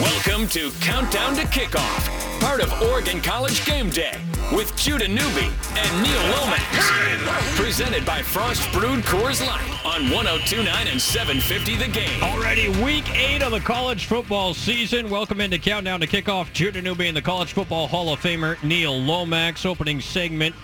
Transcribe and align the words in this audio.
Welcome 0.00 0.48
to 0.48 0.70
Countdown 0.80 1.34
to 1.34 1.42
Kickoff, 1.42 2.40
part 2.40 2.62
of 2.62 2.72
Oregon 2.80 3.20
College 3.20 3.66
Game 3.66 3.90
Day 3.90 4.16
with 4.50 4.74
Judah 4.74 5.06
Newby 5.06 5.50
and 5.76 6.02
Neil 6.02 6.22
Lomax. 6.38 7.60
Presented 7.60 8.06
by 8.06 8.22
Frost 8.22 8.72
Brewed 8.72 9.04
Coors 9.04 9.46
Light 9.46 9.84
on 9.84 10.10
1029 10.10 10.88
and 10.88 10.98
750 10.98 11.76
The 11.76 11.88
Game. 11.88 12.22
Already 12.22 12.70
week 12.82 13.10
eight 13.14 13.42
of 13.42 13.52
the 13.52 13.60
college 13.60 14.06
football 14.06 14.54
season. 14.54 15.10
Welcome 15.10 15.38
into 15.38 15.58
Countdown 15.58 16.00
to 16.00 16.06
Kickoff. 16.06 16.50
Judah 16.54 16.80
Newby 16.80 17.08
and 17.08 17.16
the 17.16 17.20
College 17.20 17.52
Football 17.52 17.86
Hall 17.86 18.10
of 18.10 18.20
Famer 18.20 18.62
Neil 18.62 18.98
Lomax. 18.98 19.66
Opening 19.66 20.00
segment 20.00 20.54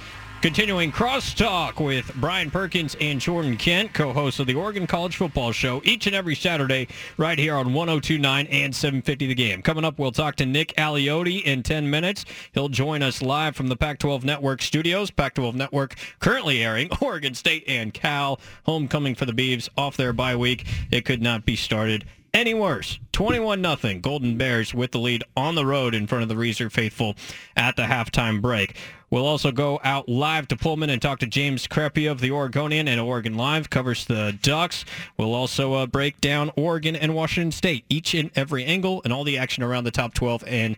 Continuing 0.42 0.92
crosstalk 0.92 1.82
with 1.82 2.14
Brian 2.16 2.50
Perkins 2.50 2.94
and 3.00 3.20
Jordan 3.20 3.56
Kent, 3.56 3.94
co-hosts 3.94 4.38
of 4.38 4.46
the 4.46 4.54
Oregon 4.54 4.86
College 4.86 5.16
Football 5.16 5.50
Show, 5.50 5.80
each 5.82 6.06
and 6.06 6.14
every 6.14 6.36
Saturday 6.36 6.86
right 7.16 7.38
here 7.38 7.54
on 7.56 7.72
1029 7.72 8.46
and 8.48 8.74
750 8.74 9.26
The 9.26 9.34
Game. 9.34 9.62
Coming 9.62 9.84
up, 9.84 9.98
we'll 9.98 10.12
talk 10.12 10.36
to 10.36 10.46
Nick 10.46 10.74
Aliotti 10.76 11.42
in 11.42 11.62
10 11.62 11.90
minutes. 11.90 12.26
He'll 12.52 12.68
join 12.68 13.02
us 13.02 13.22
live 13.22 13.56
from 13.56 13.68
the 13.68 13.76
Pac-12 13.76 14.24
Network 14.24 14.60
studios. 14.60 15.10
Pac-12 15.10 15.54
Network 15.54 15.94
currently 16.20 16.62
airing 16.62 16.90
Oregon 17.00 17.34
State 17.34 17.64
and 17.66 17.92
Cal. 17.92 18.38
Homecoming 18.64 19.14
for 19.14 19.24
the 19.24 19.32
Beavs 19.32 19.70
off 19.76 19.96
their 19.96 20.12
bye 20.12 20.36
week. 20.36 20.66
It 20.90 21.06
could 21.06 21.22
not 21.22 21.46
be 21.46 21.56
started 21.56 22.04
any 22.36 22.52
worse. 22.52 22.98
21 23.12 23.62
nothing. 23.62 24.02
Golden 24.02 24.36
Bears 24.36 24.74
with 24.74 24.92
the 24.92 24.98
lead 24.98 25.24
on 25.36 25.54
the 25.54 25.64
road 25.64 25.94
in 25.94 26.06
front 26.06 26.22
of 26.22 26.28
the 26.28 26.34
Reser 26.34 26.70
faithful 26.70 27.16
at 27.56 27.76
the 27.76 27.84
halftime 27.84 28.42
break. 28.42 28.76
We'll 29.10 29.26
also 29.26 29.52
go 29.52 29.80
out 29.84 30.08
live 30.08 30.48
to 30.48 30.56
Pullman 30.56 30.90
and 30.90 31.00
talk 31.00 31.20
to 31.20 31.26
James 31.26 31.66
Crepea 31.66 32.10
of 32.10 32.20
the 32.20 32.30
Oregonian 32.30 32.88
and 32.88 33.00
Oregon 33.00 33.36
Live 33.36 33.70
covers 33.70 34.04
the 34.04 34.36
Ducks. 34.42 34.84
We'll 35.16 35.34
also 35.34 35.74
uh, 35.74 35.86
break 35.86 36.20
down 36.20 36.50
Oregon 36.56 36.96
and 36.96 37.14
Washington 37.14 37.52
State, 37.52 37.84
each 37.88 38.14
in 38.14 38.30
every 38.34 38.64
angle 38.64 39.02
and 39.04 39.12
all 39.12 39.24
the 39.24 39.38
action 39.38 39.62
around 39.62 39.84
the 39.84 39.90
top 39.90 40.14
12 40.14 40.44
and 40.46 40.76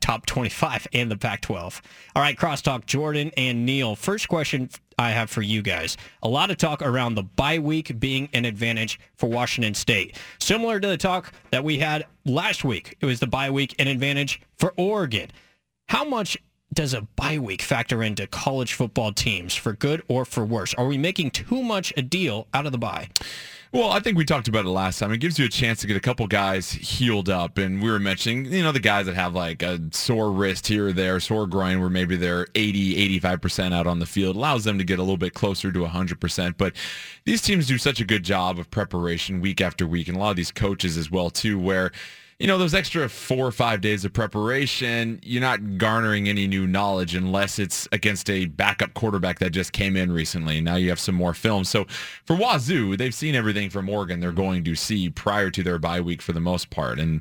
top 0.00 0.26
25 0.26 0.86
and 0.92 1.10
the 1.10 1.16
Pac-12. 1.16 1.80
All 2.14 2.22
right, 2.22 2.36
crosstalk 2.36 2.86
Jordan 2.86 3.30
and 3.36 3.66
Neil. 3.66 3.96
First 3.96 4.28
question 4.28 4.68
I 4.98 5.10
have 5.10 5.30
for 5.30 5.42
you 5.42 5.62
guys. 5.62 5.96
A 6.22 6.28
lot 6.28 6.50
of 6.50 6.58
talk 6.58 6.82
around 6.82 7.14
the 7.14 7.22
bye 7.22 7.58
week 7.58 7.98
being 7.98 8.28
an 8.32 8.44
advantage 8.44 9.00
for 9.16 9.28
Washington 9.28 9.74
State. 9.74 10.16
Similar 10.38 10.80
to 10.80 10.86
the 10.86 10.96
talk 10.96 11.32
that 11.50 11.64
we 11.64 11.78
had 11.78 12.06
last 12.24 12.64
week. 12.64 12.96
It 13.00 13.06
was 13.06 13.20
the 13.20 13.26
bye 13.26 13.50
week 13.50 13.74
an 13.78 13.88
advantage 13.88 14.40
for 14.56 14.72
Oregon. 14.76 15.30
How 15.88 16.04
much 16.04 16.38
does 16.74 16.92
a 16.92 17.02
bye 17.02 17.38
week 17.38 17.62
factor 17.62 18.02
into 18.02 18.26
college 18.26 18.74
football 18.74 19.12
teams 19.12 19.54
for 19.54 19.72
good 19.72 20.02
or 20.08 20.24
for 20.24 20.44
worse? 20.44 20.74
Are 20.74 20.86
we 20.86 20.98
making 20.98 21.30
too 21.30 21.62
much 21.62 21.92
a 21.96 22.02
deal 22.02 22.46
out 22.52 22.66
of 22.66 22.72
the 22.72 22.78
bye? 22.78 23.08
Well, 23.74 23.90
I 23.90 23.98
think 23.98 24.16
we 24.16 24.24
talked 24.24 24.46
about 24.46 24.66
it 24.66 24.68
last 24.68 25.00
time. 25.00 25.10
It 25.10 25.18
gives 25.18 25.36
you 25.36 25.46
a 25.46 25.48
chance 25.48 25.80
to 25.80 25.88
get 25.88 25.96
a 25.96 26.00
couple 26.00 26.28
guys 26.28 26.70
healed 26.70 27.28
up. 27.28 27.58
And 27.58 27.82
we 27.82 27.90
were 27.90 27.98
mentioning, 27.98 28.44
you 28.52 28.62
know, 28.62 28.70
the 28.70 28.78
guys 28.78 29.06
that 29.06 29.16
have 29.16 29.34
like 29.34 29.64
a 29.64 29.80
sore 29.90 30.30
wrist 30.30 30.68
here 30.68 30.88
or 30.88 30.92
there, 30.92 31.18
sore 31.18 31.48
groin, 31.48 31.80
where 31.80 31.90
maybe 31.90 32.14
they're 32.14 32.46
80, 32.54 33.18
85% 33.20 33.74
out 33.74 33.88
on 33.88 33.98
the 33.98 34.06
field, 34.06 34.36
allows 34.36 34.62
them 34.62 34.78
to 34.78 34.84
get 34.84 35.00
a 35.00 35.02
little 35.02 35.16
bit 35.16 35.34
closer 35.34 35.72
to 35.72 35.80
100%. 35.80 36.54
But 36.56 36.74
these 37.24 37.42
teams 37.42 37.66
do 37.66 37.76
such 37.76 38.00
a 38.00 38.04
good 38.04 38.22
job 38.22 38.60
of 38.60 38.70
preparation 38.70 39.40
week 39.40 39.60
after 39.60 39.88
week. 39.88 40.06
And 40.06 40.16
a 40.16 40.20
lot 40.20 40.30
of 40.30 40.36
these 40.36 40.52
coaches 40.52 40.96
as 40.96 41.10
well, 41.10 41.28
too, 41.28 41.58
where 41.58 41.90
you 42.38 42.46
know, 42.46 42.58
those 42.58 42.74
extra 42.74 43.08
four 43.08 43.46
or 43.46 43.52
five 43.52 43.80
days 43.80 44.04
of 44.04 44.12
preparation, 44.12 45.20
you're 45.22 45.40
not 45.40 45.78
garnering 45.78 46.28
any 46.28 46.46
new 46.46 46.66
knowledge 46.66 47.14
unless 47.14 47.58
it's 47.58 47.88
against 47.92 48.28
a 48.28 48.46
backup 48.46 48.94
quarterback 48.94 49.38
that 49.38 49.50
just 49.50 49.72
came 49.72 49.96
in 49.96 50.10
recently. 50.10 50.60
Now 50.60 50.76
you 50.76 50.88
have 50.88 51.00
some 51.00 51.14
more 51.14 51.34
film. 51.34 51.64
So 51.64 51.86
for 52.24 52.36
Wazoo, 52.36 52.96
they've 52.96 53.14
seen 53.14 53.34
everything 53.34 53.70
from 53.70 53.88
Oregon 53.88 54.20
they're 54.20 54.32
going 54.32 54.64
to 54.64 54.74
see 54.74 55.10
prior 55.10 55.50
to 55.50 55.62
their 55.62 55.78
bye 55.78 56.00
week 56.00 56.20
for 56.20 56.32
the 56.32 56.40
most 56.40 56.70
part. 56.70 56.98
And 56.98 57.20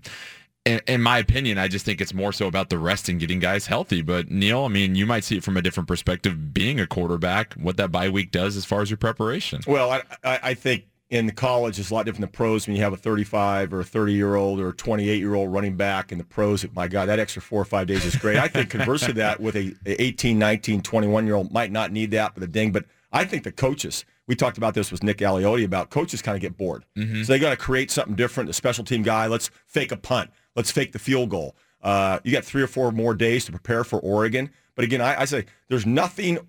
in, 0.66 1.02
my 1.02 1.18
opinion, 1.18 1.58
I 1.58 1.68
just 1.68 1.86
think 1.86 2.00
it's 2.00 2.14
more 2.14 2.32
so 2.32 2.48
about 2.48 2.70
the 2.70 2.78
rest 2.78 3.10
and 3.10 3.20
getting 3.20 3.40
guys 3.40 3.68
healthy. 3.68 4.02
But 4.02 4.32
Neil, 4.32 4.64
I 4.64 4.70
mean, 4.70 4.96
you 4.96 5.06
might 5.06 5.26
see 5.26 5.38
it 5.38 5.44
from 5.44 5.58
a 5.58 5.62
different 5.62 5.88
perspective, 5.88 6.54
being 6.54 6.80
a 6.80 6.88
quarterback, 6.88 7.54
what 7.56 7.78
that 7.78 7.92
bye 7.92 8.10
week 8.10 8.32
does 8.32 8.56
as 8.56 8.64
far 8.64 8.82
as 8.82 8.90
your 8.90 8.98
preparation. 8.98 9.62
Well, 9.68 9.92
I, 9.92 10.02
I 10.24 10.54
think 10.54 10.86
in 11.14 11.28
the 11.28 11.32
college 11.32 11.78
is 11.78 11.92
a 11.92 11.94
lot 11.94 12.08
different 12.08 12.22
than 12.22 12.32
pros 12.32 12.66
when 12.66 12.76
you 12.76 12.82
have 12.82 12.92
a 12.92 12.98
35 12.98 13.72
or 13.72 13.82
a 13.82 13.84
30 13.84 14.14
year 14.14 14.34
old 14.34 14.60
or 14.60 14.70
a 14.70 14.74
28 14.74 15.20
year 15.20 15.36
old 15.36 15.54
running 15.54 15.78
back 15.78 16.12
in 16.12 16.18
the 16.18 16.24
pros 16.24 16.66
my 16.74 16.88
god 16.88 17.06
that 17.06 17.20
extra 17.20 17.40
four 17.40 17.62
or 17.62 17.66
five 17.66 17.86
days 17.86 18.04
is 18.04 18.16
great. 18.16 18.38
I 18.38 18.48
think 18.48 18.72
conversely 18.72 19.14
that 19.14 19.40
with 19.40 19.56
a, 19.56 19.76
18 19.86 20.40
19 20.40 20.82
21 20.82 21.26
year 21.28 21.36
old 21.36 21.54
might 21.54 21.72
not 21.72 21.92
need 21.92 22.10
that 22.12 22.34
but 22.34 22.42
the 22.42 22.48
ding 22.48 22.72
but 22.72 22.86
i 23.12 23.24
think 23.24 23.44
the 23.44 23.52
coaches 23.52 24.06
we 24.26 24.36
talked 24.36 24.58
about 24.58 24.74
this 24.74 24.92
with 24.92 25.04
nick 25.04 25.20
aliotti 25.20 25.64
about 25.64 25.92
coaches 25.92 26.24
kind 26.24 26.36
of 26.36 26.42
get 26.42 26.58
bored. 26.58 26.84
Mm-hmm. 26.98 27.22
so 27.22 27.32
they 27.32 27.38
got 27.38 27.52
to 27.52 27.58
create 27.58 27.92
something 27.92 28.16
different 28.16 28.48
the 28.48 28.54
special 28.54 28.84
team 28.84 29.04
guy 29.04 29.28
let's 29.28 29.52
fake 29.68 29.92
a 29.92 29.98
punt 29.98 30.32
let's 30.56 30.72
fake 30.72 30.94
the 30.94 31.00
field 31.00 31.30
goal. 31.30 31.56
Uh, 31.84 32.20
you 32.24 32.32
got 32.32 32.46
three 32.46 32.64
or 32.64 32.68
four 32.68 32.92
more 32.92 33.14
days 33.14 33.46
to 33.46 33.52
prepare 33.52 33.84
for 33.84 34.00
oregon 34.00 34.50
but 34.74 34.84
again 34.84 35.00
I, 35.00 35.22
I 35.22 35.26
say 35.26 35.46
there's 35.70 35.86
nothing 35.86 36.40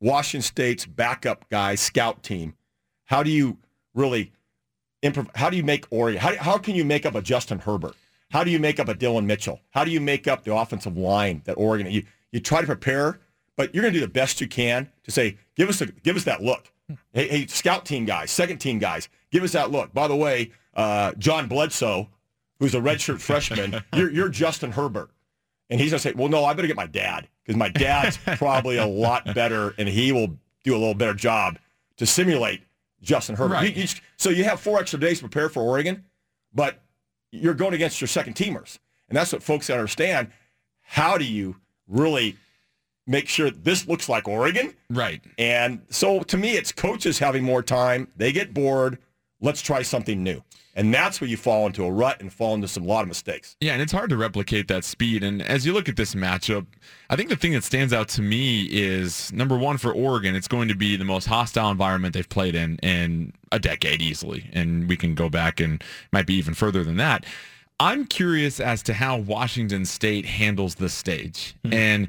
washington 0.00 0.42
state's 0.42 0.86
backup 0.86 1.48
guy 1.50 1.76
scout 1.76 2.24
team 2.24 2.54
how 3.04 3.22
do 3.22 3.30
you 3.30 3.58
really 3.94 4.32
improv. 5.02 5.28
How 5.34 5.50
do 5.50 5.56
you 5.56 5.64
make 5.64 5.86
Oregon? 5.90 6.20
How, 6.20 6.36
how 6.36 6.58
can 6.58 6.74
you 6.74 6.84
make 6.84 7.06
up 7.06 7.14
a 7.14 7.22
Justin 7.22 7.58
Herbert? 7.58 7.94
How 8.30 8.44
do 8.44 8.50
you 8.50 8.58
make 8.58 8.78
up 8.78 8.88
a 8.88 8.94
Dillon 8.94 9.26
Mitchell? 9.26 9.60
How 9.70 9.84
do 9.84 9.90
you 9.90 10.00
make 10.00 10.28
up 10.28 10.44
the 10.44 10.54
offensive 10.54 10.96
line 10.96 11.42
that 11.44 11.54
Oregon? 11.54 11.90
You 11.90 12.04
you 12.32 12.40
try 12.40 12.60
to 12.60 12.66
prepare, 12.66 13.20
but 13.56 13.74
you're 13.74 13.82
going 13.82 13.92
to 13.92 14.00
do 14.00 14.04
the 14.04 14.12
best 14.12 14.40
you 14.40 14.48
can 14.48 14.90
to 15.04 15.10
say, 15.10 15.38
give 15.56 15.68
us 15.68 15.80
a, 15.80 15.86
give 15.86 16.16
us 16.16 16.24
that 16.24 16.42
look. 16.42 16.70
Hey, 17.12 17.28
hey, 17.28 17.46
scout 17.46 17.84
team 17.84 18.04
guys, 18.04 18.30
second 18.30 18.58
team 18.58 18.78
guys, 18.78 19.08
give 19.30 19.42
us 19.42 19.52
that 19.52 19.70
look. 19.70 19.92
By 19.92 20.08
the 20.08 20.16
way, 20.16 20.52
uh, 20.74 21.12
John 21.18 21.48
Bledsoe, 21.48 22.08
who's 22.58 22.74
a 22.74 22.80
redshirt 22.80 23.20
freshman, 23.20 23.82
you're, 23.94 24.10
you're 24.10 24.28
Justin 24.28 24.72
Herbert. 24.72 25.10
And 25.70 25.78
he's 25.78 25.90
going 25.90 25.98
to 25.98 26.08
say, 26.08 26.14
well, 26.14 26.28
no, 26.28 26.46
I 26.46 26.54
better 26.54 26.66
get 26.66 26.76
my 26.76 26.86
dad 26.86 27.28
because 27.44 27.58
my 27.58 27.68
dad's 27.68 28.16
probably 28.36 28.78
a 28.78 28.86
lot 28.86 29.34
better 29.34 29.74
and 29.76 29.86
he 29.86 30.12
will 30.12 30.38
do 30.64 30.74
a 30.74 30.78
little 30.78 30.94
better 30.94 31.14
job 31.14 31.58
to 31.98 32.06
simulate 32.06 32.62
Justin 33.02 33.36
Herbert. 33.36 33.54
Right. 33.54 33.76
You, 33.76 33.82
you, 33.82 33.88
so 34.16 34.30
you 34.30 34.44
have 34.44 34.60
four 34.60 34.78
extra 34.80 34.98
days 34.98 35.18
to 35.18 35.24
prepare 35.24 35.48
for 35.48 35.62
Oregon, 35.62 36.04
but 36.52 36.82
you're 37.30 37.54
going 37.54 37.74
against 37.74 38.00
your 38.00 38.08
second 38.08 38.34
teamers. 38.34 38.78
And 39.08 39.16
that's 39.16 39.32
what 39.32 39.42
folks 39.42 39.70
understand. 39.70 40.28
How 40.82 41.18
do 41.18 41.24
you 41.24 41.56
really 41.86 42.36
make 43.06 43.28
sure 43.28 43.50
this 43.50 43.86
looks 43.86 44.08
like 44.08 44.28
Oregon? 44.28 44.74
Right. 44.90 45.22
And 45.38 45.82
so 45.90 46.20
to 46.20 46.36
me, 46.36 46.52
it's 46.52 46.72
coaches 46.72 47.18
having 47.18 47.44
more 47.44 47.62
time. 47.62 48.08
They 48.16 48.32
get 48.32 48.52
bored. 48.52 48.98
Let's 49.40 49.62
try 49.62 49.82
something 49.82 50.22
new. 50.22 50.42
And 50.78 50.94
that's 50.94 51.20
where 51.20 51.28
you 51.28 51.36
fall 51.36 51.66
into 51.66 51.84
a 51.84 51.90
rut 51.90 52.20
and 52.20 52.32
fall 52.32 52.54
into 52.54 52.68
some 52.68 52.86
lot 52.86 53.02
of 53.02 53.08
mistakes. 53.08 53.56
Yeah, 53.60 53.72
and 53.72 53.82
it's 53.82 53.90
hard 53.90 54.10
to 54.10 54.16
replicate 54.16 54.68
that 54.68 54.84
speed. 54.84 55.24
And 55.24 55.42
as 55.42 55.66
you 55.66 55.72
look 55.72 55.88
at 55.88 55.96
this 55.96 56.14
matchup, 56.14 56.66
I 57.10 57.16
think 57.16 57.30
the 57.30 57.36
thing 57.36 57.52
that 57.54 57.64
stands 57.64 57.92
out 57.92 58.08
to 58.10 58.22
me 58.22 58.68
is 58.70 59.32
number 59.32 59.58
one 59.58 59.76
for 59.78 59.92
Oregon, 59.92 60.36
it's 60.36 60.46
going 60.46 60.68
to 60.68 60.76
be 60.76 60.94
the 60.96 61.04
most 61.04 61.26
hostile 61.26 61.72
environment 61.72 62.14
they've 62.14 62.28
played 62.28 62.54
in 62.54 62.76
in 62.76 63.32
a 63.50 63.58
decade 63.58 64.00
easily. 64.00 64.48
And 64.52 64.88
we 64.88 64.96
can 64.96 65.16
go 65.16 65.28
back 65.28 65.58
and 65.58 65.82
might 66.12 66.28
be 66.28 66.34
even 66.34 66.54
further 66.54 66.84
than 66.84 66.96
that. 66.98 67.26
I'm 67.80 68.06
curious 68.06 68.60
as 68.60 68.80
to 68.84 68.94
how 68.94 69.16
Washington 69.16 69.84
State 69.84 70.26
handles 70.26 70.76
the 70.76 70.88
stage. 70.88 71.56
Mm-hmm. 71.64 71.74
And 71.74 72.08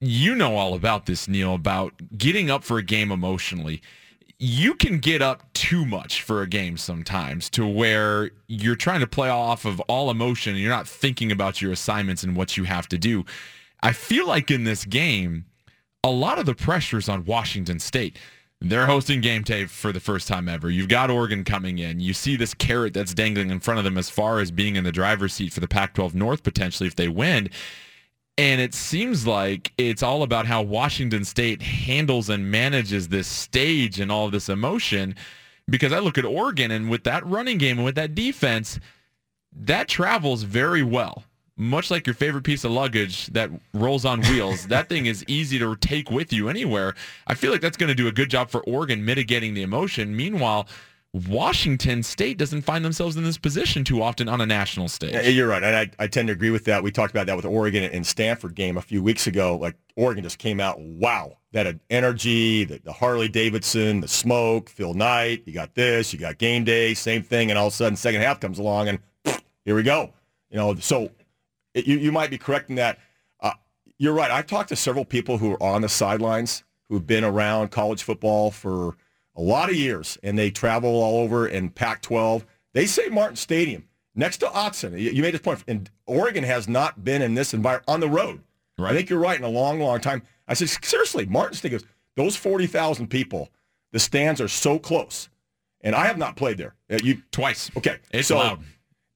you 0.00 0.34
know 0.34 0.56
all 0.56 0.74
about 0.74 1.06
this, 1.06 1.28
Neil, 1.28 1.54
about 1.54 1.94
getting 2.18 2.50
up 2.50 2.62
for 2.62 2.76
a 2.76 2.82
game 2.82 3.10
emotionally 3.10 3.80
you 4.38 4.74
can 4.74 4.98
get 4.98 5.22
up 5.22 5.50
too 5.54 5.86
much 5.86 6.22
for 6.22 6.42
a 6.42 6.46
game 6.46 6.76
sometimes 6.76 7.48
to 7.50 7.66
where 7.66 8.30
you're 8.48 8.76
trying 8.76 9.00
to 9.00 9.06
play 9.06 9.30
off 9.30 9.64
of 9.64 9.80
all 9.80 10.10
emotion 10.10 10.52
and 10.52 10.60
you're 10.60 10.70
not 10.70 10.86
thinking 10.86 11.32
about 11.32 11.62
your 11.62 11.72
assignments 11.72 12.22
and 12.22 12.36
what 12.36 12.56
you 12.56 12.64
have 12.64 12.86
to 12.88 12.98
do. 12.98 13.24
I 13.82 13.92
feel 13.92 14.26
like 14.26 14.50
in 14.50 14.64
this 14.64 14.84
game, 14.84 15.46
a 16.04 16.10
lot 16.10 16.38
of 16.38 16.46
the 16.46 16.54
pressure 16.54 16.98
is 16.98 17.08
on 17.08 17.24
Washington 17.24 17.78
State. 17.78 18.18
They're 18.60 18.86
hosting 18.86 19.20
game 19.20 19.44
tape 19.44 19.68
for 19.68 19.92
the 19.92 20.00
first 20.00 20.28
time 20.28 20.48
ever. 20.48 20.70
You've 20.70 20.88
got 20.88 21.10
Oregon 21.10 21.44
coming 21.44 21.78
in. 21.78 22.00
You 22.00 22.14
see 22.14 22.36
this 22.36 22.54
carrot 22.54 22.94
that's 22.94 23.14
dangling 23.14 23.50
in 23.50 23.60
front 23.60 23.78
of 23.78 23.84
them 23.84 23.98
as 23.98 24.08
far 24.08 24.40
as 24.40 24.50
being 24.50 24.76
in 24.76 24.84
the 24.84 24.92
driver's 24.92 25.34
seat 25.34 25.52
for 25.52 25.60
the 25.60 25.68
Pac-12 25.68 26.14
North 26.14 26.42
potentially 26.42 26.86
if 26.86 26.96
they 26.96 27.08
win. 27.08 27.50
And 28.38 28.60
it 28.60 28.74
seems 28.74 29.26
like 29.26 29.72
it's 29.78 30.02
all 30.02 30.22
about 30.22 30.46
how 30.46 30.60
Washington 30.60 31.24
State 31.24 31.62
handles 31.62 32.28
and 32.28 32.50
manages 32.50 33.08
this 33.08 33.26
stage 33.26 33.98
and 33.98 34.12
all 34.12 34.28
this 34.28 34.48
emotion. 34.48 35.14
Because 35.68 35.92
I 35.92 36.00
look 36.00 36.18
at 36.18 36.24
Oregon 36.24 36.70
and 36.70 36.90
with 36.90 37.04
that 37.04 37.26
running 37.26 37.58
game 37.58 37.78
and 37.78 37.84
with 37.84 37.94
that 37.94 38.14
defense, 38.14 38.78
that 39.52 39.88
travels 39.88 40.42
very 40.42 40.82
well. 40.82 41.24
Much 41.56 41.90
like 41.90 42.06
your 42.06 42.14
favorite 42.14 42.44
piece 42.44 42.64
of 42.64 42.70
luggage 42.70 43.28
that 43.28 43.50
rolls 43.72 44.04
on 44.04 44.20
wheels, 44.22 44.66
that 44.68 44.90
thing 44.90 45.06
is 45.06 45.24
easy 45.26 45.58
to 45.58 45.74
take 45.76 46.10
with 46.10 46.30
you 46.30 46.50
anywhere. 46.50 46.94
I 47.26 47.34
feel 47.34 47.50
like 47.50 47.62
that's 47.62 47.78
going 47.78 47.88
to 47.88 47.94
do 47.94 48.08
a 48.08 48.12
good 48.12 48.28
job 48.28 48.50
for 48.50 48.62
Oregon 48.64 49.02
mitigating 49.02 49.54
the 49.54 49.62
emotion. 49.62 50.14
Meanwhile, 50.14 50.68
Washington 51.16 52.02
State 52.02 52.36
doesn't 52.36 52.62
find 52.62 52.84
themselves 52.84 53.16
in 53.16 53.24
this 53.24 53.38
position 53.38 53.84
too 53.84 54.02
often 54.02 54.28
on 54.28 54.40
a 54.40 54.46
national 54.46 54.88
stage. 54.88 55.14
Yeah, 55.14 55.22
you're 55.22 55.48
right. 55.48 55.62
And 55.62 55.74
I, 55.74 56.04
I 56.04 56.06
tend 56.06 56.28
to 56.28 56.32
agree 56.32 56.50
with 56.50 56.64
that. 56.64 56.82
We 56.82 56.90
talked 56.90 57.10
about 57.10 57.26
that 57.26 57.36
with 57.36 57.46
Oregon 57.46 57.84
and 57.84 58.06
Stanford 58.06 58.54
game 58.54 58.76
a 58.76 58.82
few 58.82 59.02
weeks 59.02 59.26
ago. 59.26 59.56
Like 59.56 59.76
Oregon 59.96 60.22
just 60.22 60.38
came 60.38 60.60
out, 60.60 60.78
wow, 60.78 61.38
that 61.52 61.78
energy, 61.88 62.64
the, 62.64 62.80
the 62.84 62.92
Harley 62.92 63.28
Davidson, 63.28 64.00
the 64.00 64.08
smoke, 64.08 64.68
Phil 64.68 64.94
Knight, 64.94 65.42
you 65.46 65.54
got 65.54 65.74
this, 65.74 66.12
you 66.12 66.18
got 66.18 66.38
game 66.38 66.64
day, 66.64 66.92
same 66.92 67.22
thing. 67.22 67.50
And 67.50 67.58
all 67.58 67.68
of 67.68 67.72
a 67.72 67.76
sudden, 67.76 67.96
second 67.96 68.20
half 68.20 68.38
comes 68.38 68.58
along 68.58 68.88
and 68.88 68.98
here 69.64 69.74
we 69.74 69.82
go. 69.82 70.12
You 70.50 70.56
know, 70.58 70.74
so 70.76 71.10
it, 71.74 71.86
you 71.86 71.98
you 71.98 72.12
might 72.12 72.30
be 72.30 72.38
correct 72.38 72.68
in 72.68 72.76
that. 72.76 72.98
Uh, 73.40 73.52
you're 73.98 74.14
right. 74.14 74.30
I've 74.30 74.46
talked 74.46 74.68
to 74.68 74.76
several 74.76 75.04
people 75.04 75.38
who 75.38 75.52
are 75.52 75.62
on 75.62 75.82
the 75.82 75.88
sidelines 75.88 76.62
who've 76.88 77.06
been 77.06 77.24
around 77.24 77.70
college 77.70 78.02
football 78.02 78.50
for 78.50 78.96
a 79.36 79.42
lot 79.42 79.68
of 79.70 79.76
years, 79.76 80.18
and 80.22 80.38
they 80.38 80.50
travel 80.50 80.90
all 80.90 81.22
over 81.22 81.46
in 81.46 81.70
Pac-12. 81.70 82.44
They 82.72 82.86
say 82.86 83.08
Martin 83.08 83.36
Stadium 83.36 83.86
next 84.14 84.38
to. 84.38 84.50
You, 84.92 85.10
you 85.10 85.22
made 85.22 85.34
this 85.34 85.40
point, 85.40 85.62
and 85.68 85.90
Oregon 86.06 86.44
has 86.44 86.68
not 86.68 87.04
been 87.04 87.22
in 87.22 87.34
this 87.34 87.54
environment 87.54 87.84
on 87.88 88.00
the 88.00 88.08
road. 88.08 88.40
Right. 88.78 88.92
I 88.92 88.94
think 88.96 89.08
you're 89.08 89.18
right 89.18 89.38
in 89.38 89.44
a 89.44 89.48
long, 89.48 89.80
long 89.80 90.00
time. 90.00 90.22
I 90.48 90.54
said 90.54 90.68
seriously, 90.84 91.26
Martin 91.26 91.54
Stadium. 91.56 91.82
Those 92.16 92.34
forty 92.36 92.66
thousand 92.66 93.08
people, 93.08 93.50
the 93.92 93.98
stands 93.98 94.40
are 94.40 94.48
so 94.48 94.78
close, 94.78 95.28
and 95.82 95.94
I 95.94 96.06
have 96.06 96.16
not 96.18 96.34
played 96.36 96.56
there. 96.58 96.74
Uh, 96.90 96.98
You 97.02 97.22
Twice. 97.30 97.70
okay? 97.76 97.98
It's 98.10 98.28
so, 98.28 98.38
loud. 98.38 98.60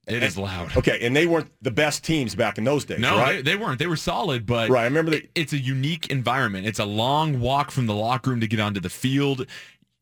It 0.07 0.23
is 0.23 0.37
loud. 0.37 0.75
Okay, 0.77 0.99
and 1.05 1.15
they 1.15 1.25
weren't 1.27 1.49
the 1.61 1.71
best 1.71 2.03
teams 2.03 2.33
back 2.35 2.57
in 2.57 2.63
those 2.63 2.85
days, 2.85 2.99
No, 2.99 3.17
right? 3.17 3.35
they, 3.37 3.41
they 3.53 3.55
weren't. 3.55 3.77
They 3.79 3.87
were 3.87 3.95
solid, 3.95 4.45
but 4.47 4.69
Right, 4.69 4.81
I 4.81 4.85
remember 4.85 5.11
that- 5.11 5.29
it's 5.35 5.53
a 5.53 5.57
unique 5.59 6.07
environment. 6.09 6.65
It's 6.67 6.79
a 6.79 6.85
long 6.85 7.39
walk 7.39 7.69
from 7.71 7.85
the 7.85 7.93
locker 7.95 8.31
room 8.31 8.39
to 8.41 8.47
get 8.47 8.59
onto 8.59 8.79
the 8.79 8.89
field. 8.89 9.45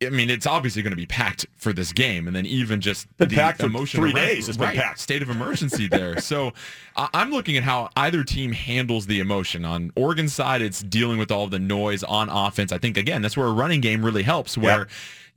I 0.02 0.10
mean, 0.10 0.30
it's 0.30 0.48
obviously 0.48 0.82
going 0.82 0.92
to 0.92 0.98
be 0.98 1.06
packed 1.06 1.46
for 1.58 1.74
this 1.74 1.92
game, 1.92 2.26
and 2.28 2.34
then 2.36 2.46
even 2.46 2.80
just 2.80 3.06
the 3.18 3.28
packed 3.28 3.60
for 3.60 3.66
emotion 3.66 4.00
three 4.00 4.14
days. 4.14 4.48
Been 4.48 4.68
right, 4.68 4.78
packed. 4.78 5.00
State 5.00 5.22
of 5.22 5.30
emergency 5.30 5.88
there. 5.90 6.22
so 6.22 6.54
I- 6.96 7.10
I'm 7.14 7.32
looking 7.32 7.58
at 7.58 7.64
how 7.64 7.90
either 7.98 8.24
team 8.24 8.54
handles 8.54 9.08
the 9.08 9.20
emotion. 9.20 9.66
On 9.66 9.92
Oregon's 9.98 10.34
side, 10.34 10.62
it's 10.62 10.82
dealing 10.82 11.18
with 11.18 11.32
all 11.32 11.48
the 11.48 11.60
noise 11.60 12.02
on 12.04 12.30
offense. 12.30 12.72
I 12.72 12.78
think 12.78 12.96
again, 12.96 13.22
that's 13.22 13.36
where 13.36 13.48
a 13.48 13.52
running 13.52 13.82
game 13.82 14.04
really 14.06 14.24
helps, 14.24 14.58
where 14.58 14.88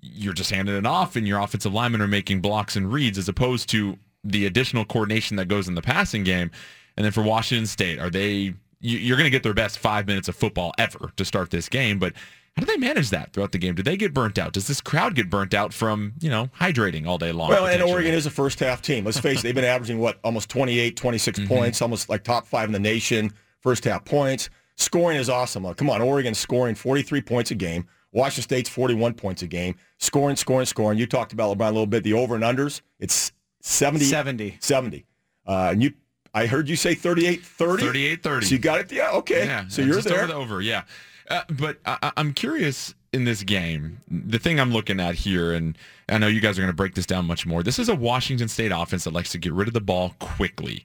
you're 0.00 0.32
just 0.32 0.50
handing 0.52 0.76
it 0.76 0.86
off, 0.86 1.16
and 1.16 1.26
your 1.26 1.40
offensive 1.40 1.72
linemen 1.74 2.00
are 2.00 2.06
making 2.08 2.40
blocks 2.40 2.76
and 2.76 2.92
reads, 2.92 3.18
as 3.18 3.28
opposed 3.28 3.68
to 3.70 3.98
the 4.22 4.46
additional 4.46 4.84
coordination 4.84 5.36
that 5.38 5.48
goes 5.48 5.66
in 5.66 5.74
the 5.74 5.82
passing 5.82 6.22
game. 6.22 6.52
And 6.96 7.04
then 7.04 7.10
for 7.12 7.22
Washington 7.22 7.66
State, 7.66 7.98
are 7.98 8.10
they? 8.10 8.54
you- 8.80 8.98
You're 8.98 9.16
going 9.16 9.26
to 9.26 9.30
get 9.30 9.42
their 9.42 9.54
best 9.54 9.78
five 9.80 10.06
minutes 10.06 10.28
of 10.28 10.36
football 10.36 10.72
ever 10.78 11.10
to 11.16 11.24
start 11.24 11.50
this 11.50 11.68
game, 11.68 11.98
but 11.98 12.12
how 12.56 12.60
do 12.60 12.66
they 12.66 12.76
manage 12.76 13.10
that 13.10 13.32
throughout 13.32 13.52
the 13.52 13.58
game? 13.58 13.74
Do 13.74 13.82
they 13.82 13.96
get 13.96 14.12
burnt 14.12 14.38
out? 14.38 14.52
Does 14.52 14.66
this 14.66 14.80
crowd 14.80 15.14
get 15.14 15.30
burnt 15.30 15.54
out 15.54 15.72
from 15.72 16.12
you 16.20 16.28
know 16.30 16.48
hydrating 16.60 17.06
all 17.06 17.18
day 17.18 17.32
long? 17.32 17.48
Well, 17.50 17.66
and? 17.66 17.82
Oregon 17.82 18.12
is 18.14 18.26
a 18.26 18.30
first 18.30 18.60
half 18.60 18.82
team. 18.82 19.04
Let's 19.04 19.18
face 19.18 19.40
it, 19.40 19.42
they've 19.42 19.54
been 19.54 19.64
averaging 19.64 19.98
what 19.98 20.18
almost 20.24 20.48
28, 20.50 20.96
26 20.96 21.38
Mm-hmm. 21.40 21.48
points, 21.48 21.80
almost 21.82 22.08
like 22.08 22.24
top 22.24 22.46
five 22.46 22.68
in 22.68 22.72
the 22.72 22.78
nation. 22.78 23.32
First 23.60 23.84
half 23.84 24.04
points. 24.04 24.50
Scoring 24.76 25.16
is 25.18 25.28
awesome. 25.30 25.72
Come 25.74 25.88
on, 25.90 26.00
Oregon's 26.02 26.38
scoring 26.38 26.74
43 26.74 27.20
points 27.22 27.50
a 27.50 27.54
game. 27.54 27.86
Washington 28.12 28.42
State's 28.42 28.68
41 28.68 29.14
points 29.14 29.42
a 29.42 29.46
game. 29.46 29.74
Scoring, 29.98 30.36
scoring, 30.36 30.66
scoring. 30.66 30.98
You 30.98 31.06
talked 31.06 31.32
about 31.32 31.56
LeBron 31.56 31.68
a 31.68 31.72
little 31.72 31.86
bit. 31.86 32.02
The 32.04 32.12
over 32.14 32.34
and 32.34 32.44
unders. 32.44 32.80
It's 32.98 33.32
70. 33.60 34.04
70. 34.04 34.56
70. 34.60 35.06
Uh, 35.46 35.68
and 35.72 35.82
you, 35.82 35.92
I 36.34 36.46
heard 36.46 36.68
you 36.68 36.76
say 36.76 36.94
38, 36.94 37.42
30. 37.44 37.82
38 37.84 38.22
30. 38.22 38.46
So 38.46 38.52
you 38.52 38.58
got 38.58 38.80
it. 38.80 38.92
Yeah. 38.92 39.10
Okay. 39.12 39.46
Yeah, 39.46 39.68
so 39.68 39.80
yeah, 39.82 39.86
you're 39.86 39.96
just 39.96 40.08
there. 40.08 40.18
over 40.18 40.26
the 40.26 40.34
over. 40.34 40.60
Yeah, 40.60 40.82
uh, 41.28 41.42
but 41.50 41.78
I, 41.84 42.12
I'm 42.16 42.32
curious 42.32 42.94
in 43.12 43.24
this 43.24 43.42
game. 43.42 43.98
The 44.08 44.38
thing 44.38 44.58
I'm 44.58 44.72
looking 44.72 45.00
at 45.00 45.14
here, 45.14 45.52
and 45.52 45.76
I 46.08 46.18
know 46.18 46.26
you 46.26 46.40
guys 46.40 46.58
are 46.58 46.62
going 46.62 46.72
to 46.72 46.76
break 46.76 46.94
this 46.94 47.06
down 47.06 47.26
much 47.26 47.46
more. 47.46 47.62
This 47.62 47.78
is 47.78 47.88
a 47.88 47.94
Washington 47.94 48.48
State 48.48 48.72
offense 48.72 49.04
that 49.04 49.12
likes 49.12 49.30
to 49.32 49.38
get 49.38 49.52
rid 49.52 49.68
of 49.68 49.74
the 49.74 49.80
ball 49.80 50.14
quickly. 50.18 50.84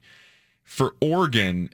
For 0.64 0.94
Oregon, 1.00 1.70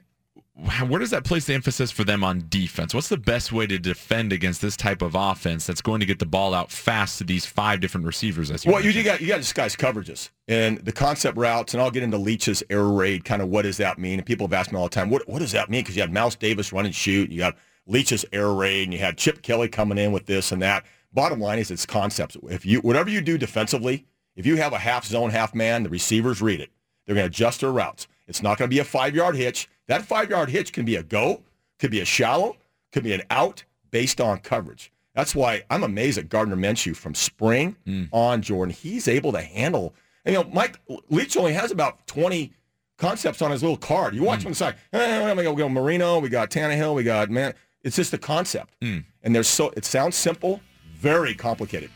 where 0.87 0.99
does 0.99 1.09
that 1.09 1.25
place 1.25 1.45
the 1.45 1.53
emphasis 1.53 1.91
for 1.91 2.05
them 2.05 2.23
on 2.23 2.45
defense? 2.47 2.93
What's 2.93 3.09
the 3.09 3.17
best 3.17 3.51
way 3.51 3.67
to 3.67 3.77
defend 3.77 4.31
against 4.31 4.61
this 4.61 4.77
type 4.77 5.01
of 5.01 5.13
offense 5.13 5.67
that's 5.67 5.81
going 5.81 5.99
to 5.99 6.05
get 6.05 6.19
the 6.19 6.25
ball 6.25 6.53
out 6.53 6.71
fast 6.71 7.17
to 7.17 7.25
these 7.25 7.45
five 7.45 7.81
different 7.81 8.07
receivers? 8.07 8.49
As 8.51 8.63
you 8.63 8.71
Well, 8.71 8.79
you, 8.79 8.87
mentioned? 8.87 9.05
you 9.05 9.11
got 9.11 9.21
you 9.21 9.27
got 9.27 9.37
disguised 9.37 9.77
coverages 9.77 10.29
and 10.47 10.77
the 10.77 10.93
concept 10.93 11.37
routes, 11.37 11.73
and 11.73 11.83
I'll 11.83 11.91
get 11.91 12.03
into 12.03 12.17
Leach's 12.17 12.63
air 12.69 12.85
raid. 12.85 13.25
Kind 13.25 13.41
of 13.41 13.49
what 13.49 13.63
does 13.63 13.75
that 13.77 13.99
mean? 13.99 14.19
And 14.19 14.25
people 14.25 14.47
have 14.47 14.53
asked 14.53 14.71
me 14.71 14.77
all 14.77 14.85
the 14.85 14.89
time, 14.95 15.09
what 15.09 15.27
what 15.27 15.39
does 15.39 15.51
that 15.51 15.69
mean? 15.69 15.81
Because 15.81 15.97
you 15.97 16.01
had 16.01 16.13
Mouse 16.13 16.35
Davis 16.35 16.71
run 16.71 16.85
and 16.85 16.95
shoot, 16.95 17.29
you 17.29 17.39
got 17.39 17.57
Leach's 17.87 18.25
air 18.31 18.51
raid, 18.51 18.83
and 18.83 18.93
you 18.93 18.99
had 18.99 19.17
Chip 19.17 19.41
Kelly 19.41 19.67
coming 19.67 19.97
in 19.97 20.11
with 20.11 20.25
this 20.25 20.51
and 20.51 20.61
that. 20.61 20.85
Bottom 21.13 21.39
line 21.39 21.59
is 21.59 21.71
it's 21.71 21.85
concepts. 21.85 22.35
If 22.49 22.65
you 22.65 22.79
whatever 22.81 23.09
you 23.09 23.21
do 23.21 23.37
defensively, 23.37 24.05
if 24.35 24.45
you 24.45 24.57
have 24.57 24.73
a 24.73 24.79
half 24.79 25.05
zone, 25.05 25.29
half 25.29 25.55
man, 25.55 25.83
the 25.83 25.89
receivers 25.89 26.41
read 26.41 26.59
it. 26.59 26.69
They're 27.05 27.15
going 27.15 27.23
to 27.25 27.29
adjust 27.29 27.61
their 27.61 27.71
routes. 27.71 28.07
It's 28.27 28.41
not 28.41 28.57
going 28.57 28.69
to 28.69 28.73
be 28.73 28.79
a 28.79 28.83
five 28.83 29.15
yard 29.15 29.35
hitch. 29.35 29.69
That 29.87 30.03
five 30.03 30.29
yard 30.29 30.49
hitch 30.49 30.73
can 30.73 30.83
be 30.83 30.95
a 30.95 31.03
go, 31.03 31.43
could 31.79 31.91
be 31.91 32.01
a 32.01 32.05
shallow, 32.05 32.57
could 32.91 33.03
be 33.03 33.13
an 33.13 33.21
out 33.29 33.63
based 33.91 34.19
on 34.19 34.39
coverage. 34.39 34.91
That's 35.13 35.33
why 35.33 35.63
I'm 35.69 35.83
amazed 35.83 36.17
at 36.17 36.27
Gardner 36.27 36.57
Minshew 36.57 36.95
from 36.95 37.15
spring 37.15 37.77
on 38.11 38.41
Jordan. 38.41 38.73
He's 38.73 39.07
able 39.07 39.31
to 39.31 39.41
handle. 39.41 39.93
And, 40.25 40.35
you 40.35 40.43
know, 40.43 40.49
Mike 40.51 40.79
Leach 41.09 41.37
only 41.37 41.53
has 41.53 41.71
about 41.71 42.05
20 42.07 42.51
concepts 42.97 43.41
on 43.41 43.51
his 43.51 43.61
little 43.61 43.77
card. 43.77 44.13
You 44.15 44.23
watch 44.23 44.41
him 44.41 44.47
on 44.47 44.51
the 44.51 44.55
side. 44.57 44.75
Eh, 44.91 45.33
we 45.33 45.43
got, 45.43 45.55
we 45.55 45.61
got 45.61 45.71
Marino, 45.71 46.19
we 46.19 46.27
got 46.27 46.49
Tannehill, 46.49 46.95
we 46.95 47.03
got 47.03 47.29
man. 47.29 47.53
It's 47.85 47.95
just 47.95 48.13
a 48.13 48.17
concept, 48.17 48.73
mm. 48.81 49.05
and 49.23 49.33
there's 49.35 49.47
so 49.47 49.71
it 49.77 49.85
sounds 49.85 50.15
simple, 50.17 50.59
very 50.97 51.33
complicated. 51.35 51.89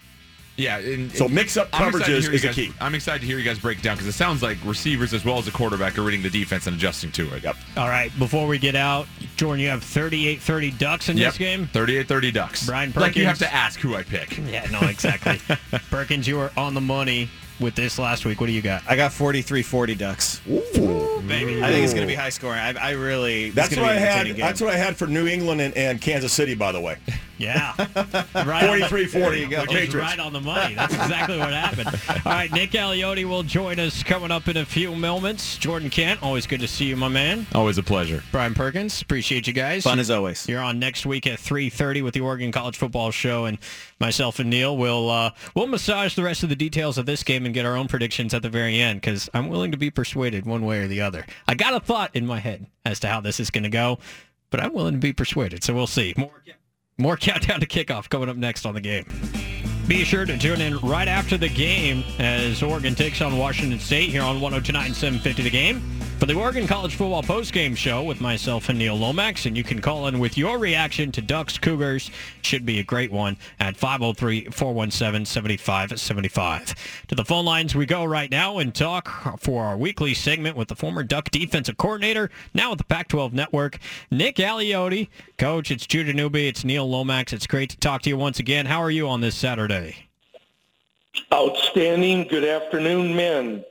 Yeah. 0.55 0.77
And, 0.79 1.09
So 1.13 1.29
mix 1.29 1.55
up 1.57 1.69
I'm 1.71 1.87
excited 1.87 2.03
to 2.03 2.03
coverages 2.03 2.07
hear 2.07 2.17
is 2.17 2.25
you 2.25 2.31
the 2.31 2.47
guys- 2.47 2.55
key. 2.55 2.73
I'm 2.81 2.93
excited 2.93 3.21
to 3.21 3.25
hear 3.27 3.37
you 3.39 3.45
guys 3.45 3.57
break 3.59 3.77
it 3.79 3.81
down 3.81 3.95
because 3.95 4.07
it 4.07 4.11
sounds 4.17 4.43
like 4.43 4.57
receivers 4.65 5.13
as 5.13 5.23
well 5.23 5.37
as 5.39 5.47
a 5.47 5.51
quarterback 5.51 5.97
are 5.97 6.01
reading 6.01 6.21
the 6.21 6.29
defense 6.29 6.67
and 6.67 6.75
adjusting 6.75 7.11
to 7.13 7.33
it. 7.33 7.43
Yep. 7.43 7.55
All 7.77 7.87
right, 7.87 8.11
before 8.19 8.45
we 8.45 8.59
get 8.59 8.75
out, 8.75 9.07
Jordan, 9.37 9.61
you 9.63 9.69
have 9.69 9.81
38-30 9.83 10.77
Ducks 10.77 11.07
in 11.09 11.15
Yep. 11.17 11.29
this 11.31 11.37
game. 11.37 11.67
38-30 11.73 12.31
Ducks. 12.33 12.65
Brian 12.65 12.91
Perkins. 12.91 13.01
Like 13.07 13.15
you 13.15 13.25
have 13.25 13.39
to 13.39 13.51
ask 13.53 13.79
who 13.79 13.95
I 13.95 14.03
pick. 14.03 14.37
Yeah, 14.37 14.67
no, 14.69 14.81
exactly. 14.81 15.39
Perkins, 15.89 16.27
you 16.27 16.37
are 16.39 16.51
on 16.57 16.73
the 16.73 16.81
money 16.81 17.29
with 17.59 17.75
this 17.75 17.99
last 17.99 18.25
week. 18.25 18.39
What 18.39 18.47
do 18.47 18.53
you 18.53 18.61
got? 18.61 18.83
I 18.87 18.95
got 18.95 19.11
43-40 19.11 19.97
Ducks. 19.97 20.41
Ooh, 20.49 21.21
Baby. 21.27 21.61
I 21.63 21.67
think 21.71 21.83
it's 21.83 21.93
going 21.93 22.07
to 22.07 22.11
be 22.11 22.15
high 22.15 22.29
scoring. 22.29 22.59
I, 22.59 22.73
I 22.73 22.91
really. 22.91 23.49
That's 23.51 23.75
what 23.75 23.85
I 23.85 23.95
had. 23.95 24.25
game. 24.27 24.37
That's 24.37 24.61
what 24.61 24.73
I 24.73 24.77
had 24.77 24.95
for 24.97 25.07
New 25.07 25.27
England 25.27 25.61
and, 25.61 25.75
and 25.75 26.01
Kansas 26.01 26.33
City, 26.33 26.55
by 26.55 26.71
the 26.71 26.81
way. 26.81 26.97
Yeah. 27.39 27.73
Right 28.35 28.81
43-40. 28.81 29.11
There 29.11 29.35
you 29.35 29.47
go. 29.47 29.61
Which 29.61 29.71
is 29.71 29.77
Patriots. 29.77 29.95
right 29.95 30.19
on 30.19 30.33
the 30.33 30.41
money. 30.41 30.75
That's 30.75 30.93
exactly 30.93 31.37
what 31.37 31.51
happened. 31.53 31.87
All 32.25 32.31
right, 32.31 32.51
Nick 32.51 32.71
Aliotti 32.71 33.25
will 33.25 33.43
join 33.43 33.79
us 33.79 34.03
coming 34.03 34.31
up 34.31 34.47
in 34.47 34.57
a 34.57 34.65
few 34.65 34.95
moments. 34.95 35.57
Jordan 35.57 35.89
Kent, 35.89 36.21
always 36.21 36.45
good 36.47 36.59
to 36.59 36.67
see 36.67 36.85
you, 36.85 36.95
my 36.95 37.07
man. 37.07 37.47
Always 37.55 37.77
a 37.77 37.83
pleasure. 37.83 38.23
Brian 38.31 38.53
Perkins, 38.53 39.01
appreciate 39.01 39.47
you 39.47 39.53
guys. 39.53 39.83
Fun 39.83 39.99
as 39.99 40.09
always. 40.11 40.47
You're 40.47 40.61
on 40.61 40.79
next 40.79 41.05
week 41.05 41.25
at 41.27 41.39
3:30 41.39 42.01
with 42.03 42.13
the 42.13 42.19
Oregon 42.21 42.51
College 42.51 42.77
Football 42.77 43.11
Show, 43.11 43.45
and 43.45 43.57
myself 43.99 44.39
and 44.39 44.49
Neil 44.49 44.75
will 44.77 45.09
uh, 45.09 45.31
we'll 45.55 45.67
massage 45.67 46.15
the 46.15 46.23
rest 46.23 46.43
of 46.43 46.49
the 46.49 46.55
details 46.55 46.97
of 46.97 47.05
this 47.05 47.23
game 47.23 47.45
and 47.45 47.53
get 47.53 47.65
our 47.65 47.75
own 47.77 47.87
predictions 47.87 48.33
at 48.33 48.41
the 48.41 48.49
very 48.49 48.79
end 48.79 49.01
because 49.01 49.29
I'm 49.33 49.49
willing 49.49 49.71
to 49.71 49.77
be 49.77 49.89
persuaded 49.91 50.45
one 50.45 50.65
way 50.65 50.79
or 50.79 50.87
the 50.87 51.01
other. 51.01 51.25
I 51.47 51.55
got 51.55 51.73
a 51.73 51.79
thought 51.79 52.15
in 52.15 52.25
my 52.25 52.39
head 52.39 52.67
as 52.85 52.99
to 53.01 53.07
how 53.07 53.21
this 53.21 53.39
is 53.39 53.49
going 53.49 53.63
to 53.63 53.69
go, 53.69 53.99
but 54.49 54.59
I'm 54.59 54.73
willing 54.73 54.93
to 54.93 54.99
be 54.99 55.13
persuaded. 55.13 55.63
So 55.63 55.73
we'll 55.73 55.87
see. 55.87 56.13
More 56.17 56.31
more 56.99 57.17
countdown 57.17 57.59
to 57.61 57.65
kickoff 57.65 58.09
coming 58.09 58.29
up 58.29 58.37
next 58.37 58.65
on 58.65 58.73
the 58.73 58.81
game. 58.81 59.05
Be 59.87 60.03
sure 60.03 60.25
to 60.25 60.37
tune 60.37 60.61
in 60.61 60.77
right 60.79 61.07
after 61.07 61.37
the 61.37 61.49
game 61.49 62.03
as 62.19 62.61
Oregon 62.61 62.93
takes 62.93 63.21
on 63.21 63.37
Washington 63.37 63.79
State 63.79 64.09
here 64.09 64.21
on 64.21 64.39
1029 64.39 64.93
750 64.93 65.41
the 65.41 65.49
game 65.49 65.98
for 66.19 66.25
the 66.25 66.33
Oregon 66.33 66.67
College 66.67 66.95
Football 66.95 67.23
postgame 67.23 67.77
show 67.77 68.03
with 68.03 68.19
myself 68.19 68.67
and 68.67 68.77
Neil 68.77 68.97
Lomax. 68.97 69.45
And 69.45 69.55
you 69.55 69.63
can 69.63 69.79
call 69.79 70.07
in 70.07 70.19
with 70.19 70.37
your 70.37 70.57
reaction 70.57 71.13
to 71.13 71.21
Ducks 71.21 71.57
Cougars. 71.57 72.11
Should 72.41 72.65
be 72.65 72.79
a 72.79 72.83
great 72.83 73.09
one 73.09 73.37
at 73.61 73.77
503-417-7575. 73.77 76.75
To 77.07 77.15
the 77.15 77.23
phone 77.23 77.45
lines 77.45 77.73
we 77.73 77.85
go 77.85 78.03
right 78.03 78.29
now 78.29 78.57
and 78.57 78.75
talk 78.75 79.39
for 79.39 79.63
our 79.63 79.77
weekly 79.77 80.13
segment 80.13 80.57
with 80.57 80.67
the 80.67 80.75
former 80.75 81.03
Duck 81.03 81.31
defensive 81.31 81.77
coordinator, 81.77 82.29
now 82.53 82.71
with 82.71 82.79
the 82.79 82.85
Pac-12 82.85 83.31
Network, 83.31 83.79
Nick 84.11 84.35
Aliotti. 84.35 85.07
Coach, 85.37 85.71
it's 85.71 85.87
Judah 85.87 86.11
Newby. 86.11 86.49
It's 86.49 86.65
Neil 86.65 86.89
Lomax. 86.89 87.31
It's 87.31 87.47
great 87.47 87.69
to 87.69 87.77
talk 87.77 88.01
to 88.01 88.09
you 88.09 88.17
once 88.17 88.39
again. 88.39 88.65
How 88.65 88.81
are 88.81 88.91
you 88.91 89.07
on 89.07 89.21
this 89.21 89.35
Saturday? 89.35 90.09
Outstanding. 91.33 92.27
Good 92.27 92.43
afternoon, 92.43 93.15
men. 93.15 93.63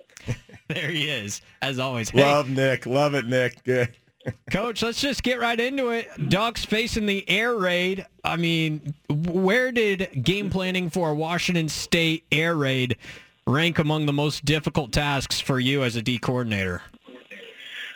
There 0.75 0.91
he 0.91 1.09
is, 1.09 1.41
as 1.63 1.79
always. 1.79 2.11
Hey, 2.11 2.23
Love 2.23 2.51
Nick. 2.51 2.85
Love 2.85 3.15
it, 3.15 3.27
Nick. 3.27 3.65
Good. 3.65 3.95
Coach, 4.51 4.83
let's 4.83 5.01
just 5.01 5.23
get 5.23 5.41
right 5.41 5.59
into 5.59 5.89
it. 5.89 6.09
Ducks 6.29 6.63
facing 6.63 7.07
the 7.07 7.25
air 7.27 7.55
raid. 7.55 8.05
I 8.23 8.37
mean, 8.37 8.95
where 9.09 9.73
did 9.73 10.23
game 10.23 10.51
planning 10.51 10.91
for 10.91 11.11
a 11.11 11.15
Washington 11.15 11.71
State 11.71 12.25
air 12.31 12.55
raid 12.55 12.99
rank 13.47 13.79
among 13.79 14.05
the 14.05 14.13
most 14.13 14.45
difficult 14.45 14.93
tasks 14.93 15.41
for 15.41 15.59
you 15.59 15.85
as 15.85 15.97
a 15.97 16.03
D 16.03 16.19
coordinator? 16.19 16.83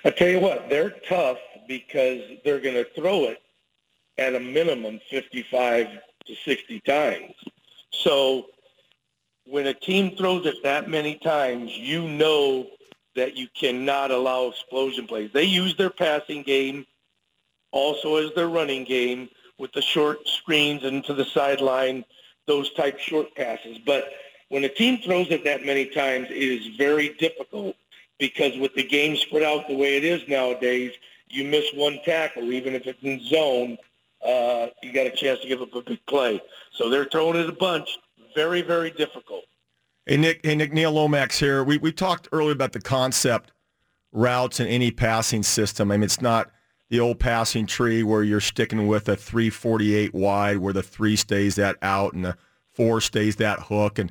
I 0.05 0.11
tell 0.11 0.29
you 0.29 0.41
what, 0.41 0.71
they're 0.71 0.95
tough 1.07 1.39
because 1.69 2.23
they're 2.43 2.61
going 2.61 2.75
to 2.75 2.87
throw 2.95 3.25
it 3.25 3.43
at 4.17 4.35
a 4.35 4.41
minimum 4.41 4.99
55 5.11 5.89
to 6.27 6.35
60 6.35 6.81
times. 6.81 7.35
So 7.91 8.47
when 9.47 9.67
a 9.67 9.75
team 9.75 10.17
throws 10.17 10.47
it 10.47 10.63
that 10.63 10.89
many 10.89 11.17
times, 11.17 11.77
you 11.77 12.09
know 12.09 12.67
that 13.15 13.37
you 13.37 13.49
cannot 13.55 14.11
allow 14.11 14.49
explosion 14.49 15.07
plays. 15.07 15.31
They 15.33 15.45
use 15.45 15.77
their 15.77 15.91
passing 15.91 16.43
game 16.43 16.87
also 17.71 18.17
as 18.17 18.33
their 18.35 18.49
running 18.49 18.85
game 18.85 19.29
with 19.59 19.73
the 19.73 19.83
short 19.83 20.27
screens 20.27 20.85
and 20.85 21.05
to 21.05 21.15
the 21.15 21.25
sideline, 21.25 22.05
those 22.47 22.73
type 22.75 22.99
short 22.99 23.35
passes. 23.35 23.79
But 23.79 24.09
when 24.49 24.65
a 24.65 24.69
team 24.69 24.99
throws 24.99 25.29
it 25.31 25.45
that 25.45 25.65
many 25.65 25.87
times, 25.87 26.29
it 26.31 26.37
is 26.37 26.77
very 26.77 27.11
difficult 27.11 27.77
because 28.19 28.57
with 28.59 28.75
the 28.75 28.83
game 28.83 29.17
spread 29.17 29.43
out 29.43 29.69
the 29.69 29.77
way 29.77 29.97
it 29.97 30.05
is 30.05 30.27
nowadays, 30.29 30.93
you 31.29 31.45
miss 31.45 31.73
one 31.75 31.99
tackle, 32.05 32.53
even 32.53 32.75
if 32.75 32.87
it's 32.87 33.03
in 33.03 33.21
zone, 33.25 33.79
uh, 34.25 34.69
you 34.83 34.93
got 34.93 35.07
a 35.07 35.11
chance 35.11 35.41
to 35.41 35.49
give 35.49 35.63
up 35.63 35.75
a 35.75 35.83
big 35.83 36.05
play. 36.07 36.41
So 36.73 36.89
they're 36.89 37.07
throwing 37.07 37.41
it 37.41 37.49
a 37.49 37.53
bunch. 37.53 37.99
Very, 38.35 38.63
very 38.63 38.91
difficult. 38.91 39.45
Hey 40.07 40.17
Nick, 40.17 40.41
hey 40.43 40.57
Nick, 40.57 40.73
Neil 40.73 40.91
Lomax 40.91 41.39
here. 41.39 41.63
We 41.63 41.79
we 41.79 41.93
talked 41.93 42.29
earlier 42.33 42.53
about 42.53 42.73
the 42.73 42.81
concept 42.81 43.53
routes 44.11 44.59
in 44.59 44.67
any 44.67 44.91
passing 44.91 45.43
system. 45.43 45.93
I 45.93 45.97
mean, 45.97 46.05
it's 46.05 46.21
not 46.21 46.51
the 46.91 46.99
old 46.99 47.21
passing 47.21 47.67
tree 47.67 48.03
where 48.03 48.23
you're 48.23 48.41
sticking 48.41 48.87
with 48.89 49.09
a 49.09 49.17
348 49.17 50.13
wide, 50.13 50.59
where 50.59 50.73
the 50.73 50.83
three 50.83 51.17
stays 51.17 51.55
that 51.55 51.77
out 51.83 52.15
and 52.15 52.25
the 52.25 52.37
four 52.73 53.01
stays 53.01 53.37
that 53.37 53.61
hook, 53.61 53.99
and 53.99 54.11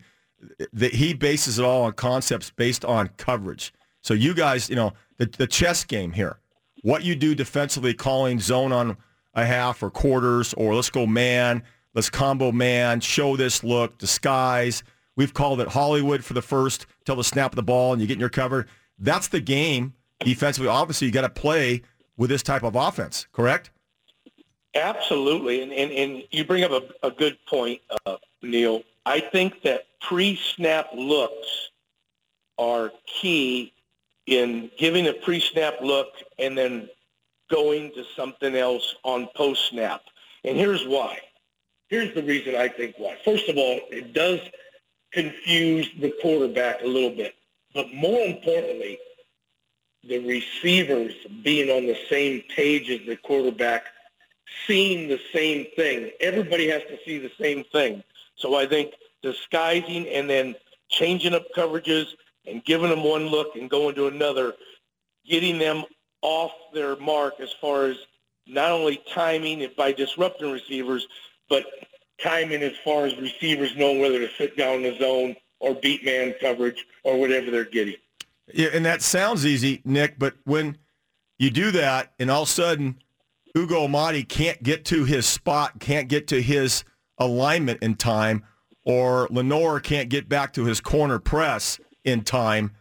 the, 0.72 0.88
he 0.88 1.14
bases 1.14 1.60
it 1.60 1.66
all 1.66 1.84
on 1.84 1.92
concepts 1.94 2.52
based 2.52 2.86
on 2.86 3.10
coverage. 3.18 3.74
So 4.02 4.14
you 4.14 4.34
guys, 4.34 4.70
you 4.70 4.76
know, 4.76 4.94
the 5.18 5.26
the 5.26 5.48
chess 5.48 5.84
game 5.84 6.14
here, 6.14 6.40
what 6.84 7.04
you 7.04 7.16
do 7.16 7.36
defensively, 7.36 7.94
calling 7.94 8.40
zone 8.40 8.72
on 8.72 8.98
a 9.34 9.46
half 9.46 9.84
or 9.84 9.90
quarters, 9.90 10.54
or 10.54 10.74
let's 10.74 10.90
go 10.90 11.06
man, 11.06 11.64
let's 11.94 12.10
combo 12.10 12.52
man, 12.52 13.00
show 13.00 13.36
this 13.36 13.64
look, 13.64 13.98
disguise. 13.98 14.84
We've 15.16 15.34
called 15.34 15.62
it 15.62 15.68
Hollywood 15.68 16.24
for 16.24 16.34
the 16.34 16.42
first 16.42 16.86
till 17.06 17.16
the 17.16 17.24
snap 17.24 17.52
of 17.52 17.56
the 17.56 17.64
ball 17.64 17.94
and 17.94 18.02
you 18.02 18.08
get 18.08 18.16
in 18.16 18.20
your 18.20 18.30
cover. 18.30 18.68
That's 18.98 19.28
the 19.28 19.42
game 19.42 19.94
defensively. 20.20 20.70
Obviously, 20.70 21.08
you 21.08 21.14
got 21.14 21.22
to 21.22 21.30
play 21.30 21.82
with 22.18 22.30
this 22.30 22.44
type 22.44 22.64
of 22.64 22.76
offense, 22.76 23.28
correct? 23.32 23.72
Absolutely. 24.76 25.62
And, 25.64 25.74
and, 25.74 25.92
and 25.92 26.24
you 26.32 26.46
bring 26.46 26.64
up 26.64 26.72
a, 26.72 27.08
a 27.08 27.12
good 27.12 27.38
point, 27.46 27.82
uh, 28.06 28.18
Neil. 28.42 28.84
I 29.06 29.20
think 29.20 29.62
that 29.64 29.88
pre-snap 30.00 30.90
looks 30.96 31.70
are 32.58 32.92
key 33.06 33.74
in 34.28 34.70
giving 34.78 35.08
a 35.08 35.14
pre-snap 35.14 35.82
look 35.82 36.08
and 36.40 36.58
then 36.58 36.90
going 37.50 37.92
to 37.96 38.04
something 38.16 38.56
else 38.56 38.96
on 39.04 39.28
post-snap. 39.36 40.02
And 40.44 40.58
here's 40.58 40.86
why. 40.88 41.20
Here's 41.92 42.16
the 42.16 42.24
reason 42.24 42.56
I 42.56 42.70
think 42.70 42.96
why. 42.98 43.18
First 43.26 43.50
of 43.50 43.58
all, 43.58 43.82
it 43.92 44.14
does 44.14 44.40
confuse 45.12 45.90
the 46.00 46.14
quarterback 46.22 46.82
a 46.82 46.88
little 46.88 47.10
bit. 47.10 47.36
But 47.76 47.94
more 47.94 48.22
importantly, 48.22 48.98
the 50.08 50.20
receivers 50.20 51.14
being 51.44 51.70
on 51.70 51.86
the 51.86 51.98
same 52.10 52.44
page 52.56 52.90
as 52.90 53.06
the 53.06 53.18
quarterback, 53.18 53.88
seeing 54.66 55.10
the 55.10 55.20
same 55.34 55.68
thing. 55.76 56.12
Everybody 56.22 56.70
has 56.70 56.82
to 56.84 56.98
see 57.06 57.18
the 57.18 57.32
same 57.38 57.66
thing. 57.74 58.02
So 58.36 58.56
I 58.56 58.66
think 58.66 58.94
disguising 59.22 60.08
and 60.08 60.30
then 60.30 60.56
changing 60.88 61.34
up 61.34 61.44
coverages 61.54 62.06
and 62.48 62.64
giving 62.64 62.90
them 62.90 63.04
one 63.04 63.28
look 63.28 63.58
and 63.58 63.70
going 63.70 63.96
to 63.96 64.08
another, 64.08 64.54
getting 65.28 65.58
them 65.58 65.84
off 66.22 66.54
their 66.74 66.96
mark 66.96 67.42
as 67.42 67.52
far 67.60 67.88
as 67.88 67.98
not 68.48 68.72
only 68.72 69.02
timing 69.14 69.60
it 69.60 69.76
by 69.76 69.92
disrupting 69.92 70.54
receivers, 70.54 71.06
but 71.52 71.66
timing 72.24 72.64
as 72.64 72.72
far 72.84 73.06
as 73.06 73.16
receivers 73.18 73.76
knowing 73.76 74.00
whether 74.00 74.18
to 74.18 74.30
sit 74.38 74.58
down 74.58 74.76
in 74.76 74.84
the 74.84 74.98
zone 74.98 75.36
or 75.60 75.76
beat 75.76 76.04
man 76.04 76.34
coverage 76.40 76.88
or 77.04 77.20
whatever 77.20 77.52
they're 77.52 77.66
getting. 77.66 77.96
Yeah, 78.54 78.70
and 78.74 78.86
that 78.86 79.02
sounds 79.02 79.46
easy, 79.46 79.82
Nick, 79.86 80.18
but 80.18 80.36
when 80.46 80.78
you 81.38 81.50
do 81.50 81.72
that 81.72 82.14
and 82.20 82.32
all 82.32 82.44
of 82.44 82.48
a 82.48 82.52
sudden 82.52 83.00
Ugo 83.56 83.84
Amadi 83.84 84.24
can't 84.24 84.64
get 84.64 84.86
to 84.86 85.04
his 85.04 85.26
spot, 85.26 85.80
can't 85.80 86.08
get 86.08 86.28
to 86.28 86.42
his 86.42 86.86
alignment 87.18 87.84
in 87.84 87.96
time, 87.96 88.44
or 88.86 89.28
Lenoir 89.30 89.80
can't 89.80 90.10
get 90.10 90.30
back 90.30 90.54
to 90.54 90.64
his 90.66 90.80
corner 90.80 91.20
press 91.20 91.80
in 92.04 92.22
time, 92.22 92.72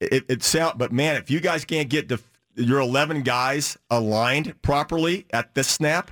it, 0.00 0.24
it 0.28 0.76
but 0.76 0.92
man, 0.92 1.16
if 1.16 1.30
you 1.30 1.40
guys 1.40 1.64
can't 1.64 1.88
get 1.88 2.12
your 2.54 2.80
11 2.80 3.22
guys 3.22 3.78
aligned 3.90 4.60
properly 4.62 5.26
at 5.32 5.54
this 5.54 5.68
snap, 5.68 6.10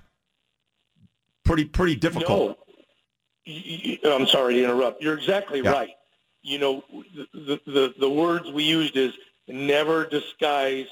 pretty 1.44 1.64
pretty 1.64 1.96
difficult. 1.96 2.58
No, 3.46 4.16
I'm 4.16 4.26
sorry 4.26 4.54
to 4.54 4.64
interrupt. 4.64 5.02
You're 5.02 5.16
exactly 5.16 5.60
yeah. 5.60 5.70
right. 5.70 5.90
You 6.42 6.58
know, 6.58 6.84
the, 7.32 7.60
the 7.66 7.94
the 7.98 8.10
words 8.10 8.50
we 8.50 8.64
used 8.64 8.96
is 8.96 9.12
never 9.48 10.06
disguise 10.06 10.86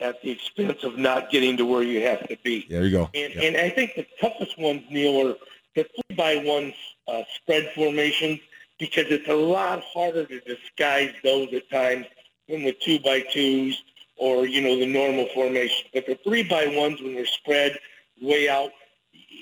at 0.00 0.20
the 0.22 0.30
expense 0.30 0.84
of 0.84 0.98
not 0.98 1.30
getting 1.30 1.56
to 1.56 1.64
where 1.64 1.82
you 1.82 2.02
have 2.02 2.26
to 2.28 2.36
be. 2.42 2.66
There 2.68 2.84
you 2.84 2.90
go. 2.90 3.10
And, 3.14 3.34
yeah. 3.34 3.42
and 3.42 3.56
I 3.56 3.70
think 3.70 3.94
the 3.94 4.06
toughest 4.20 4.58
ones, 4.58 4.82
Neil, 4.90 5.28
are 5.28 5.34
the 5.74 5.84
three 5.84 6.16
by 6.16 6.36
one 6.36 6.74
uh, 7.08 7.22
spread 7.34 7.70
formations 7.74 8.40
because 8.78 9.06
it's 9.08 9.28
a 9.28 9.34
lot 9.34 9.82
harder 9.82 10.26
to 10.26 10.40
disguise 10.40 11.14
those 11.22 11.52
at 11.54 11.70
times 11.70 12.06
than 12.48 12.62
the 12.62 12.72
two 12.72 12.98
by 13.00 13.20
twos 13.32 13.82
or, 14.16 14.46
you 14.46 14.60
know, 14.60 14.76
the 14.78 14.86
normal 14.86 15.28
formation. 15.34 15.86
But 15.94 16.06
the 16.06 16.18
three 16.24 16.42
by 16.42 16.66
ones 16.66 17.00
when 17.00 17.14
they're 17.14 17.26
spread 17.26 17.78
way 18.20 18.48
out, 18.48 18.70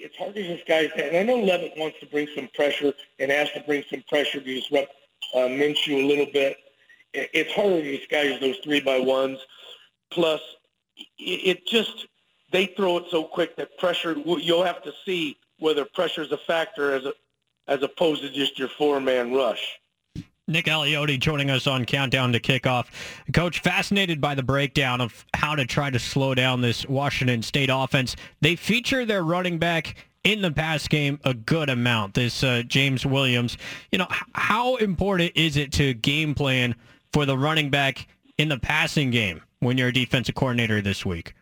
it's 0.04 0.16
hard 0.16 0.34
to 0.34 0.42
disguise 0.42 0.90
that. 0.96 1.08
And 1.08 1.16
I 1.16 1.22
know 1.22 1.40
Leavitt 1.40 1.72
wants 1.78 1.98
to 2.00 2.06
bring 2.06 2.28
some 2.34 2.48
pressure 2.54 2.92
and 3.18 3.30
has 3.30 3.50
to 3.52 3.60
bring 3.60 3.82
some 3.90 4.04
pressure 4.08 4.38
to 4.38 4.44
disrupt 4.44 4.92
uh, 5.34 5.48
Minshew 5.48 6.04
a 6.04 6.06
little 6.06 6.26
bit. 6.32 6.58
It's 7.14 7.52
harder 7.52 7.80
to 7.80 7.96
disguise 7.96 8.38
those 8.40 8.58
three 8.58 8.80
by 8.80 8.98
ones. 8.98 9.38
Plus, 10.10 10.40
it 11.18 11.66
just 11.66 12.06
they 12.52 12.66
throw 12.66 12.98
it 12.98 13.04
so 13.10 13.24
quick 13.24 13.56
that 13.56 13.78
pressure. 13.78 14.14
You'll 14.26 14.64
have 14.64 14.82
to 14.82 14.92
see 15.04 15.38
whether 15.58 15.84
pressure 15.84 16.22
is 16.22 16.32
a 16.32 16.38
factor 16.38 16.92
as 16.94 17.04
a, 17.06 17.14
as 17.66 17.82
opposed 17.82 18.22
to 18.22 18.30
just 18.30 18.58
your 18.58 18.68
four 18.68 19.00
man 19.00 19.32
rush. 19.32 19.78
Nick 20.46 20.66
Aliotti 20.66 21.18
joining 21.18 21.50
us 21.50 21.66
on 21.66 21.86
Countdown 21.86 22.32
to 22.32 22.40
Kickoff. 22.40 22.86
Coach, 23.32 23.60
fascinated 23.60 24.20
by 24.20 24.34
the 24.34 24.42
breakdown 24.42 25.00
of 25.00 25.24
how 25.34 25.54
to 25.54 25.64
try 25.64 25.88
to 25.88 25.98
slow 25.98 26.34
down 26.34 26.60
this 26.60 26.86
Washington 26.86 27.42
State 27.42 27.70
offense. 27.72 28.14
They 28.42 28.54
feature 28.54 29.06
their 29.06 29.22
running 29.22 29.58
back 29.58 29.96
in 30.22 30.42
the 30.42 30.50
pass 30.50 30.86
game 30.86 31.18
a 31.24 31.32
good 31.32 31.70
amount, 31.70 32.14
this 32.14 32.42
uh, 32.42 32.62
James 32.66 33.06
Williams. 33.06 33.56
You 33.90 33.98
know, 33.98 34.06
how 34.34 34.76
important 34.76 35.32
is 35.34 35.56
it 35.56 35.72
to 35.72 35.94
game 35.94 36.34
plan 36.34 36.74
for 37.12 37.24
the 37.24 37.38
running 37.38 37.70
back 37.70 38.06
in 38.36 38.48
the 38.48 38.58
passing 38.58 39.10
game 39.10 39.40
when 39.60 39.78
you're 39.78 39.88
a 39.88 39.92
defensive 39.92 40.34
coordinator 40.34 40.82
this 40.82 41.06
week? 41.06 41.34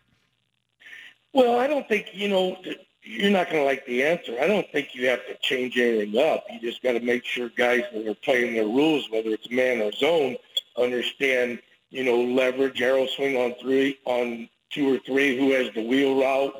Well, 1.32 1.58
I 1.58 1.66
don't 1.66 1.88
think, 1.88 2.08
you 2.12 2.28
know, 2.28 2.56
you're 3.02 3.30
not 3.30 3.50
going 3.50 3.62
to 3.62 3.64
like 3.64 3.84
the 3.86 4.02
answer. 4.04 4.36
I 4.40 4.46
don't 4.46 4.70
think 4.70 4.94
you 4.94 5.08
have 5.08 5.26
to 5.26 5.36
change 5.40 5.76
anything 5.76 6.20
up. 6.22 6.44
You 6.50 6.60
just 6.60 6.82
got 6.82 6.92
to 6.92 7.00
make 7.00 7.24
sure 7.24 7.48
guys 7.48 7.82
that 7.92 8.06
are 8.06 8.14
playing 8.14 8.54
their 8.54 8.64
rules, 8.64 9.10
whether 9.10 9.30
it's 9.30 9.50
man 9.50 9.80
or 9.80 9.90
zone, 9.92 10.36
understand, 10.78 11.60
you 11.90 12.04
know, 12.04 12.20
leverage, 12.20 12.80
arrow 12.80 13.06
swing 13.06 13.36
on 13.36 13.54
three, 13.60 13.98
on 14.04 14.48
two 14.70 14.94
or 14.94 14.98
three, 14.98 15.36
who 15.36 15.50
has 15.52 15.72
the 15.74 15.84
wheel 15.84 16.20
route, 16.20 16.54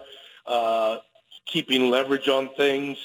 uh, 0.47 0.99
keeping 1.47 1.91
leverage 1.91 2.29
on 2.29 2.49
things. 2.57 2.99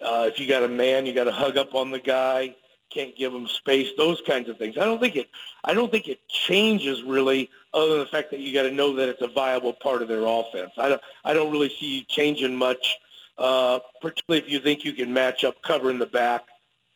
Uh, 0.00 0.28
if 0.28 0.40
you 0.40 0.48
got 0.48 0.64
a 0.64 0.68
man, 0.68 1.06
you 1.06 1.14
got 1.14 1.24
to 1.24 1.32
hug 1.32 1.56
up 1.56 1.74
on 1.74 1.90
the 1.90 2.00
guy. 2.00 2.54
Can't 2.92 3.16
give 3.16 3.32
them 3.32 3.46
space. 3.46 3.90
Those 3.96 4.20
kinds 4.26 4.48
of 4.48 4.58
things. 4.58 4.76
I 4.76 4.84
don't 4.84 5.00
think 5.00 5.16
it. 5.16 5.30
I 5.64 5.72
don't 5.72 5.90
think 5.90 6.08
it 6.08 6.20
changes 6.28 7.02
really 7.02 7.48
other 7.72 7.90
than 7.90 7.98
the 8.00 8.06
fact 8.06 8.30
that 8.30 8.40
you 8.40 8.52
got 8.52 8.64
to 8.64 8.70
know 8.70 8.94
that 8.96 9.08
it's 9.08 9.22
a 9.22 9.28
viable 9.28 9.72
part 9.72 10.02
of 10.02 10.08
their 10.08 10.26
offense. 10.26 10.72
I 10.76 10.90
don't, 10.90 11.00
I 11.24 11.32
don't 11.32 11.50
really 11.50 11.70
see 11.70 11.98
you 11.98 12.04
changing 12.04 12.54
much, 12.54 12.98
uh, 13.38 13.78
particularly 14.02 14.44
if 14.44 14.52
you 14.52 14.60
think 14.60 14.84
you 14.84 14.92
can 14.92 15.12
match 15.12 15.42
up 15.44 15.62
cover 15.62 15.90
in 15.90 15.98
the 15.98 16.06
back, 16.06 16.42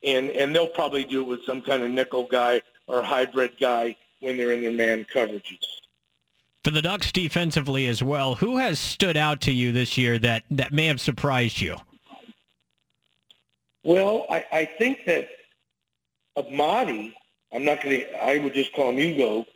and 0.03 0.31
and 0.31 0.55
they'll 0.55 0.67
probably 0.67 1.05
do 1.05 1.23
it 1.23 1.27
with 1.27 1.45
some 1.45 1.63
kind 1.63 1.83
of 1.83 1.91
nickel 1.91 2.25
guy 2.25 2.61
or 2.87 3.03
hybrid 3.03 3.53
guy 3.59 3.97
when 4.21 4.37
they're 4.37 4.53
in 4.53 4.63
their 4.63 4.73
man 4.73 5.07
coverages. 5.13 5.65
For 6.65 6.73
the 6.73 6.83
Ducks 6.83 7.13
defensively 7.13 7.87
as 7.87 8.03
well, 8.03 8.35
who 8.35 8.57
has 8.57 8.81
stood 8.81 9.17
out 9.17 9.41
to 9.43 9.53
you 9.53 9.71
this 9.71 9.97
year 9.97 10.19
that, 10.19 10.43
that 10.51 10.73
may 10.73 10.87
have 10.87 11.01
surprised 11.01 11.61
you? 11.61 11.77
Well, 13.85 14.27
I, 14.29 14.45
I 14.51 14.65
think 14.65 15.05
that 15.07 15.29
Amadi, 16.37 17.15
I'm 17.53 17.65
not 17.65 17.83
going 17.83 18.01
to, 18.01 18.25
I 18.25 18.39
would 18.39 18.55
just 18.55 18.73
call 18.75 18.91
him 18.91 18.99
Ugo, 18.99 19.47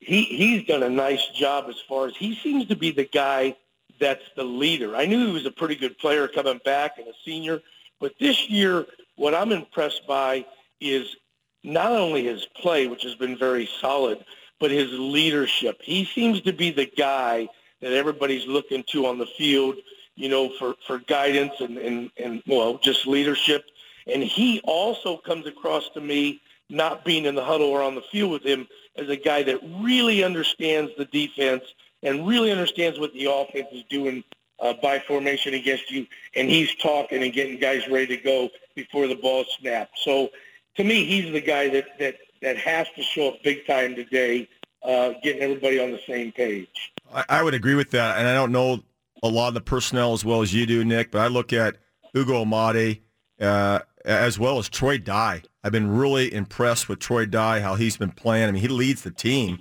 he 0.00 0.24
he's 0.24 0.66
done 0.66 0.82
a 0.82 0.90
nice 0.90 1.26
job 1.28 1.66
as 1.68 1.76
far 1.88 2.06
as 2.06 2.16
he 2.16 2.34
seems 2.34 2.66
to 2.66 2.76
be 2.76 2.90
the 2.90 3.06
guy 3.06 3.56
that's 3.98 4.24
the 4.36 4.44
leader. 4.44 4.94
I 4.94 5.06
knew 5.06 5.26
he 5.26 5.32
was 5.32 5.46
a 5.46 5.50
pretty 5.50 5.74
good 5.74 5.96
player 5.98 6.28
coming 6.28 6.60
back 6.64 6.98
and 6.98 7.08
a 7.08 7.12
senior, 7.24 7.62
but 7.98 8.12
this 8.20 8.50
year 8.50 8.86
what 9.16 9.34
I'm 9.34 9.52
impressed 9.52 10.06
by 10.06 10.44
is 10.80 11.16
not 11.64 11.92
only 11.92 12.24
his 12.24 12.46
play, 12.60 12.86
which 12.86 13.02
has 13.02 13.14
been 13.14 13.36
very 13.36 13.68
solid, 13.80 14.24
but 14.60 14.70
his 14.70 14.92
leadership. 14.92 15.80
He 15.82 16.04
seems 16.04 16.40
to 16.42 16.52
be 16.52 16.70
the 16.70 16.86
guy 16.86 17.48
that 17.80 17.92
everybody's 17.92 18.46
looking 18.46 18.84
to 18.92 19.06
on 19.06 19.18
the 19.18 19.26
field, 19.26 19.76
you 20.14 20.28
know, 20.28 20.50
for, 20.58 20.74
for 20.86 20.98
guidance 20.98 21.54
and, 21.60 21.76
and, 21.78 22.10
and, 22.16 22.42
well, 22.46 22.78
just 22.78 23.06
leadership. 23.06 23.64
And 24.06 24.22
he 24.22 24.60
also 24.64 25.16
comes 25.16 25.46
across 25.46 25.88
to 25.90 26.00
me 26.00 26.40
not 26.68 27.04
being 27.04 27.26
in 27.26 27.34
the 27.34 27.44
huddle 27.44 27.68
or 27.68 27.82
on 27.82 27.94
the 27.94 28.02
field 28.02 28.32
with 28.32 28.44
him 28.44 28.66
as 28.96 29.08
a 29.08 29.16
guy 29.16 29.42
that 29.42 29.60
really 29.80 30.24
understands 30.24 30.92
the 30.96 31.04
defense 31.06 31.62
and 32.02 32.26
really 32.26 32.50
understands 32.52 32.98
what 32.98 33.12
the 33.12 33.26
offense 33.26 33.68
is 33.72 33.84
doing 33.88 34.22
uh, 34.60 34.72
by 34.82 34.98
formation 34.98 35.54
against 35.54 35.90
you, 35.90 36.06
and 36.34 36.48
he's 36.48 36.74
talking 36.76 37.22
and 37.22 37.32
getting 37.32 37.58
guys 37.58 37.86
ready 37.88 38.06
to 38.06 38.16
go 38.16 38.48
before 38.74 39.06
the 39.06 39.14
ball 39.14 39.44
snaps. 39.58 40.02
So 40.02 40.30
to 40.76 40.84
me, 40.84 41.04
he's 41.04 41.30
the 41.32 41.40
guy 41.40 41.68
that, 41.68 41.98
that, 41.98 42.16
that 42.42 42.56
has 42.56 42.86
to 42.96 43.02
show 43.02 43.28
up 43.28 43.42
big 43.42 43.66
time 43.66 43.94
today 43.94 44.48
uh, 44.82 45.12
getting 45.22 45.42
everybody 45.42 45.78
on 45.78 45.90
the 45.90 46.00
same 46.06 46.32
page. 46.32 46.92
I, 47.12 47.24
I 47.28 47.42
would 47.42 47.54
agree 47.54 47.74
with 47.74 47.90
that, 47.90 48.18
and 48.18 48.26
I 48.26 48.34
don't 48.34 48.52
know 48.52 48.82
a 49.22 49.28
lot 49.28 49.48
of 49.48 49.54
the 49.54 49.60
personnel 49.60 50.12
as 50.12 50.24
well 50.24 50.42
as 50.42 50.54
you 50.54 50.66
do, 50.66 50.84
Nick. 50.84 51.10
But 51.10 51.20
I 51.20 51.26
look 51.26 51.52
at 51.52 51.76
Ugo 52.14 52.44
Amadi 52.44 53.00
uh, 53.40 53.80
as 54.06 54.38
well 54.38 54.58
as 54.58 54.68
Troy 54.68 54.98
Dye. 54.98 55.42
I've 55.64 55.72
been 55.72 55.90
really 55.90 56.32
impressed 56.32 56.88
with 56.88 57.00
Troy 57.00 57.26
Dye, 57.26 57.60
how 57.60 57.74
he's 57.74 57.96
been 57.96 58.12
playing. 58.12 58.48
I 58.48 58.52
mean, 58.52 58.62
he 58.62 58.68
leads 58.68 59.02
the 59.02 59.10
team, 59.10 59.58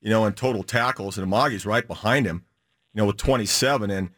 you 0.00 0.10
know, 0.10 0.26
in 0.26 0.34
total 0.34 0.62
tackles, 0.62 1.16
and 1.16 1.24
Amadi's 1.24 1.64
right 1.64 1.86
behind 1.86 2.26
him, 2.26 2.44
you 2.92 3.00
know, 3.00 3.06
with 3.06 3.16
27. 3.16 3.90
And 3.90 4.10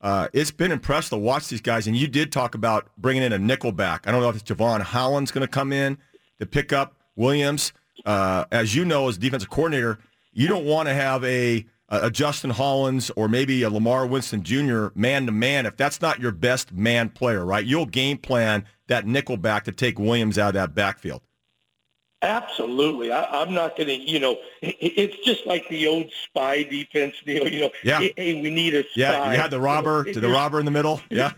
uh, 0.00 0.28
it's 0.32 0.52
been 0.52 0.70
impressive 0.70 1.10
to 1.10 1.16
watch 1.18 1.48
these 1.48 1.60
guys. 1.60 1.88
And 1.88 1.96
you 1.96 2.06
did 2.06 2.30
talk 2.30 2.54
about 2.54 2.88
bringing 2.96 3.24
in 3.24 3.32
a 3.32 3.38
nickel 3.38 3.72
back. 3.72 4.06
I 4.06 4.12
don't 4.12 4.20
know 4.20 4.28
if 4.28 4.36
it's 4.36 4.48
Jevon 4.48 4.80
Holland's 4.80 5.32
going 5.32 5.46
to 5.46 5.50
come 5.50 5.72
in 5.72 5.98
to 6.38 6.46
pick 6.46 6.72
up 6.72 6.94
Williams. 7.16 7.72
Uh, 8.04 8.44
as 8.52 8.74
you 8.76 8.84
know, 8.84 9.08
as 9.08 9.18
defensive 9.18 9.50
coordinator, 9.50 9.98
you 10.32 10.46
don't 10.46 10.64
want 10.64 10.88
to 10.88 10.94
have 10.94 11.24
a 11.24 11.66
a 11.88 12.10
Justin 12.10 12.50
Hollins 12.50 13.10
or 13.10 13.28
maybe 13.28 13.62
a 13.62 13.70
La'Mar 13.70 14.08
Winston 14.10 14.42
Jr. 14.42 14.88
man 14.96 15.26
to 15.26 15.32
man 15.32 15.66
if 15.66 15.76
that's 15.76 16.02
not 16.02 16.18
your 16.18 16.32
best 16.32 16.72
man 16.72 17.08
player, 17.08 17.44
right? 17.44 17.64
You'll 17.64 17.86
game 17.86 18.18
plan 18.18 18.64
that 18.88 19.06
nickel 19.06 19.36
back 19.36 19.64
to 19.64 19.72
take 19.72 19.98
Williams 19.98 20.38
out 20.38 20.48
of 20.48 20.54
that 20.54 20.74
backfield. 20.74 21.22
Absolutely. 22.22 23.12
I, 23.12 23.24
I'm 23.42 23.52
not 23.52 23.76
going 23.76 23.88
to, 23.88 23.94
you 23.94 24.18
know, 24.18 24.38
it, 24.62 24.76
it's 24.80 25.24
just 25.24 25.46
like 25.46 25.68
the 25.68 25.86
old 25.86 26.10
spy 26.24 26.62
defense, 26.62 27.14
Neil. 27.26 27.46
You 27.46 27.60
know, 27.62 27.70
Yeah. 27.84 28.00
hey, 28.16 28.40
we 28.40 28.50
need 28.50 28.74
a 28.74 28.82
spy. 28.82 28.90
Yeah, 28.96 29.32
you 29.32 29.38
had 29.38 29.50
the 29.50 29.60
robber 29.60 30.04
to 30.04 30.18
the 30.20 30.28
robber 30.28 30.58
in 30.58 30.64
the 30.64 30.70
middle. 30.70 31.00
Yeah. 31.10 31.32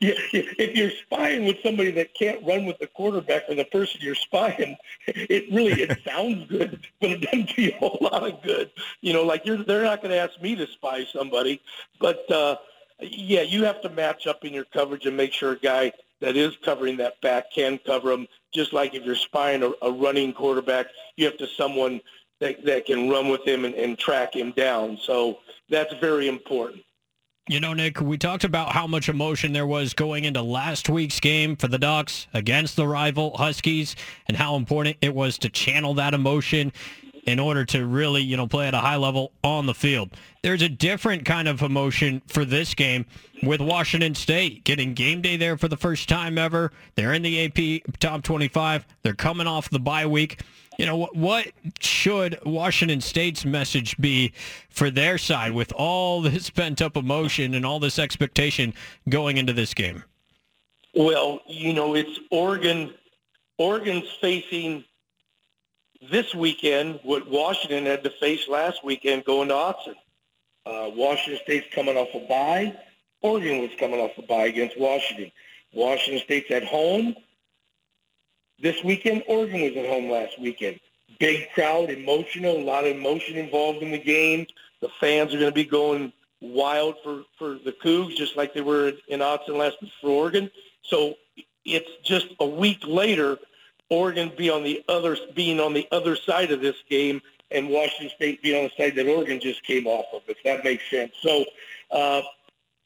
Yeah, 0.00 0.14
if 0.32 0.76
you're 0.76 0.90
spying 0.90 1.44
with 1.44 1.58
somebody 1.62 1.92
that 1.92 2.12
can't 2.12 2.44
run 2.44 2.64
with 2.66 2.76
the 2.80 2.88
quarterback 2.88 3.44
or 3.48 3.54
the 3.54 3.64
person 3.66 4.00
you're 4.02 4.16
spying, 4.16 4.76
it 5.06 5.44
really 5.54 5.80
it 5.80 5.96
sounds 6.04 6.48
good, 6.48 6.84
but 7.00 7.10
it 7.10 7.20
doesn't 7.20 7.54
do 7.54 7.62
you 7.62 7.72
a 7.72 7.78
whole 7.78 7.98
lot 8.00 8.24
of 8.28 8.42
good. 8.42 8.72
You 9.00 9.12
know, 9.12 9.22
like 9.22 9.46
you're 9.46 9.62
they're 9.62 9.84
not 9.84 10.02
going 10.02 10.10
to 10.10 10.18
ask 10.18 10.42
me 10.42 10.56
to 10.56 10.66
spy 10.66 11.04
somebody, 11.04 11.62
but 12.00 12.28
uh, 12.32 12.56
yeah, 13.00 13.42
you 13.42 13.62
have 13.62 13.80
to 13.82 13.88
match 13.88 14.26
up 14.26 14.44
in 14.44 14.52
your 14.52 14.64
coverage 14.64 15.06
and 15.06 15.16
make 15.16 15.32
sure 15.32 15.52
a 15.52 15.56
guy 15.56 15.92
that 16.20 16.36
is 16.36 16.56
covering 16.64 16.96
that 16.98 17.20
back 17.20 17.52
can 17.52 17.78
cover 17.84 18.12
him. 18.12 18.26
Just 18.54 18.72
like 18.72 18.94
if 18.94 19.04
you're 19.04 19.14
spying 19.14 19.62
a, 19.62 19.72
a 19.82 19.90
running 19.90 20.32
quarterback, 20.32 20.86
you 21.16 21.24
have 21.26 21.36
to 21.38 21.46
someone 21.46 22.00
that 22.40 22.64
that 22.64 22.86
can 22.86 23.08
run 23.08 23.28
with 23.28 23.46
him 23.46 23.64
and, 23.64 23.74
and 23.74 23.98
track 23.98 24.34
him 24.34 24.52
down. 24.52 24.98
So 25.00 25.38
that's 25.68 25.94
very 25.94 26.28
important. 26.28 26.82
You 27.48 27.60
know, 27.60 27.74
Nick, 27.74 28.00
we 28.00 28.18
talked 28.18 28.42
about 28.42 28.72
how 28.72 28.88
much 28.88 29.08
emotion 29.08 29.52
there 29.52 29.68
was 29.68 29.94
going 29.94 30.24
into 30.24 30.42
last 30.42 30.88
week's 30.88 31.20
game 31.20 31.54
for 31.54 31.68
the 31.68 31.78
Ducks 31.78 32.26
against 32.34 32.74
the 32.74 32.88
rival 32.88 33.36
Huskies 33.36 33.94
and 34.26 34.36
how 34.36 34.56
important 34.56 34.96
it 35.00 35.14
was 35.14 35.38
to 35.38 35.48
channel 35.48 35.94
that 35.94 36.12
emotion 36.12 36.72
in 37.26 37.40
order 37.40 37.64
to 37.64 37.84
really, 37.84 38.22
you 38.22 38.36
know, 38.36 38.46
play 38.46 38.68
at 38.68 38.74
a 38.74 38.78
high 38.78 38.96
level 38.96 39.32
on 39.42 39.66
the 39.66 39.74
field. 39.74 40.10
There's 40.42 40.62
a 40.62 40.68
different 40.68 41.24
kind 41.24 41.48
of 41.48 41.60
emotion 41.60 42.22
for 42.28 42.44
this 42.44 42.72
game 42.74 43.04
with 43.42 43.60
Washington 43.60 44.14
State 44.14 44.64
getting 44.64 44.94
game 44.94 45.20
day 45.20 45.36
there 45.36 45.58
for 45.58 45.66
the 45.66 45.76
first 45.76 46.08
time 46.08 46.38
ever. 46.38 46.70
They're 46.94 47.12
in 47.12 47.22
the 47.22 47.46
AP 47.46 47.98
top 47.98 48.22
25. 48.22 48.86
They're 49.02 49.14
coming 49.14 49.48
off 49.48 49.68
the 49.68 49.80
bye 49.80 50.06
week. 50.06 50.40
You 50.78 50.86
know, 50.86 51.08
what, 51.12 51.48
should 51.80 52.38
Washington 52.44 53.00
State's 53.00 53.44
message 53.44 53.96
be 53.96 54.32
for 54.68 54.90
their 54.90 55.18
side 55.18 55.52
with 55.52 55.72
all 55.72 56.20
this 56.22 56.48
pent-up 56.48 56.96
emotion 56.96 57.54
and 57.54 57.66
all 57.66 57.80
this 57.80 57.98
expectation 57.98 58.72
going 59.08 59.36
into 59.36 59.52
this 59.52 59.74
game? 59.74 60.04
Well, 60.94 61.40
you 61.46 61.72
know, 61.72 61.94
it's 61.94 62.20
Oregon. 62.30 62.94
Oregon's 63.58 64.08
facing 64.20 64.84
this 66.10 66.34
weekend 66.34 67.00
what 67.02 67.28
Washington 67.28 67.86
had 67.86 68.04
to 68.04 68.10
face 68.10 68.48
last 68.48 68.84
weekend 68.84 69.24
going 69.24 69.48
to 69.48 69.54
Autzen. 69.54 69.94
Uh, 70.64 70.90
Washington 70.94 71.40
State's 71.44 71.66
coming 71.74 71.96
off 71.96 72.08
a 72.14 72.26
bye. 72.26 72.76
Oregon 73.22 73.60
was 73.60 73.70
coming 73.78 74.00
off 74.00 74.12
a 74.18 74.22
bye 74.22 74.46
against 74.46 74.78
Washington. 74.78 75.30
Washington 75.72 76.22
State's 76.24 76.50
at 76.50 76.64
home 76.64 77.14
this 78.60 78.82
weekend. 78.82 79.22
Oregon 79.28 79.62
was 79.62 79.76
at 79.76 79.86
home 79.86 80.10
last 80.10 80.38
weekend. 80.40 80.80
Big 81.18 81.48
crowd, 81.54 81.90
emotional, 81.90 82.56
a 82.56 82.62
lot 82.62 82.84
of 82.84 82.96
emotion 82.96 83.36
involved 83.36 83.82
in 83.82 83.90
the 83.90 83.98
game. 83.98 84.46
The 84.80 84.88
fans 85.00 85.32
are 85.34 85.38
going 85.38 85.50
to 85.50 85.54
be 85.54 85.64
going 85.64 86.12
wild 86.40 86.96
for, 87.02 87.22
for 87.38 87.58
the 87.64 87.72
Cougs, 87.72 88.16
just 88.16 88.36
like 88.36 88.52
they 88.52 88.60
were 88.60 88.92
in 89.08 89.20
Autzen 89.20 89.56
last 89.56 89.80
week 89.80 89.92
for 90.00 90.10
Oregon. 90.10 90.50
So 90.82 91.14
it's 91.64 91.90
just 92.04 92.28
a 92.40 92.46
week 92.46 92.80
later, 92.86 93.38
Oregon 93.90 94.32
be 94.36 94.50
on 94.50 94.64
the 94.64 94.84
other 94.88 95.16
being 95.34 95.60
on 95.60 95.72
the 95.72 95.86
other 95.92 96.16
side 96.16 96.50
of 96.50 96.60
this 96.60 96.76
game, 96.88 97.20
and 97.50 97.68
Washington 97.68 98.10
State 98.16 98.42
being 98.42 98.56
on 98.56 98.70
the 98.76 98.82
side 98.84 98.96
that 98.96 99.06
Oregon 99.06 99.40
just 99.40 99.62
came 99.62 99.86
off 99.86 100.06
of. 100.12 100.22
If 100.28 100.38
that 100.44 100.64
makes 100.64 100.88
sense. 100.90 101.12
So 101.22 101.44
uh, 101.90 102.22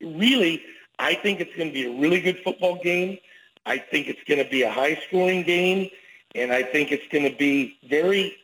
really, 0.01 0.63
I 0.99 1.15
think 1.15 1.41
it's 1.41 1.55
going 1.57 1.69
to 1.69 1.75
be 1.75 1.87
a 1.87 2.01
really 2.01 2.21
good 2.21 2.39
football 2.45 2.79
game. 2.83 3.19
I 3.67 3.79
think 3.79 4.09
it's 4.09 4.23
going 4.27 4.43
to 4.43 4.51
be 4.51 4.63
a 4.63 4.71
high-scoring 4.71 5.43
game, 5.43 5.91
and 6.35 6.53
I 6.53 6.63
think 6.63 6.93
it's 6.93 7.07
going 7.13 7.31
to 7.31 7.37
be 7.37 7.79
very, 7.89 8.37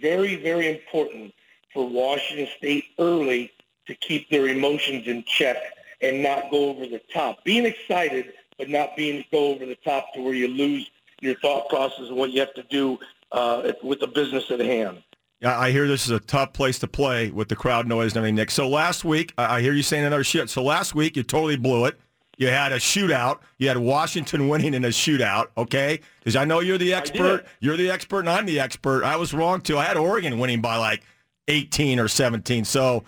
very, 0.00 0.36
very 0.36 0.70
important 0.70 1.32
for 1.72 1.88
Washington 1.88 2.48
State 2.56 2.84
early 2.98 3.52
to 3.86 3.94
keep 3.94 4.30
their 4.30 4.48
emotions 4.48 5.06
in 5.06 5.24
check 5.24 5.56
and 6.00 6.22
not 6.22 6.50
go 6.50 6.70
over 6.70 6.86
the 6.86 7.00
top. 7.12 7.44
Being 7.44 7.64
excited, 7.64 8.32
but 8.58 8.68
not 8.68 8.96
being 8.96 9.24
go 9.30 9.48
over 9.48 9.66
the 9.66 9.76
top 9.76 10.12
to 10.14 10.22
where 10.22 10.34
you 10.34 10.48
lose 10.48 10.90
your 11.22 11.34
thought 11.36 11.68
process 11.68 12.08
and 12.08 12.16
what 12.16 12.30
you 12.30 12.40
have 12.40 12.54
to 12.54 12.62
do 12.64 12.98
uh, 13.30 13.72
with 13.82 14.00
the 14.00 14.06
business 14.06 14.50
at 14.50 14.60
hand. 14.60 15.02
Yeah, 15.40 15.58
I 15.58 15.72
hear 15.72 15.88
this 15.88 16.04
is 16.04 16.10
a 16.10 16.20
tough 16.20 16.52
place 16.52 16.78
to 16.80 16.86
play 16.86 17.30
with 17.30 17.48
the 17.48 17.56
crowd 17.56 17.88
noise 17.88 18.12
and 18.12 18.18
everything, 18.18 18.36
Nick. 18.36 18.50
So 18.50 18.68
last 18.68 19.04
week, 19.04 19.32
I 19.36 19.60
hear 19.60 19.72
you 19.72 19.82
saying 19.82 20.04
another 20.04 20.22
shit. 20.22 20.48
So 20.50 20.62
last 20.62 20.94
week, 20.94 21.16
you 21.16 21.24
totally 21.24 21.56
blew 21.56 21.86
it. 21.86 21.98
You 22.38 22.48
had 22.48 22.72
a 22.72 22.76
shootout. 22.76 23.40
You 23.58 23.68
had 23.68 23.76
Washington 23.76 24.48
winning 24.48 24.74
in 24.74 24.84
a 24.84 24.88
shootout, 24.88 25.48
okay? 25.56 26.00
Because 26.20 26.36
I 26.36 26.44
know 26.44 26.60
you're 26.60 26.78
the 26.78 26.94
expert. 26.94 27.44
You're 27.60 27.76
the 27.76 27.90
expert, 27.90 28.20
and 28.20 28.30
I'm 28.30 28.46
the 28.46 28.60
expert. 28.60 29.02
I 29.02 29.16
was 29.16 29.34
wrong, 29.34 29.60
too. 29.60 29.78
I 29.78 29.84
had 29.84 29.96
Oregon 29.96 30.38
winning 30.38 30.60
by 30.60 30.76
like 30.76 31.02
18 31.48 31.98
or 31.98 32.08
17. 32.08 32.64
So 32.64 33.02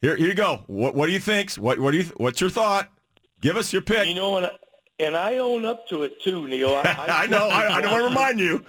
here, 0.00 0.16
here 0.16 0.28
you 0.28 0.34
go. 0.34 0.64
What, 0.66 0.94
what 0.96 1.06
do 1.06 1.12
you 1.12 1.20
think? 1.20 1.52
What, 1.52 1.78
what 1.78 1.92
do 1.92 1.98
you? 1.98 2.04
What's 2.16 2.40
your 2.40 2.50
thought? 2.50 2.88
Give 3.40 3.56
us 3.56 3.72
your 3.72 3.82
pick. 3.82 4.08
You 4.08 4.14
know, 4.14 4.38
I, 4.38 4.50
and 4.98 5.16
I 5.16 5.38
own 5.38 5.64
up 5.64 5.88
to 5.88 6.02
it 6.02 6.20
too, 6.22 6.46
Neil. 6.46 6.74
I, 6.74 7.06
I 7.24 7.26
know. 7.26 7.48
I, 7.48 7.76
I 7.76 7.80
don't 7.80 7.92
want 7.92 8.02
to 8.02 8.08
remind 8.08 8.40
you. 8.40 8.64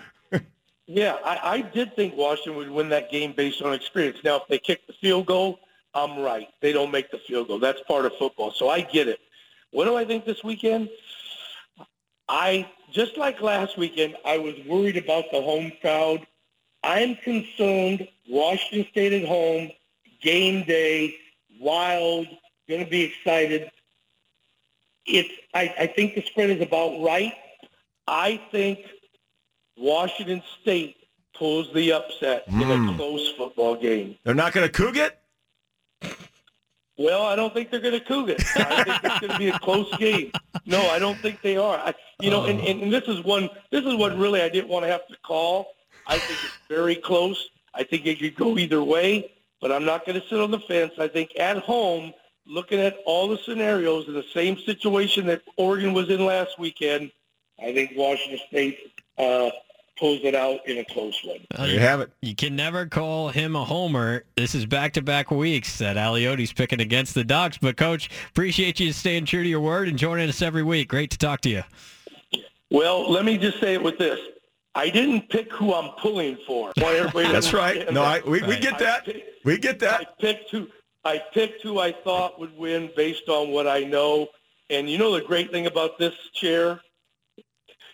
Yeah, 0.91 1.17
I, 1.23 1.39
I 1.43 1.61
did 1.61 1.95
think 1.95 2.15
Washington 2.15 2.55
would 2.55 2.71
win 2.71 2.89
that 2.89 3.11
game 3.11 3.33
based 3.33 3.61
on 3.61 3.73
experience. 3.73 4.17
Now, 4.23 4.37
if 4.37 4.47
they 4.47 4.57
kick 4.57 4.87
the 4.87 4.93
field 4.93 5.27
goal, 5.27 5.59
I'm 5.93 6.17
right. 6.19 6.47
They 6.61 6.73
don't 6.73 6.89
make 6.89 7.11
the 7.11 7.19
field 7.19 7.47
goal. 7.47 7.59
That's 7.59 7.79
part 7.81 8.05
of 8.05 8.13
football. 8.17 8.51
So 8.51 8.69
I 8.69 8.81
get 8.81 9.07
it. 9.07 9.19
What 9.69 9.85
do 9.85 9.95
I 9.95 10.03
think 10.03 10.25
this 10.25 10.43
weekend? 10.43 10.89
I 12.27 12.67
just 12.91 13.17
like 13.17 13.39
last 13.39 13.77
weekend, 13.77 14.15
I 14.25 14.39
was 14.39 14.55
worried 14.65 14.97
about 14.97 15.25
the 15.31 15.41
home 15.41 15.71
crowd. 15.79 16.25
I'm 16.83 17.15
concerned 17.17 18.07
Washington 18.27 18.89
State 18.89 19.13
at 19.13 19.27
home, 19.27 19.69
game 20.23 20.63
day, 20.63 21.15
wild, 21.59 22.27
going 22.67 22.83
to 22.83 22.89
be 22.89 23.03
excited. 23.03 23.69
It's 25.09 25.29
I, 25.53 25.73
I 25.79 25.87
think 25.87 26.15
the 26.15 26.21
spread 26.23 26.49
is 26.51 26.61
about 26.61 27.01
right. 27.01 27.33
I 28.07 28.39
think 28.51 28.79
Washington 29.77 30.41
State 30.61 30.95
pulls 31.35 31.71
the 31.73 31.93
upset 31.93 32.43
in 32.47 32.53
Hmm. 32.53 32.89
a 32.89 32.95
close 32.95 33.31
football 33.37 33.75
game. 33.75 34.17
They're 34.23 34.33
not 34.35 34.53
going 34.53 34.69
to 34.69 34.73
coog 34.81 34.97
it. 34.97 35.17
Well, 36.97 37.21
I 37.23 37.35
don't 37.37 37.53
think 37.53 37.71
they're 37.71 37.79
going 37.79 37.97
to 37.97 38.05
coog 38.05 38.29
it. 38.29 38.43
I 38.57 38.83
think 38.83 38.99
it's 39.05 39.19
going 39.19 39.31
to 39.31 39.37
be 39.39 39.47
a 39.49 39.59
close 39.59 39.95
game. 39.97 40.31
No, 40.65 40.81
I 40.89 40.99
don't 40.99 41.17
think 41.19 41.41
they 41.41 41.55
are. 41.55 41.77
I, 41.77 41.93
you 42.19 42.29
know, 42.29 42.43
and, 42.45 42.59
and, 42.59 42.81
and 42.83 42.91
this 42.93 43.07
is 43.07 43.23
one. 43.23 43.49
This 43.71 43.85
is 43.85 43.95
what 43.95 44.17
really 44.17 44.41
I 44.41 44.49
didn't 44.49 44.67
want 44.69 44.83
to 44.83 44.91
have 44.91 45.07
to 45.07 45.15
call. 45.23 45.67
I 46.07 46.17
think 46.17 46.39
it's 46.43 46.57
very 46.67 46.95
close. 46.95 47.49
I 47.73 47.83
think 47.83 48.05
it 48.05 48.19
could 48.19 48.35
go 48.35 48.57
either 48.57 48.83
way, 48.83 49.31
but 49.61 49.71
I'm 49.71 49.85
not 49.85 50.05
going 50.05 50.19
to 50.19 50.27
sit 50.27 50.39
on 50.41 50.51
the 50.51 50.59
fence. 50.59 50.91
I 50.99 51.07
think 51.07 51.31
at 51.39 51.57
home, 51.59 52.13
looking 52.49 52.79
at 52.79 52.97
all 53.05 53.27
the 53.27 53.37
scenarios 53.37 54.07
in 54.07 54.13
the 54.13 54.25
same 54.33 54.57
situation 54.57 55.27
that 55.27 55.41
Oregon 55.57 55.93
was 55.93 56.09
in 56.09 56.25
last 56.25 56.57
weekend, 56.59 57.11
I 57.61 57.73
think 57.73 57.91
Washington 57.95 58.39
State 58.47 58.77
uh, 59.17 59.49
pulls 59.97 60.21
it 60.23 60.33
out 60.33 60.65
in 60.67 60.77
a 60.79 60.85
close 60.85 61.19
one. 61.23 61.39
Uh, 61.53 61.65
There 61.65 61.73
you 61.75 61.79
have 61.79 61.99
it. 62.01 62.09
You 62.21 62.33
can 62.35 62.55
never 62.55 62.85
call 62.85 63.29
him 63.29 63.55
a 63.55 63.63
homer. 63.63 64.23
This 64.35 64.55
is 64.55 64.65
back-to-back 64.65 65.29
weeks 65.29 65.77
that 65.79 65.95
Aliotti's 65.97 66.53
picking 66.53 66.79
against 66.81 67.13
the 67.13 67.23
Ducks. 67.23 67.57
But, 67.57 67.77
Coach, 67.77 68.09
appreciate 68.31 68.79
you 68.79 68.91
staying 68.93 69.25
true 69.25 69.43
to 69.43 69.49
your 69.49 69.59
word 69.61 69.87
and 69.87 69.97
joining 69.97 70.27
us 70.29 70.41
every 70.41 70.63
week. 70.63 70.87
Great 70.89 71.11
to 71.11 71.17
talk 71.17 71.41
to 71.41 71.49
you. 71.49 71.63
Well, 72.71 73.11
let 73.11 73.25
me 73.25 73.37
just 73.37 73.59
say 73.59 73.73
it 73.73 73.83
with 73.83 73.97
this. 73.97 74.19
I 74.75 74.89
didn't 74.89 75.29
pick 75.29 75.51
who 75.51 75.73
I'm 75.73 75.89
pulling 75.99 76.37
for. 76.47 76.71
I 76.77 76.83
want 76.83 76.95
everybody 76.95 77.27
to 77.27 77.33
That's 77.33 77.53
right. 77.53 77.71
understand 77.87 77.95
No, 77.95 78.03
I, 78.03 78.19
that. 78.19 78.27
we, 78.27 78.41
we 78.43 78.57
get 78.57 78.77
that. 78.79 79.01
I 79.01 79.05
picked- 79.05 79.45
We 79.45 79.57
get 79.57 79.79
that. 79.79 79.93
I 79.93 79.97
that. 80.03 80.19
picked 80.19 80.51
who 80.51 80.67
I 81.05 81.21
picked 81.33 81.61
who 81.63 81.79
I 81.79 81.91
thought 81.91 82.39
would 82.39 82.55
win 82.57 82.91
based 82.95 83.29
on 83.29 83.49
what 83.49 83.67
I 83.67 83.81
know. 83.81 84.27
And 84.69 84.89
you 84.89 84.97
know 84.97 85.13
the 85.13 85.25
great 85.25 85.51
thing 85.51 85.65
about 85.65 85.97
this 85.97 86.13
chair, 86.33 86.79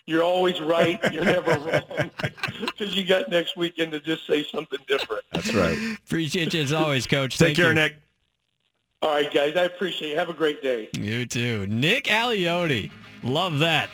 You're 0.06 0.22
always 0.22 0.60
right. 0.60 1.00
You're 1.12 1.24
never 1.36 1.58
wrong 1.58 2.10
because 2.60 2.94
you 2.94 3.04
got 3.04 3.28
next 3.30 3.56
weekend 3.56 3.92
to 3.92 4.00
just 4.00 4.26
say 4.26 4.44
something 4.44 4.78
different. 4.86 5.22
That's 5.32 5.52
right. 5.54 5.78
Appreciate 6.04 6.54
you 6.54 6.62
as 6.62 6.72
always, 6.72 7.06
Coach. 7.06 7.38
Take 7.38 7.48
Thank 7.48 7.56
care, 7.56 7.68
you. 7.68 7.74
Nick. 7.74 7.96
All 9.02 9.10
right, 9.10 9.32
guys. 9.32 9.56
I 9.56 9.64
appreciate 9.64 10.12
it. 10.12 10.18
Have 10.18 10.28
a 10.30 10.34
great 10.34 10.62
day. 10.62 10.88
You 10.98 11.26
too. 11.26 11.66
Nick 11.66 12.04
Aliotti. 12.04 12.90
Love 13.22 13.58
that. 13.58 13.90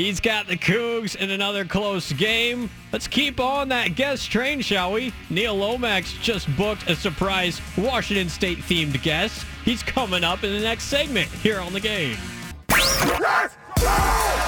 He's 0.00 0.18
got 0.18 0.46
the 0.46 0.56
Cougs 0.56 1.14
in 1.14 1.28
another 1.30 1.62
close 1.66 2.10
game. 2.12 2.70
Let's 2.90 3.06
keep 3.06 3.38
on 3.38 3.68
that 3.68 3.96
guest 3.96 4.30
train, 4.30 4.62
shall 4.62 4.92
we? 4.92 5.12
Neil 5.28 5.54
Lomax 5.54 6.14
just 6.22 6.48
booked 6.56 6.88
a 6.88 6.96
surprise 6.96 7.60
Washington 7.76 8.30
State 8.30 8.60
themed 8.60 9.02
guest. 9.02 9.44
He's 9.62 9.82
coming 9.82 10.24
up 10.24 10.42
in 10.42 10.54
the 10.54 10.60
next 10.60 10.84
segment 10.84 11.28
here 11.28 11.60
on 11.60 11.74
the 11.74 11.80
game. 11.80 12.16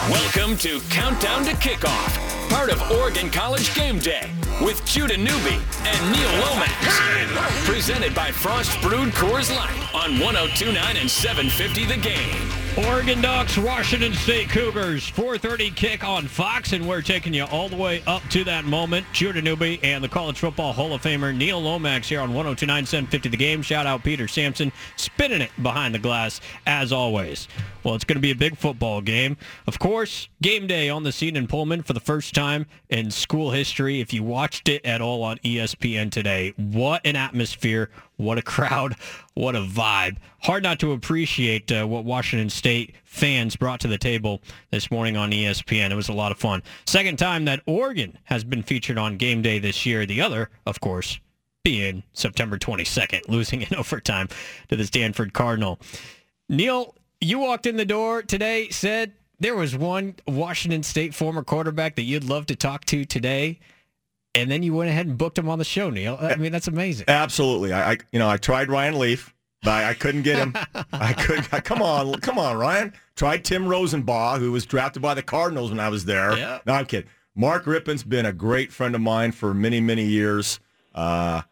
Welcome 0.08 0.56
to 0.56 0.80
Countdown 0.88 1.44
to 1.44 1.52
Kickoff, 1.56 2.48
part 2.48 2.72
of 2.72 2.80
Oregon 2.90 3.30
College 3.30 3.74
Game 3.74 3.98
Day 3.98 4.30
with 4.62 4.82
Judah 4.86 5.18
Newby 5.18 5.58
and 5.84 6.12
Neil 6.12 6.30
Lomax. 6.46 7.66
Presented 7.66 8.14
by 8.14 8.30
Frost 8.30 8.80
Brewed 8.80 9.10
Coors 9.10 9.54
Light 9.54 9.94
on 9.94 10.18
1029 10.18 10.96
and 10.96 11.10
750 11.10 11.84
The 11.84 11.98
Game. 11.98 12.61
Oregon 12.78 13.20
Ducks, 13.20 13.58
Washington 13.58 14.14
State 14.14 14.48
Cougars, 14.48 15.06
4:30 15.10 15.76
kick 15.76 16.04
on 16.04 16.26
Fox, 16.26 16.72
and 16.72 16.88
we're 16.88 17.02
taking 17.02 17.34
you 17.34 17.44
all 17.44 17.68
the 17.68 17.76
way 17.76 18.02
up 18.06 18.22
to 18.30 18.44
that 18.44 18.64
moment. 18.64 19.04
Judah 19.12 19.42
Newby 19.42 19.78
and 19.82 20.02
the 20.02 20.08
College 20.08 20.38
Football 20.38 20.72
Hall 20.72 20.94
of 20.94 21.02
Famer 21.02 21.36
Neil 21.36 21.60
Lomax 21.60 22.08
here 22.08 22.22
on 22.22 22.30
102.9 22.32 22.86
750 22.86 23.28
The 23.28 23.36
Game. 23.36 23.60
Shout 23.60 23.86
out 23.86 24.02
Peter 24.02 24.26
Sampson, 24.26 24.72
spinning 24.96 25.42
it 25.42 25.50
behind 25.62 25.94
the 25.94 25.98
glass 25.98 26.40
as 26.66 26.92
always. 26.92 27.46
Well, 27.84 27.94
it's 27.94 28.04
going 28.04 28.16
to 28.16 28.22
be 28.22 28.30
a 28.30 28.36
big 28.36 28.56
football 28.56 29.02
game. 29.02 29.36
Of 29.66 29.78
course, 29.78 30.28
game 30.40 30.66
day 30.66 30.88
on 30.88 31.02
the 31.02 31.12
scene 31.12 31.36
in 31.36 31.48
Pullman 31.48 31.82
for 31.82 31.92
the 31.92 32.00
first 32.00 32.34
time 32.34 32.64
in 32.88 33.10
school 33.10 33.50
history. 33.50 34.00
If 34.00 34.14
you 34.14 34.22
watched 34.22 34.70
it 34.70 34.82
at 34.86 35.02
all 35.02 35.22
on 35.24 35.38
ESPN 35.38 36.10
today, 36.10 36.54
what 36.56 37.04
an 37.04 37.16
atmosphere, 37.16 37.90
what 38.22 38.38
a 38.38 38.42
crowd, 38.42 38.96
what 39.34 39.54
a 39.54 39.60
vibe. 39.60 40.16
Hard 40.40 40.62
not 40.62 40.78
to 40.80 40.92
appreciate 40.92 41.70
uh, 41.70 41.86
what 41.86 42.04
Washington 42.04 42.50
State 42.50 42.94
fans 43.04 43.56
brought 43.56 43.80
to 43.80 43.88
the 43.88 43.98
table 43.98 44.40
this 44.70 44.90
morning 44.90 45.16
on 45.16 45.30
ESPN. 45.30 45.90
It 45.90 45.96
was 45.96 46.08
a 46.08 46.14
lot 46.14 46.32
of 46.32 46.38
fun. 46.38 46.62
Second 46.86 47.18
time 47.18 47.44
that 47.44 47.62
Oregon 47.66 48.18
has 48.24 48.44
been 48.44 48.62
featured 48.62 48.98
on 48.98 49.16
game 49.16 49.42
day 49.42 49.58
this 49.58 49.84
year. 49.84 50.06
The 50.06 50.20
other, 50.20 50.50
of 50.66 50.80
course, 50.80 51.18
being 51.64 52.02
September 52.12 52.58
22nd, 52.58 53.22
losing 53.28 53.62
in 53.62 53.74
overtime 53.74 54.28
to 54.68 54.76
the 54.76 54.86
Stanford 54.86 55.32
Cardinal. 55.32 55.78
Neil, 56.48 56.94
you 57.20 57.38
walked 57.38 57.66
in 57.66 57.76
the 57.76 57.84
door 57.84 58.22
today, 58.22 58.68
said 58.70 59.12
there 59.38 59.54
was 59.54 59.76
one 59.76 60.14
Washington 60.26 60.82
State 60.82 61.14
former 61.14 61.42
quarterback 61.42 61.96
that 61.96 62.02
you'd 62.02 62.24
love 62.24 62.46
to 62.46 62.56
talk 62.56 62.84
to 62.86 63.04
today, 63.04 63.58
and 64.34 64.50
then 64.50 64.62
you 64.62 64.74
went 64.74 64.90
ahead 64.90 65.06
and 65.06 65.18
booked 65.18 65.38
him 65.38 65.48
on 65.48 65.58
the 65.58 65.64
show, 65.64 65.90
Neil. 65.90 66.16
I 66.20 66.36
mean, 66.36 66.52
that's 66.52 66.68
amazing. 66.68 67.06
Absolutely. 67.08 67.72
I, 67.72 67.92
I 67.92 67.98
you 68.12 68.18
know, 68.18 68.28
I 68.28 68.36
tried 68.36 68.70
Ryan 68.70 68.98
Leaf, 68.98 69.34
but 69.62 69.70
I, 69.70 69.90
I 69.90 69.94
couldn't 69.94 70.22
get 70.22 70.36
him. 70.38 70.54
I 70.92 71.12
couldn't. 71.18 71.52
I, 71.52 71.60
come 71.60 71.82
on, 71.82 72.14
come 72.20 72.38
on, 72.38 72.56
Ryan. 72.56 72.92
Tried 73.14 73.44
Timm 73.44 73.64
Rosenbach, 73.64 74.38
who 74.38 74.52
was 74.52 74.64
drafted 74.64 75.02
by 75.02 75.14
the 75.14 75.22
Cardinals 75.22 75.70
when 75.70 75.80
I 75.80 75.88
was 75.88 76.04
there. 76.04 76.36
Yeah. 76.36 76.60
No, 76.66 76.74
I'm 76.74 76.86
kidding. 76.86 77.10
Mark 77.34 77.64
Rypien's 77.64 78.04
been 78.04 78.26
a 78.26 78.32
great 78.32 78.72
friend 78.72 78.94
of 78.94 79.00
mine 79.00 79.32
for 79.32 79.54
many, 79.54 79.80
many 79.80 80.04
years. 80.04 80.60
Uh, 80.94 81.42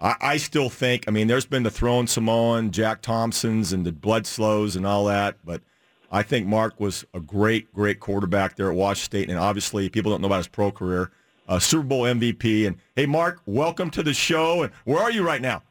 I, 0.00 0.14
I 0.20 0.36
still 0.36 0.70
think. 0.70 1.04
I 1.08 1.10
mean, 1.10 1.26
there's 1.26 1.46
been 1.46 1.62
the 1.62 1.70
Throwin' 1.70 2.06
Samoan, 2.08 2.70
Jack 2.70 3.02
Thompsons, 3.02 3.72
and 3.72 3.84
the 3.84 3.92
Bledsoes 3.92 4.76
and 4.76 4.86
all 4.86 5.06
that, 5.06 5.36
but. 5.44 5.62
I 6.08 6.22
think 6.22 6.46
Mark 6.46 6.78
was 6.78 7.04
a 7.14 7.20
great, 7.20 7.74
great 7.74 7.98
quarterback 7.98 8.54
there 8.54 8.70
at 8.70 8.76
Washington 8.76 9.04
State, 9.04 9.28
and 9.28 9.40
obviously 9.40 9.88
people 9.88 10.12
don't 10.12 10.20
know 10.20 10.28
about 10.28 10.36
his 10.36 10.46
pro 10.46 10.70
career. 10.70 11.10
Uh, 11.48 11.58
Super 11.58 11.84
Bowl 11.84 12.02
MVP. 12.02 12.66
And 12.66 12.76
hey, 12.94 13.06
Mark, 13.06 13.40
welcome 13.46 13.90
to 13.90 14.02
the 14.02 14.14
show. 14.14 14.62
And 14.62 14.72
where 14.84 15.00
are 15.00 15.10
you 15.10 15.24
right 15.24 15.40
now? 15.40 15.62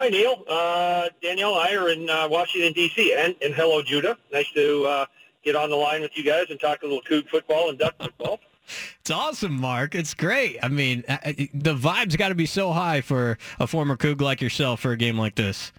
Hi, 0.00 0.08
Neil. 0.08 0.42
Uh, 0.48 1.08
Danielle 1.22 1.60
and 1.60 1.68
I 1.68 1.76
are 1.76 1.88
in 1.90 2.10
uh, 2.10 2.28
Washington, 2.28 2.72
D.C. 2.72 3.14
And, 3.16 3.36
and 3.40 3.54
hello, 3.54 3.82
Judah. 3.82 4.18
Nice 4.32 4.50
to 4.54 4.84
uh, 4.84 5.06
get 5.44 5.54
on 5.54 5.70
the 5.70 5.76
line 5.76 6.00
with 6.02 6.16
you 6.16 6.24
guys 6.24 6.46
and 6.50 6.58
talk 6.58 6.82
a 6.82 6.86
little 6.86 7.02
Coug 7.02 7.28
football 7.28 7.68
and 7.68 7.78
Duck 7.78 7.94
football. 7.98 8.40
It's 9.00 9.10
awesome, 9.10 9.60
Mark. 9.60 9.94
It's 9.94 10.14
great. 10.14 10.58
I 10.62 10.68
mean, 10.68 11.04
uh, 11.08 11.18
uh, 11.24 11.32
the 11.52 11.74
vibe's 11.74 12.16
got 12.16 12.28
to 12.28 12.34
be 12.34 12.46
so 12.46 12.72
high 12.72 13.00
for 13.00 13.38
a 13.58 13.66
former 13.66 13.96
Coug 13.96 14.20
like 14.20 14.40
yourself 14.40 14.80
for 14.80 14.92
a 14.92 14.96
game 14.96 15.18
like 15.18 15.34
this. 15.34 15.72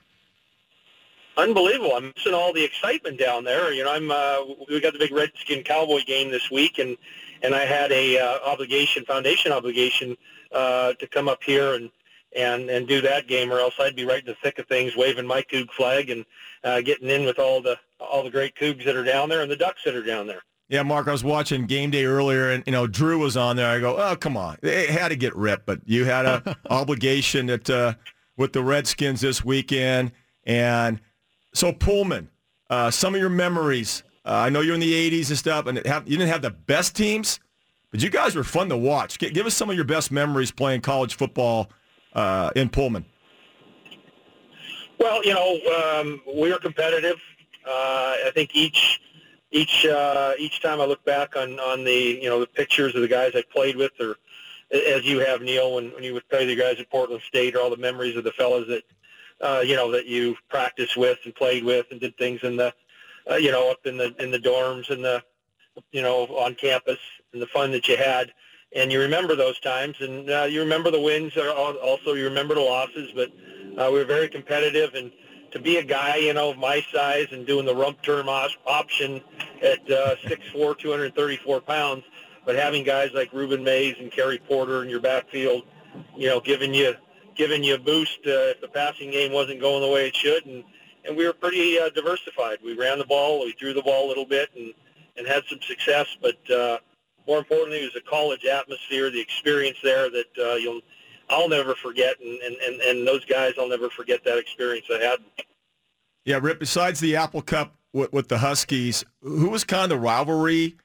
Unbelievable. 1.35 1.95
I'm 1.95 2.13
missing 2.15 2.33
all 2.33 2.53
the 2.53 2.63
excitement 2.63 3.19
down 3.19 3.43
there. 3.43 3.73
You 3.73 3.83
know, 3.83 3.91
I'm 3.91 4.11
uh, 4.11 4.37
we 4.69 4.79
got 4.79 4.93
the 4.93 4.99
big 4.99 5.11
Redskin 5.11 5.63
Cowboy 5.63 6.01
game 6.05 6.29
this 6.29 6.51
week, 6.51 6.77
and 6.77 6.95
and 7.43 7.53
I 7.53 7.65
had 7.65 7.91
a 7.91 8.17
uh, 8.17 8.39
obligation, 8.45 9.05
foundation 9.05 9.51
obligation, 9.51 10.17
uh, 10.51 10.93
to 10.93 11.07
come 11.07 11.27
up 11.27 11.43
here 11.43 11.75
and 11.75 11.91
and 12.35 12.69
and 12.69 12.87
do 12.87 13.01
that 13.01 13.27
game, 13.27 13.51
or 13.51 13.59
else 13.59 13.75
I'd 13.79 13.95
be 13.95 14.05
right 14.05 14.21
in 14.21 14.25
the 14.25 14.35
thick 14.41 14.57
of 14.59 14.67
things, 14.67 14.95
waving 14.95 15.27
my 15.27 15.41
Coug 15.43 15.69
flag 15.71 16.09
and 16.09 16.25
uh, 16.63 16.81
getting 16.81 17.09
in 17.09 17.25
with 17.25 17.39
all 17.39 17.61
the 17.61 17.77
all 17.99 18.23
the 18.23 18.31
great 18.31 18.55
Cougs 18.55 18.85
that 18.85 18.95
are 18.95 19.03
down 19.03 19.29
there 19.29 19.41
and 19.41 19.51
the 19.51 19.55
Ducks 19.55 19.83
that 19.85 19.95
are 19.95 20.03
down 20.03 20.27
there. 20.27 20.41
Yeah, 20.69 20.81
Mark, 20.81 21.07
I 21.07 21.11
was 21.11 21.23
watching 21.23 21.67
game 21.67 21.91
day 21.91 22.05
earlier, 22.05 22.49
and 22.49 22.63
you 22.65 22.71
know 22.71 22.87
Drew 22.87 23.19
was 23.19 23.37
on 23.37 23.55
there. 23.55 23.69
I 23.69 23.79
go, 23.79 23.97
oh 23.97 24.15
come 24.15 24.37
on, 24.37 24.57
it 24.63 24.89
had 24.89 25.09
to 25.09 25.15
get 25.15 25.35
ripped, 25.35 25.65
but 25.65 25.81
you 25.85 26.05
had 26.05 26.25
an 26.25 26.55
obligation 26.69 27.47
that 27.47 27.69
uh, 27.69 27.93
with 28.37 28.53
the 28.53 28.63
Redskins 28.63 29.21
this 29.21 29.43
weekend, 29.43 30.11
and 30.45 30.99
so 31.53 31.73
Pullman, 31.73 32.29
uh, 32.69 32.89
some 32.89 33.13
of 33.13 33.21
your 33.21 33.29
memories. 33.29 34.03
Uh, 34.25 34.31
I 34.31 34.49
know 34.49 34.61
you're 34.61 34.75
in 34.75 34.79
the 34.79 35.11
'80s 35.11 35.29
and 35.29 35.37
stuff, 35.37 35.67
and 35.67 35.85
have, 35.85 36.07
you 36.07 36.17
didn't 36.17 36.31
have 36.31 36.41
the 36.41 36.51
best 36.51 36.95
teams, 36.95 37.39
but 37.91 38.01
you 38.01 38.09
guys 38.09 38.35
were 38.35 38.43
fun 38.43 38.69
to 38.69 38.77
watch. 38.77 39.17
G- 39.17 39.29
give 39.29 39.45
us 39.45 39.53
some 39.53 39.69
of 39.69 39.75
your 39.75 39.85
best 39.85 40.11
memories 40.11 40.51
playing 40.51 40.81
college 40.81 41.15
football 41.15 41.69
uh, 42.13 42.51
in 42.55 42.69
Pullman. 42.69 43.05
Well, 44.99 45.23
you 45.25 45.33
know, 45.33 45.99
um, 45.99 46.21
we 46.33 46.51
were 46.51 46.59
competitive. 46.59 47.17
Uh, 47.67 48.15
I 48.25 48.31
think 48.33 48.55
each 48.55 49.01
each 49.51 49.85
uh, 49.85 50.33
each 50.37 50.61
time 50.61 50.79
I 50.79 50.85
look 50.85 51.03
back 51.03 51.35
on 51.35 51.59
on 51.59 51.83
the 51.83 52.19
you 52.21 52.29
know 52.29 52.39
the 52.39 52.47
pictures 52.47 52.95
of 52.95 53.01
the 53.01 53.07
guys 53.07 53.33
I 53.35 53.43
played 53.51 53.75
with, 53.75 53.91
or 53.99 54.15
as 54.71 55.05
you 55.05 55.19
have 55.19 55.41
Neil 55.41 55.75
when 55.75 55.91
when 55.91 56.03
you 56.03 56.13
would 56.13 56.27
play 56.29 56.45
the 56.45 56.55
guys 56.55 56.79
at 56.79 56.89
Portland 56.89 57.21
State, 57.27 57.55
or 57.55 57.61
all 57.61 57.69
the 57.69 57.77
memories 57.77 58.15
of 58.15 58.23
the 58.23 58.31
fellas 58.31 58.67
that 58.67 58.83
uh, 59.41 59.59
you 59.61 59.75
know 59.75 59.91
that 59.91 60.05
you 60.05 60.35
practiced 60.49 60.95
with 60.95 61.19
and 61.25 61.35
played 61.35 61.63
with 61.63 61.85
and 61.91 61.99
did 61.99 62.17
things 62.17 62.39
in 62.43 62.55
the 62.55 62.73
uh, 63.29 63.35
you 63.35 63.51
know 63.51 63.71
up 63.71 63.85
in 63.85 63.97
the 63.97 64.13
in 64.19 64.31
the 64.31 64.39
dorms 64.39 64.89
and 64.89 65.03
the 65.03 65.23
you 65.91 66.01
know 66.01 66.25
on 66.27 66.55
campus 66.55 66.99
and 67.33 67.41
the 67.41 67.47
fun 67.47 67.71
that 67.71 67.87
you 67.87 67.97
had. 67.97 68.31
And 68.75 68.91
you 68.91 68.99
remember 68.99 69.35
those 69.35 69.59
times, 69.59 69.97
and 69.99 70.27
uh, 70.31 70.47
you 70.49 70.59
remember 70.61 70.89
the 70.89 70.99
wins. 70.99 71.37
or 71.37 71.49
Also, 71.51 72.13
you 72.13 72.23
remember 72.23 72.55
the 72.55 72.61
losses. 72.61 73.11
But 73.13 73.29
uh, 73.77 73.91
we 73.91 73.99
were 73.99 74.05
very 74.05 74.27
competitive, 74.27 74.95
and 74.95 75.11
to 75.51 75.59
be 75.59 75.77
a 75.77 75.83
guy, 75.83 76.15
you 76.15 76.33
know, 76.33 76.49
of 76.49 76.57
my 76.57 76.83
size 76.91 77.27
and 77.31 77.45
doing 77.45 77.65
the 77.65 77.75
rump 77.75 78.01
term 78.01 78.27
option 78.27 79.21
at 79.61 79.79
uh, 79.91 80.15
6'4", 80.25 80.77
234 80.77 81.61
pounds, 81.61 82.03
but 82.45 82.55
having 82.55 82.83
guys 82.83 83.11
like 83.13 83.31
Rueben 83.31 83.63
Mayes 83.63 83.95
and 83.99 84.11
Kerry 84.11 84.39
Porter 84.39 84.81
in 84.81 84.89
your 84.89 84.99
backfield, 84.99 85.63
you 86.17 86.27
know, 86.27 86.39
giving 86.39 86.73
you 86.73 86.95
giving 87.35 87.63
you 87.63 87.75
a 87.75 87.79
boost 87.79 88.19
uh, 88.25 88.53
if 88.53 88.61
the 88.61 88.67
passing 88.67 89.09
game 89.09 89.31
wasn't 89.31 89.59
going 89.59 89.81
the 89.81 89.87
way 89.87 90.07
it 90.07 90.15
should, 90.15 90.45
and 90.45 90.63
and 91.05 91.15
we 91.15 91.25
were 91.25 91.33
pretty 91.33 91.79
uh, 91.79 91.89
diversified. 91.89 92.59
We 92.63 92.73
ran 92.75 92.97
the 92.97 93.05
ball, 93.05 93.45
we 93.45 93.53
threw 93.53 93.73
the 93.73 93.81
ball 93.81 94.07
a 94.07 94.09
little 94.09 94.25
bit, 94.25 94.49
and 94.55 94.73
and 95.17 95.27
had 95.27 95.43
some 95.49 95.59
success. 95.61 96.07
But 96.21 96.51
uh, 96.51 96.77
more 97.27 97.37
importantly, 97.39 97.79
it 97.79 97.93
was 97.93 98.01
a 98.01 98.09
college 98.09 98.45
atmosphere, 98.45 99.11
the 99.11 99.21
experience 99.21 99.77
there 99.83 100.09
that 100.09 100.25
uh, 100.39 100.55
you'll 100.55 100.81
I'll 101.29 101.49
never 101.49 101.73
forget, 101.75 102.19
and, 102.19 102.39
and, 102.41 102.55
and, 102.57 102.81
and 102.81 103.07
those 103.07 103.25
guys, 103.25 103.53
I'll 103.57 103.69
never 103.69 103.89
forget 103.89 104.23
that 104.25 104.37
experience 104.37 104.85
I 104.93 104.99
had. 104.99 105.19
Yeah, 106.25 106.39
Rip. 106.41 106.59
Besides 106.59 106.99
the 106.99 107.15
Apple 107.15 107.41
Cup 107.41 107.75
with, 107.93 108.11
with 108.13 108.27
the 108.27 108.37
Huskies, 108.39 109.03
who 109.21 109.49
was 109.49 109.63
kind 109.63 109.83
of 109.83 109.89
the 109.89 109.97
rivalry 109.97 110.75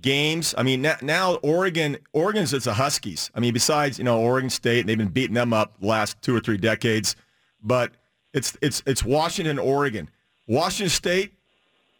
games? 0.00 0.54
I 0.56 0.62
mean, 0.62 0.82
now, 0.82 0.96
now 1.02 1.34
Oregon, 1.36 1.98
Oregon's 2.12 2.52
it's 2.52 2.64
the 2.64 2.74
Huskies. 2.74 3.30
I 3.34 3.40
mean, 3.40 3.52
besides 3.52 3.98
you 3.98 4.04
know 4.04 4.20
Oregon 4.20 4.50
State, 4.50 4.86
they've 4.86 4.98
been 4.98 5.08
beating 5.08 5.34
them 5.34 5.52
up 5.52 5.78
the 5.80 5.86
last 5.86 6.20
two 6.22 6.34
or 6.34 6.40
three 6.40 6.58
decades, 6.58 7.16
but 7.62 7.92
it's 8.34 8.56
it's 8.60 8.82
it's 8.86 9.02
Washington, 9.02 9.58
Oregon, 9.58 10.10
Washington 10.46 10.90
State. 10.90 11.32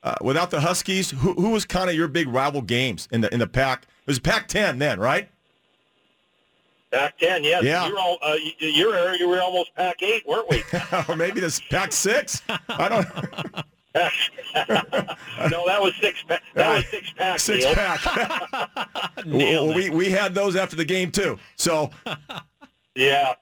Uh, 0.02 0.14
without 0.20 0.50
the 0.50 0.60
Huskies, 0.60 1.12
who, 1.12 1.32
who 1.32 1.48
was 1.48 1.64
kind 1.64 1.88
of 1.88 1.96
your 1.96 2.08
big 2.08 2.28
rival 2.28 2.60
games 2.60 3.08
in 3.10 3.22
the 3.22 3.32
in 3.32 3.40
the 3.40 3.46
pack? 3.46 3.84
It 3.84 4.06
was 4.06 4.18
Pac-10 4.18 4.78
then, 4.78 5.00
right? 5.00 5.30
Pac-10, 6.92 7.42
yes. 7.42 7.64
Yeah. 7.64 7.88
You're 7.88 7.98
all, 7.98 8.18
uh, 8.20 8.36
your 8.58 8.94
area, 8.94 9.18
you 9.18 9.26
were 9.28 9.40
almost 9.40 9.74
Pac-8, 9.74 10.26
weren't 10.26 10.50
we? 10.50 10.62
or 11.08 11.16
maybe 11.16 11.40
this 11.40 11.58
Pac-6? 11.70 12.42
I 12.68 12.88
don't. 12.90 13.06
no, 13.94 15.66
that 15.66 15.80
was 15.80 15.94
six. 16.00 16.22
Pa- 16.24 16.38
that 16.54 16.76
was 16.76 16.86
six 16.88 17.12
pack. 17.16 17.38
Six 17.38 17.64
Neil. 17.64 17.74
pack. 17.74 18.70
Well, 19.26 19.72
we 19.72 19.88
we 19.88 20.10
had 20.10 20.34
those 20.34 20.54
after 20.56 20.74
the 20.76 20.84
game 20.84 21.10
too. 21.12 21.38
So 21.56 21.90
Yeah. 22.94 23.34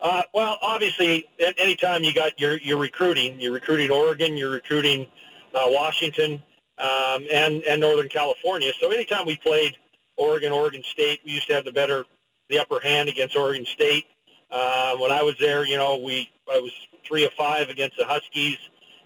Uh, 0.00 0.22
well, 0.34 0.58
obviously, 0.62 1.26
at 1.44 1.54
any 1.58 1.74
time 1.76 2.04
you 2.04 2.14
got 2.14 2.38
your 2.40 2.58
you're 2.58 2.78
recruiting, 2.78 3.40
you're 3.40 3.52
recruiting 3.52 3.90
Oregon, 3.90 4.36
you're 4.36 4.50
recruiting 4.50 5.06
uh, 5.54 5.64
Washington. 5.66 6.42
um, 6.78 7.26
and 7.32 7.62
and 7.64 7.80
Northern 7.80 8.08
California. 8.08 8.72
So 8.80 8.90
anytime 8.90 9.26
we 9.26 9.36
played 9.36 9.76
Oregon, 10.16 10.52
Oregon 10.52 10.82
State, 10.84 11.20
we 11.24 11.32
used 11.32 11.48
to 11.48 11.54
have 11.54 11.64
the 11.64 11.72
better, 11.72 12.04
the 12.48 12.58
upper 12.58 12.80
hand 12.80 13.08
against 13.08 13.36
Oregon 13.36 13.66
State. 13.66 14.06
Uh, 14.50 14.96
when 14.96 15.10
I 15.10 15.22
was 15.22 15.34
there, 15.38 15.66
you 15.66 15.76
know, 15.76 15.98
we 15.98 16.30
I 16.50 16.58
was 16.58 16.72
three 17.04 17.24
of 17.24 17.32
five 17.32 17.68
against 17.68 17.96
the 17.96 18.04
Huskies, 18.04 18.58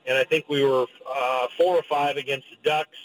and 0.07 0.16
I 0.18 0.24
think 0.24 0.48
we 0.48 0.64
were 0.64 0.87
uh, 1.11 1.46
four 1.57 1.76
or 1.76 1.83
five 1.85 2.16
against 2.16 2.46
the 2.50 2.57
Ducks. 2.68 2.98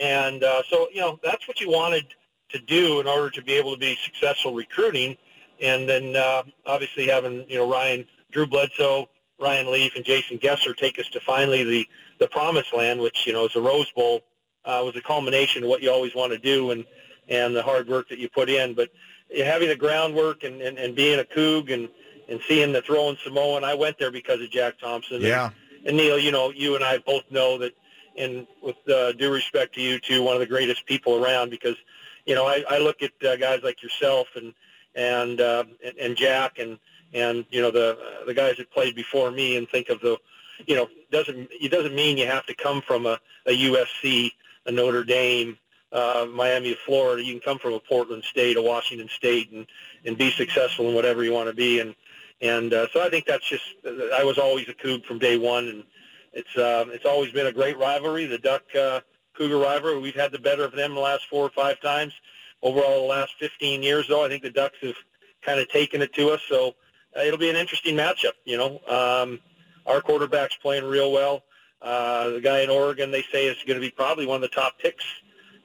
And 0.00 0.42
uh, 0.42 0.62
so, 0.68 0.88
you 0.92 1.00
know, 1.00 1.20
that's 1.22 1.46
what 1.46 1.60
you 1.60 1.70
wanted 1.70 2.04
to 2.50 2.58
do 2.58 3.00
in 3.00 3.06
order 3.06 3.30
to 3.30 3.42
be 3.42 3.52
able 3.52 3.72
to 3.72 3.78
be 3.78 3.96
successful 4.04 4.52
recruiting. 4.52 5.16
And 5.60 5.88
then 5.88 6.16
uh, 6.16 6.42
obviously 6.66 7.06
having, 7.06 7.44
you 7.48 7.58
know, 7.58 7.70
Ryan, 7.70 8.06
Drew 8.32 8.46
Bledsoe, 8.46 9.08
Ryan 9.40 9.70
Leaf, 9.70 9.96
and 9.96 10.04
Jason 10.04 10.38
Gesser 10.38 10.76
take 10.76 10.98
us 10.98 11.08
to 11.10 11.20
finally 11.20 11.64
the, 11.64 11.88
the 12.18 12.28
promised 12.28 12.74
land, 12.74 13.00
which, 13.00 13.26
you 13.26 13.32
know, 13.32 13.46
is 13.46 13.52
the 13.52 13.60
Rose 13.60 13.90
Bowl, 13.92 14.22
uh, 14.64 14.82
was 14.84 14.96
a 14.96 15.00
culmination 15.00 15.62
of 15.62 15.68
what 15.68 15.82
you 15.82 15.90
always 15.90 16.14
want 16.14 16.32
to 16.32 16.38
do 16.38 16.70
and, 16.70 16.84
and 17.28 17.54
the 17.54 17.62
hard 17.62 17.88
work 17.88 18.08
that 18.08 18.18
you 18.18 18.28
put 18.28 18.48
in. 18.48 18.74
But 18.74 18.90
having 19.36 19.68
the 19.68 19.76
groundwork 19.76 20.44
and, 20.44 20.60
and, 20.60 20.78
and 20.78 20.94
being 20.94 21.20
a 21.20 21.24
Coug 21.24 21.72
and, 21.72 21.88
and 22.28 22.40
seeing 22.48 22.72
the 22.72 22.82
throwing 22.82 23.16
Samoan, 23.22 23.64
I 23.64 23.74
went 23.74 23.98
there 23.98 24.10
because 24.10 24.40
of 24.40 24.50
Jack 24.50 24.78
Thompson. 24.78 25.20
Yeah. 25.20 25.46
And, 25.78 25.88
and 25.88 25.96
Neil, 25.96 26.18
you 26.18 26.32
know, 26.32 26.50
you 26.50 26.74
and 26.74 26.84
I 26.84 26.98
both 26.98 27.24
know 27.30 27.58
that 27.58 27.74
and 28.16 28.46
with 28.62 28.76
uh, 28.88 29.12
due 29.12 29.32
respect 29.32 29.74
to 29.74 29.80
you 29.80 29.98
two, 29.98 30.22
one 30.22 30.34
of 30.34 30.40
the 30.40 30.46
greatest 30.46 30.86
people 30.86 31.22
around 31.22 31.50
because, 31.50 31.76
you 32.26 32.34
know, 32.34 32.46
I, 32.46 32.64
I 32.68 32.78
look 32.78 33.02
at 33.02 33.12
uh, 33.24 33.36
guys 33.36 33.60
like 33.62 33.82
yourself 33.82 34.28
and 34.36 34.54
and, 34.94 35.40
uh, 35.40 35.64
and 36.00 36.16
Jack 36.16 36.58
and 36.58 36.78
and 37.14 37.46
you 37.50 37.62
know 37.62 37.70
the 37.70 37.96
the 38.26 38.34
guys 38.34 38.56
that 38.58 38.70
played 38.70 38.94
before 38.94 39.30
me 39.30 39.56
and 39.56 39.68
think 39.68 39.88
of 39.88 40.00
the, 40.00 40.18
you 40.66 40.74
know, 40.74 40.88
doesn't 41.10 41.48
it 41.50 41.70
doesn't 41.70 41.94
mean 41.94 42.18
you 42.18 42.26
have 42.26 42.44
to 42.46 42.54
come 42.54 42.82
from 42.82 43.06
a, 43.06 43.18
a 43.46 43.50
USC, 43.50 44.32
a 44.66 44.72
Notre 44.72 45.04
Dame, 45.04 45.56
uh, 45.92 46.26
Miami 46.30 46.72
of 46.72 46.78
Florida. 46.78 47.22
You 47.22 47.32
can 47.32 47.40
come 47.40 47.58
from 47.58 47.72
a 47.72 47.80
Portland 47.80 48.24
State, 48.24 48.56
a 48.56 48.62
Washington 48.62 49.08
State, 49.08 49.52
and 49.52 49.66
and 50.04 50.18
be 50.18 50.30
successful 50.32 50.88
in 50.88 50.94
whatever 50.94 51.24
you 51.24 51.32
want 51.32 51.48
to 51.48 51.54
be. 51.54 51.80
And 51.80 51.94
and 52.40 52.74
uh, 52.74 52.88
so 52.92 53.00
I 53.00 53.08
think 53.08 53.26
that's 53.26 53.48
just 53.48 53.64
I 53.86 54.24
was 54.24 54.38
always 54.38 54.68
a 54.68 54.74
Coug 54.74 55.04
from 55.04 55.18
day 55.18 55.38
one, 55.38 55.68
and 55.68 55.84
it's 56.32 56.56
uh, 56.56 56.86
it's 56.88 57.06
always 57.06 57.30
been 57.30 57.46
a 57.46 57.52
great 57.52 57.78
rivalry, 57.78 58.26
the 58.26 58.38
Duck 58.38 58.62
uh, 58.74 59.00
Cougar 59.34 59.58
rivalry. 59.58 60.00
We've 60.00 60.14
had 60.14 60.32
the 60.32 60.38
better 60.40 60.64
of 60.64 60.72
them 60.72 60.94
the 60.94 61.00
last 61.00 61.26
four 61.30 61.44
or 61.46 61.50
five 61.50 61.80
times. 61.80 62.12
Overall, 62.64 63.02
the 63.02 63.06
last 63.08 63.34
15 63.38 63.82
years, 63.82 64.08
though, 64.08 64.24
I 64.24 64.28
think 64.28 64.42
the 64.42 64.50
Ducks 64.50 64.78
have 64.82 64.96
kind 65.42 65.60
of 65.60 65.68
taken 65.68 66.00
it 66.02 66.12
to 66.14 66.30
us. 66.30 66.40
So 66.48 66.74
uh, 67.16 67.20
it'll 67.20 67.38
be 67.38 67.50
an 67.50 67.56
interesting 67.56 67.94
matchup. 67.94 68.32
You 68.46 68.56
know, 68.56 68.80
um, 68.88 69.38
our 69.86 70.00
quarterback's 70.00 70.56
playing 70.56 70.84
real 70.84 71.12
well. 71.12 71.44
Uh, 71.82 72.30
the 72.30 72.40
guy 72.40 72.60
in 72.60 72.70
Oregon, 72.70 73.10
they 73.10 73.22
say, 73.30 73.46
is 73.46 73.56
going 73.66 73.78
to 73.78 73.86
be 73.86 73.90
probably 73.90 74.24
one 74.24 74.36
of 74.36 74.40
the 74.40 74.48
top 74.48 74.78
picks, 74.78 75.04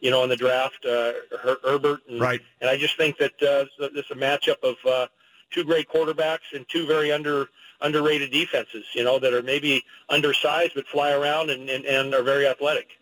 you 0.01 0.11
know, 0.11 0.23
in 0.23 0.29
the 0.29 0.35
draft, 0.35 0.85
uh, 0.85 1.13
Her- 1.41 1.57
Herbert. 1.63 2.01
And, 2.09 2.19
Right. 2.19 2.41
And 2.59 2.69
I 2.69 2.77
just 2.77 2.97
think 2.97 3.17
that 3.19 3.41
uh, 3.41 3.65
this 3.79 4.05
is 4.05 4.11
a 4.11 4.15
matchup 4.15 4.61
of 4.63 4.75
uh, 4.85 5.07
two 5.51 5.63
great 5.63 5.87
quarterbacks 5.87 6.53
and 6.53 6.67
two 6.67 6.85
very 6.85 7.11
under 7.11 7.47
underrated 7.81 8.29
defenses, 8.29 8.83
you 8.93 9.05
know, 9.05 9.19
that 9.19 9.33
are 9.33 9.41
maybe 9.41 9.85
undersized 10.09 10.73
but 10.75 10.85
fly 10.87 11.13
around 11.13 11.49
and, 11.49 11.69
and, 11.69 11.85
and 11.85 12.13
are 12.13 12.23
very 12.23 12.45
athletic. 12.45 12.98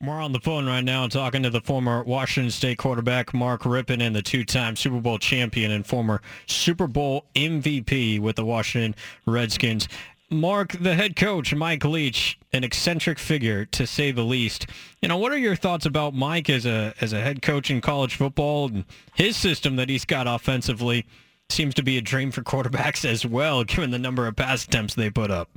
We're 0.00 0.22
on 0.22 0.30
the 0.30 0.38
phone 0.38 0.64
right 0.66 0.84
now 0.84 1.08
talking 1.08 1.42
to 1.42 1.50
the 1.50 1.60
former 1.60 2.04
Washington 2.04 2.52
State 2.52 2.78
quarterback 2.78 3.34
Mark 3.34 3.62
Rypien 3.62 4.00
and 4.00 4.14
the 4.14 4.22
two-time 4.22 4.76
Super 4.76 5.00
Bowl 5.00 5.18
champion 5.18 5.72
and 5.72 5.84
former 5.84 6.22
Super 6.46 6.86
Bowl 6.86 7.24
MVP 7.34 8.20
with 8.20 8.36
the 8.36 8.44
Washington 8.44 8.94
Redskins. 9.26 9.88
Mark, 10.30 10.70
the 10.78 10.94
head 10.94 11.16
coach, 11.16 11.52
Mike 11.52 11.84
Leach, 11.84 12.38
an 12.52 12.62
eccentric 12.62 13.18
figure 13.18 13.64
to 13.64 13.88
say 13.88 14.12
the 14.12 14.22
least. 14.22 14.68
You 15.02 15.08
know, 15.08 15.16
what 15.16 15.32
are 15.32 15.38
your 15.38 15.56
thoughts 15.56 15.84
about 15.84 16.14
Mike 16.14 16.48
as 16.48 16.64
a 16.64 16.94
as 17.00 17.12
a 17.12 17.20
head 17.20 17.42
coach 17.42 17.68
in 17.68 17.80
college 17.80 18.14
football 18.14 18.68
and 18.68 18.84
his 19.16 19.36
system 19.36 19.74
that 19.76 19.88
he's 19.88 20.04
got 20.04 20.28
offensively 20.28 21.06
seems 21.48 21.74
to 21.74 21.82
be 21.82 21.98
a 21.98 22.02
dream 22.02 22.30
for 22.30 22.42
quarterbacks 22.42 23.04
as 23.04 23.26
well, 23.26 23.64
given 23.64 23.90
the 23.90 23.98
number 23.98 24.28
of 24.28 24.36
pass 24.36 24.64
attempts 24.64 24.94
they 24.94 25.10
put 25.10 25.32
up. 25.32 25.50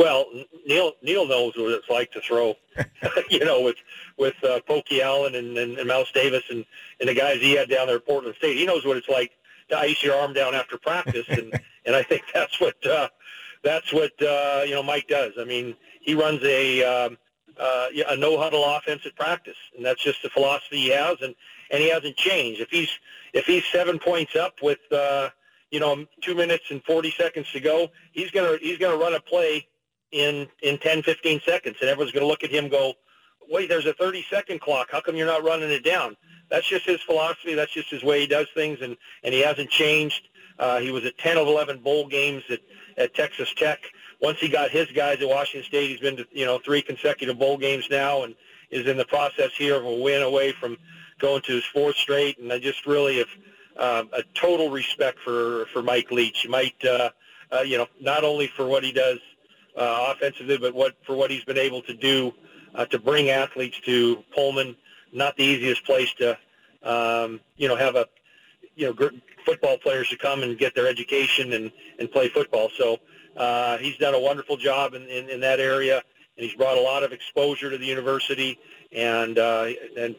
Well, 0.00 0.24
Neil 0.66 0.92
Neil 1.02 1.28
knows 1.28 1.52
what 1.58 1.72
it's 1.72 1.90
like 1.90 2.10
to 2.12 2.22
throw, 2.22 2.54
you 3.28 3.44
know, 3.44 3.60
with 3.60 3.76
with 4.16 4.34
uh, 4.42 4.60
Pokey 4.66 5.02
Allen 5.02 5.34
and, 5.34 5.58
and, 5.58 5.76
and 5.76 5.86
Mouse 5.86 6.10
Davis 6.10 6.42
and, 6.48 6.64
and 7.00 7.08
the 7.10 7.12
guys 7.12 7.36
he 7.42 7.52
had 7.52 7.68
down 7.68 7.86
there 7.86 7.96
at 7.96 8.06
Portland 8.06 8.34
State. 8.36 8.56
He 8.56 8.64
knows 8.64 8.86
what 8.86 8.96
it's 8.96 9.10
like 9.10 9.32
to 9.68 9.76
ice 9.76 10.02
your 10.02 10.16
arm 10.16 10.32
down 10.32 10.54
after 10.54 10.78
practice, 10.78 11.26
and 11.28 11.52
and 11.84 11.94
I 11.94 12.02
think 12.02 12.22
that's 12.32 12.58
what 12.58 12.86
uh, 12.86 13.08
that's 13.62 13.92
what 13.92 14.12
uh, 14.22 14.62
you 14.64 14.72
know 14.72 14.82
Mike 14.82 15.06
does. 15.06 15.34
I 15.38 15.44
mean, 15.44 15.76
he 16.00 16.14
runs 16.14 16.42
a 16.44 16.82
um, 16.82 17.18
uh, 17.58 17.88
a 18.08 18.16
no 18.16 18.38
huddle 18.38 18.64
offense 18.64 19.02
at 19.04 19.14
practice, 19.16 19.58
and 19.76 19.84
that's 19.84 20.02
just 20.02 20.22
the 20.22 20.30
philosophy 20.30 20.78
he 20.78 20.88
has, 20.92 21.18
and 21.20 21.34
and 21.70 21.82
he 21.82 21.90
hasn't 21.90 22.16
changed. 22.16 22.62
If 22.62 22.70
he's 22.70 22.88
if 23.34 23.44
he's 23.44 23.64
seven 23.70 23.98
points 23.98 24.34
up 24.34 24.62
with 24.62 24.80
uh, 24.90 25.28
you 25.70 25.78
know 25.78 26.06
two 26.22 26.34
minutes 26.34 26.70
and 26.70 26.82
forty 26.84 27.10
seconds 27.10 27.52
to 27.52 27.60
go, 27.60 27.90
he's 28.12 28.30
gonna 28.30 28.56
he's 28.62 28.78
gonna 28.78 28.96
run 28.96 29.12
a 29.12 29.20
play 29.20 29.66
in 30.12 30.48
in 30.62 30.78
10, 30.78 31.02
15 31.02 31.40
seconds, 31.44 31.76
and 31.80 31.88
everyone's 31.88 32.12
going 32.12 32.24
to 32.24 32.28
look 32.28 32.44
at 32.44 32.50
him 32.50 32.68
go, 32.68 32.94
wait, 33.50 33.68
there's 33.68 33.86
a 33.86 33.92
30 33.94 34.24
second 34.30 34.60
clock. 34.60 34.88
How 34.90 35.00
come 35.00 35.16
you're 35.16 35.26
not 35.26 35.44
running 35.44 35.70
it 35.70 35.84
down? 35.84 36.16
That's 36.48 36.66
just 36.68 36.86
his 36.86 37.00
philosophy. 37.02 37.54
That's 37.54 37.72
just 37.72 37.90
his 37.90 38.02
way 38.02 38.20
he 38.20 38.26
does 38.26 38.46
things, 38.54 38.78
and 38.80 38.96
and 39.22 39.34
he 39.34 39.40
hasn't 39.40 39.70
changed. 39.70 40.28
Uh, 40.58 40.78
he 40.80 40.90
was 40.90 41.04
at 41.04 41.16
10 41.18 41.38
of 41.38 41.46
11 41.46 41.78
bowl 41.78 42.08
games 42.08 42.42
at 42.50 42.60
at 42.96 43.14
Texas 43.14 43.52
Tech. 43.54 43.80
Once 44.20 44.38
he 44.38 44.48
got 44.48 44.70
his 44.70 44.86
guys 44.92 45.20
at 45.20 45.28
Washington 45.28 45.66
State, 45.66 45.90
he's 45.90 46.00
been 46.00 46.16
to 46.16 46.26
you 46.32 46.46
know 46.46 46.58
three 46.58 46.82
consecutive 46.82 47.38
bowl 47.38 47.56
games 47.56 47.86
now, 47.90 48.22
and 48.22 48.34
is 48.70 48.86
in 48.86 48.96
the 48.96 49.04
process 49.04 49.50
here 49.56 49.76
of 49.76 49.84
a 49.84 49.94
win 49.94 50.22
away 50.22 50.52
from 50.52 50.76
going 51.18 51.42
to 51.42 51.52
his 51.52 51.64
fourth 51.64 51.96
straight. 51.96 52.38
And 52.38 52.52
I 52.52 52.58
just 52.58 52.86
really 52.86 53.18
have 53.18 53.28
uh, 53.76 54.04
a 54.12 54.22
total 54.34 54.70
respect 54.70 55.18
for 55.20 55.66
for 55.72 55.82
Mike 55.82 56.10
Leach. 56.10 56.46
Might 56.48 56.84
uh, 56.84 57.10
uh, 57.52 57.60
you 57.60 57.78
know 57.78 57.86
not 58.00 58.24
only 58.24 58.48
for 58.48 58.66
what 58.66 58.84
he 58.84 58.92
does 58.92 59.18
uh, 59.76 60.14
offensively, 60.14 60.58
but 60.58 60.74
what 60.74 60.94
for 61.04 61.14
what 61.16 61.30
he's 61.30 61.44
been 61.44 61.58
able 61.58 61.82
to 61.82 61.94
do 61.94 62.32
uh, 62.74 62.86
to 62.86 62.98
bring 62.98 63.30
athletes 63.30 63.80
to 63.80 64.22
Pullman. 64.34 64.76
Not 65.12 65.36
the 65.36 65.44
easiest 65.44 65.84
place 65.84 66.12
to, 66.14 66.38
um, 66.82 67.40
you 67.56 67.68
know, 67.68 67.76
have 67.76 67.96
a, 67.96 68.06
you 68.76 68.86
know, 68.86 68.92
gr- 68.92 69.08
football 69.44 69.76
players 69.78 70.08
to 70.10 70.16
come 70.16 70.42
and 70.42 70.56
get 70.56 70.74
their 70.74 70.86
education 70.86 71.52
and, 71.52 71.72
and 71.98 72.10
play 72.10 72.28
football. 72.28 72.70
So 72.76 73.00
uh, 73.36 73.78
he's 73.78 73.96
done 73.96 74.14
a 74.14 74.20
wonderful 74.20 74.56
job 74.56 74.94
in, 74.94 75.02
in, 75.02 75.28
in 75.28 75.40
that 75.40 75.58
area, 75.58 75.96
and 76.36 76.46
he's 76.46 76.54
brought 76.54 76.78
a 76.78 76.80
lot 76.80 77.02
of 77.02 77.12
exposure 77.12 77.70
to 77.70 77.78
the 77.78 77.86
university. 77.86 78.58
And 78.92 79.38
uh, 79.38 79.70
and 79.96 80.16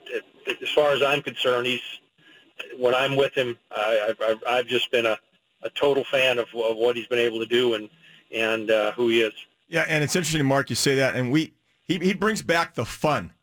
uh, 0.47 0.53
as 0.61 0.69
far 0.69 0.91
as 0.91 1.01
I'm 1.01 1.21
concerned, 1.21 1.67
he's 1.67 1.81
when 2.77 2.93
I'm 2.93 3.15
with 3.15 3.33
him, 3.33 3.57
I, 3.71 4.13
I've, 4.19 4.43
I've 4.47 4.67
just 4.67 4.91
been 4.91 5.05
a, 5.05 5.17
a 5.63 5.69
total 5.71 6.03
fan 6.03 6.37
of, 6.37 6.47
of 6.53 6.77
what 6.77 6.95
he's 6.95 7.07
been 7.07 7.19
able 7.19 7.39
to 7.39 7.45
do 7.45 7.73
and 7.73 7.89
and 8.33 8.69
uh, 8.69 8.91
who 8.93 9.09
he 9.09 9.21
is. 9.21 9.33
Yeah, 9.67 9.85
and 9.87 10.03
it's 10.03 10.15
interesting, 10.15 10.45
Mark, 10.45 10.69
you 10.69 10.75
say 10.75 10.95
that, 10.95 11.15
and 11.15 11.31
we 11.31 11.53
he, 11.83 11.97
he 11.97 12.13
brings 12.13 12.41
back 12.41 12.75
the 12.75 12.85
fun. 12.85 13.33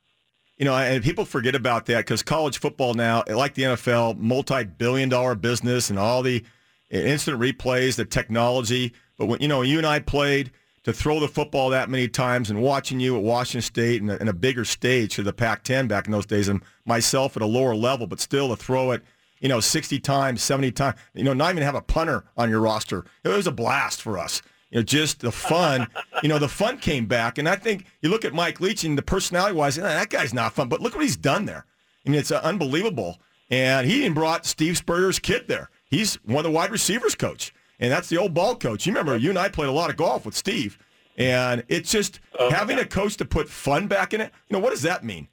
You 0.58 0.64
know, 0.64 0.74
and 0.74 1.04
people 1.04 1.24
forget 1.24 1.54
about 1.54 1.86
that 1.86 1.98
because 1.98 2.22
college 2.22 2.58
football 2.58 2.94
now, 2.94 3.22
like 3.28 3.54
the 3.54 3.62
NFL, 3.62 4.18
multi-billion-dollar 4.18 5.36
business 5.36 5.88
and 5.88 5.98
all 5.98 6.22
the 6.22 6.44
instant 6.90 7.40
replays, 7.40 7.94
the 7.94 8.04
technology. 8.04 8.92
But 9.16 9.26
when 9.26 9.40
you 9.40 9.46
know, 9.46 9.62
you 9.62 9.78
and 9.78 9.86
I 9.86 10.00
played 10.00 10.50
to 10.82 10.92
throw 10.92 11.20
the 11.20 11.28
football 11.28 11.70
that 11.70 11.88
many 11.88 12.08
times, 12.08 12.50
and 12.50 12.60
watching 12.60 12.98
you 12.98 13.16
at 13.16 13.22
Washington 13.22 13.62
State 13.62 14.02
and 14.02 14.10
a, 14.10 14.18
and 14.18 14.28
a 14.28 14.32
bigger 14.32 14.64
stage 14.64 15.14
to 15.14 15.22
the 15.22 15.32
Pac-10 15.32 15.86
back 15.86 16.06
in 16.06 16.12
those 16.12 16.26
days, 16.26 16.48
and 16.48 16.62
myself 16.84 17.36
at 17.36 17.42
a 17.42 17.46
lower 17.46 17.74
level, 17.74 18.06
but 18.06 18.20
still 18.20 18.48
to 18.48 18.56
throw 18.56 18.90
it, 18.90 19.02
you 19.40 19.48
know, 19.48 19.60
60 19.60 20.00
times, 20.00 20.42
70 20.42 20.72
times, 20.72 20.98
you 21.14 21.24
know, 21.24 21.34
not 21.34 21.50
even 21.50 21.62
have 21.62 21.74
a 21.74 21.82
punter 21.82 22.24
on 22.36 22.50
your 22.50 22.60
roster. 22.60 23.04
It 23.22 23.28
was 23.28 23.46
a 23.46 23.52
blast 23.52 24.02
for 24.02 24.18
us 24.18 24.42
you 24.70 24.78
know, 24.78 24.82
just 24.82 25.20
the 25.20 25.32
fun, 25.32 25.86
you 26.22 26.28
know, 26.28 26.38
the 26.38 26.48
fun 26.48 26.78
came 26.78 27.06
back. 27.06 27.38
And 27.38 27.48
I 27.48 27.56
think 27.56 27.86
you 28.02 28.10
look 28.10 28.24
at 28.24 28.34
Mike 28.34 28.60
Leach 28.60 28.84
and 28.84 28.96
the 28.98 29.02
personality 29.02 29.54
wise, 29.54 29.76
that 29.76 30.10
guy's 30.10 30.34
not 30.34 30.52
fun, 30.52 30.68
but 30.68 30.80
look 30.80 30.94
what 30.94 31.02
he's 31.02 31.16
done 31.16 31.44
there. 31.46 31.64
I 32.06 32.10
mean, 32.10 32.18
it's 32.20 32.30
uh, 32.30 32.40
unbelievable. 32.42 33.18
And 33.50 33.86
he 33.86 34.00
even 34.00 34.14
brought 34.14 34.44
Steve 34.46 34.76
Spurrier's 34.76 35.18
kid 35.18 35.48
there. 35.48 35.70
He's 35.86 36.16
one 36.24 36.38
of 36.38 36.44
the 36.44 36.50
wide 36.50 36.70
receivers 36.70 37.14
coach. 37.14 37.54
And 37.80 37.90
that's 37.90 38.08
the 38.08 38.18
old 38.18 38.34
ball 38.34 38.56
coach. 38.56 38.86
You 38.86 38.92
remember, 38.92 39.16
you 39.16 39.30
and 39.30 39.38
I 39.38 39.48
played 39.48 39.68
a 39.68 39.72
lot 39.72 39.88
of 39.88 39.96
golf 39.96 40.26
with 40.26 40.34
Steve. 40.36 40.78
And 41.16 41.64
it's 41.68 41.90
just 41.90 42.20
Oh, 42.38 42.50
having 42.50 42.76
yeah. 42.76 42.84
a 42.84 42.86
coach 42.86 43.16
to 43.16 43.24
put 43.24 43.48
fun 43.48 43.86
back 43.88 44.12
in 44.14 44.20
it. 44.20 44.32
You 44.48 44.56
know, 44.56 44.62
what 44.62 44.70
does 44.70 44.82
that 44.82 45.04
mean? 45.04 45.28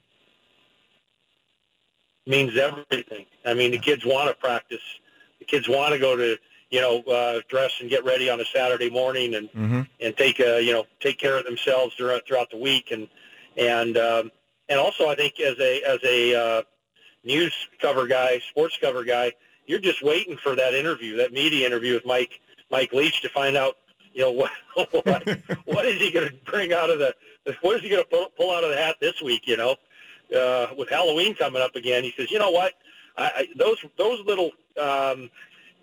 means 2.26 2.56
everything. 2.56 3.24
I 3.44 3.54
mean, 3.54 3.70
the 3.70 3.78
kids 3.78 4.04
want 4.04 4.28
to 4.28 4.34
practice. 4.34 4.80
The 5.38 5.44
kids 5.44 5.68
want 5.68 5.92
to 5.92 5.98
go 5.98 6.16
to, 6.16 6.36
you 6.76 6.82
know, 6.82 7.00
uh, 7.10 7.40
dress 7.48 7.72
and 7.80 7.88
get 7.88 8.04
ready 8.04 8.28
on 8.28 8.38
a 8.38 8.44
Saturday 8.44 8.90
morning 8.90 9.34
and 9.34 9.48
Mm-hmm. 9.56 9.82
and 10.00 10.16
take 10.16 10.38
uh, 10.40 10.56
you 10.56 10.72
know 10.72 10.84
take 11.00 11.18
care 11.18 11.38
of 11.38 11.44
themselves 11.46 11.94
throughout 11.94 12.26
throughout 12.26 12.50
the 12.50 12.58
week 12.58 12.90
and 12.90 13.08
and 13.56 13.96
um, 13.96 14.30
and 14.68 14.78
also 14.78 15.08
I 15.08 15.14
think 15.14 15.40
as 15.40 15.58
a 15.58 15.82
as 15.82 16.00
a 16.04 16.18
uh, 16.34 16.62
news 17.24 17.54
cover 17.80 18.06
guy, 18.06 18.40
sports 18.50 18.76
cover 18.78 19.02
guy, 19.04 19.32
you're 19.66 19.78
just 19.90 20.02
waiting 20.02 20.36
for 20.36 20.54
that 20.54 20.74
interview, 20.74 21.16
that 21.16 21.32
media 21.32 21.66
interview 21.66 21.94
with 21.94 22.04
Mike 22.04 22.40
Mike 22.70 22.92
Leach 22.92 23.22
to 23.22 23.30
find 23.30 23.56
out 23.56 23.76
you 24.12 24.22
know, 24.22 24.32
what 24.32 24.50
what, 25.06 25.40
what 25.64 25.86
is 25.86 25.98
he 25.98 26.10
going 26.10 26.28
to 26.28 26.34
bring 26.44 26.74
out 26.74 26.90
of 26.90 26.98
the 26.98 27.14
what 27.62 27.76
is 27.76 27.82
he 27.82 27.88
going 27.88 28.02
to 28.02 28.10
pull, 28.10 28.28
pull 28.36 28.54
out 28.54 28.64
of 28.64 28.70
the 28.70 28.76
hat 28.76 28.96
this 29.00 29.22
week? 29.22 29.46
You 29.46 29.56
know, 29.56 29.76
uh, 30.36 30.68
with 30.76 30.90
Halloween 30.90 31.34
coming 31.34 31.62
up 31.62 31.74
again, 31.74 32.04
he 32.04 32.12
says, 32.16 32.30
you 32.30 32.38
know 32.38 32.50
what, 32.50 32.74
I, 33.16 33.24
I, 33.24 33.46
those 33.56 33.78
those 33.96 34.20
little 34.26 34.50
um, 34.80 35.30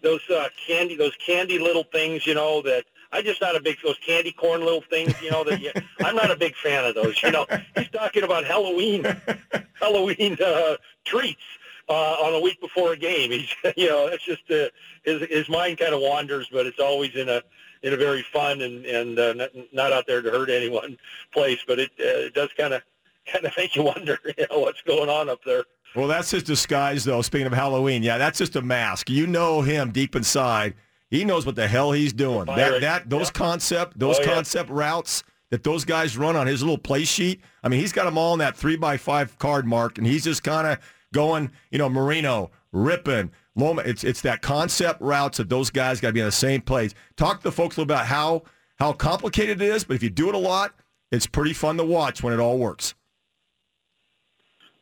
those 0.03 0.21
uh, 0.29 0.49
candy 0.67 0.95
those 0.95 1.15
candy 1.15 1.57
little 1.57 1.83
things, 1.83 2.27
you 2.27 2.35
know 2.35 2.61
that. 2.61 2.85
I'm 3.11 3.23
just 3.23 3.41
not 3.41 3.55
a 3.55 3.59
big 3.59 3.77
those 3.83 3.99
candy 4.03 4.31
corn 4.31 4.61
little 4.61 4.81
things, 4.81 5.13
you 5.21 5.29
know. 5.29 5.43
That 5.43 5.61
you, 5.61 5.71
I'm 6.03 6.15
not 6.15 6.31
a 6.31 6.35
big 6.35 6.55
fan 6.55 6.83
of 6.83 6.95
those. 6.95 7.21
You 7.21 7.29
know, 7.29 7.45
he's 7.77 7.89
talking 7.89 8.23
about 8.23 8.43
Halloween, 8.43 9.05
Halloween 9.79 10.35
uh, 10.43 10.77
treats 11.05 11.43
uh, 11.89 11.93
on 11.93 12.33
a 12.33 12.39
week 12.39 12.59
before 12.59 12.93
a 12.93 12.97
game. 12.97 13.31
He's, 13.31 13.53
you 13.77 13.87
know, 13.87 14.07
it's 14.07 14.23
just 14.23 14.49
uh, 14.49 14.69
his 15.03 15.21
his 15.29 15.49
mind 15.49 15.77
kind 15.77 15.93
of 15.93 16.01
wanders, 16.01 16.49
but 16.51 16.65
it's 16.65 16.79
always 16.79 17.15
in 17.15 17.29
a 17.29 17.43
in 17.83 17.93
a 17.93 17.97
very 17.97 18.23
fun 18.23 18.61
and 18.61 18.85
and 18.85 19.19
uh, 19.19 19.33
not, 19.33 19.49
not 19.71 19.93
out 19.93 20.07
there 20.07 20.21
to 20.21 20.31
hurt 20.31 20.49
anyone 20.49 20.97
place. 21.31 21.59
But 21.67 21.79
it 21.79 21.91
uh, 21.99 22.27
it 22.27 22.33
does 22.33 22.49
kind 22.57 22.73
of 22.73 22.81
kind 23.31 23.45
of 23.45 23.53
make 23.57 23.75
you 23.75 23.83
wonder, 23.83 24.19
you 24.37 24.47
know, 24.49 24.59
what's 24.59 24.81
going 24.81 25.09
on 25.09 25.29
up 25.29 25.43
there. 25.45 25.63
Well, 25.95 26.07
that's 26.07 26.31
his 26.31 26.43
disguise, 26.43 27.03
though. 27.03 27.21
Speaking 27.21 27.47
of 27.47 27.53
Halloween, 27.53 28.01
yeah, 28.03 28.17
that's 28.17 28.37
just 28.39 28.55
a 28.55 28.61
mask. 28.61 29.09
You 29.09 29.27
know 29.27 29.61
him 29.61 29.91
deep 29.91 30.15
inside. 30.15 30.73
He 31.09 31.23
knows 31.23 31.45
what 31.45 31.55
the 31.55 31.67
hell 31.67 31.91
he's 31.91 32.13
doing. 32.13 32.45
That 32.45 32.81
that 32.81 33.09
those 33.09 33.27
Yeah. 33.27 33.33
concept 33.33 33.93
oh, 33.95 33.99
those 33.99 34.17
Oh, 34.19 34.23
yeah. 34.23 34.33
concept 34.33 34.69
routes 34.71 35.23
that 35.51 35.63
those 35.63 35.85
guys 35.85 36.17
run 36.17 36.35
on 36.35 36.47
his 36.47 36.63
little 36.63 36.79
play 36.79 37.03
sheet. 37.03 37.41
I 37.63 37.69
mean, 37.69 37.79
he's 37.79 37.91
got 37.91 38.05
them 38.05 38.17
all 38.17 38.33
in 38.33 38.39
that 38.39 38.57
three 38.57 38.75
by 38.75 38.97
five 38.97 39.37
card 39.37 39.67
mark, 39.67 39.99
and 39.99 40.07
he's 40.07 40.23
just 40.23 40.41
kind 40.43 40.65
of 40.65 40.79
going, 41.13 41.51
you 41.69 41.77
know, 41.77 41.89
Marino, 41.89 42.49
ripping. 42.71 43.29
Loma, 43.55 43.83
it's 43.85 44.03
it's 44.03 44.21
that 44.21 44.41
concept 44.41 44.99
routes 44.99 45.37
that 45.37 45.49
those 45.49 45.69
guys 45.69 45.99
got 46.01 46.07
to 46.07 46.13
be 46.13 46.21
in 46.21 46.25
the 46.25 46.31
same 46.31 46.61
place. 46.61 46.95
Talk 47.17 47.37
to 47.37 47.43
the 47.43 47.51
folks 47.51 47.77
a 47.77 47.81
little 47.81 47.93
about 47.93 48.07
how 48.07 48.41
how 48.79 48.93
complicated 48.93 49.61
it 49.61 49.69
is, 49.69 49.83
but 49.83 49.93
if 49.95 50.01
you 50.01 50.09
do 50.09 50.27
it 50.29 50.33
a 50.33 50.39
lot, 50.39 50.73
it's 51.11 51.27
pretty 51.27 51.53
fun 51.53 51.77
to 51.77 51.83
watch 51.83 52.23
when 52.23 52.33
it 52.33 52.39
all 52.39 52.57
works. 52.57 52.95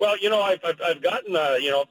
Well, 0.02 0.18
you 0.18 0.32
know, 0.32 0.42
I've 0.42 0.60
I've, 0.66 0.82
I've 0.84 1.02
gotten 1.02 1.36
uh, 1.36 1.58
you 1.62 1.70
know, 1.70 1.86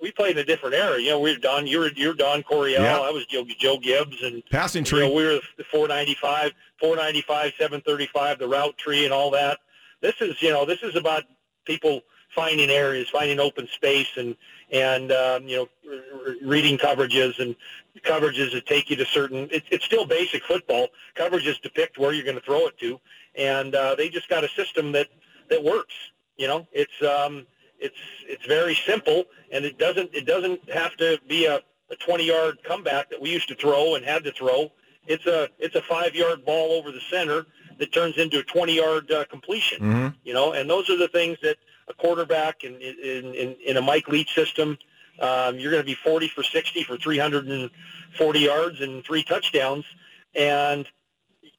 we 0.00 0.10
played 0.10 0.32
in 0.32 0.38
a 0.38 0.44
different 0.44 0.74
era. 0.74 0.98
You 0.98 1.10
know, 1.10 1.20
we 1.20 1.32
were 1.32 1.38
Don, 1.38 1.66
you 1.66 1.78
were 1.78 1.90
you're 1.94 2.14
Don 2.14 2.42
Coryell, 2.42 2.82
Yeah. 2.82 2.98
I 2.98 3.10
was 3.10 3.26
Joe 3.26 3.44
Joe 3.58 3.78
Gibbs, 3.78 4.16
and 4.22 4.42
Passing 4.50 4.82
you 4.84 4.90
tree. 4.90 5.00
know, 5.00 5.12
we 5.12 5.24
were 5.24 5.40
the 5.58 5.64
495, 5.70 6.52
495, 6.80 7.52
735, 7.58 8.38
the 8.38 8.48
route 8.48 8.78
tree, 8.78 9.04
and 9.04 9.12
all 9.12 9.30
that. 9.32 9.58
This 10.00 10.14
is 10.22 10.40
you 10.40 10.48
know, 10.48 10.64
this 10.64 10.82
is 10.82 10.96
about 10.96 11.24
people 11.66 12.00
finding 12.34 12.70
areas, 12.70 13.10
finding 13.10 13.38
open 13.38 13.68
space, 13.74 14.08
and 14.16 14.34
and 14.72 15.12
um, 15.12 15.46
you 15.46 15.56
know, 15.58 15.68
r- 16.26 16.34
reading 16.42 16.78
coverages 16.78 17.38
and 17.40 17.54
coverages 18.06 18.52
that 18.54 18.64
take 18.64 18.88
you 18.88 18.96
to 18.96 19.04
certain. 19.04 19.48
It's 19.52 19.66
it's 19.70 19.84
still 19.84 20.06
basic 20.06 20.42
football. 20.44 20.88
Coverages 21.14 21.60
depict 21.60 21.98
where 21.98 22.14
you're 22.14 22.24
going 22.24 22.38
to 22.38 22.42
throw 22.42 22.68
it 22.68 22.78
to, 22.78 22.98
and 23.34 23.74
uh, 23.74 23.96
they 23.96 24.08
just 24.08 24.30
got 24.30 24.44
a 24.44 24.48
system 24.48 24.92
that 24.92 25.08
that 25.50 25.62
works. 25.62 25.92
You 26.40 26.48
know, 26.48 26.66
it's 26.72 27.02
um, 27.02 27.46
it's 27.78 27.98
it's 28.26 28.46
very 28.46 28.74
simple, 28.74 29.24
and 29.52 29.66
it 29.66 29.76
doesn't 29.76 30.08
it 30.14 30.24
doesn't 30.24 30.70
have 30.70 30.96
to 30.96 31.20
be 31.28 31.44
a, 31.44 31.60
a 31.90 31.96
20 31.96 32.24
yard 32.24 32.60
comeback 32.64 33.10
that 33.10 33.20
we 33.20 33.28
used 33.30 33.48
to 33.48 33.54
throw 33.54 33.94
and 33.94 34.02
had 34.02 34.24
to 34.24 34.32
throw. 34.32 34.72
It's 35.06 35.26
a 35.26 35.50
it's 35.58 35.74
a 35.74 35.82
five 35.82 36.14
yard 36.14 36.46
ball 36.46 36.72
over 36.72 36.92
the 36.92 37.00
center 37.10 37.44
that 37.78 37.92
turns 37.92 38.16
into 38.16 38.38
a 38.38 38.42
20 38.42 38.74
yard 38.74 39.12
uh, 39.12 39.26
completion. 39.26 39.80
Mhm. 39.80 40.14
You 40.24 40.32
know, 40.32 40.52
and 40.52 40.68
those 40.70 40.88
are 40.88 40.96
the 40.96 41.08
things 41.08 41.36
that 41.42 41.58
a 41.88 41.92
quarterback 41.92 42.64
in 42.64 42.74
in 42.76 43.34
in, 43.34 43.56
in 43.62 43.76
a 43.76 43.82
Mike 43.82 44.08
Leach 44.08 44.34
system. 44.34 44.78
Um, 45.20 45.58
you're 45.58 45.70
going 45.70 45.82
to 45.82 45.86
be 45.86 45.94
40 45.94 46.28
for 46.28 46.42
60 46.42 46.84
for 46.84 46.96
340 46.96 48.40
yards 48.40 48.80
and 48.80 49.04
three 49.04 49.22
touchdowns, 49.22 49.84
and 50.34 50.86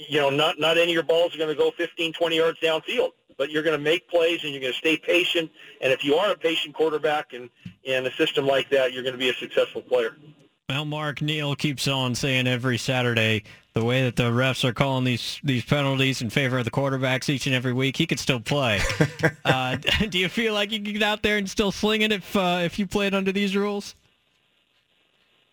you 0.09 0.19
know, 0.19 0.31
not 0.31 0.59
not 0.59 0.79
any 0.79 0.91
of 0.91 0.95
your 0.95 1.03
balls 1.03 1.35
are 1.35 1.37
going 1.37 1.55
to 1.55 1.55
go 1.55 1.69
15, 1.69 2.13
20 2.13 2.35
yards 2.35 2.59
downfield, 2.59 3.11
but 3.41 3.49
you're 3.49 3.63
going 3.63 3.75
to 3.75 3.83
make 3.83 4.07
plays 4.07 4.43
and 4.43 4.53
you're 4.53 4.61
going 4.61 4.71
to 4.71 4.77
stay 4.77 4.95
patient. 4.95 5.49
And 5.81 5.91
if 5.91 6.05
you 6.05 6.13
are 6.13 6.29
a 6.31 6.37
patient 6.37 6.75
quarterback 6.75 7.33
and 7.33 7.49
in 7.83 8.05
a 8.05 8.11
system 8.11 8.45
like 8.45 8.69
that, 8.69 8.93
you're 8.93 9.01
going 9.01 9.15
to 9.15 9.17
be 9.19 9.29
a 9.29 9.33
successful 9.33 9.81
player. 9.81 10.15
Well, 10.69 10.85
Mark 10.85 11.23
Neal 11.23 11.55
keeps 11.55 11.87
on 11.87 12.13
saying 12.13 12.45
every 12.45 12.77
Saturday 12.77 13.41
the 13.73 13.83
way 13.83 14.03
that 14.03 14.15
the 14.15 14.29
refs 14.29 14.63
are 14.63 14.73
calling 14.73 15.05
these 15.05 15.39
these 15.43 15.65
penalties 15.65 16.21
in 16.21 16.29
favor 16.29 16.59
of 16.59 16.65
the 16.65 16.71
quarterbacks 16.71 17.29
each 17.29 17.47
and 17.47 17.55
every 17.55 17.73
week, 17.73 17.97
he 17.97 18.05
could 18.05 18.19
still 18.19 18.39
play. 18.39 18.79
uh, 19.45 19.75
do 20.09 20.19
you 20.19 20.29
feel 20.29 20.53
like 20.53 20.71
you 20.71 20.79
could 20.79 20.93
get 20.93 21.01
out 21.01 21.23
there 21.23 21.37
and 21.37 21.49
still 21.49 21.71
sling 21.71 22.03
it 22.03 22.11
if 22.11 22.35
uh, 22.35 22.59
if 22.61 22.77
you 22.77 22.85
played 22.85 23.15
under 23.15 23.31
these 23.31 23.55
rules? 23.55 23.95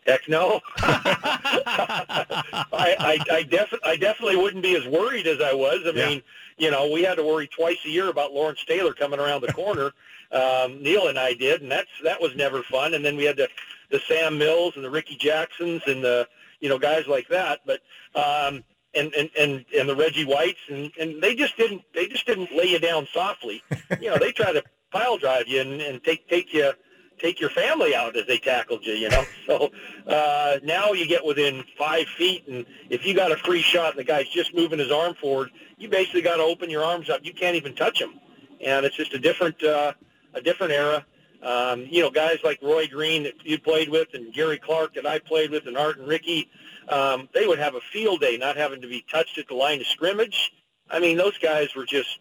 Heck 0.08 0.26
no. 0.28 0.60
I, 0.78 2.64
I, 2.72 3.18
I, 3.30 3.42
def- 3.42 3.74
I 3.84 3.96
definitely 3.96 4.36
wouldn't 4.36 4.62
be 4.62 4.74
as 4.74 4.86
worried 4.86 5.26
as 5.26 5.40
I 5.40 5.52
was. 5.52 5.80
I 5.86 5.90
Yeah. 5.90 6.08
mean, 6.08 6.22
you 6.56 6.70
know, 6.70 6.90
we 6.90 7.02
had 7.02 7.16
to 7.16 7.22
worry 7.22 7.46
twice 7.46 7.78
a 7.84 7.90
year 7.90 8.08
about 8.08 8.32
Lawrence 8.32 8.64
Taylor 8.64 8.94
coming 8.94 9.20
around 9.20 9.42
the 9.42 9.52
corner. 9.52 9.92
um, 10.32 10.82
Neil 10.82 11.08
and 11.08 11.18
I 11.18 11.34
did, 11.34 11.62
and 11.62 11.70
that's 11.70 11.88
that 12.04 12.20
was 12.20 12.34
never 12.36 12.62
fun. 12.62 12.94
And 12.94 13.04
then 13.04 13.16
we 13.16 13.24
had 13.24 13.36
the 13.36 13.48
the 13.90 14.00
Sam 14.00 14.38
Mills 14.38 14.74
and 14.76 14.84
the 14.84 14.90
Ricky 14.90 15.16
Jacksons 15.16 15.82
and 15.86 16.02
the 16.02 16.26
you 16.60 16.68
know 16.68 16.78
guys 16.78 17.06
like 17.06 17.28
that. 17.28 17.60
But 17.66 17.80
um, 18.14 18.64
and, 18.94 19.12
and 19.14 19.30
and 19.38 19.64
and 19.78 19.88
the 19.88 19.94
Reggie 19.96 20.24
Whites 20.24 20.58
and 20.68 20.90
and 20.98 21.22
they 21.22 21.34
just 21.34 21.56
didn't 21.56 21.82
they 21.94 22.06
just 22.08 22.26
didn't 22.26 22.50
lay 22.54 22.66
you 22.66 22.78
down 22.78 23.06
softly. 23.12 23.62
you 24.00 24.08
know, 24.10 24.18
they 24.18 24.32
try 24.32 24.52
to 24.52 24.62
pile 24.90 25.16
drive 25.18 25.48
you 25.48 25.60
and, 25.60 25.80
and 25.80 26.02
take 26.02 26.28
take 26.28 26.52
you 26.52 26.72
take 27.18 27.40
your 27.40 27.50
family 27.50 27.94
out 27.94 28.16
as 28.16 28.26
they 28.26 28.38
tackled 28.38 28.84
you, 28.84 28.94
you 28.94 29.08
know. 29.08 29.24
So 29.46 29.70
uh, 30.06 30.58
now 30.62 30.92
you 30.92 31.06
get 31.06 31.24
within 31.24 31.64
five 31.78 32.06
feet, 32.06 32.46
and 32.48 32.66
if 32.90 33.06
you 33.06 33.14
got 33.14 33.32
a 33.32 33.36
free 33.36 33.62
shot 33.62 33.92
and 33.92 33.98
the 33.98 34.04
guy's 34.04 34.28
just 34.28 34.54
moving 34.54 34.78
his 34.78 34.92
arm 34.92 35.14
forward, 35.14 35.50
you 35.78 35.88
basically 35.88 36.20
got 36.20 36.36
to 36.36 36.42
open 36.42 36.68
your 36.68 36.84
arms 36.84 37.08
up. 37.08 37.24
You 37.24 37.32
can't 37.32 37.56
even 37.56 37.74
touch 37.74 37.98
him, 37.98 38.20
and 38.60 38.84
it's 38.84 38.94
just 38.94 39.14
a 39.14 39.18
different 39.18 39.62
uh, 39.64 39.94
a 40.34 40.42
different 40.42 40.72
era. 40.72 41.06
Um, 41.42 41.86
you 41.88 42.02
know, 42.02 42.10
guys 42.10 42.40
like 42.44 42.60
Roy 42.60 42.88
Green 42.88 43.22
that 43.22 43.34
you 43.42 43.58
played 43.58 43.88
with, 43.88 44.08
and 44.12 44.34
Gary 44.34 44.58
Clark 44.58 44.94
that 44.94 45.06
I 45.06 45.18
played 45.18 45.50
with, 45.50 45.66
and 45.66 45.78
Art 45.78 45.98
and 45.98 46.06
Ricky, 46.06 46.50
um, 46.88 47.28
they 47.32 47.46
would 47.46 47.58
have 47.58 47.74
a 47.74 47.80
field 47.92 48.20
day 48.20 48.36
not 48.36 48.56
having 48.56 48.82
to 48.82 48.88
be 48.88 49.02
touched 49.10 49.38
at 49.38 49.48
the 49.48 49.54
line 49.54 49.80
of 49.80 49.86
scrimmage. 49.86 50.52
I 50.90 51.00
mean, 51.00 51.16
those 51.16 51.38
guys 51.38 51.74
were 51.74 51.86
just 51.86 52.18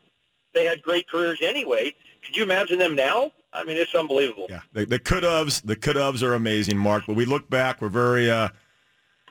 they 0.54 0.66
had 0.66 0.82
great 0.82 1.10
careers 1.10 1.40
anyway. 1.42 1.94
Could 2.26 2.38
you 2.38 2.44
imagine 2.44 2.80
them 2.80 2.96
now? 2.96 3.32
I 3.58 3.64
mean, 3.64 3.78
it's 3.78 3.96
unbelievable. 3.96 4.48
Yeah, 4.50 4.62
the, 4.74 4.86
the 4.86 5.00
could-haves, 5.00 5.62
the 5.62 5.76
could-haves 5.76 6.22
are 6.22 6.34
amazing, 6.34 6.78
Mark. 6.78 7.04
But 7.08 7.16
we 7.16 7.26
look 7.26 7.50
back, 7.50 7.82
we're 7.82 7.90
very, 7.90 8.30
uh, 8.30 8.50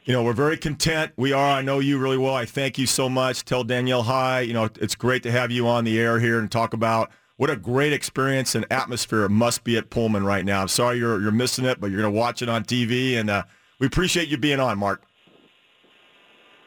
you 0.05 0.13
know, 0.13 0.23
we're 0.23 0.33
very 0.33 0.57
content. 0.57 1.13
We 1.17 1.33
are. 1.33 1.59
I 1.59 1.63
know 1.63 1.79
you 1.79 1.99
really 1.99 2.19
well. 2.19 2.35
I 2.35 2.45
thank 2.45 2.79
you 2.79 2.87
so 2.87 3.09
much. 3.09 3.45
Tell 3.45 3.65
Danielle 3.65 4.03
hi. 4.03 4.41
You 4.41 4.55
know, 4.55 4.69
it's 4.81 4.95
great 4.95 5.23
to 5.25 5.31
have 5.31 5.51
you 5.51 5.67
on 5.67 5.85
the 5.85 5.99
air 5.99 6.19
here 6.19 6.39
and 6.39 6.51
talk 6.51 6.75
about 6.75 7.11
what 7.37 7.51
a 7.51 7.57
great 7.57 7.93
experience 7.93 8.55
and 8.55 8.65
atmosphere 8.71 9.25
it 9.25 9.31
must 9.31 9.65
be 9.65 9.77
at 9.77 9.91
Pullman 9.91 10.25
right 10.25 10.45
now. 10.45 10.63
I'm 10.63 10.69
sorry 10.69 10.99
you're 10.99 11.21
you're 11.21 11.33
missing 11.33 11.65
it, 11.65 11.81
but 11.81 11.91
you're 11.91 12.01
going 12.01 12.13
to 12.13 12.19
watch 12.19 12.43
it 12.43 12.49
on 12.49 12.65
TV, 12.65 13.17
and 13.17 13.31
uh, 13.31 13.45
we 13.79 13.87
appreciate 13.87 14.29
you 14.29 14.39
being 14.39 14.61
on, 14.61 14.79
Mark. 14.79 15.03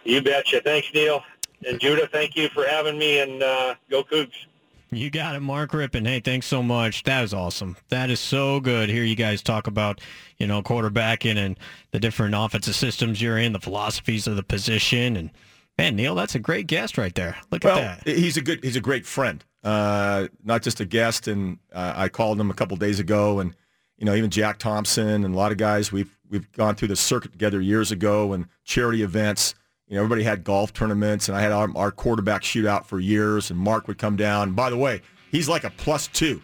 You 0.03 0.21
betcha. 0.21 0.61
Thanks, 0.61 0.87
Neil. 0.93 1.23
And 1.67 1.79
Judah, 1.79 2.07
thank 2.07 2.35
you 2.35 2.49
for 2.49 2.65
having 2.65 2.97
me, 2.97 3.19
and 3.19 3.43
uh, 3.43 3.75
go 3.89 4.03
Cougs. 4.03 4.31
You 4.91 5.11
got 5.11 5.35
it, 5.35 5.41
Mark 5.41 5.71
Rypien. 5.71 6.07
Hey, 6.07 6.19
thanks 6.19 6.47
so 6.47 6.63
much. 6.63 7.03
That 7.03 7.23
is 7.23 7.33
awesome. 7.33 7.77
That 7.89 8.09
is 8.09 8.19
so 8.19 8.59
good. 8.59 8.89
Hear 8.89 9.03
you 9.03 9.15
guys 9.15 9.43
talk 9.43 9.67
about, 9.67 10.01
you 10.37 10.47
know, 10.47 10.63
quarterbacking 10.63 11.37
and 11.37 11.59
the 11.91 11.99
different 11.99 12.33
offensive 12.35 12.73
systems 12.75 13.21
you're 13.21 13.37
in, 13.37 13.53
the 13.53 13.59
philosophies 13.59 14.25
of 14.25 14.35
the 14.35 14.41
position, 14.43 15.15
and 15.15 15.29
man, 15.77 15.95
Neil, 15.95 16.15
that's 16.15 16.33
a 16.33 16.39
great 16.39 16.65
guest 16.67 16.97
right 16.97 17.13
there. 17.13 17.37
Look 17.51 17.63
Well, 17.63 17.77
at 17.77 18.03
that. 18.03 18.15
he's 18.17 18.35
a 18.37 18.41
good, 18.41 18.63
he's 18.63 18.75
a 18.75 18.81
great 18.81 19.05
friend. 19.05 19.43
Uh, 19.63 20.27
not 20.43 20.63
just 20.63 20.79
a 20.79 20.85
guest. 20.85 21.27
And 21.27 21.59
uh, 21.71 21.93
I 21.95 22.09
called 22.09 22.39
him 22.39 22.49
a 22.49 22.53
couple 22.55 22.75
days 22.77 22.99
ago, 22.99 23.39
and 23.39 23.53
you 23.97 24.05
know, 24.05 24.15
even 24.15 24.29
Jack 24.31 24.57
Thompson 24.57 25.23
and 25.23 25.35
a 25.35 25.37
lot 25.37 25.51
of 25.51 25.57
guys 25.57 25.91
we've 25.91 26.17
we've 26.29 26.51
gone 26.53 26.75
through 26.75 26.87
the 26.87 26.95
circuit 26.95 27.31
together 27.31 27.59
years 27.61 27.91
ago 27.91 28.33
and 28.33 28.47
charity 28.63 29.03
events. 29.03 29.53
You 29.89 29.95
know, 29.95 30.03
everybody 30.03 30.21
had 30.21 30.43
golf 30.43 30.71
tournaments, 30.71 31.29
and 31.29 31.37
I 31.37 31.41
had 31.41 31.51
our, 31.51 31.67
our 31.75 31.91
quarterback 31.91 32.43
shootout 32.43 32.85
for 32.85 32.99
years. 32.99 33.49
And 33.49 33.59
Mark 33.59 33.87
would 33.87 33.97
come 33.97 34.15
down. 34.15 34.53
By 34.53 34.69
the 34.69 34.77
way, 34.77 35.01
he's 35.31 35.49
like 35.49 35.63
a 35.63 35.71
plus 35.71 36.07
two 36.07 36.41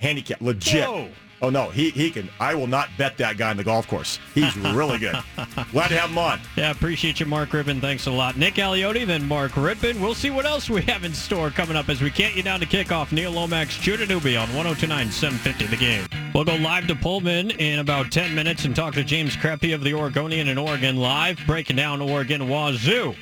handicap, 0.00 0.40
legit. 0.40 0.86
Whoa. 0.86 1.10
Oh 1.40 1.50
no, 1.50 1.70
he 1.70 1.90
he 1.90 2.10
can. 2.10 2.28
I 2.40 2.54
will 2.54 2.66
not 2.66 2.88
bet 2.98 3.16
that 3.18 3.36
guy 3.36 3.50
on 3.50 3.56
the 3.56 3.64
golf 3.64 3.86
course. 3.86 4.18
He's 4.34 4.56
really 4.56 4.98
good. 4.98 5.16
Glad 5.70 5.88
to 5.88 5.98
have 5.98 6.10
him 6.10 6.18
on. 6.18 6.40
Yeah, 6.56 6.70
appreciate 6.70 7.20
you, 7.20 7.26
Mark 7.26 7.50
Rypien. 7.50 7.80
Thanks 7.80 8.06
a 8.06 8.10
lot. 8.10 8.36
Nick 8.36 8.54
Aliotti, 8.54 9.06
then 9.06 9.26
Mark 9.26 9.52
Rypien. 9.52 10.00
We'll 10.00 10.14
see 10.14 10.30
what 10.30 10.46
else 10.46 10.68
we 10.68 10.82
have 10.82 11.04
in 11.04 11.14
store 11.14 11.50
coming 11.50 11.76
up 11.76 11.88
as 11.88 12.00
we 12.00 12.10
count 12.10 12.34
you 12.34 12.42
down 12.42 12.58
to 12.60 12.66
kickoff. 12.66 13.12
Neil 13.12 13.30
Lomax, 13.30 13.78
Judah 13.78 14.06
Newby 14.06 14.36
on 14.36 14.48
1029 14.54 15.10
750 15.12 15.66
The 15.66 15.76
Game. 15.76 16.06
We'll 16.34 16.44
go 16.44 16.56
live 16.56 16.88
to 16.88 16.96
Pullman 16.96 17.50
in 17.52 17.78
about 17.78 18.10
10 18.10 18.34
minutes 18.34 18.64
and 18.64 18.74
talk 18.74 18.94
to 18.94 19.04
James 19.04 19.36
Crepea 19.36 19.74
of 19.74 19.84
the 19.84 19.94
Oregonian 19.94 20.48
in 20.48 20.58
Oregon 20.58 20.96
live, 20.96 21.38
breaking 21.46 21.76
down 21.76 22.00
Oregon 22.00 22.48
Wazoo. 22.48 23.14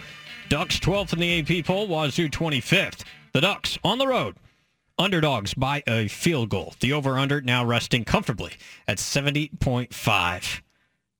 Ducks 0.48 0.78
12th 0.80 1.12
in 1.12 1.18
the 1.18 1.58
AP 1.58 1.66
poll, 1.66 1.86
Wazoo 1.86 2.28
25th. 2.30 3.04
The 3.32 3.40
Ducks 3.42 3.78
on 3.84 3.98
the 3.98 4.06
road. 4.06 4.36
Underdogs 4.98 5.52
by 5.52 5.82
a 5.86 6.08
field 6.08 6.48
goal. 6.48 6.74
The 6.80 6.94
over-under 6.94 7.42
now 7.42 7.64
resting 7.64 8.04
comfortably 8.04 8.52
at 8.88 8.96
70.5. 8.96 10.60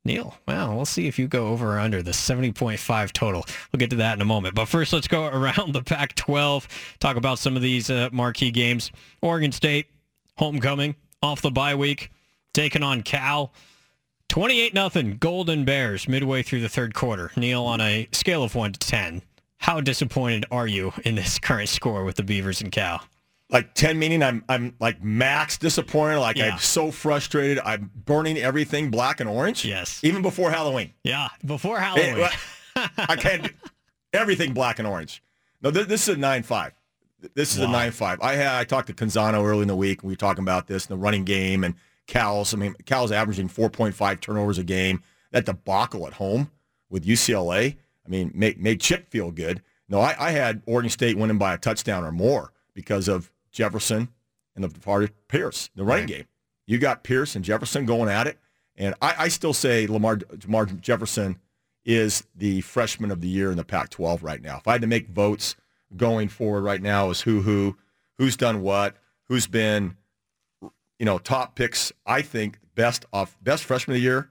Neil, 0.07 0.39
well, 0.47 0.75
we'll 0.75 0.87
see 0.87 1.09
if 1.09 1.19
you 1.19 1.29
go 1.29 1.49
over 1.49 1.77
or 1.77 1.79
under 1.81 2.03
the 2.03 2.13
70.5 2.13 3.13
total. 3.13 3.45
We'll 3.71 3.79
get 3.79 3.91
to 3.91 3.97
that 3.97 4.15
in 4.15 4.23
a 4.23 4.27
moment. 4.27 4.55
But 4.55 4.67
first, 4.67 4.93
let's 4.93 5.09
go 5.09 5.27
around 5.33 5.75
the 5.75 5.83
Pac-12, 5.83 6.67
talk 7.01 7.17
about 7.17 7.39
some 7.39 7.57
of 7.57 7.63
these 7.63 7.91
uh, 7.91 8.09
marquee 8.13 8.51
games. 8.51 8.93
Oregon 9.21 9.53
State, 9.53 9.89
homecoming, 10.39 10.95
off 11.23 11.43
the 11.43 11.51
bye 11.51 11.75
week, 11.75 12.11
taking 12.55 12.83
on 12.83 13.03
Cal. 13.03 13.53
28 14.29 14.75
nothing 14.75 15.17
Golden 15.19 15.65
Bears 15.65 16.09
midway 16.09 16.43
through 16.43 16.61
the 16.61 16.69
third 16.69 16.95
quarter. 16.95 17.31
Neil, 17.37 17.65
on 17.65 17.81
a 17.81 18.09
scale 18.13 18.43
of 18.43 18.55
1 18.55 18.73
to 18.73 18.79
10, 18.79 19.23
how 19.59 19.81
disappointed 19.81 20.47
are 20.51 20.67
you 20.67 20.93
in 21.05 21.17
this 21.17 21.39
current 21.41 21.69
score 21.69 22.05
with 22.05 22.17
the 22.17 22.23
Beavers 22.23 22.63
and 22.63 22.73
Cal? 22.73 23.03
Like 23.49 23.75
10 23.75 23.99
meaning 23.99 24.23
I'm 24.23 24.45
I'm 24.49 24.75
like 24.81 25.03
max 25.03 25.57
disappointed, 25.57 26.19
like 26.19 26.37
Yeah. 26.37 26.53
I'm 26.55 26.59
so 26.59 26.91
frustrated. 26.91 27.61
I'm 27.65 27.91
burning 27.95 28.39
everything 28.39 28.91
black 28.91 29.21
and 29.21 29.29
orange. 29.29 29.65
Yes. 29.65 30.01
Even 30.03 30.21
before 30.21 30.51
Halloween. 30.51 30.93
Yeah, 31.05 31.29
before 31.45 31.79
eh, 31.79 31.83
Halloween. 31.83 32.17
well, 32.19 32.33
I 32.99 33.17
can't 33.17 33.45
do 33.45 33.51
everything 34.13 34.53
black 34.53 34.79
and 34.81 34.89
orange. 34.89 35.23
No, 35.63 35.71
this, 35.71 35.87
this 35.87 36.09
is 36.09 36.17
a 36.17 36.19
9-5. 36.19 36.73
This 37.35 37.55
is 37.55 37.63
a 37.63 37.67
9-5. 37.67 38.19
I 38.21 38.35
had 38.35 38.55
I 38.57 38.65
talked 38.65 38.89
to 38.89 38.95
Canzano 38.95 39.45
early 39.45 39.63
in 39.63 39.69
the 39.69 39.77
week. 39.77 40.03
And 40.03 40.09
We 40.09 40.13
were 40.13 40.17
talking 40.17 40.43
about 40.43 40.67
this 40.67 40.87
in 40.87 40.95
the 40.97 41.01
running 41.03 41.25
game 41.25 41.65
and 41.65 41.75
Cal's. 42.07 42.53
I 42.53 42.57
mean, 42.57 42.75
Cal's 42.85 43.13
averaging 43.13 43.49
4.5 43.49 44.21
turnovers 44.21 44.59
a 44.59 44.65
game. 44.65 45.03
That 45.31 45.47
debacle 45.47 46.07
at 46.07 46.15
home 46.15 46.51
with 46.91 47.05
UCLA, 47.07 47.77
I 48.05 48.09
mean, 48.09 48.33
made, 48.35 48.59
made 48.61 48.81
Chip 48.81 49.09
feel 49.09 49.31
good. 49.31 49.63
No, 49.89 50.01
I, 50.01 50.15
I 50.19 50.31
had 50.33 50.63
Oregon 50.67 50.91
State 50.91 51.17
winning 51.17 51.39
by 51.39 51.55
a 51.55 51.59
touchdown 51.59 52.05
or 52.05 52.13
more 52.13 52.53
because 52.75 53.09
of 53.09 53.31
Jefferson 53.57 54.09
and 54.55 54.63
the 54.63 54.69
part 54.81 55.11
Pierce, 55.29 55.71
the 55.75 55.83
running 55.83 56.07
game. 56.07 56.25
You 56.67 56.79
got 56.79 57.03
Pierce 57.03 57.35
and 57.35 57.45
Jefferson 57.45 57.87
going 57.87 58.11
at 58.11 58.27
it. 58.27 58.39
And 58.77 58.95
I, 59.01 59.15
I 59.19 59.29
still 59.29 59.55
say 59.55 59.87
Lamar, 59.87 60.19
Lamar 60.45 60.67
Jefferson 60.67 61.39
is 61.85 62.27
the 62.35 62.61
freshman 62.61 63.11
of 63.11 63.23
the 63.23 63.29
year 63.29 63.51
in 63.51 63.57
the 63.57 63.65
Pac-12 63.65 64.23
right 64.23 64.43
now. 64.43 64.59
If 64.59 64.69
I 64.69 64.73
had 64.73 64.83
to 64.83 64.87
make 64.87 65.09
votes 65.09 65.57
going 65.97 66.29
forward 66.29 66.63
right 66.63 66.83
now 66.83 67.09
is 67.09 67.23
who, 67.23 67.41
who, 67.41 67.79
who's 68.19 68.37
done 68.37 68.61
what, 68.61 68.97
who's 69.29 69.47
been, 69.47 69.97
you 70.61 71.07
know, 71.07 71.19
top 71.19 71.55
picks. 71.55 71.93
I 72.05 72.21
think 72.21 72.59
best 72.75 73.07
off 73.13 73.39
best 73.43 73.65
freshman 73.65 73.95
of 73.97 74.01
the 74.01 74.05
year, 74.05 74.31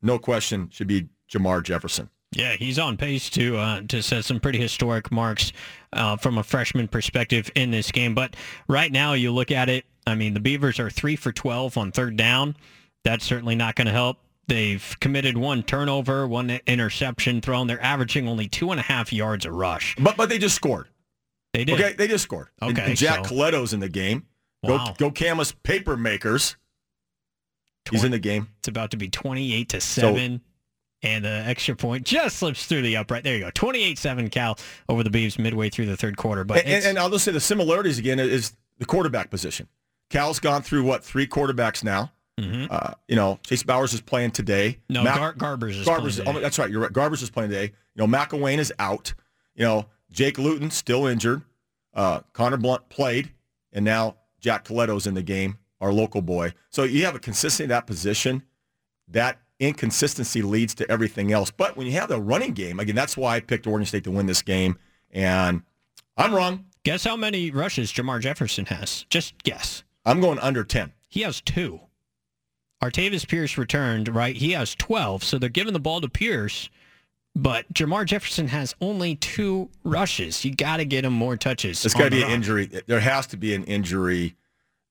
no 0.00 0.18
question, 0.18 0.70
should 0.70 0.86
be 0.86 1.08
Jamar 1.30 1.62
Jefferson. 1.62 2.08
Yeah, 2.32 2.54
he's 2.54 2.78
on 2.78 2.96
pace 2.96 3.28
to 3.30 3.56
uh, 3.58 3.80
to 3.88 4.02
set 4.02 4.24
some 4.24 4.40
pretty 4.40 4.58
historic 4.58 5.10
marks 5.12 5.52
uh, 5.92 6.16
from 6.16 6.38
a 6.38 6.42
freshman 6.42 6.88
perspective 6.88 7.50
in 7.54 7.70
this 7.70 7.90
game. 7.92 8.14
But 8.14 8.36
right 8.68 8.90
now, 8.90 9.12
you 9.12 9.32
look 9.32 9.50
at 9.50 9.68
it. 9.68 9.84
I 10.06 10.14
mean, 10.14 10.34
the 10.34 10.40
Beavers 10.40 10.80
are 10.80 10.88
three 10.90 11.14
for 11.16 11.30
twelve 11.32 11.76
on 11.76 11.92
third 11.92 12.16
down. 12.16 12.56
That's 13.04 13.24
certainly 13.24 13.54
not 13.54 13.74
going 13.74 13.86
to 13.86 13.92
help. 13.92 14.18
They've 14.48 14.96
committed 15.00 15.36
one 15.36 15.62
turnover, 15.62 16.26
one 16.26 16.58
interception 16.66 17.40
thrown. 17.40 17.66
They're 17.66 17.82
averaging 17.82 18.26
only 18.26 18.48
two 18.48 18.70
and 18.70 18.80
a 18.80 18.82
half 18.82 19.12
yards 19.12 19.44
a 19.44 19.52
rush. 19.52 19.94
But 19.98 20.16
but 20.16 20.28
they 20.28 20.38
just 20.38 20.54
scored. 20.54 20.88
They 21.52 21.64
did. 21.64 21.78
Okay, 21.78 21.92
they 21.92 22.08
just 22.08 22.24
scored. 22.24 22.48
Okay, 22.62 22.82
and 22.82 22.96
Jack 22.96 23.26
so- 23.26 23.34
Colletto's 23.34 23.72
in 23.74 23.80
the 23.80 23.88
game. 23.90 24.26
Go 24.66 24.76
Wow. 24.76 24.94
go 24.96 25.10
Camas 25.10 25.52
Paper 25.52 25.96
Makers. 25.96 26.56
He's 27.90 28.04
in 28.04 28.12
the 28.12 28.18
game. 28.18 28.48
It's 28.60 28.68
about 28.68 28.92
to 28.92 28.96
be 28.96 29.08
28 29.08 29.68
to 29.70 29.80
7. 29.80 30.40
And 31.04 31.24
the 31.24 31.30
extra 31.46 31.74
point 31.74 32.04
just 32.06 32.36
slips 32.38 32.66
through 32.66 32.82
the 32.82 32.96
upright. 32.96 33.24
There 33.24 33.34
you 33.34 33.40
go. 33.40 33.50
28-7 33.50 34.30
Cal 34.30 34.56
over 34.88 35.02
the 35.02 35.10
Beavs 35.10 35.38
midway 35.38 35.68
through 35.68 35.86
the 35.86 35.96
third 35.96 36.16
quarter. 36.16 36.44
But 36.44 36.64
And, 36.64 36.84
and, 36.84 36.98
I'll 36.98 37.10
just 37.10 37.24
say 37.24 37.32
the 37.32 37.40
similarities 37.40 37.98
again 37.98 38.20
is 38.20 38.54
the 38.78 38.84
quarterback 38.86 39.28
position. 39.28 39.66
Cal's 40.10 40.38
gone 40.38 40.62
through 40.62 40.84
what 40.84 41.04
three 41.04 41.26
quarterbacks 41.26 41.82
now. 41.82 42.12
Uh, 42.38 42.94
you 43.08 43.16
know, 43.16 43.38
Chase 43.44 43.62
Bowers 43.62 43.92
is 43.92 44.00
playing 44.00 44.30
today. 44.30 44.78
Mm-hmm. 44.90 44.94
no, 44.94 45.04
Mac- 45.04 45.38
Gar- 45.38 45.56
Garbers 45.56 45.78
is 45.80 45.86
Garbers. 45.86 46.22
playing 46.22 46.38
Oh, 46.38 46.40
that's 46.40 46.58
right. 46.58 46.70
You're 46.70 46.80
right. 46.80 46.92
Garbers 46.92 47.22
is 47.22 47.30
playing 47.30 47.50
today. 47.50 47.72
You 47.94 48.06
know, 48.06 48.06
McIlwain 48.06 48.58
is 48.58 48.72
out. 48.78 49.12
You 49.54 49.64
know, 49.64 49.86
Jake 50.10 50.38
Luton 50.38 50.70
still 50.70 51.06
injured. 51.06 51.42
Uh, 51.94 52.20
Conor 52.32 52.56
Blount 52.56 52.88
played, 52.88 53.32
and 53.72 53.84
now 53.84 54.16
Jack 54.40 54.64
Colletto's 54.64 55.06
in 55.06 55.14
the 55.14 55.22
game, 55.22 55.58
our 55.80 55.92
local 55.92 56.22
boy. 56.22 56.52
So 56.70 56.84
you 56.84 57.04
have 57.04 57.14
a 57.14 57.18
consistency 57.18 57.64
at 57.64 57.68
that 57.68 57.86
position. 57.86 58.42
That 59.08 59.38
inconsistency 59.62 60.42
leads 60.42 60.74
to 60.76 60.90
everything 60.90 61.32
else. 61.32 61.50
But 61.50 61.76
when 61.76 61.86
you 61.86 61.92
have 61.94 62.08
the 62.08 62.20
running 62.20 62.52
game, 62.52 62.80
again, 62.80 62.96
that's 62.96 63.16
why 63.16 63.36
I 63.36 63.40
picked 63.40 63.66
Oregon 63.66 63.86
State 63.86 64.04
to 64.04 64.10
win 64.10 64.26
this 64.26 64.42
game. 64.42 64.78
And 65.12 65.62
I'm 66.16 66.34
wrong. 66.34 66.66
Guess 66.84 67.04
how 67.04 67.16
many 67.16 67.50
rushes 67.50 67.92
Jamar 67.92 68.20
Jefferson 68.20 68.66
has? 68.66 69.06
Just 69.08 69.40
guess. 69.44 69.84
I'm 70.04 70.20
going 70.20 70.38
under 70.40 70.64
10. 70.64 70.92
He 71.08 71.20
has 71.20 71.40
two. 71.40 71.80
Artavis 72.82 73.28
Pierce 73.28 73.56
returned, 73.56 74.08
right? 74.08 74.34
He 74.34 74.52
has 74.52 74.74
12, 74.74 75.22
so 75.22 75.38
they're 75.38 75.48
giving 75.48 75.72
the 75.72 75.80
ball 75.80 76.00
to 76.00 76.08
Pierce. 76.08 76.68
But 77.36 77.72
Jamar 77.72 78.04
Jefferson 78.04 78.48
has 78.48 78.74
only 78.80 79.14
two 79.14 79.70
rushes. 79.84 80.44
You 80.44 80.54
got 80.54 80.78
to 80.78 80.84
get 80.84 81.04
him 81.04 81.12
more 81.12 81.36
touches. 81.36 81.82
There's 81.82 81.94
got 81.94 82.04
to 82.04 82.10
be 82.10 82.22
an 82.22 82.24
run. 82.24 82.32
injury. 82.32 82.66
There 82.86 83.00
has 83.00 83.28
to 83.28 83.36
be 83.36 83.54
an 83.54 83.64
injury 83.64 84.34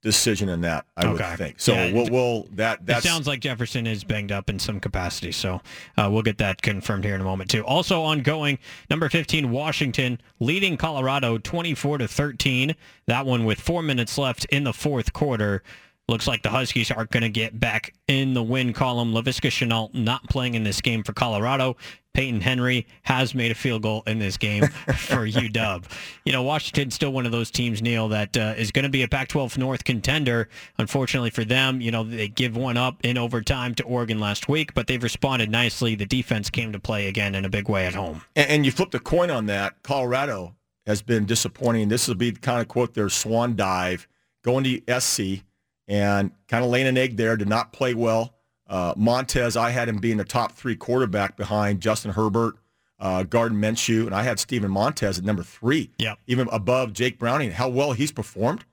decision 0.01 0.49
in 0.49 0.61
that, 0.61 0.85
I 0.97 1.05
Okay. 1.05 1.29
would 1.29 1.37
think. 1.37 1.59
So 1.59 1.73
Yeah. 1.73 1.91
we'll, 1.91 2.07
we'll 2.09 2.47
that 2.53 2.79
It 2.87 3.03
sounds 3.03 3.27
like 3.27 3.39
Jefferson 3.39 3.85
is 3.85 4.03
banged 4.03 4.31
up 4.31 4.49
in 4.49 4.57
some 4.59 4.79
capacity, 4.79 5.31
so 5.31 5.61
uh, 5.97 6.09
we'll 6.11 6.23
get 6.23 6.39
that 6.39 6.61
confirmed 6.61 7.03
here 7.05 7.15
in 7.15 7.21
a 7.21 7.23
moment 7.23 7.49
too. 7.51 7.63
Also 7.65 8.01
ongoing, 8.01 8.57
number 8.89 9.09
15 9.09 9.51
Washington 9.51 10.19
leading 10.39 10.75
Colorado 10.77 11.37
24 11.37 11.99
to 11.99 12.07
13. 12.07 12.75
That 13.07 13.25
one 13.25 13.45
with 13.45 13.59
four 13.61 13.81
minutes 13.83 14.17
left 14.17 14.45
in 14.45 14.63
the 14.63 14.73
fourth 14.73 15.13
quarter. 15.13 15.61
Looks 16.07 16.27
like 16.27 16.41
the 16.41 16.49
Huskies 16.49 16.91
are 16.91 17.05
going 17.05 17.21
to 17.23 17.29
get 17.29 17.57
back 17.59 17.93
in 18.07 18.33
the 18.33 18.43
win 18.43 18.73
column. 18.73 19.13
Laviska 19.13 19.49
Shenault 19.49 19.93
not 19.93 20.27
playing 20.29 20.55
in 20.55 20.63
this 20.63 20.81
game 20.81 21.03
for 21.03 21.13
Colorado. 21.13 21.77
Peyton 22.13 22.41
Henry 22.41 22.87
has 23.03 23.33
made 23.33 23.51
a 23.51 23.55
field 23.55 23.83
goal 23.83 24.03
in 24.05 24.19
this 24.19 24.37
game 24.37 24.67
for 24.67 25.25
UW. 25.27 25.83
You 26.25 26.33
know, 26.33 26.43
Washington's 26.43 26.93
still 26.93 27.11
one 27.11 27.25
of 27.25 27.31
those 27.31 27.49
teams, 27.49 27.81
Neil, 27.81 28.09
that 28.09 28.35
uh, 28.35 28.53
is 28.57 28.71
going 28.71 28.83
to 28.83 28.89
be 28.89 29.03
a 29.03 29.07
Pac-12 29.07 29.57
North 29.57 29.83
contender. 29.83 30.49
Unfortunately 30.77 31.29
for 31.29 31.45
them, 31.45 31.79
you 31.79 31.91
know, 31.91 32.03
they 32.03 32.27
give 32.27 32.57
one 32.57 32.77
up 32.77 32.97
in 33.03 33.17
overtime 33.17 33.75
to 33.75 33.83
Oregon 33.83 34.19
last 34.19 34.49
week, 34.49 34.73
but 34.73 34.87
they've 34.87 35.01
responded 35.01 35.49
nicely. 35.49 35.95
The 35.95 36.05
defense 36.05 36.49
came 36.49 36.73
to 36.73 36.79
play 36.79 37.07
again 37.07 37.35
in 37.35 37.45
a 37.45 37.49
big 37.49 37.69
way 37.69 37.85
at 37.85 37.95
home. 37.95 38.21
And, 38.35 38.49
and 38.49 38.65
you 38.65 38.71
flip 38.71 38.91
the 38.91 38.99
coin 38.99 39.29
on 39.29 39.45
that. 39.45 39.81
Colorado 39.83 40.55
has 40.85 41.01
been 41.01 41.25
disappointing. 41.25 41.87
This 41.89 42.07
will 42.07 42.15
be 42.15 42.31
kind 42.31 42.61
of 42.61 42.67
quote 42.67 42.93
their 42.93 43.09
swan 43.09 43.55
dive, 43.55 44.07
going 44.43 44.63
to 44.65 44.99
SC 44.99 45.43
and 45.87 46.31
kind 46.47 46.63
of 46.63 46.69
laying 46.69 46.87
an 46.87 46.97
egg 46.97 47.17
there. 47.17 47.37
Did 47.37 47.49
not 47.49 47.73
play 47.73 47.93
well. 47.93 48.33
Uh, 48.71 48.93
Montez, 48.95 49.57
I 49.57 49.69
had 49.69 49.89
him 49.89 49.97
being 49.97 50.15
the 50.17 50.23
top 50.23 50.53
three 50.53 50.75
quarterback 50.77 51.35
behind 51.35 51.81
Justin 51.81 52.11
Herbert, 52.11 52.55
uh, 52.99 53.23
Gardner 53.23 53.59
Minshew, 53.59 54.05
and 54.05 54.15
I 54.15 54.23
had 54.23 54.39
Steven 54.39 54.71
Montez 54.71 55.19
at 55.19 55.25
number 55.25 55.43
three, 55.43 55.91
Yep. 55.97 56.19
even 56.27 56.47
above 56.51 56.93
Jake 56.93 57.19
Browning. 57.19 57.51
How 57.51 57.67
well 57.67 57.91
he's 57.91 58.11
performed, 58.13 58.63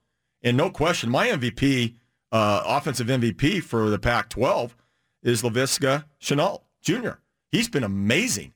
and 0.42 0.56
no 0.56 0.70
question, 0.70 1.10
my 1.10 1.26
MVP, 1.28 1.94
uh, 2.30 2.62
offensive 2.64 3.08
MVP 3.08 3.60
for 3.60 3.90
the 3.90 3.98
Pac-12 3.98 4.70
is 5.24 5.42
Laviska 5.42 6.04
Shenault 6.22 6.60
Jr. 6.80 7.14
He's 7.50 7.68
been 7.68 7.82
amazing 7.84 8.52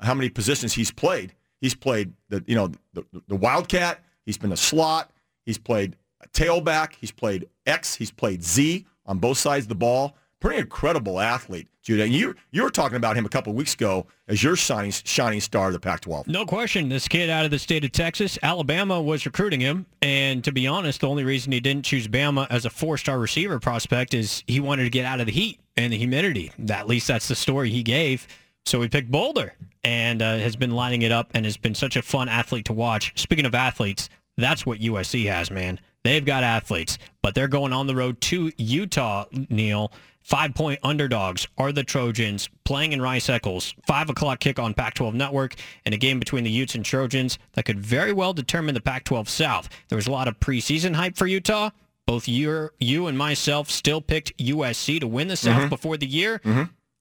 how 0.00 0.14
many 0.14 0.28
positions 0.28 0.74
he's 0.74 0.92
played. 0.92 1.32
He's 1.60 1.74
played 1.74 2.12
the 2.28 2.44
you 2.46 2.54
know 2.54 2.70
the, 2.92 3.04
the 3.26 3.34
wildcat. 3.36 4.04
He's 4.24 4.38
been 4.38 4.52
a 4.52 4.56
slot. 4.56 5.10
He's 5.44 5.58
played 5.58 5.96
a 6.20 6.28
tailback. 6.28 6.92
He's 7.00 7.10
played 7.10 7.48
X. 7.66 7.94
He's 7.96 8.10
played 8.12 8.44
Z 8.44 8.84
on 9.06 9.18
both 9.18 9.38
sides 9.38 9.64
of 9.64 9.68
the 9.70 9.74
ball. 9.74 10.14
Pretty 10.40 10.58
incredible 10.58 11.18
athlete, 11.18 11.66
Judah. 11.82 12.04
And 12.04 12.12
you 12.12 12.34
you 12.50 12.62
were 12.62 12.70
talking 12.70 12.96
about 12.96 13.16
him 13.16 13.24
a 13.24 13.28
couple 13.28 13.54
weeks 13.54 13.72
ago 13.72 14.06
as 14.28 14.42
your 14.42 14.54
shining 14.54 14.90
shining 14.90 15.40
star 15.40 15.68
of 15.68 15.72
the 15.72 15.80
Pac-12. 15.80 16.26
No 16.26 16.44
question. 16.44 16.90
This 16.90 17.08
kid 17.08 17.30
out 17.30 17.46
of 17.46 17.50
the 17.50 17.58
state 17.58 17.84
of 17.84 17.92
Texas, 17.92 18.38
Alabama 18.42 19.00
was 19.00 19.24
recruiting 19.24 19.60
him. 19.60 19.86
And 20.02 20.44
to 20.44 20.52
be 20.52 20.66
honest, 20.66 21.00
the 21.00 21.08
only 21.08 21.24
reason 21.24 21.52
he 21.52 21.60
didn't 21.60 21.86
choose 21.86 22.06
Bama 22.06 22.46
as 22.50 22.66
a 22.66 22.70
four-star 22.70 23.18
receiver 23.18 23.58
prospect 23.58 24.12
is 24.12 24.44
he 24.46 24.60
wanted 24.60 24.84
to 24.84 24.90
get 24.90 25.06
out 25.06 25.20
of 25.20 25.26
the 25.26 25.32
heat 25.32 25.58
and 25.76 25.92
the 25.92 25.96
humidity. 25.96 26.52
At 26.68 26.86
least 26.86 27.06
that's 27.08 27.28
the 27.28 27.34
story 27.34 27.70
he 27.70 27.82
gave. 27.82 28.26
So 28.66 28.80
we 28.80 28.88
picked 28.88 29.10
Boulder 29.10 29.54
and 29.84 30.20
uh, 30.20 30.38
has 30.38 30.56
been 30.56 30.72
lining 30.72 31.02
it 31.02 31.12
up 31.12 31.30
and 31.34 31.44
has 31.46 31.56
been 31.56 31.74
such 31.74 31.96
a 31.96 32.02
fun 32.02 32.28
athlete 32.28 32.66
to 32.66 32.72
watch. 32.72 33.12
Speaking 33.18 33.46
of 33.46 33.54
athletes, 33.54 34.08
that's 34.36 34.66
what 34.66 34.80
USC 34.80 35.26
has, 35.26 35.50
man. 35.50 35.80
They've 36.04 36.24
got 36.24 36.44
athletes, 36.44 36.98
but 37.22 37.34
they're 37.34 37.48
going 37.48 37.72
on 37.72 37.86
the 37.86 37.94
road 37.94 38.20
to 38.22 38.52
Utah, 38.58 39.24
Neil. 39.48 39.92
Five 40.26 40.54
point 40.54 40.80
underdogs 40.82 41.46
are 41.56 41.70
the 41.70 41.84
Trojans 41.84 42.50
playing 42.64 42.92
in 42.92 43.00
Rice 43.00 43.28
Eccles. 43.28 43.72
Five 43.86 44.10
o'clock 44.10 44.40
kick 44.40 44.58
on 44.58 44.74
Pac 44.74 44.94
12 44.94 45.14
Network 45.14 45.54
and 45.84 45.94
a 45.94 45.96
game 45.96 46.18
between 46.18 46.42
the 46.42 46.50
Utes 46.50 46.74
and 46.74 46.84
Trojans 46.84 47.38
that 47.52 47.64
could 47.64 47.78
very 47.78 48.12
well 48.12 48.32
determine 48.32 48.74
the 48.74 48.80
Pac 48.80 49.04
12 49.04 49.28
South. 49.28 49.68
There 49.88 49.94
was 49.94 50.08
a 50.08 50.10
lot 50.10 50.26
of 50.26 50.40
preseason 50.40 50.96
hype 50.96 51.16
for 51.16 51.28
Utah. 51.28 51.70
Both 52.08 52.26
you, 52.26 52.70
you 52.80 53.06
and 53.06 53.16
myself 53.16 53.70
still 53.70 54.00
picked 54.00 54.36
USC 54.38 54.98
to 54.98 55.06
win 55.06 55.28
the 55.28 55.36
South 55.36 55.70
before 55.70 55.96
the 55.96 56.08
year. 56.08 56.40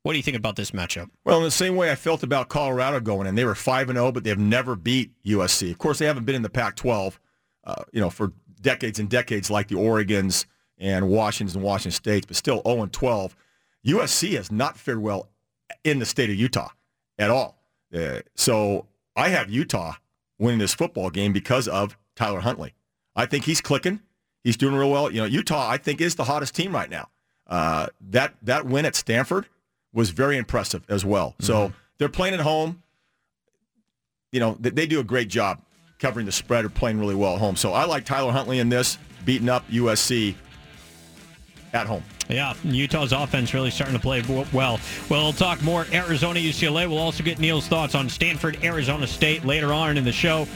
What 0.03 0.11
do 0.11 0.17
you 0.17 0.23
think 0.23 0.37
about 0.37 0.55
this 0.55 0.69
matchup? 0.69 1.09
Well, 1.23 1.39
in 1.39 1.45
the 1.45 1.49
same 1.49 1.75
way 1.75 1.91
I 1.91 1.95
felt 1.95 2.21
about 2.21 2.47
Colorado 2.47 2.99
going 2.99 3.25
in, 3.25 3.33
they 3.33 3.45
were 3.45 3.55
five 3.55 3.89
and 3.89 3.97
zero, 3.97 4.11
but 4.11 4.23
they've 4.23 4.37
never 4.37 4.75
beat 4.75 5.09
USC. 5.25 5.71
Of 5.71 5.79
course, 5.79 5.97
they 5.97 6.05
haven't 6.05 6.25
been 6.25 6.35
in 6.35 6.43
the 6.43 6.49
Pac-12, 6.51 7.17
uh, 7.63 7.85
you 7.91 8.01
know, 8.01 8.11
for 8.11 8.33
decades 8.61 8.99
and 8.99 9.09
decades, 9.09 9.49
like 9.49 9.67
the 9.67 9.77
Oregon's 9.77 10.45
and 10.77 11.09
Washington 11.09 11.57
and 11.57 11.65
Washington 11.65 11.91
State, 11.91 12.27
but 12.27 12.35
still 12.35 12.61
zero 12.65 12.83
and 12.83 12.91
twelve. 12.91 13.35
USC 13.85 14.35
has 14.35 14.51
not 14.51 14.77
fared 14.77 15.01
well 15.01 15.29
in 15.83 15.99
the 15.99 16.05
state 16.05 16.29
of 16.29 16.35
Utah 16.35 16.69
at 17.17 17.29
all. 17.29 17.57
Uh, 17.93 18.19
so 18.35 18.87
I 19.15 19.29
have 19.29 19.49
Utah 19.49 19.93
winning 20.39 20.59
this 20.59 20.73
football 20.73 21.09
game 21.09 21.33
because 21.33 21.67
of 21.67 21.97
Tyler 22.15 22.39
Huntley. 22.39 22.73
I 23.15 23.25
think 23.25 23.45
he's 23.45 23.61
clicking. 23.61 24.01
He's 24.43 24.57
doing 24.57 24.75
real 24.75 24.91
well. 24.91 25.11
You 25.11 25.21
know, 25.21 25.25
Utah, 25.25 25.69
I 25.69 25.77
think, 25.77 26.01
is 26.01 26.15
the 26.15 26.25
hottest 26.25 26.55
team 26.55 26.73
right 26.73 26.89
now. 26.89 27.09
Uh, 27.47 27.87
that 28.09 28.33
that 28.41 28.65
win 28.65 28.85
at 28.85 28.95
Stanford 28.95 29.47
was 29.93 30.09
very 30.09 30.37
impressive 30.37 30.83
as 30.89 31.05
well. 31.05 31.29
Mm-hmm. 31.31 31.45
So 31.45 31.73
they're 31.97 32.09
playing 32.09 32.33
at 32.33 32.41
home. 32.41 32.81
You 34.31 34.39
know, 34.39 34.57
they, 34.59 34.71
they 34.71 34.87
do 34.87 34.99
a 34.99 35.03
great 35.03 35.29
job 35.29 35.61
covering 35.99 36.25
the 36.25 36.31
spread 36.31 36.65
or 36.65 36.69
playing 36.69 36.99
really 36.99 37.15
well 37.15 37.33
at 37.33 37.39
home. 37.39 37.55
So 37.55 37.71
I 37.73 37.85
like 37.85 38.05
Tyler 38.05 38.31
Huntley 38.31 38.59
in 38.59 38.69
this, 38.69 38.97
beating 39.23 39.47
up 39.47 39.67
USC 39.69 40.35
at 41.75 41.85
home. 41.85 42.03
Yeah, 42.29 42.55
Utah's 42.63 43.11
offense 43.11 43.53
really 43.53 43.69
starting 43.69 43.95
to 43.95 44.01
play 44.01 44.23
well. 44.51 44.79
We'll 45.09 45.33
talk 45.33 45.61
more 45.61 45.85
Arizona 45.91 46.39
UCLA. 46.39 46.89
We'll 46.89 46.97
also 46.97 47.23
get 47.23 47.37
Neil's 47.37 47.67
thoughts 47.67 47.93
on 47.93 48.09
Stanford 48.09 48.63
Arizona 48.63 49.05
State 49.05 49.45
later 49.45 49.71
on 49.71 49.97
in 49.97 50.03
the 50.03 50.11
show. 50.11 50.47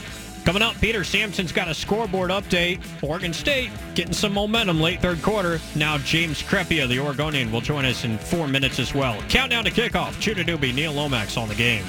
Coming 0.50 0.64
up, 0.64 0.82
Peter 0.82 1.04
Sampson's 1.04 1.52
got 1.52 1.68
a 1.68 1.76
scoreboard 1.76 2.32
update. 2.32 2.84
Oregon 3.04 3.34
State 3.34 3.70
getting 3.94 4.14
some 4.14 4.34
momentum 4.34 4.82
late 4.82 5.00
third 5.00 5.22
quarter. 5.22 5.60
Now 5.76 6.00
James 6.00 6.42
Crepea, 6.42 6.88
the 6.88 6.98
Oregonian, 6.98 7.52
will 7.52 7.62
join 7.62 7.86
us 7.86 8.04
in 8.04 8.18
four 8.18 8.48
minutes 8.48 8.80
as 8.80 8.96
well. 8.96 9.22
Countdown 9.30 9.64
to 9.66 9.70
kickoff. 9.70 10.20
Judah 10.20 10.44
Newby, 10.44 10.72
Neil 10.72 10.92
Lomax 10.92 11.38
on 11.38 11.50
the 11.50 11.54
game. 11.54 11.86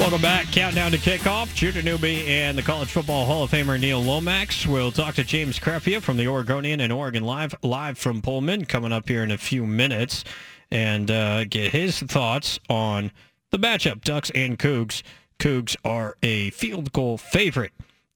Welcome 0.00 0.22
back. 0.22 0.46
Countdown 0.46 0.90
to 0.92 0.96
kickoff. 0.96 1.54
Judah 1.54 1.82
Newby 1.82 2.26
and 2.28 2.56
the 2.56 2.62
College 2.62 2.88
Football 2.88 3.26
Hall 3.26 3.42
of 3.42 3.50
Famer 3.50 3.78
Neil 3.78 4.02
Lomax. 4.02 4.66
We'll 4.66 4.90
talk 4.90 5.14
to 5.16 5.22
James 5.22 5.58
Crepea 5.58 6.00
from 6.00 6.16
the 6.16 6.28
Oregonian 6.28 6.80
and 6.80 6.90
Oregon 6.90 7.24
Live, 7.24 7.54
live 7.62 7.98
from 7.98 8.22
Pullman, 8.22 8.64
coming 8.64 8.90
up 8.90 9.06
here 9.06 9.22
in 9.22 9.30
a 9.30 9.36
few 9.36 9.66
minutes, 9.66 10.24
and 10.70 11.10
uh, 11.10 11.44
get 11.44 11.72
his 11.72 11.98
thoughts 12.00 12.58
on 12.70 13.12
the 13.50 13.58
matchup, 13.58 14.00
Ducks 14.00 14.30
and 14.30 14.58
Cougs. 14.58 15.02
Cougs 15.38 15.76
are 15.84 16.16
a 16.22 16.48
field 16.52 16.90
goal 16.94 17.18
favorite 17.18 17.72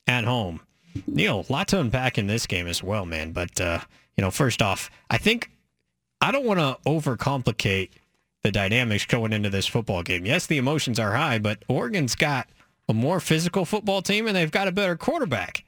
at 0.07 0.25
home. 0.25 0.61
Neil, 1.07 1.45
a 1.49 1.53
lot 1.53 1.69
to 1.69 1.81
unpack 1.81 2.19
in 2.19 2.27
this 2.27 2.47
game 2.47 2.67
as 2.67 2.83
well, 2.83 3.07
man. 3.07 3.33
But 3.33 3.61
uh, 3.61 3.81
you 4.17 4.23
know, 4.23 4.31
first 4.31 4.61
off, 4.61 4.91
I 5.11 5.19
think 5.19 5.51
I 6.21 6.31
don't 6.33 6.45
want 6.45 6.61
to 6.61 6.79
overcomplicate 6.89 7.91
the 8.43 8.53
dynamics 8.53 9.07
going 9.07 9.33
into 9.33 9.51
this 9.51 9.67
football 9.67 10.03
game. 10.03 10.27
Yes, 10.27 10.47
the 10.47 10.59
emotions 10.59 10.99
are 10.99 11.13
high, 11.13 11.39
but 11.39 11.65
Oregon's 11.69 12.15
got 12.15 12.49
a 12.89 12.95
more 12.95 13.21
physical 13.21 13.65
football 13.65 14.03
team 14.03 14.27
and 14.27 14.37
they've 14.37 14.51
got 14.51 14.69
a 14.69 14.73
better 14.73 14.97
quarterback. 14.97 15.65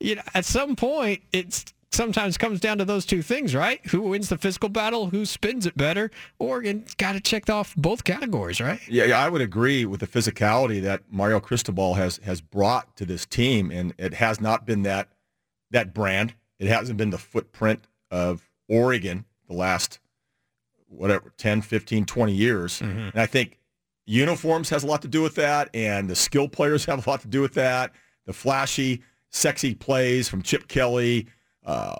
You 0.00 0.16
know, 0.16 0.22
at 0.34 0.44
some 0.44 0.74
point, 0.76 1.22
it's 1.32 1.64
sometimes 1.94 2.36
comes 2.36 2.60
down 2.60 2.78
to 2.78 2.84
those 2.84 3.06
two 3.06 3.22
things, 3.22 3.54
right? 3.54 3.84
Who 3.86 4.02
wins 4.02 4.28
the 4.28 4.38
physical 4.38 4.68
battle? 4.68 5.06
Who 5.06 5.24
spins 5.24 5.66
it 5.66 5.76
better? 5.76 6.10
Oregon 6.38 6.84
got 6.98 7.12
to 7.12 7.20
check 7.20 7.48
off 7.48 7.74
both 7.76 8.04
categories, 8.04 8.60
right? 8.60 8.80
Yeah, 8.88 9.04
yeah, 9.04 9.18
I 9.18 9.28
would 9.28 9.40
agree 9.40 9.84
with 9.84 10.00
the 10.00 10.06
physicality 10.06 10.82
that 10.82 11.02
Mario 11.10 11.40
Cristobal 11.40 11.94
has 11.94 12.18
has 12.18 12.40
brought 12.40 12.96
to 12.96 13.06
this 13.06 13.24
team, 13.24 13.70
and 13.70 13.94
it 13.98 14.14
has 14.14 14.40
not 14.40 14.66
been 14.66 14.82
that 14.82 15.08
that 15.70 15.94
brand. 15.94 16.34
It 16.58 16.68
hasn't 16.68 16.98
been 16.98 17.10
the 17.10 17.18
footprint 17.18 17.86
of 18.10 18.48
Oregon 18.68 19.24
the 19.48 19.54
last 19.54 19.98
whatever 20.88 21.32
10, 21.36 21.62
15, 21.62 22.04
20 22.04 22.32
years. 22.32 22.80
Mm-hmm. 22.80 22.98
And 22.98 23.16
I 23.16 23.26
think 23.26 23.58
uniforms 24.06 24.70
has 24.70 24.84
a 24.84 24.86
lot 24.86 25.02
to 25.02 25.08
do 25.08 25.22
with 25.22 25.34
that, 25.36 25.68
and 25.74 26.08
the 26.08 26.16
skill 26.16 26.48
players 26.48 26.84
have 26.86 27.06
a 27.06 27.10
lot 27.10 27.20
to 27.22 27.28
do 27.28 27.40
with 27.40 27.54
that. 27.54 27.92
The 28.26 28.32
flashy, 28.32 29.02
sexy 29.30 29.74
plays 29.74 30.28
from 30.28 30.42
Chip 30.42 30.68
Kelly 30.68 31.26
uh, 31.64 31.96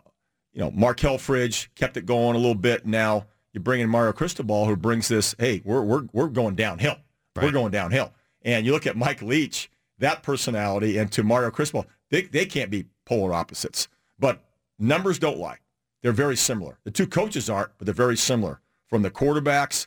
you 0.52 0.60
know, 0.60 0.70
Mark 0.70 1.00
Helfrich 1.00 1.68
kept 1.74 1.96
it 1.96 2.06
going 2.06 2.36
a 2.36 2.38
little 2.38 2.54
bit. 2.54 2.86
Now 2.86 3.26
you 3.52 3.60
bring 3.60 3.80
in 3.80 3.88
Mario 3.88 4.12
Cristobal, 4.12 4.66
who 4.66 4.76
brings 4.76 5.08
this. 5.08 5.34
Hey, 5.38 5.62
we're 5.64 5.82
we're 5.82 6.04
we're 6.12 6.28
going 6.28 6.54
downhill. 6.54 6.96
Right. 7.36 7.44
We're 7.44 7.52
going 7.52 7.72
downhill. 7.72 8.12
And 8.42 8.66
you 8.66 8.72
look 8.72 8.86
at 8.86 8.96
Mike 8.96 9.22
Leach, 9.22 9.70
that 9.98 10.22
personality, 10.22 10.98
and 10.98 11.10
to 11.12 11.22
Mario 11.22 11.50
Cristobal, 11.50 11.86
they 12.10 12.22
they 12.22 12.46
can't 12.46 12.70
be 12.70 12.86
polar 13.04 13.32
opposites. 13.32 13.88
But 14.18 14.40
numbers 14.78 15.18
don't 15.18 15.38
lie. 15.38 15.58
They're 16.02 16.12
very 16.12 16.36
similar. 16.36 16.78
The 16.84 16.90
two 16.90 17.06
coaches 17.06 17.48
aren't, 17.48 17.70
but 17.78 17.86
they're 17.86 17.94
very 17.94 18.16
similar. 18.16 18.60
From 18.88 19.02
the 19.02 19.10
quarterbacks 19.10 19.86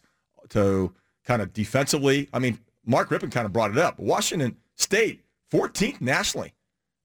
to 0.50 0.94
kind 1.24 1.42
of 1.42 1.54
defensively. 1.54 2.28
I 2.34 2.40
mean, 2.40 2.60
Mark 2.86 3.10
Rypien 3.10 3.32
kind 3.32 3.46
of 3.46 3.54
brought 3.54 3.72
it 3.72 3.78
up. 3.78 4.00
Washington 4.00 4.58
State, 4.76 5.24
14th 5.52 6.02
nationally 6.02 6.54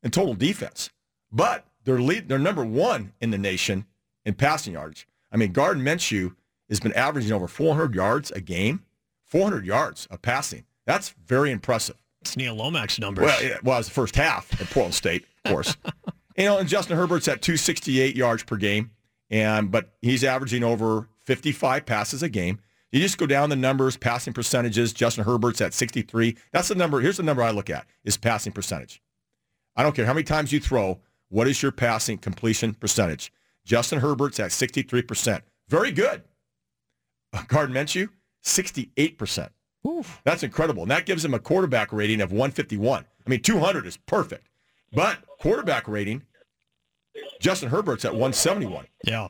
in 0.02 0.10
total 0.10 0.34
defense. 0.34 0.90
But 1.30 1.66
they're 1.84 2.00
lead, 2.00 2.28
they're 2.28 2.38
number 2.38 2.64
one 2.64 3.12
in 3.20 3.30
the 3.30 3.38
nation 3.38 3.86
in 4.24 4.34
passing 4.34 4.74
yards. 4.74 5.06
I 5.30 5.36
mean, 5.36 5.52
Gardner 5.52 5.82
Minshew 5.82 6.34
has 6.68 6.80
been 6.80 6.92
averaging 6.92 7.32
over 7.32 7.48
400 7.48 7.94
yards 7.94 8.30
a 8.30 8.40
game, 8.40 8.84
400 9.26 9.64
yards 9.64 10.06
of 10.06 10.22
passing. 10.22 10.64
That's 10.86 11.10
very 11.26 11.50
impressive. 11.50 11.96
It's 12.20 12.36
Neil 12.36 12.54
Lomax 12.54 12.98
numbers. 12.98 13.24
Well, 13.24 13.42
it 13.42 13.64
was 13.64 13.88
the 13.88 13.94
first 13.94 14.14
half 14.14 14.60
at 14.60 14.68
Portland 14.68 14.94
State, 14.94 15.24
of 15.44 15.50
course. 15.50 15.76
you 16.36 16.44
know, 16.44 16.58
and 16.58 16.68
Justin 16.68 16.96
Herbert's 16.96 17.28
at 17.28 17.42
268 17.42 18.14
yards 18.14 18.44
per 18.44 18.56
game, 18.56 18.90
and 19.30 19.70
but 19.70 19.92
he's 20.02 20.22
averaging 20.22 20.62
over 20.62 21.08
55 21.24 21.84
passes 21.84 22.22
a 22.22 22.28
game. 22.28 22.60
You 22.92 23.00
just 23.00 23.18
go 23.18 23.26
down 23.26 23.48
the 23.48 23.56
numbers, 23.56 23.96
passing 23.96 24.34
percentages. 24.34 24.92
Justin 24.92 25.24
Herbert's 25.24 25.60
at 25.60 25.72
63. 25.72 26.36
That's 26.52 26.68
the 26.68 26.74
number. 26.74 27.00
Here's 27.00 27.16
the 27.16 27.22
number 27.22 27.42
I 27.42 27.50
look 27.50 27.70
at: 27.70 27.86
is 28.04 28.16
passing 28.16 28.52
percentage. 28.52 29.02
I 29.74 29.82
don't 29.82 29.96
care 29.96 30.06
how 30.06 30.14
many 30.14 30.24
times 30.24 30.52
you 30.52 30.60
throw. 30.60 31.00
What 31.32 31.48
is 31.48 31.62
your 31.62 31.72
passing 31.72 32.18
completion 32.18 32.74
percentage? 32.74 33.32
Justin 33.64 34.00
Herbert's 34.00 34.38
at 34.38 34.50
63%. 34.50 35.40
Very 35.66 35.90
good. 35.90 36.24
Uh, 37.32 37.42
Gardner 37.48 37.82
Minshew, 37.82 38.10
68%. 38.44 39.48
Oof. 39.88 40.20
That's 40.24 40.42
incredible. 40.42 40.82
And 40.82 40.90
that 40.90 41.06
gives 41.06 41.24
him 41.24 41.32
a 41.32 41.38
quarterback 41.38 41.90
rating 41.90 42.20
of 42.20 42.32
151. 42.32 43.06
I 43.26 43.30
mean, 43.30 43.40
200 43.40 43.86
is 43.86 43.96
perfect. 43.96 44.50
But 44.92 45.24
quarterback 45.40 45.88
rating 45.88 46.22
Justin 47.40 47.68
Herbert's 47.68 48.04
at 48.04 48.12
171. 48.12 48.86
Yeah. 49.04 49.28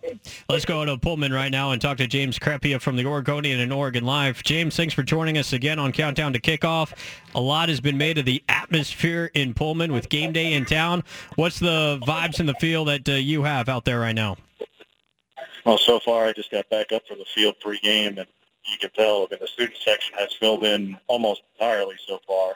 Let's 0.48 0.64
go 0.64 0.84
to 0.84 0.98
Pullman 0.98 1.32
right 1.32 1.50
now 1.50 1.72
and 1.72 1.80
talk 1.80 1.96
to 1.96 2.06
James 2.06 2.38
Crepea 2.38 2.80
from 2.80 2.96
the 2.96 3.06
Oregonian 3.06 3.58
and 3.58 3.72
Oregon 3.72 4.04
Live. 4.04 4.42
James, 4.42 4.76
thanks 4.76 4.92
for 4.92 5.02
joining 5.02 5.38
us 5.38 5.52
again 5.52 5.78
on 5.78 5.92
Countdown 5.92 6.32
to 6.34 6.40
Kickoff. 6.40 6.92
A 7.34 7.40
lot 7.40 7.70
has 7.70 7.80
been 7.80 7.96
made 7.96 8.18
of 8.18 8.24
the 8.24 8.42
atmosphere 8.48 9.30
in 9.34 9.54
Pullman 9.54 9.92
with 9.92 10.10
game 10.10 10.32
day 10.32 10.52
in 10.52 10.64
town. 10.64 11.04
What's 11.36 11.58
the 11.58 11.98
vibes 12.06 12.38
in 12.38 12.46
the 12.46 12.54
field 12.54 12.88
that 12.88 13.08
uh, 13.08 13.12
you 13.12 13.42
have 13.44 13.68
out 13.68 13.84
there 13.84 14.00
right 14.00 14.14
now? 14.14 14.36
Well, 15.64 15.78
so 15.78 15.98
far 15.98 16.26
I 16.26 16.32
just 16.32 16.50
got 16.50 16.68
back 16.68 16.92
up 16.92 17.06
from 17.06 17.18
the 17.18 17.24
field 17.24 17.54
pre-game, 17.60 18.18
and 18.18 18.26
you 18.66 18.78
can 18.78 18.90
tell 18.90 19.26
that 19.28 19.40
the 19.40 19.46
student 19.46 19.78
section 19.78 20.14
has 20.18 20.32
filled 20.34 20.64
in 20.64 20.98
almost 21.06 21.42
entirely 21.54 21.96
so 22.06 22.20
far 22.26 22.54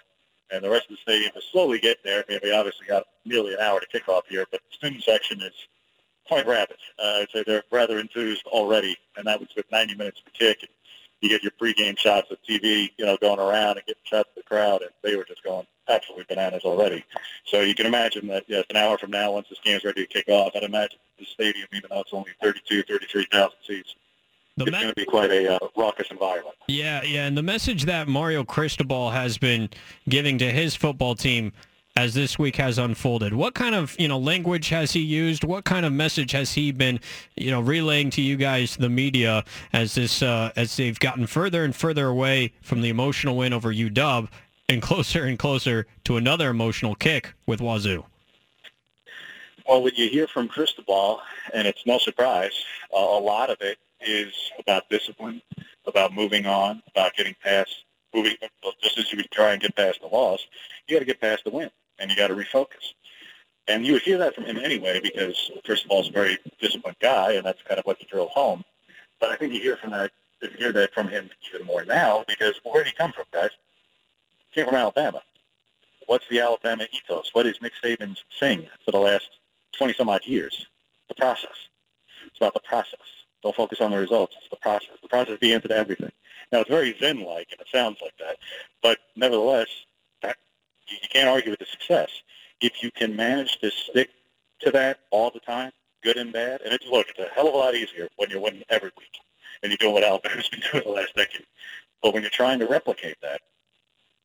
and 0.51 0.63
the 0.63 0.71
rest 0.71 0.85
of 0.85 0.97
the 0.97 1.03
stadium 1.03 1.33
is 1.37 1.45
slowly 1.51 1.79
getting 1.79 2.03
there. 2.05 2.25
I 2.29 2.33
mean, 2.33 2.41
we 2.43 2.53
obviously 2.53 2.87
got 2.87 3.05
nearly 3.25 3.55
an 3.55 3.61
hour 3.61 3.81
to 3.81 3.87
kick 3.87 4.09
off 4.09 4.25
here, 4.29 4.47
but 4.51 4.61
the 4.69 4.77
student 4.77 5.03
section 5.03 5.41
is 5.43 5.53
quite 6.27 6.47
rapid. 6.47 6.77
Uh, 6.99 7.21
I'd 7.21 7.31
say 7.33 7.45
they're 7.47 7.65
rather 7.71 7.99
enthused 7.99 8.47
already, 8.47 8.97
and 9.17 9.27
that 9.27 9.41
was 9.41 9.49
with 9.57 9.71
90 9.71 9.95
minutes 9.95 10.23
to 10.25 10.31
kick. 10.31 10.63
And 10.63 10.71
you 11.21 11.29
get 11.29 11.43
your 11.43 11.53
pregame 11.53 11.99
shots 11.99 12.31
of 12.31 12.39
TV, 12.49 12.91
you 12.99 13.07
know, 13.07 13.17
going 13.21 13.39
around 13.39 13.79
and 13.79 13.87
getting 13.87 14.03
shots 14.05 14.29
of 14.31 14.35
the 14.37 14.43
crowd, 14.43 14.83
and 14.83 14.91
they 15.03 15.17
were 15.17 15.25
just 15.25 15.43
going 15.43 15.67
absolutely 15.89 16.27
bananas 16.29 16.63
already. 16.65 17.05
So 17.45 17.61
you 17.61 17.75
can 17.75 17.87
imagine 17.87 18.27
that, 18.29 18.45
yes, 18.49 18.65
an 18.71 18.77
hour 18.77 18.99
from 18.99 19.11
now, 19.11 19.33
once 19.33 19.49
this 19.49 19.61
game's 19.65 19.85
ready 19.85 20.07
to 20.07 20.13
kick 20.13 20.29
off, 20.29 20.53
I'd 20.55 20.65
imagine 20.65 20.99
the 21.19 21.25
stadium, 21.25 21.69
even 21.73 21.89
though 21.91 22.01
it's 22.01 22.13
only 22.13 22.31
32, 22.43 22.83
33,000 22.83 23.51
seats, 23.67 23.95
the 24.57 24.65
it's 24.65 24.73
me- 24.73 24.81
going 24.81 24.89
to 24.89 24.95
be 24.95 25.05
quite 25.05 25.31
a 25.31 25.55
uh, 25.55 25.69
raucous 25.77 26.09
environment. 26.11 26.55
Yeah, 26.69 27.03
yeah, 27.03 27.27
and 27.27 27.37
the 27.37 27.43
message 27.43 27.85
that 27.85 28.09
Mario 28.09 28.45
Cristobal 28.45 29.11
has 29.11 29.39
been 29.39 29.69
giving 30.09 30.39
to 30.39 30.51
his 30.51 30.75
football 30.75 31.15
team 31.15 31.53
as 31.97 32.13
this 32.15 32.39
week 32.39 32.57
has 32.57 32.77
unfolded. 32.79 33.33
What 33.33 33.55
kind 33.55 33.75
of 33.75 33.97
you 33.99 34.09
know 34.09 34.19
language 34.19 34.69
has 34.69 34.93
he 34.93 35.01
used? 35.01 35.45
What 35.45 35.65
kind 35.65 35.87
of 35.87 35.93
message 35.93 36.33
has 36.33 36.53
he 36.53 36.73
been 36.73 37.01
you 37.37 37.51
know 37.51 37.61
relaying 37.61 38.11
to 38.11 38.23
you 38.23 38.37
guys, 38.37 38.77
the 38.77 38.89
media, 38.89 39.45
as 39.73 39.95
this 39.95 40.23
uh, 40.23 40.53
as 40.57 40.77
they've 40.77 40.99
gotten 40.99 41.27
further 41.27 41.65
and 41.65 41.75
further 41.75 42.07
away 42.07 42.53
from 42.63 42.83
the 42.83 42.89
emotional 42.89 43.37
win 43.37 43.53
over 43.53 43.73
UW 43.73 44.29
and 44.69 44.83
closer 44.83 45.25
and 45.25 45.39
closer 45.39 45.87
to 46.05 46.17
another 46.17 46.51
emotional 46.51 46.95
kick 46.95 47.35
with 47.47 47.61
Wazoo? 47.61 48.05
Well, 49.69 49.83
what 49.83 49.99
you 49.99 50.09
hear 50.09 50.29
from 50.29 50.47
Cristobal, 50.47 51.21
and 51.53 51.67
it's 51.67 51.85
no 51.87 51.99
surprise, 51.99 52.53
uh, 52.95 53.01
a 53.01 53.19
lot 53.19 53.51
of 53.51 53.61
it 53.61 53.79
is 54.01 54.33
about 54.59 54.89
discipline, 54.91 55.43
about 55.87 56.15
moving 56.15 56.47
on, 56.47 56.83
about 56.89 57.15
getting 57.15 57.35
past 57.43 57.85
moving. 58.15 58.37
Just 58.83 58.99
as 58.99 59.13
you 59.13 59.19
would 59.19 59.31
try 59.31 59.53
and 59.53 59.63
get 59.63 59.77
past 59.77 60.01
the 60.01 60.09
loss, 60.09 60.47
you 60.87 60.97
got 60.97 61.01
to 61.01 61.07
get 61.07 61.21
past 61.21 61.45
the 61.45 61.51
win, 61.51 61.71
and 61.99 62.11
you 62.11 62.17
got 62.17 62.29
to 62.29 62.35
refocus. 62.35 62.95
And 63.69 63.85
you 63.85 63.95
would 63.95 64.03
hear 64.03 64.19
that 64.19 64.35
from 64.35 64.45
him 64.45 64.59
anyway, 64.59 65.01
because 65.03 65.51
first 65.65 65.85
of 65.85 65.91
all, 65.91 66.03
he's 66.03 66.11
a 66.11 66.15
very 66.15 66.39
disciplined 66.61 66.99
guy, 67.01 67.33
and 67.33 67.45
that's 67.45 67.63
kind 67.63 67.79
of 67.79 67.85
what 67.85 67.99
he 67.99 68.07
drove 68.07 68.31
home. 68.31 68.65
But 69.21 69.31
I 69.31 69.37
think 69.37 69.53
you 69.53 69.61
hear 69.61 69.77
from 69.77 69.91
that, 69.91 70.13
you 70.41 70.51
hear 70.57 70.73
that 70.73 70.93
from 70.95 71.09
him 71.09 71.31
even 71.53 71.67
more 71.67 71.85
now, 71.85 72.25
because 72.29 72.55
where 72.63 72.85
did 72.85 72.91
he 72.91 72.97
come 72.97 73.13
from, 73.13 73.25
guys? 73.33 73.51
Came 74.55 74.67
from 74.67 74.77
Alabama. 74.77 75.23
What's 76.07 76.29
the 76.29 76.41
Alabama 76.41 76.87
ethos? 76.93 77.31
What 77.33 77.47
is 77.47 77.61
Nick 77.61 77.73
Saban's 77.83 78.23
thing 78.39 78.69
for 78.85 78.93
the 78.93 78.99
last 78.99 79.29
20 79.77 79.95
some 79.95 80.09
odd 80.09 80.25
years? 80.25 80.67
The 81.09 81.15
process. 81.15 81.69
It's 82.27 82.39
about 82.39 82.55
the 82.55 82.61
process 82.61 83.16
Don't 83.47 83.55
focus 83.55 83.81
on 83.81 83.93
the 83.93 83.97
results. 83.97 84.35
It's 84.41 84.51
the 84.51 84.57
process. 84.57 84.97
The 85.01 85.09
process 85.09 85.39
answer 85.41 85.69
to 85.69 85.77
everything. 85.77 86.11
Now, 86.51 86.63
it's 86.63 86.69
very 86.69 86.97
Zen-like, 86.99 87.47
and 87.53 87.61
it 87.61 87.69
sounds 87.71 87.99
like 88.03 88.17
that. 88.19 88.39
But 88.83 88.99
nevertheless, 89.15 89.69
that, 90.23 90.37
you, 90.89 90.97
can't 91.13 91.29
argue 91.29 91.51
with 91.51 91.61
the 91.61 91.67
success. 91.67 92.11
If 92.61 92.83
you 92.83 92.91
can 92.91 93.15
manage 93.15 93.61
to 93.61 93.71
stick 93.71 94.11
to 94.63 94.73
that 94.73 94.99
all 95.13 95.31
the 95.31 95.39
time, 95.39 95.71
good 96.03 96.17
and 96.17 96.33
bad, 96.33 96.63
and 96.63 96.73
it's, 96.73 96.89
look, 96.91 97.07
it's 97.09 97.21
a 97.21 97.33
hell 97.37 97.47
of 97.47 97.55
a 97.55 97.57
lot 97.57 97.77
easier 97.77 98.09
when 98.17 98.31
you're 98.31 98.41
winning 98.41 98.65
every 98.69 98.91
week 98.99 99.17
and 99.63 99.71
you're 99.71 99.77
doing 99.77 99.95
what 99.95 100.03
Albert's 100.03 100.49
been 100.49 100.63
doing 100.73 100.83
the 100.83 100.91
last 100.91 101.15
decade. 101.15 101.47
But 102.03 102.15
when 102.15 102.25
you're 102.25 102.31
trying 102.31 102.59
to 102.59 102.67
replicate 102.67 103.19
that, 103.23 103.43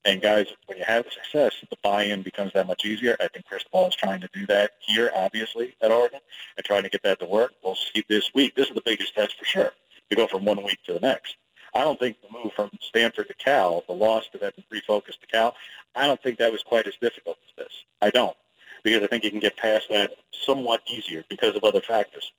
and 0.05 0.21
guys, 0.21 0.47
when 0.65 0.77
you 0.77 0.83
have 0.85 1.05
success, 1.11 1.53
the 1.69 1.77
buy-in 1.83 2.23
becomes 2.23 2.53
that 2.53 2.67
much 2.67 2.85
easier. 2.85 3.15
I 3.19 3.27
think 3.27 3.45
Cristobal 3.45 3.87
is 3.87 3.95
trying 3.95 4.21
to 4.21 4.29
do 4.33 4.45
that 4.47 4.71
here, 4.79 5.11
obviously, 5.15 5.75
at 5.81 5.91
Oregon, 5.91 6.19
and 6.57 6.65
trying 6.65 6.83
to 6.83 6.89
get 6.89 7.03
that 7.03 7.19
to 7.19 7.25
work. 7.25 7.53
We'll 7.63 7.75
see 7.75 8.03
this 8.09 8.31
week. 8.33 8.55
This 8.55 8.69
is 8.69 8.75
the 8.75 8.81
biggest 8.83 9.13
test 9.13 9.37
for 9.37 9.45
sure. 9.45 9.71
To 10.09 10.15
go 10.15 10.27
from 10.27 10.43
one 10.43 10.61
week 10.63 10.79
to 10.85 10.93
the 10.93 10.99
next. 10.99 11.35
I 11.73 11.81
don't 11.81 11.99
think 11.99 12.17
the 12.21 12.27
move 12.31 12.51
from 12.53 12.69
Stanford 12.81 13.27
to 13.29 13.33
Cal, 13.35 13.83
the 13.87 13.93
loss 13.93 14.27
to 14.29 14.37
then 14.37 14.51
refocus 14.73 15.19
to 15.19 15.27
Cal, 15.31 15.55
I 15.95 16.07
don't 16.07 16.21
think 16.21 16.37
that 16.39 16.51
was 16.51 16.63
quite 16.63 16.87
as 16.87 16.95
difficult 16.99 17.37
as 17.47 17.63
this. 17.63 17.85
I 18.01 18.09
don't, 18.09 18.35
because 18.83 19.03
I 19.03 19.07
think 19.07 19.23
you 19.23 19.31
can 19.31 19.39
get 19.39 19.55
past 19.55 19.87
that 19.89 20.11
somewhat 20.31 20.81
easier 20.87 21.23
because 21.29 21.55
of 21.55 21.63
other 21.63 21.81
factors. 21.81 22.31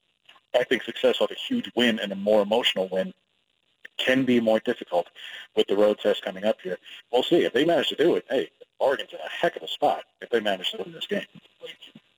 I 0.55 0.65
think 0.65 0.83
success 0.83 1.21
off 1.21 1.31
a 1.31 1.35
huge 1.35 1.71
win 1.75 1.99
and 1.99 2.13
a 2.13 2.17
more 2.17 2.43
emotional 2.43 2.89
win 2.93 3.15
can 3.99 4.25
be 4.25 4.41
more 4.41 4.61
difficult 4.61 5.09
with 5.57 5.67
the 5.67 5.77
road 5.77 5.99
test 5.99 6.23
coming 6.23 6.45
up 6.45 6.61
here. 6.63 6.79
We'll 7.13 7.23
see. 7.23 7.45
If 7.45 7.53
they 7.53 7.65
manage 7.65 7.89
to 7.89 7.97
do 7.97 8.17
it, 8.17 8.25
hey, 8.29 8.51
Oregon's 8.79 9.11
in 9.13 9.19
a 9.19 9.29
heck 9.29 9.57
of 9.57 9.63
a 9.63 9.69
spot 9.69 10.03
if 10.21 10.31
they 10.31 10.41
manage 10.41 10.71
to 10.73 10.79
win 10.79 10.93
this 10.93 11.07
game. 11.07 11.25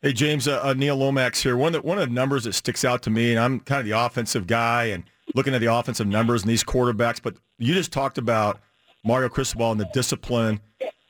Hey, 0.02 0.12
James, 0.12 0.46
uh, 0.46 0.60
uh, 0.62 0.74
Neil 0.74 0.96
Lomax 0.96 1.42
here. 1.42 1.56
One 1.56 1.74
of, 1.74 1.82
the, 1.82 1.88
one 1.88 1.98
of 1.98 2.08
the 2.08 2.14
numbers 2.14 2.44
that 2.44 2.52
sticks 2.52 2.84
out 2.84 3.02
to 3.02 3.10
me, 3.10 3.30
and 3.30 3.40
I'm 3.40 3.60
kind 3.60 3.80
of 3.80 3.86
the 3.86 3.98
offensive 3.98 4.46
guy 4.46 4.84
and 4.84 5.04
looking 5.34 5.54
at 5.54 5.60
the 5.60 5.72
offensive 5.72 6.06
numbers 6.06 6.42
and 6.42 6.50
these 6.50 6.64
quarterbacks, 6.64 7.22
but 7.22 7.36
you 7.58 7.72
just 7.72 7.92
talked 7.92 8.18
about 8.18 8.60
Mario 9.04 9.28
Cristobal 9.28 9.72
and 9.72 9.80
the 9.80 9.88
discipline, 9.92 10.60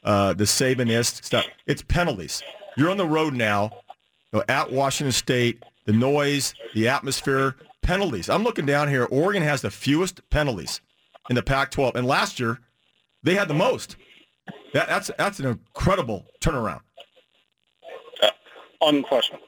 uh, 0.04 0.34
the 0.34 0.44
Sabanist 0.44 1.24
stuff. 1.24 1.44
It's 1.66 1.82
penalties. 1.82 2.42
You're 2.76 2.90
on 2.90 2.96
the 2.96 3.06
road 3.06 3.34
now 3.34 3.70
you 4.32 4.38
know, 4.38 4.44
at 4.48 4.70
Washington 4.70 5.12
State, 5.12 5.62
the 5.86 5.92
noise, 5.92 6.54
the 6.74 6.88
atmosphere, 6.88 7.56
penalties. 7.84 8.28
I'm 8.28 8.42
looking 8.42 8.66
down 8.66 8.88
here. 8.88 9.04
Oregon 9.04 9.42
has 9.42 9.62
the 9.62 9.70
fewest 9.70 10.28
penalties 10.30 10.80
in 11.30 11.36
the 11.36 11.42
Pac-12, 11.42 11.94
and 11.94 12.06
last 12.06 12.40
year 12.40 12.58
they 13.22 13.34
had 13.34 13.46
the 13.46 13.54
most. 13.54 13.96
That, 14.72 14.88
that's 14.88 15.10
that's 15.16 15.38
an 15.38 15.46
incredible 15.46 16.26
turnaround. 16.40 16.80
Uh, 18.20 18.30
unquestionably, 18.80 19.46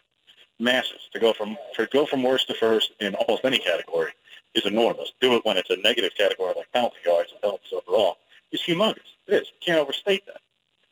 massive 0.60 0.98
to 1.12 1.18
go 1.18 1.32
from 1.32 1.56
to 1.74 1.86
go 1.92 2.06
from 2.06 2.22
worst 2.22 2.46
to 2.48 2.54
first 2.54 2.92
in 3.00 3.14
almost 3.16 3.44
any 3.44 3.58
category 3.58 4.12
is 4.54 4.64
enormous. 4.66 5.12
Do 5.20 5.34
it 5.34 5.44
when 5.44 5.56
it's 5.56 5.70
a 5.70 5.76
negative 5.78 6.12
category 6.16 6.54
like 6.56 6.70
penalty 6.72 6.96
yards 7.04 7.32
and 7.32 7.40
penalties 7.40 7.72
overall. 7.72 8.18
It's 8.52 8.64
humongous. 8.64 9.00
It 9.26 9.34
is. 9.34 9.48
You 9.48 9.66
can't 9.66 9.80
overstate 9.80 10.24
that. 10.26 10.40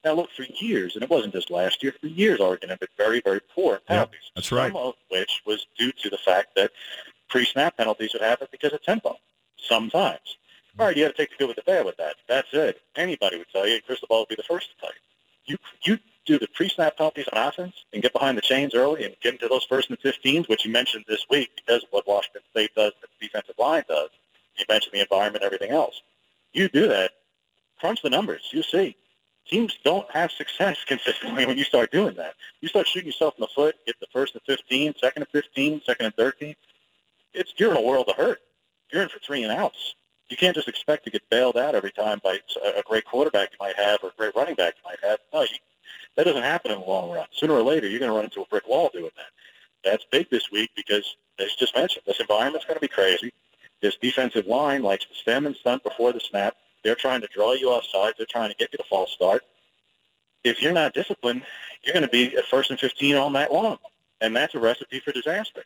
Now 0.05 0.13
look, 0.13 0.31
for 0.37 0.45
years, 0.61 0.97
and 0.97 1.03
it 1.03 1.09
wasn't 1.09 1.33
just 1.33 1.51
last 1.51 1.83
year, 1.83 1.95
for 1.99 2.09
years 2.09 2.41
Oregon 2.41 2.69
had 2.69 2.81
been 2.81 2.89
very, 2.99 3.23
very 3.25 3.41
poor 3.55 3.77
in 3.77 3.81
penalties. 3.87 4.21
Yeah, 4.25 4.31
that's 4.35 4.53
right. 4.53 4.73
Some 4.73 4.77
of 4.77 4.95
which 5.11 5.43
was 5.47 5.67
due 5.79 5.93
to 5.93 6.11
the 6.11 6.19
fact 6.19 6.55
that 6.57 6.73
pre-snap 7.35 7.77
penalties 7.77 8.13
would 8.13 8.23
happen 8.23 8.47
because 8.53 8.73
of 8.73 8.81
tempo. 8.85 9.17
Sometimes. 9.57 10.37
All 10.79 10.87
right, 10.87 10.97
you 10.97 11.03
got 11.03 11.17
to 11.17 11.17
take 11.17 11.31
the 11.31 11.37
good 11.37 11.49
with 11.49 11.57
the 11.57 11.65
bad 11.65 11.85
with 11.85 11.97
that. 11.97 12.15
That's 12.29 12.47
it. 12.53 12.81
Anybody 12.95 13.39
would 13.39 13.49
tell 13.53 13.67
you, 13.67 13.83
Cristobal 13.83 14.21
would 14.21 14.29
be 14.29 14.37
the 14.37 14.45
first 14.45 14.69
to 14.71 14.77
tell 14.81 14.91
you. 14.95 15.01
You 15.47 15.59
you 15.83 15.99
do 16.27 16.39
the 16.39 16.47
pre-snap 16.55 16.97
penalties 16.97 17.27
on 17.33 17.49
offense 17.49 17.75
and 17.93 18.03
get 18.03 18.13
behind 18.13 18.39
the 18.39 18.43
chains 18.43 18.73
early 18.73 19.05
and 19.05 19.17
get 19.21 19.33
into 19.33 19.49
those 19.49 19.65
first 19.65 19.91
and 19.91 19.99
15s, 19.99 20.49
which 20.49 20.65
you 20.65 20.71
mentioned 20.71 21.07
this 21.09 21.27
week 21.29 21.51
because 21.57 21.85
what 21.91 22.07
Washington 22.07 22.43
State 22.53 22.71
does, 22.77 22.93
the 23.03 23.09
defensive 23.21 23.57
line 23.59 23.83
does. 23.89 24.11
You 24.57 24.65
mentioned 24.69 24.93
the 24.95 25.01
environment, 25.01 25.43
everything 25.45 25.73
else. 25.73 26.03
You 26.53 26.69
do 26.69 26.87
that, 26.87 27.11
crunch 27.81 28.01
the 28.01 28.11
numbers. 28.11 28.49
You 28.53 28.63
see, 28.63 28.97
teams 29.45 29.77
don't 29.85 30.09
have 30.13 30.31
success 30.31 30.79
consistently 30.87 31.47
when 31.47 31.59
you 31.59 31.65
start 31.65 31.91
doing 31.91 32.15
that. 32.15 32.35
You 32.61 32.69
start 32.69 32.87
shooting 32.87 33.09
yourself 33.09 33.35
in 33.37 33.43
the 33.43 33.49
foot, 33.49 33.75
get 33.87 33.99
the 33.99 34.07
first 34.13 34.35
and 34.35 34.43
15, 34.45 34.95
second 35.01 35.23
and 35.25 35.31
15, 35.31 35.83
second 35.85 36.07
and 36.07 36.15
13. 36.15 36.55
It's 37.35 37.53
you're 37.57 37.73
in 37.73 37.77
a 37.77 37.83
world 37.83 38.09
of 38.09 38.17
hurt. 38.17 38.41
You're 38.93 39.03
in 39.03 39.09
for 39.09 39.19
three 39.19 39.43
and 39.43 39.53
outs. 39.53 39.95
You 40.29 40.37
can't 40.37 40.55
just 40.55 40.69
expect 40.69 41.05
to 41.05 41.11
get 41.11 41.29
bailed 41.31 41.57
out 41.57 41.75
every 41.75 41.93
time 41.93 42.21
by 42.25 42.39
a 42.65 42.83
great 42.83 43.05
quarterback 43.05 43.51
you 43.53 43.59
might 43.61 43.77
have 43.77 43.99
or 44.03 44.09
a 44.09 44.13
great 44.17 44.35
running 44.35 44.55
back 44.55 44.75
you 44.77 44.89
might 44.89 45.09
have. 45.09 45.19
No, 45.33 45.43
you, 45.43 45.57
that 46.17 46.25
doesn't 46.25 46.43
happen 46.43 46.71
in 46.71 46.81
the 46.81 46.87
long 46.87 47.11
run. 47.11 47.27
Sooner 47.33 47.53
or 47.53 47.63
later, 47.63 47.89
you're 47.89 47.99
going 47.99 48.11
to 48.11 48.17
run 48.17 48.25
into 48.25 48.41
a 48.41 48.47
brick 48.47 48.67
wall 48.67 48.91
doing 48.93 49.11
that. 49.17 49.27
That's 49.85 50.05
big 50.11 50.31
this 50.31 50.51
week 50.51 50.71
because, 50.75 51.17
as 51.39 51.55
just 51.57 51.77
mentioned, 51.77 52.05
this 52.07 52.21
environment's 52.21 52.65
going 52.65 52.77
to 52.77 52.81
be 52.81 52.89
crazy. 52.89 53.33
This 53.83 53.97
defensive 53.97 54.47
line 54.47 54.83
likes 54.83 55.05
to 55.05 55.15
stem 55.15 55.47
and 55.47 55.55
stunt 55.57 55.83
before 55.83 56.13
the 56.13 56.21
snap. 56.21 56.57
They're 56.83 56.95
trying 56.95 57.21
to 57.21 57.29
draw 57.35 57.53
you 57.53 57.69
off 57.71 57.85
sides. 57.85 58.15
They're 58.17 58.27
trying 58.27 58.51
to 58.51 58.57
get 58.57 58.73
you 58.73 58.79
to 58.79 58.85
false 58.85 59.13
start. 59.13 59.43
If 60.43 60.63
you're 60.63 60.73
not 60.73 60.95
disciplined, 60.95 61.43
you're 61.83 61.95
going 61.95 62.05
to 62.05 62.11
be 62.11 62.37
at 62.37 62.47
first 62.47 62.71
and 62.71 62.79
15 62.79 63.17
all 63.17 63.31
night 63.31 63.53
long, 63.53 63.79
and 64.21 64.35
that's 64.35 64.55
a 64.55 64.59
recipe 64.59 65.01
for 65.01 65.13
disaster. 65.13 65.65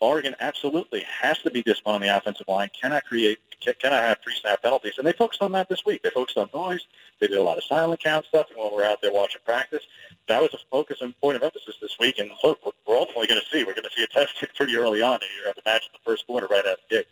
Oregon 0.00 0.34
absolutely 0.40 1.00
has 1.00 1.38
to 1.40 1.50
be 1.50 1.62
disciplined 1.62 1.96
on 1.96 2.00
the 2.00 2.16
offensive 2.16 2.48
line, 2.48 2.70
cannot 2.80 3.04
create, 3.04 3.38
cannot 3.60 4.02
have 4.02 4.22
pre-snap 4.22 4.62
penalties. 4.62 4.94
And 4.96 5.06
they 5.06 5.12
focused 5.12 5.42
on 5.42 5.52
that 5.52 5.68
this 5.68 5.84
week. 5.84 6.02
They 6.02 6.10
focused 6.10 6.38
on 6.38 6.48
noise. 6.54 6.80
They 7.20 7.26
did 7.26 7.36
a 7.36 7.42
lot 7.42 7.58
of 7.58 7.64
silent 7.64 8.02
count 8.02 8.24
stuff 8.24 8.46
and 8.48 8.58
when 8.58 8.72
we're 8.72 8.84
out 8.84 9.02
there 9.02 9.12
watching 9.12 9.42
practice. 9.44 9.82
That 10.26 10.40
was 10.40 10.54
a 10.54 10.58
focus 10.70 10.98
and 11.02 11.18
point 11.20 11.36
of 11.36 11.42
emphasis 11.42 11.76
this 11.82 11.96
week. 12.00 12.18
And 12.18 12.30
look, 12.42 12.60
we're 12.86 12.96
ultimately 12.96 13.26
going 13.26 13.40
to 13.40 13.46
see. 13.46 13.62
We're 13.62 13.74
going 13.74 13.84
to 13.84 13.90
see 13.94 14.04
a 14.04 14.06
test 14.06 14.32
pretty 14.56 14.76
early 14.76 15.02
on. 15.02 15.14
And 15.14 15.30
you 15.38 15.46
have 15.46 15.56
to 15.56 15.62
imagine 15.66 15.88
the 15.92 16.10
first 16.10 16.26
quarter 16.26 16.46
right 16.46 16.60
out 16.60 16.72
of 16.72 16.78
the 16.88 16.96
gate. 16.96 17.06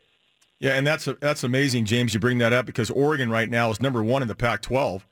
Yeah, 0.60 0.72
and 0.72 0.86
that's 0.86 1.06
a, 1.06 1.14
that's 1.14 1.44
amazing, 1.44 1.84
James. 1.84 2.14
You 2.14 2.20
bring 2.20 2.38
that 2.38 2.52
up 2.52 2.66
because 2.66 2.90
Oregon 2.90 3.30
right 3.30 3.48
now 3.48 3.70
is 3.70 3.80
number 3.80 4.02
one 4.02 4.22
in 4.22 4.28
the 4.28 4.34
Pac-12 4.34 5.02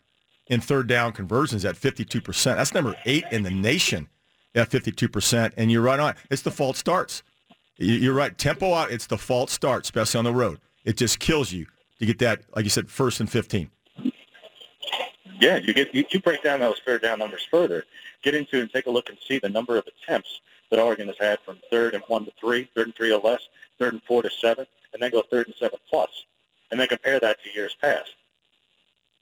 in 0.48 0.60
third 0.60 0.88
down 0.88 1.12
conversions 1.12 1.64
at 1.64 1.76
52%. 1.76 2.44
That's 2.56 2.74
number 2.74 2.96
eight 3.04 3.24
in 3.30 3.42
the 3.42 3.50
nation 3.50 4.08
at 4.54 4.70
52%. 4.70 5.52
And 5.56 5.70
you're 5.70 5.82
right 5.82 6.00
on. 6.00 6.14
It's 6.30 6.42
the 6.42 6.50
false 6.50 6.78
starts. 6.78 7.22
You're 7.78 8.14
right. 8.14 8.36
Tempo 8.36 8.72
out. 8.72 8.90
It's 8.90 9.06
the 9.06 9.18
false 9.18 9.52
start, 9.52 9.84
especially 9.84 10.18
on 10.18 10.24
the 10.24 10.32
road. 10.32 10.60
It 10.84 10.96
just 10.96 11.18
kills 11.18 11.52
you 11.52 11.66
to 11.98 12.06
get 12.06 12.18
that, 12.20 12.42
like 12.54 12.64
you 12.64 12.70
said, 12.70 12.90
first 12.90 13.20
and 13.20 13.30
15. 13.30 13.70
Yeah, 15.40 15.58
you 15.58 15.74
get 15.74 15.94
you, 15.94 16.04
you 16.10 16.20
break 16.20 16.42
down 16.42 16.60
those 16.60 16.80
third 16.86 17.02
down 17.02 17.18
numbers 17.18 17.46
further. 17.50 17.84
Get 18.22 18.34
into 18.34 18.60
and 18.60 18.70
take 18.70 18.86
a 18.86 18.90
look 18.90 19.10
and 19.10 19.18
see 19.28 19.38
the 19.38 19.48
number 19.48 19.76
of 19.76 19.86
attempts 19.86 20.40
that 20.70 20.80
Oregon 20.80 21.08
has 21.08 21.16
had 21.20 21.38
from 21.40 21.58
third 21.70 21.94
and 21.94 22.02
one 22.08 22.24
to 22.24 22.32
three, 22.40 22.70
third 22.74 22.86
and 22.86 22.96
three 22.96 23.12
or 23.12 23.20
less, 23.20 23.40
third 23.78 23.92
and 23.92 24.02
four 24.04 24.22
to 24.22 24.30
seven, 24.30 24.66
and 24.92 25.02
then 25.02 25.10
go 25.10 25.22
third 25.30 25.46
and 25.46 25.54
seven 25.56 25.78
plus, 25.90 26.24
and 26.70 26.80
then 26.80 26.88
compare 26.88 27.20
that 27.20 27.36
to 27.42 27.50
years 27.50 27.76
past. 27.80 28.14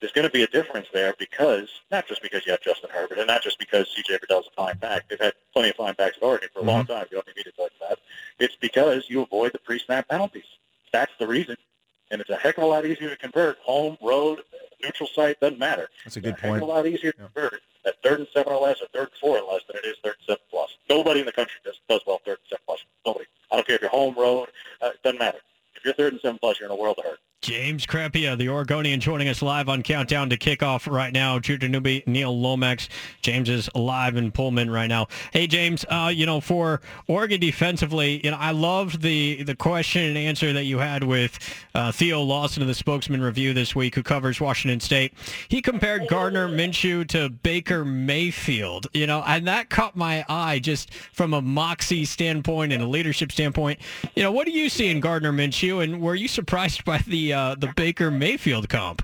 There's 0.05 0.13
going 0.13 0.27
to 0.27 0.31
be 0.31 0.43
a 0.43 0.47
difference 0.47 0.85
there 0.93 1.15
because 1.17 1.67
not 1.89 2.07
just 2.07 2.21
because 2.21 2.45
you 2.45 2.51
have 2.51 2.61
Justin 2.61 2.91
Herbert 2.93 3.17
and 3.17 3.25
not 3.25 3.41
just 3.41 3.57
because 3.57 3.91
C.J. 3.95 4.19
Verdell's 4.19 4.45
a 4.45 4.51
fine 4.51 4.77
back. 4.77 5.09
They've 5.09 5.19
had 5.19 5.33
plenty 5.51 5.69
of 5.69 5.77
fine 5.77 5.95
backs 5.95 6.17
at 6.17 6.23
Oregon 6.23 6.47
for 6.53 6.59
a 6.59 6.61
mm-hmm. 6.61 6.69
long 6.69 6.85
time. 6.85 7.07
You 7.09 7.17
don't 7.17 7.35
need 7.35 7.41
to 7.41 7.51
talk 7.53 7.71
that. 7.81 7.97
It's 8.37 8.55
because 8.55 9.05
you 9.09 9.23
avoid 9.23 9.53
the 9.53 9.57
pre-snap 9.57 10.07
penalties. 10.07 10.45
That's 10.93 11.11
the 11.17 11.25
reason. 11.25 11.55
And 12.11 12.21
it's 12.21 12.29
a 12.29 12.35
heck 12.35 12.59
of 12.59 12.65
a 12.65 12.67
lot 12.67 12.85
easier 12.85 13.09
to 13.09 13.17
convert. 13.17 13.57
Home, 13.63 13.97
road, 13.99 14.41
neutral 14.83 15.09
site, 15.09 15.39
doesn't 15.39 15.57
matter. 15.57 15.89
That's 16.03 16.17
a 16.17 16.21
good 16.21 16.35
it's 16.35 16.39
a 16.39 16.41
point. 16.43 16.53
Heck 16.53 16.61
of 16.61 16.69
a 16.69 16.71
lot 16.71 16.85
easier 16.85 17.11
to 17.11 17.17
convert 17.17 17.61
at 17.87 17.99
third 18.03 18.19
and 18.19 18.27
seven 18.31 18.53
or 18.53 18.61
less 18.61 18.83
or 18.83 18.87
third 18.93 19.09
and 19.09 19.19
four 19.19 19.39
or 19.39 19.53
less 19.53 19.63
than 19.67 19.77
it 19.77 19.87
is 19.87 19.95
third 20.03 20.17
and 20.19 20.27
seven 20.27 20.43
plus. 20.51 20.69
Nobody 20.87 21.21
in 21.21 21.25
the 21.25 21.31
country 21.31 21.55
does, 21.63 21.79
does 21.89 22.01
well 22.05 22.21
third 22.23 22.37
and 22.37 22.47
seven 22.47 22.61
plus. 22.67 22.85
Nobody. 23.07 23.25
I 23.51 23.55
don't 23.55 23.65
care 23.65 23.77
if 23.77 23.81
you're 23.81 23.89
home, 23.89 24.13
road, 24.15 24.49
uh, 24.83 24.89
it 24.89 25.01
doesn't 25.01 25.17
matter. 25.17 25.39
If 25.75 25.85
you're 25.85 25.93
third 25.93 26.13
and 26.13 26.21
seven 26.21 26.39
plus, 26.39 26.59
you're 26.59 26.69
in 26.69 26.71
a 26.71 26.79
world 26.79 26.97
of 26.99 27.05
hurt. 27.05 27.19
James 27.41 27.85
Crepea, 27.85 28.35
the 28.39 28.49
Oregonian, 28.49 28.99
joining 28.99 29.27
us 29.27 29.43
live 29.43 29.69
on 29.69 29.83
Countdown 29.83 30.31
to 30.31 30.37
Kickoff 30.37 30.91
right 30.91 31.13
now. 31.13 31.37
Judah 31.37 31.69
Newby, 31.69 32.03
Neil 32.07 32.35
Lomax. 32.35 32.89
James 33.21 33.49
is 33.49 33.69
live 33.75 34.15
in 34.15 34.31
Pullman 34.31 34.71
right 34.71 34.87
now. 34.87 35.07
Hey, 35.31 35.45
James, 35.45 35.85
uh, 35.89 36.11
you 36.11 36.25
know, 36.25 36.41
for 36.41 36.81
Oregon 37.07 37.39
defensively, 37.39 38.19
you 38.23 38.31
know, 38.31 38.37
I 38.37 38.49
loved 38.49 39.01
the, 39.03 39.43
the 39.43 39.55
question 39.55 40.01
and 40.05 40.17
answer 40.17 40.53
that 40.53 40.63
you 40.63 40.79
had 40.79 41.03
with 41.03 41.37
uh, 41.75 41.91
Theo 41.91 42.23
Lawson 42.23 42.63
of 42.63 42.67
the 42.67 42.73
Spokesman 42.73 43.21
Review 43.21 43.53
this 43.53 43.75
week, 43.75 43.93
who 43.93 44.01
covers 44.01 44.41
Washington 44.41 44.79
State. 44.79 45.13
He 45.47 45.61
compared 45.61 46.07
Gardner 46.07 46.47
Minshew 46.47 47.07
to 47.09 47.29
Baker 47.29 47.85
Mayfield, 47.85 48.87
you 48.91 49.05
know, 49.05 49.23
and 49.27 49.45
that 49.47 49.69
caught 49.69 49.95
my 49.95 50.25
eye 50.27 50.57
just 50.57 50.91
from 51.13 51.35
a 51.35 51.43
moxie 51.43 52.05
standpoint 52.05 52.73
and 52.73 52.81
a 52.81 52.87
leadership 52.87 53.31
standpoint. 53.31 53.79
You 54.15 54.23
know, 54.23 54.31
what 54.31 54.47
do 54.47 54.51
you 54.51 54.67
see 54.67 54.89
in 54.89 54.99
Gardner 54.99 55.31
Minshew, 55.31 55.64
and 55.71 56.01
were 56.01 56.15
you 56.15 56.27
surprised 56.27 56.85
by 56.85 56.99
the 56.99 57.33
uh, 57.33 57.55
the 57.55 57.71
Baker 57.75 58.11
Mayfield 58.11 58.69
comp? 58.69 59.01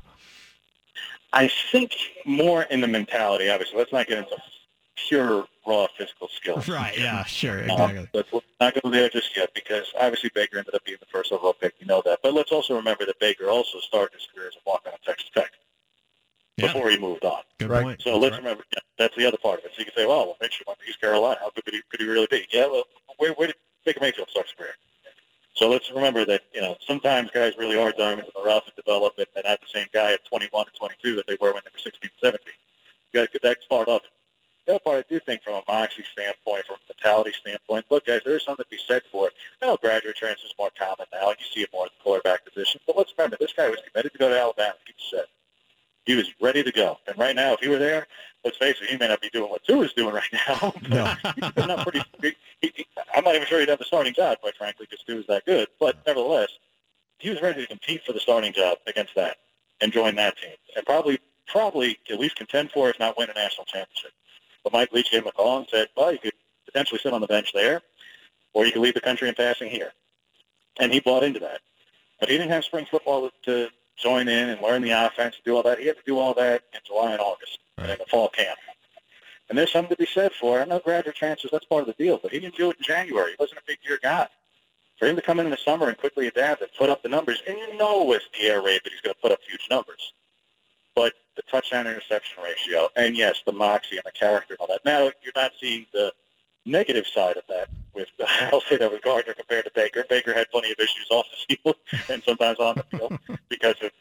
I 1.33 1.49
think 1.71 1.93
more 2.25 2.63
in 2.63 2.81
the 2.81 2.87
mentality. 2.87 3.49
Obviously, 3.49 3.77
let's 3.77 3.93
not 3.93 4.07
get 4.07 4.19
into 4.19 4.37
pure 5.07 5.45
raw 5.65 5.87
physical 5.97 6.27
skill. 6.29 6.61
Right. 6.67 6.97
Yeah. 6.97 7.23
Sure. 7.25 7.63
Um, 7.63 7.69
exactly. 7.69 7.99
Um, 7.99 8.07
let's 8.13 8.45
not 8.59 8.81
go 8.81 8.89
there 8.89 9.09
just 9.09 9.35
yet 9.35 9.53
because 9.53 9.91
obviously 9.99 10.31
Baker 10.33 10.57
ended 10.57 10.75
up 10.75 10.83
being 10.85 10.97
the 10.99 11.05
first 11.07 11.31
overall 11.31 11.53
pick. 11.53 11.73
You 11.79 11.87
know 11.87 12.01
that. 12.05 12.19
But 12.23 12.33
let's 12.33 12.51
also 12.51 12.75
remember 12.75 13.05
that 13.05 13.19
Baker 13.19 13.49
also 13.49 13.79
started 13.79 14.13
his 14.13 14.27
career 14.33 14.47
as 14.47 14.55
a 14.55 14.59
walk-on 14.65 14.93
at 14.93 15.03
Texas 15.03 15.29
Tech 15.33 15.51
yeah. 16.57 16.67
before 16.67 16.89
he 16.89 16.97
moved 16.97 17.25
on. 17.25 17.41
Good 17.59 17.69
right. 17.69 17.83
point. 17.83 18.01
So 18.01 18.17
let's 18.17 18.33
right. 18.33 18.39
remember 18.39 18.63
yeah, 18.73 18.79
that's 18.97 19.15
the 19.15 19.25
other 19.25 19.37
part 19.37 19.59
of 19.59 19.65
it. 19.65 19.71
So 19.75 19.79
you 19.79 19.85
can 19.85 19.93
say, 19.95 20.05
well, 20.05 20.25
well 20.25 20.37
Mitchell 20.41 20.65
went 20.67 20.79
to 20.79 20.85
East 20.89 21.01
Carolina. 21.01 21.39
How 21.41 21.51
good 21.51 21.65
could 21.65 21.73
he, 21.73 21.81
could 21.89 21.99
he 21.99 22.07
really 22.07 22.27
be? 22.29 22.45
Yeah. 22.51 22.67
Well, 22.67 22.83
where, 23.17 23.33
where 23.33 23.47
did 23.47 23.55
Baker 23.85 23.99
Mayfield 24.01 24.29
start 24.29 24.47
his 24.47 24.55
career? 24.55 24.75
So 25.53 25.69
let's 25.69 25.91
remember 25.91 26.25
that, 26.25 26.41
you 26.53 26.61
know, 26.61 26.77
sometimes 26.87 27.29
guys 27.31 27.53
really 27.57 27.77
are 27.77 27.91
diamonds 27.91 28.31
in 28.33 28.41
the 28.41 28.47
rough 28.47 28.65
and 28.65 28.75
develop 28.75 29.13
it 29.17 29.29
and 29.35 29.43
not 29.45 29.59
the 29.61 29.67
same 29.67 29.87
guy 29.93 30.13
at 30.13 30.25
21 30.25 30.65
and 30.67 30.75
22 30.75 31.15
that 31.15 31.27
they 31.27 31.37
were 31.39 31.53
when 31.53 31.61
they 31.65 31.71
were 31.73 31.79
16 31.79 31.99
and 32.03 32.11
17. 32.21 32.53
You 33.11 33.19
got 33.19 33.25
to 33.25 33.31
get 33.31 33.41
that 33.43 33.57
part 33.69 33.87
it. 33.89 34.01
The 34.65 34.73
other 34.73 34.79
part 34.79 35.05
I 35.05 35.13
do 35.13 35.19
think 35.19 35.43
from 35.43 35.55
a 35.55 35.63
moxie 35.67 36.03
standpoint, 36.13 36.65
from 36.65 36.77
a 36.77 36.93
mentality 36.93 37.33
standpoint, 37.39 37.85
look, 37.89 38.05
guys, 38.05 38.21
there's 38.23 38.45
something 38.45 38.63
to 38.63 38.69
be 38.69 38.79
said 38.87 39.01
for 39.11 39.27
it. 39.27 39.33
I 39.61 39.65
know 39.65 39.77
graduate 39.77 40.15
transfer 40.15 40.45
is 40.45 40.53
more 40.57 40.69
common 40.77 41.07
now, 41.11 41.29
and 41.29 41.37
you 41.39 41.45
see 41.53 41.61
it 41.63 41.69
more 41.73 41.85
in 41.85 41.89
the 41.97 42.03
quarterback 42.03 42.45
position. 42.45 42.79
But 42.85 42.95
let's 42.95 43.13
remember, 43.17 43.37
this 43.39 43.53
guy 43.53 43.69
was 43.69 43.79
committed 43.91 44.13
to 44.13 44.17
go 44.19 44.29
to 44.29 44.39
Alabama, 44.39 44.75
he 44.85 44.93
said. 45.09 45.25
He 46.05 46.15
was 46.15 46.27
ready 46.41 46.63
to 46.63 46.71
go. 46.71 46.97
And 47.07 47.17
right 47.17 47.35
now, 47.35 47.53
if 47.53 47.59
he 47.59 47.67
were 47.69 47.77
there, 47.77 48.07
let's 48.43 48.57
face 48.57 48.75
it, 48.81 48.89
he 48.89 48.97
may 48.97 49.07
not 49.07 49.21
be 49.21 49.29
doing 49.29 49.49
what 49.49 49.63
Tua 49.63 49.83
is 49.83 49.93
doing 49.93 50.13
right 50.13 50.23
now. 50.47 50.73
No. 50.89 51.13
he's 51.55 51.67
not 51.67 51.87
pretty, 51.87 52.01
he, 52.21 52.33
he, 52.61 52.85
I'm 53.13 53.23
not 53.23 53.35
even 53.35 53.47
sure 53.47 53.59
he'd 53.59 53.69
have 53.69 53.79
the 53.79 53.85
starting 53.85 54.13
job, 54.13 54.39
quite 54.39 54.55
frankly, 54.55 54.87
because 54.89 55.03
Tua's 55.05 55.27
that 55.27 55.45
good. 55.45 55.67
But 55.79 55.97
nevertheless, 56.05 56.49
he 57.19 57.29
was 57.29 57.41
ready 57.41 57.61
to 57.61 57.67
compete 57.67 58.03
for 58.03 58.13
the 58.13 58.19
starting 58.19 58.51
job 58.51 58.79
against 58.87 59.15
that 59.15 59.37
and 59.79 59.91
join 59.91 60.15
that 60.15 60.37
team. 60.37 60.55
And 60.75 60.85
probably, 60.85 61.19
probably 61.47 61.97
at 62.09 62.19
least 62.19 62.35
contend 62.35 62.71
for, 62.71 62.89
if 62.89 62.99
not 62.99 63.17
win 63.17 63.29
a 63.29 63.33
national 63.33 63.65
championship. 63.65 64.11
But 64.63 64.73
Mike 64.73 64.91
Leach 64.91 65.11
gave 65.11 65.21
him 65.21 65.27
a 65.27 65.31
call 65.31 65.59
and 65.59 65.67
said, 65.69 65.89
well, 65.95 66.11
you 66.11 66.19
could 66.19 66.33
potentially 66.65 66.99
sit 67.01 67.13
on 67.13 67.21
the 67.21 67.27
bench 67.27 67.51
there, 67.53 67.81
or 68.53 68.65
you 68.65 68.71
could 68.71 68.81
lead 68.81 68.95
the 68.95 69.01
country 69.01 69.29
in 69.29 69.35
passing 69.35 69.69
here. 69.69 69.91
And 70.79 70.91
he 70.91 70.99
bought 70.99 71.23
into 71.23 71.39
that. 71.39 71.61
But 72.19 72.29
he 72.29 72.37
didn't 72.37 72.51
have 72.51 72.63
spring 72.63 72.85
football 72.89 73.29
to 73.43 73.69
join 74.01 74.27
in 74.27 74.49
and 74.49 74.61
learn 74.61 74.81
the 74.81 74.91
offense, 74.91 75.35
do 75.43 75.55
all 75.55 75.63
that. 75.63 75.79
He 75.79 75.87
had 75.87 75.97
to 75.97 76.03
do 76.05 76.17
all 76.17 76.33
that 76.35 76.63
in 76.73 76.79
July 76.85 77.11
and 77.13 77.21
August 77.21 77.59
right. 77.77 77.89
in 77.89 77.97
the 77.97 78.05
fall 78.05 78.29
camp. 78.29 78.57
And 79.49 79.57
there's 79.57 79.71
something 79.71 79.95
to 79.95 80.01
be 80.01 80.07
said 80.07 80.31
for. 80.33 80.61
I 80.61 80.65
know 80.65 80.79
graduate 80.79 81.15
transfers, 81.15 81.51
that's 81.51 81.65
part 81.65 81.81
of 81.81 81.87
the 81.87 82.03
deal, 82.03 82.19
but 82.21 82.31
he 82.31 82.39
didn't 82.39 82.55
do 82.55 82.71
it 82.71 82.77
in 82.77 82.83
January. 82.83 83.31
He 83.31 83.35
wasn't 83.37 83.59
a 83.59 83.63
big 83.67 83.79
year 83.83 83.99
guy. 84.01 84.27
For 84.97 85.07
him 85.07 85.15
to 85.15 85.21
come 85.21 85.39
in 85.39 85.45
in 85.45 85.51
the 85.51 85.57
summer 85.57 85.89
and 85.89 85.97
quickly 85.97 86.27
adapt 86.27 86.61
and 86.61 86.69
put 86.77 86.89
up 86.89 87.01
the 87.01 87.09
numbers, 87.09 87.41
and 87.47 87.57
you 87.57 87.75
know 87.75 88.03
with 88.03 88.21
the 88.39 88.47
air 88.47 88.61
raid 88.61 88.81
that 88.83 88.93
he's 88.93 89.01
going 89.01 89.15
to 89.15 89.21
put 89.21 89.31
up 89.31 89.39
huge 89.47 89.67
numbers. 89.69 90.13
But 90.95 91.13
the 91.35 91.41
touchdown 91.43 91.87
interception 91.87 92.43
ratio, 92.43 92.89
and 92.95 93.17
yes, 93.17 93.41
the 93.45 93.51
moxie 93.51 93.97
and 93.97 94.05
the 94.05 94.11
character 94.11 94.53
and 94.53 94.59
all 94.59 94.67
that. 94.67 94.85
Now 94.85 95.11
you're 95.23 95.33
not 95.35 95.53
seeing 95.59 95.85
the 95.91 96.13
negative 96.65 97.07
side 97.07 97.37
of 97.37 97.43
that. 97.49 97.69
With 97.93 98.07
I'll 98.51 98.61
say 98.61 98.77
that 98.77 98.91
with 98.91 99.01
Gardner 99.01 99.33
compared 99.33 99.65
to 99.65 99.71
Baker. 99.73 100.05
Baker 100.09 100.33
had 100.33 100.49
plenty 100.51 100.71
of 100.71 100.79
issues 100.79 101.07
off 101.09 101.25
the 101.47 101.55
field 101.55 101.75
and 102.09 102.23
sometimes 102.23 102.59
on 102.59 102.75
the 102.75 102.97
field 102.97 103.19
because 103.49 103.75
of 103.81 103.91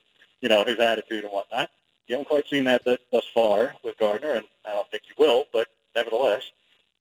you 0.40 0.48
know 0.48 0.64
his 0.64 0.78
attitude 0.78 1.24
and 1.24 1.32
whatnot. 1.32 1.70
You 2.06 2.16
haven't 2.16 2.28
quite 2.28 2.48
seen 2.48 2.64
that 2.64 2.82
thus 2.84 3.24
far 3.32 3.74
with 3.84 3.96
Gardner, 3.98 4.32
and 4.32 4.44
I 4.66 4.72
don't 4.72 4.90
think 4.90 5.04
you 5.08 5.14
will. 5.16 5.46
But 5.52 5.68
nevertheless, 5.94 6.50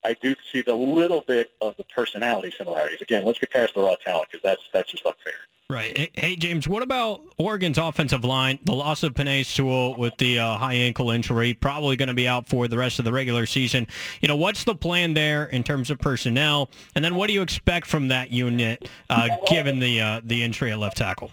I 0.04 0.16
do 0.22 0.36
see 0.52 0.62
the 0.62 0.76
little 0.76 1.22
bit 1.22 1.52
of 1.62 1.76
the 1.78 1.84
personality 1.84 2.54
similarities. 2.58 3.02
Again, 3.02 3.26
let's 3.26 3.40
get 3.40 3.52
past 3.52 3.74
the 3.74 3.82
raw 3.82 3.96
talent 3.96 4.30
because 4.32 4.44
that's 4.44 4.62
that's 4.72 4.92
just 4.92 5.06
unfair. 5.06 5.34
Right. 5.72 6.10
Hey, 6.16 6.36
James, 6.36 6.68
what 6.68 6.82
about 6.82 7.22
Oregon's 7.38 7.78
offensive 7.78 8.24
line? 8.24 8.58
The 8.64 8.74
loss 8.74 9.04
of 9.04 9.14
Penei 9.14 9.46
Sewell 9.46 9.96
with 9.96 10.18
the 10.18 10.40
uh, 10.40 10.58
high 10.58 10.74
ankle 10.74 11.12
injury, 11.12 11.54
probably 11.54 11.96
going 11.96 12.08
to 12.08 12.16
be 12.16 12.28
out 12.28 12.48
for 12.48 12.68
the 12.68 12.76
rest 12.76 12.98
of 12.98 13.06
the 13.06 13.14
regular 13.14 13.46
season. 13.46 13.86
You 14.20 14.28
know, 14.28 14.36
what's 14.36 14.64
the 14.64 14.74
plan 14.74 15.14
there 15.14 15.46
in 15.46 15.64
terms 15.64 15.92
of 15.92 16.00
personnel? 16.00 16.72
And 16.96 17.06
then 17.06 17.14
what 17.14 17.28
do 17.28 17.34
you 17.34 17.44
expect 17.44 17.86
from 17.86 18.08
that 18.08 18.32
unit 18.32 18.90
uh, 19.12 19.30
given 19.48 19.78
the 19.78 20.02
uh, 20.02 20.22
the 20.24 20.42
injury 20.42 20.72
at 20.72 20.80
left 20.80 20.98
tackle? 20.98 21.32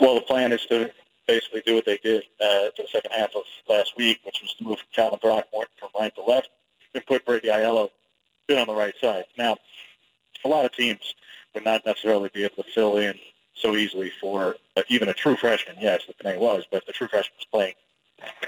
Well, 0.00 0.14
the 0.14 0.22
plan 0.22 0.52
is 0.52 0.64
to 0.66 0.90
basically 1.26 1.62
do 1.66 1.74
what 1.74 1.84
they 1.84 1.98
did 1.98 2.22
uh, 2.40 2.72
the 2.74 2.86
second 2.90 3.10
half 3.12 3.36
of 3.36 3.42
last 3.68 3.98
week, 3.98 4.20
which 4.24 4.40
was 4.40 4.54
to 4.54 4.64
move 4.64 4.78
Calvin 4.94 5.18
Throckmorton 5.18 5.74
from 5.78 5.90
right 5.98 6.14
to 6.14 6.22
left 6.22 6.48
Aiello 7.50 7.90
in 8.48 8.58
on 8.58 8.66
the 8.66 8.74
right 8.74 8.94
side. 9.00 9.24
Now, 9.36 9.56
a 10.44 10.48
lot 10.48 10.64
of 10.64 10.72
teams– 10.72 11.14
would 11.54 11.64
not 11.64 11.84
necessarily 11.84 12.30
be 12.32 12.44
able 12.44 12.62
to 12.62 12.70
fill 12.70 12.96
in 12.98 13.18
so 13.54 13.76
easily 13.76 14.10
for 14.20 14.56
uh, 14.76 14.82
even 14.88 15.08
a 15.08 15.14
true 15.14 15.36
freshman. 15.36 15.76
Yes, 15.80 16.02
the 16.06 16.14
Penei 16.14 16.38
was, 16.38 16.64
but 16.70 16.86
the 16.86 16.92
true 16.92 17.08
freshman 17.08 17.36
was 17.38 17.46
playing 17.50 17.74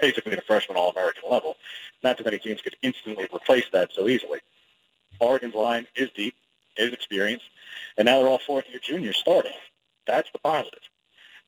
basically 0.00 0.32
at 0.32 0.38
a 0.38 0.42
freshman 0.42 0.76
All-American 0.76 1.30
level. 1.30 1.57
Not 2.03 2.18
too 2.18 2.24
many 2.24 2.38
teams 2.38 2.61
could 2.61 2.76
instantly 2.82 3.26
replace 3.34 3.64
that 3.72 3.92
so 3.92 4.09
easily. 4.09 4.40
Oregon's 5.18 5.55
line 5.55 5.86
is 5.96 6.11
deep, 6.11 6.34
is 6.76 6.92
experienced, 6.92 7.46
and 7.96 8.07
now 8.07 8.18
they're 8.18 8.28
all 8.28 8.40
fourth-year 8.46 8.80
juniors 8.82 9.16
starting. 9.16 9.53
That's 10.07 10.30
the 10.32 10.38
positive. 10.38 10.80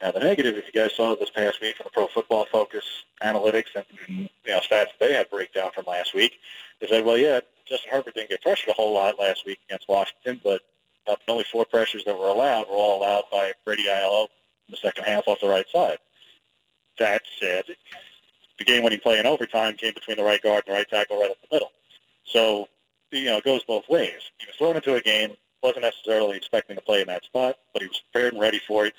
Now, 0.02 0.11
the 0.11 0.20
negative, 0.20 0.57
if 0.57 0.66
you 0.66 0.72
guys 0.72 0.94
saw 0.94 1.14
this 1.14 1.30
past 1.30 1.61
week 1.61 1.76
from 1.76 1.84
the 1.84 1.90
Pro 1.90 2.09
Football 2.09 2.46
Focus 2.50 2.84
analytics 3.22 3.74
and 3.74 3.84
you 4.09 4.28
know 4.46 4.61
stats 4.61 4.88
they 5.00 5.12
had 5.12 5.30
breakdown 5.30 5.70
from 5.74 5.84
last 5.86 6.14
week, 6.14 6.32
they 6.85 6.97
said, 6.97 7.05
well, 7.07 7.16
yeah, 7.16 7.41
Justin 7.66 7.93
Herbert 7.93 8.14
didn't 8.14 8.28
get 8.28 8.43
pressured 8.43 8.68
a 8.68 8.74
whole 8.74 8.93
lot 8.93 9.18
last 9.18 9.47
week 9.47 9.59
against 9.68 9.89
Washington, 9.89 10.39
but 10.45 10.61
uh, 11.07 11.16
the 11.26 11.32
only 11.32 11.45
four 11.51 11.64
pressures 11.64 12.05
that 12.05 12.18
were 12.18 12.28
allowed 12.28 12.68
were 12.68 12.74
all 12.74 13.01
allowed 13.01 13.24
by 13.32 13.53
Brady 13.64 13.85
Aiello 13.85 14.24
in 14.68 14.72
the 14.72 14.76
second 14.76 15.05
half 15.05 15.26
off 15.26 15.41
the 15.41 15.49
right 15.49 15.66
side. 15.72 15.97
That 16.99 17.22
said, 17.41 17.64
the 18.59 18.64
game-winning 18.64 19.01
play 19.01 19.18
in 19.18 19.24
overtime 19.24 19.76
came 19.76 19.95
between 19.95 20.18
the 20.18 20.24
right 20.24 20.43
guard 20.43 20.64
and 20.66 20.74
the 20.74 20.78
right 20.78 20.89
tackle 20.91 21.20
right 21.20 21.30
up 21.30 21.39
the 21.41 21.57
middle. 21.57 21.72
So, 22.24 22.68
you 23.11 23.24
know, 23.24 23.39
it 23.39 23.45
goes 23.45 23.64
both 23.64 23.89
ways. 23.89 24.20
He 24.39 24.47
was 24.47 24.57
thrown 24.57 24.76
into 24.76 24.95
a 24.95 25.01
game, 25.01 25.35
wasn't 25.62 25.85
necessarily 25.85 26.37
expecting 26.37 26.76
to 26.76 26.82
play 26.82 27.01
in 27.01 27.07
that 27.07 27.24
spot, 27.24 27.57
but 27.72 27.80
he 27.80 27.89
was 27.89 28.03
prepared 28.12 28.35
and 28.35 28.43
ready 28.43 28.61
for 28.68 28.85
it. 28.85 28.95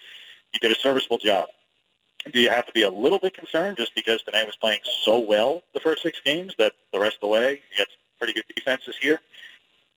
He 0.53 0.59
did 0.59 0.71
a 0.71 0.79
serviceable 0.79 1.19
job. 1.19 1.49
Do 2.31 2.39
you 2.39 2.49
have 2.49 2.65
to 2.65 2.73
be 2.73 2.81
a 2.81 2.89
little 2.89 3.19
bit 3.19 3.35
concerned 3.35 3.77
just 3.77 3.93
because 3.93 4.23
Penei 4.23 4.43
was 4.45 4.55
playing 4.55 4.79
so 5.03 5.19
well 5.19 5.61
the 5.75 5.79
first 5.79 6.01
six 6.01 6.19
games 6.25 6.55
that 6.57 6.73
the 6.91 6.99
rest 6.99 7.17
of 7.17 7.21
the 7.21 7.27
way 7.27 7.61
he 7.69 7.77
gets 7.77 7.91
pretty 8.17 8.33
good 8.33 8.45
defenses 8.55 8.95
here? 8.99 9.19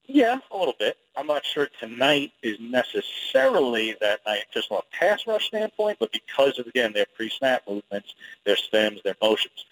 Yeah, 0.07 0.39
a 0.51 0.57
little 0.57 0.74
sure 1.49 1.68
tonight 1.80 2.32
is 2.42 2.59
necessarily 2.61 3.96
that 4.01 4.20
night 4.26 4.44
just 4.53 4.68
from 4.68 4.78
a 4.78 4.96
pass 4.96 5.26
rush 5.26 5.46
standpoint, 5.46 5.99
but 5.99 6.12
because 6.12 6.59
of, 6.59 6.66
again, 6.66 6.92
their 6.92 7.07
pre-snap 7.14 7.62
movements, 7.68 8.14
their 8.44 8.57
stems, 8.57 9.01
their 9.03 9.16
motions. 9.22 9.64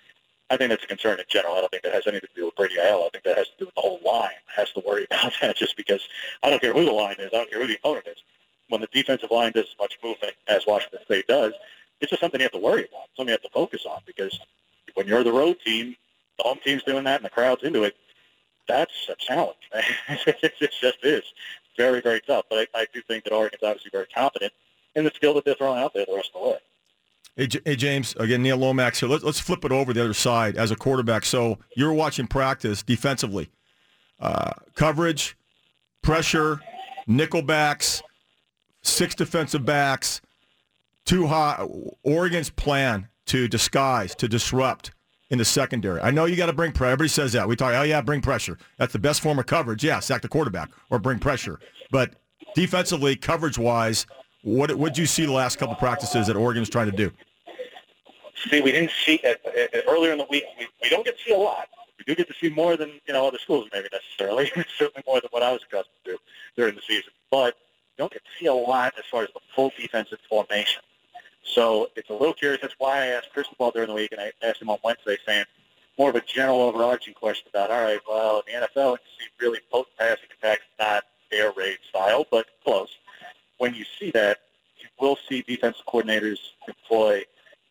I 0.51 0.57
think 0.57 0.71
that's 0.71 0.85
a 0.85 0.87
concern 0.87 1.19
in 1.19 1.25
general. 1.29 1.55
I 1.55 1.61
don't 1.61 1.71
think 1.71 1.83
that 1.83 1.93
has 1.93 2.07
anything 2.07 2.29
to 2.35 2.41
do 2.41 2.45
with 2.47 2.57
Brady 2.57 2.77
Aiello. 2.77 3.07
I 3.07 3.09
think 3.11 3.25
that 3.25 3.37
has 3.37 3.49
to 3.49 3.55
do 3.59 3.65
with 3.67 3.75
the 3.75 3.81
whole 3.81 4.01
line. 4.05 4.31
Has 4.55 4.71
to 4.73 4.83
worry 4.87 5.07
about 5.11 5.33
that 5.41 5.57
just 5.57 5.77
because 5.77 6.07
I 6.43 6.51
don't 6.51 6.61
care 6.61 6.73
who 6.73 6.85
the 6.85 6.93
line 6.93 7.17
is. 7.19 7.31
I 7.33 7.39
don't 7.39 7.51
care 7.51 7.61
who 7.61 7.67
the 7.67 7.77
opponent 7.77 8.07
is. 8.07 8.23
When 8.69 8.81
the 8.81 8.89
defensive 8.93 9.31
line 9.31 9.53
does 9.53 9.67
as 9.67 9.79
much 9.79 9.99
movement 10.03 10.35
as 10.49 10.67
Washington 10.67 11.01
State 11.05 11.27
does, 11.27 11.53
it's 12.01 12.11
just 12.11 12.21
something 12.21 12.41
you 12.41 12.45
have 12.45 12.53
to 12.53 12.59
worry 12.59 12.87
about. 12.89 13.09
Something 13.17 13.29
you 13.29 13.33
have 13.33 13.43
to 13.43 13.51
focus 13.51 13.87
on 13.89 14.01
because 14.07 14.39
when 14.95 15.07
you're 15.07 15.25
the 15.25 15.33
road 15.33 15.57
team, 15.65 15.97
the 16.39 16.45
home 16.45 16.59
team's 16.65 16.83
doing 16.83 17.05
that 17.05 17.17
and 17.17 17.25
the 17.25 17.31
crowd's 17.31 17.63
into 17.63 17.85
it 17.85 17.97
that's 18.69 19.09
a 19.09 19.15
challenge. 19.17 19.57
it 20.09 20.53
just 20.81 21.05
is 21.05 21.23
very, 21.77 22.01
very 22.01 22.21
tough. 22.21 22.47
But 22.49 22.69
I, 22.75 22.81
I 22.81 22.87
do 22.93 23.01
think 23.03 23.25
that 23.25 23.33
Oregon's 23.33 23.63
obviously 23.63 23.91
very 23.93 24.07
confident 24.07 24.53
in 24.95 25.05
the 25.05 25.13
skill 25.15 25.35
that 25.35 25.45
they're 25.45 25.55
throwing 25.55 25.83
out 25.83 25.95
there 25.95 26.07
the 26.07 26.15
rest 26.15 26.31
of 26.35 26.43
the 26.43 26.49
way. 26.49 26.59
Hey, 27.37 27.49
hey, 27.65 27.77
James, 27.77 28.15
again, 28.17 28.43
Neil 28.43 28.57
Lomax 28.57 29.01
here. 29.01 29.09
Let's, 29.09 29.23
let's 29.23 29.41
flip 29.41 29.65
it 29.65 29.73
over 29.73 29.93
the 29.93 30.03
other 30.03 30.15
side 30.15 30.57
as 30.57 30.71
a 30.71 30.77
quarterback. 30.77 31.25
So 31.25 31.59
you're 31.77 31.93
watching 31.93 32.27
practice 32.27 32.83
defensively. 32.83 33.51
Uh, 34.19 34.53
coverage, 34.75 35.37
pressure, 36.01 36.61
nickel 37.07 37.43
backs, 37.43 38.03
six 38.83 39.15
defensive 39.15 39.67
backs, 39.67 40.23
too 41.05 41.27
high. 41.27 41.67
Oregon's 42.03 42.49
plan 42.49 43.09
to 43.27 43.49
disguise, 43.49 44.15
to 44.15 44.29
disrupt, 44.29 44.93
in 45.31 45.39
the 45.39 45.45
secondary. 45.45 46.01
I 46.01 46.11
know 46.11 46.25
you 46.25 46.37
got 46.37 46.47
to 46.47 46.53
bring 46.53 46.73
pressure. 46.73 46.93
Everybody 46.93 47.09
says 47.09 47.33
that. 47.33 47.49
We 47.49 47.57
talk, 47.57 47.75
oh, 47.75 47.83
yeah, 47.83 48.01
bring 48.01 48.21
pressure. 48.21 48.59
That's 48.79 48.93
the 48.93 48.99
best 48.99 49.21
form 49.21 49.39
of 49.39 49.47
coverage. 49.47 49.83
Yeah, 49.83 50.01
sack 50.01 50.23
the 50.23 50.29
quarterback 50.29 50.71
or 50.91 50.99
bring 50.99 51.19
pressure. 51.19 51.59
But 51.91 52.15
defensively, 52.55 53.17
coverage-wise, 53.17 54.07
what 54.43 54.73
would 54.77 54.97
you 54.97 55.07
see 55.07 55.27
the 55.27 55.33
last 55.33 55.59
couple 55.59 55.75
practices 55.75 56.29
that 56.29 56.37
Oregon's 56.37 56.69
trying 56.69 56.91
to 56.91 56.97
do? 56.97 57.11
See, 58.49 58.61
we 58.61 58.71
didn't 58.71 58.93
see 59.05 59.21
uh, 59.27 59.35
earlier 59.89 60.13
in 60.13 60.19
the 60.19 60.27
week. 60.31 60.45
We, 60.59 60.69
we 60.83 60.89
don't 60.91 61.05
get 61.05 61.19
to 61.19 61.25
see 61.25 61.35
a 61.35 61.39
lot. 61.39 61.69
We 61.99 62.05
do 62.05 62.15
get 62.15 62.29
to 62.29 62.35
see 62.35 62.51
more 62.51 62.77
than 62.77 63.01
you 63.07 63.15
know 63.15 63.27
other 63.27 63.39
schools, 63.39 63.69
maybe 63.73 63.89
necessarily. 63.91 64.53
Certainly 64.79 65.03
more 65.07 65.21
than 65.21 65.31
what 65.31 65.43
I 65.43 65.53
was 65.53 65.63
accustomed 65.63 65.97
to 66.05 66.19
during 66.57 66.75
the 66.75 66.83
season. 66.87 67.11
But 67.31 67.57
don't 67.99 68.13
get 68.13 68.23
to 68.23 68.31
see 68.39 68.47
a 68.47 68.55
lot 68.55 68.95
as 68.99 69.05
far 69.11 69.23
as 69.23 69.31
the 69.35 69.41
full 69.55 69.73
defensive 69.77 70.19
formation. 70.29 70.83
So 71.47 71.91
it's 71.97 72.11
a 72.11 72.13
little 72.13 72.35
curious. 72.35 72.61
That's 72.61 72.75
why 72.79 73.03
I 73.03 73.07
asked 73.07 73.33
Cristobal 73.33 73.71
during 73.71 73.89
the 73.89 73.95
week, 73.95 74.13
and 74.13 74.21
I 74.21 74.33
asked 74.43 74.61
him 74.61 74.71
on 74.71 74.79
Wednesday, 74.83 75.17
saying 75.25 75.45
more 75.99 76.11
of 76.11 76.17
a 76.17 76.21
general 76.21 76.61
overarching 76.61 77.15
question 77.15 77.49
about, 77.49 77.71
all 77.71 77.83
right, 77.83 78.01
well, 78.09 78.43
in 78.47 78.61
the 78.61 78.67
NFL, 78.67 78.93
you 78.93 78.99
see 79.19 79.27
really 79.41 79.61
potent 79.71 79.97
passing 79.99 80.29
attacks, 80.39 80.63
not 80.79 81.05
air 81.33 81.53
raid 81.57 81.79
style, 81.89 82.27
but 82.31 82.47
close. 82.65 82.91
When 83.59 83.75
you 83.75 83.85
see 83.99 84.11
that, 84.11 84.39
you 84.79 84.89
will 85.01 85.19
see 85.29 85.43
defensive 85.43 85.87
coordinators 85.87 86.39
employ 86.69 87.25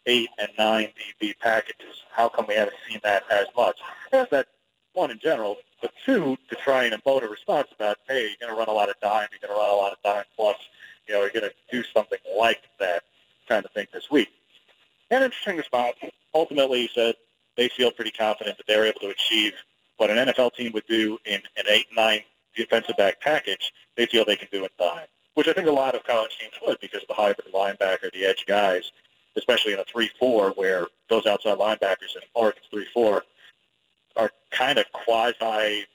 eight 0.06 0.30
and 0.40 0.50
nine 0.58 0.90
DB 1.22 1.38
packages. 1.40 2.04
How 2.12 2.30
come 2.30 2.46
we 2.48 2.56
haven't 2.56 2.78
seen 2.90 3.00
that 3.04 3.24
as 3.32 3.48
much? 3.56 3.78
There's 4.12 4.30
that 4.30 4.48
one 4.94 5.12
in 5.12 5.20
general, 5.20 5.58
but 5.82 5.92
two 6.06 6.38
to 6.50 6.56
try 6.56 6.86
and 6.86 7.04
emote 7.04 7.24
a 7.24 7.28
response 7.28 7.68
about, 7.76 7.98
hey, 8.08 8.22
you're 8.22 8.38
going 8.40 8.52
to 8.52 8.58
run 8.58 8.70
a 8.70 8.72
lot 8.72 8.90
of 8.90 8.96
dime, 9.02 9.28
you're 9.32 9.48
going 9.48 9.54
to 9.54 9.60
run 9.60 9.70
a 9.70 9.76
lot 9.76 9.92
of 9.92 9.98
dime 10.04 10.24
plus, 10.36 10.58
you 11.08 11.14
know, 11.14 11.22
you're 11.22 11.30
going 11.30 11.44
to 11.44 11.54
do 11.72 11.84
something 11.94 12.20
like 12.38 12.62
that 12.80 13.04
kind 13.48 13.66
of 13.66 13.72
thing 13.72 13.88
this 13.94 14.10
week. 14.10 14.30
Interesting 15.46 15.58
response. 15.60 16.14
Ultimately, 16.34 16.89
said 16.96 17.14
they 17.56 17.70
feel 17.70 17.91
pretty 17.91 18.10
confident 18.10 18.58
that 18.58 18.66
they're 18.66 18.86
able 18.86 19.00
to 19.02 19.10
achieve 19.10 19.54
what 19.98 20.10
an 20.10 20.18
NFL 20.18 20.56
team 20.56 20.72
would 20.74 20.88
do 20.88 21.20
in 21.26 21.39
an 21.56 21.66
8-9 21.96 22.24
defensive 22.56 22.98
back 22.98 23.22
package. 23.22 23.72
They 23.96 24.08
feel 24.08 24.26
they 24.26 24.36
can 24.36 24.48
do 24.52 24.64
in 24.64 24.70
time. 24.80 25.06
which 25.36 25.48
I 25.48 25.54
think 25.54 25.68
a 25.68 25.72
lot 25.72 25.93
of 25.93 26.04
college 26.04 26.36
teams 26.39 26.54
would 26.66 26.80
because 26.80 27.04
of 27.04 27.10
the 27.10 27.14
hybrid 27.14 27.54
linebacker, 27.54 28.12
the 28.12 28.26
edge 28.26 28.46
guys, 28.48 28.91
especially 29.36 29.74
in 29.74 29.80
a 29.80 29.84
3-4 29.84 30.58
where 30.58 30.88
those 31.10 31.28
outside 31.28 31.60
linebackers 31.60 32.16
in 32.16 32.22
Oregon's 32.34 32.66
3-4 32.74 33.22
are 34.16 34.32
kind 34.50 34.80
of 34.80 34.86
quasi 34.93 35.86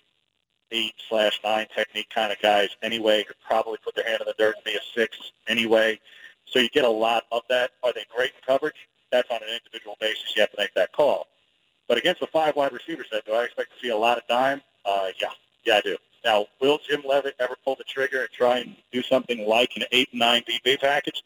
eight 0.70 0.94
slash 1.08 1.40
nine 1.42 1.66
technique 1.74 2.08
kind 2.14 2.30
of 2.30 2.40
guys 2.40 2.68
anyway, 2.82 3.24
could 3.24 3.34
probably 3.44 3.78
put 3.82 3.96
their 3.96 4.06
hand 4.06 4.20
in 4.20 4.28
the 4.28 4.34
dirt 4.38 4.54
and 4.54 4.64
be 4.64 4.74
a 4.74 4.80
six 4.94 5.16
anyway. 5.48 5.98
So 6.46 6.60
you 6.60 6.68
get 6.68 6.84
a 6.84 6.88
lot 6.88 7.24
of 7.32 7.42
that. 7.48 7.72
Are 7.82 7.92
they 7.92 8.04
great 8.14 8.30
in 8.30 8.40
coverage? 8.46 8.76
That's 9.10 9.28
on 9.30 9.38
an 9.42 9.48
individual 9.48 9.96
basis. 10.00 10.29
You 10.40 10.44
have 10.44 10.52
to 10.52 10.56
make 10.58 10.72
that 10.72 10.90
call. 10.92 11.26
But 11.86 11.98
against 11.98 12.20
the 12.20 12.26
five 12.26 12.56
wide 12.56 12.72
receiver 12.72 13.04
set, 13.12 13.26
do 13.26 13.34
I 13.34 13.44
expect 13.44 13.72
to 13.74 13.78
see 13.78 13.90
a 13.90 13.96
lot 13.96 14.16
of 14.16 14.26
dime? 14.26 14.62
Uh, 14.86 15.08
yeah, 15.20 15.28
yeah, 15.66 15.74
I 15.76 15.80
do. 15.82 15.98
Now, 16.24 16.46
will 16.62 16.78
Jim 16.88 17.02
Leavitt 17.06 17.34
ever 17.38 17.56
pull 17.62 17.76
the 17.76 17.84
trigger 17.84 18.22
and 18.22 18.30
try 18.30 18.58
and 18.58 18.74
do 18.90 19.02
something 19.02 19.46
like 19.46 19.76
an 19.76 19.84
eight 19.92 20.08
nine 20.14 20.42
DB 20.48 20.80
package? 20.80 21.22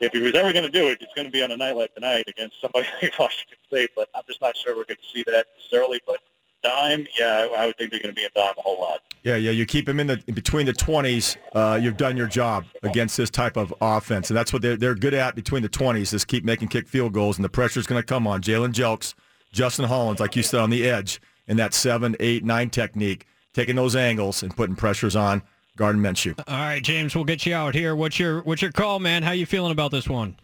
If 0.00 0.12
he 0.12 0.18
was 0.18 0.34
ever 0.34 0.52
going 0.52 0.64
to 0.64 0.70
do 0.70 0.88
it, 0.88 0.98
it's 1.00 1.14
going 1.14 1.26
to 1.26 1.30
be 1.30 1.44
on 1.44 1.52
a 1.52 1.56
night 1.56 1.76
like 1.76 1.94
tonight 1.94 2.24
against 2.26 2.60
somebody 2.60 2.88
like 3.02 3.16
Washington 3.20 3.58
State. 3.68 3.90
But 3.94 4.08
I'm 4.16 4.22
just 4.26 4.40
not 4.40 4.56
sure 4.56 4.74
we're 4.74 4.84
going 4.84 4.96
to 4.96 5.16
see 5.16 5.22
that 5.28 5.46
necessarily. 5.56 6.00
But 6.04 6.18
dime, 6.64 7.06
yeah, 7.16 7.46
I 7.56 7.66
would 7.66 7.78
think 7.78 7.92
they're 7.92 8.00
going 8.00 8.12
to 8.12 8.20
be 8.20 8.24
in 8.24 8.30
dime 8.34 8.54
a 8.58 8.62
whole 8.62 8.80
lot. 8.80 9.00
Yeah, 9.22 9.36
yeah. 9.36 9.50
You 9.50 9.66
keep 9.66 9.88
him 9.88 10.00
in 10.00 10.06
the 10.06 10.22
in 10.26 10.34
between 10.34 10.66
the 10.66 10.72
twenties. 10.72 11.36
Uh, 11.54 11.78
you've 11.80 11.96
done 11.96 12.16
your 12.16 12.26
job 12.26 12.64
against 12.82 13.16
this 13.16 13.30
type 13.30 13.56
of 13.56 13.74
offense, 13.80 14.30
and 14.30 14.36
that's 14.36 14.52
what 14.52 14.62
they're 14.62 14.76
they're 14.76 14.94
good 14.94 15.14
at 15.14 15.34
between 15.34 15.62
the 15.62 15.68
twenties. 15.68 16.12
Is 16.12 16.24
keep 16.24 16.44
making 16.44 16.68
kick 16.68 16.88
field 16.88 17.12
goals, 17.12 17.36
and 17.36 17.44
the 17.44 17.50
pressure's 17.50 17.86
going 17.86 18.00
to 18.00 18.06
come 18.06 18.26
on 18.26 18.40
Jalen 18.40 18.72
Jelks, 18.72 19.14
Justin 19.52 19.86
Hollins, 19.86 20.20
like 20.20 20.36
you 20.36 20.42
said, 20.42 20.60
on 20.60 20.70
the 20.70 20.88
edge 20.88 21.20
in 21.46 21.56
that 21.58 21.74
seven, 21.74 22.16
eight, 22.20 22.44
nine 22.44 22.70
technique, 22.70 23.26
taking 23.52 23.76
those 23.76 23.94
angles 23.94 24.42
and 24.42 24.56
putting 24.56 24.76
pressures 24.76 25.16
on 25.16 25.42
Gardner 25.76 26.10
Minshew. 26.10 26.38
All 26.46 26.56
right, 26.56 26.82
James, 26.82 27.14
we'll 27.14 27.24
get 27.24 27.44
you 27.44 27.54
out 27.54 27.74
here. 27.74 27.94
What's 27.94 28.18
your 28.18 28.40
what's 28.42 28.62
your 28.62 28.72
call, 28.72 29.00
man? 29.00 29.22
How 29.22 29.32
you 29.32 29.46
feeling 29.46 29.72
about 29.72 29.90
this 29.90 30.08
one? 30.08 30.36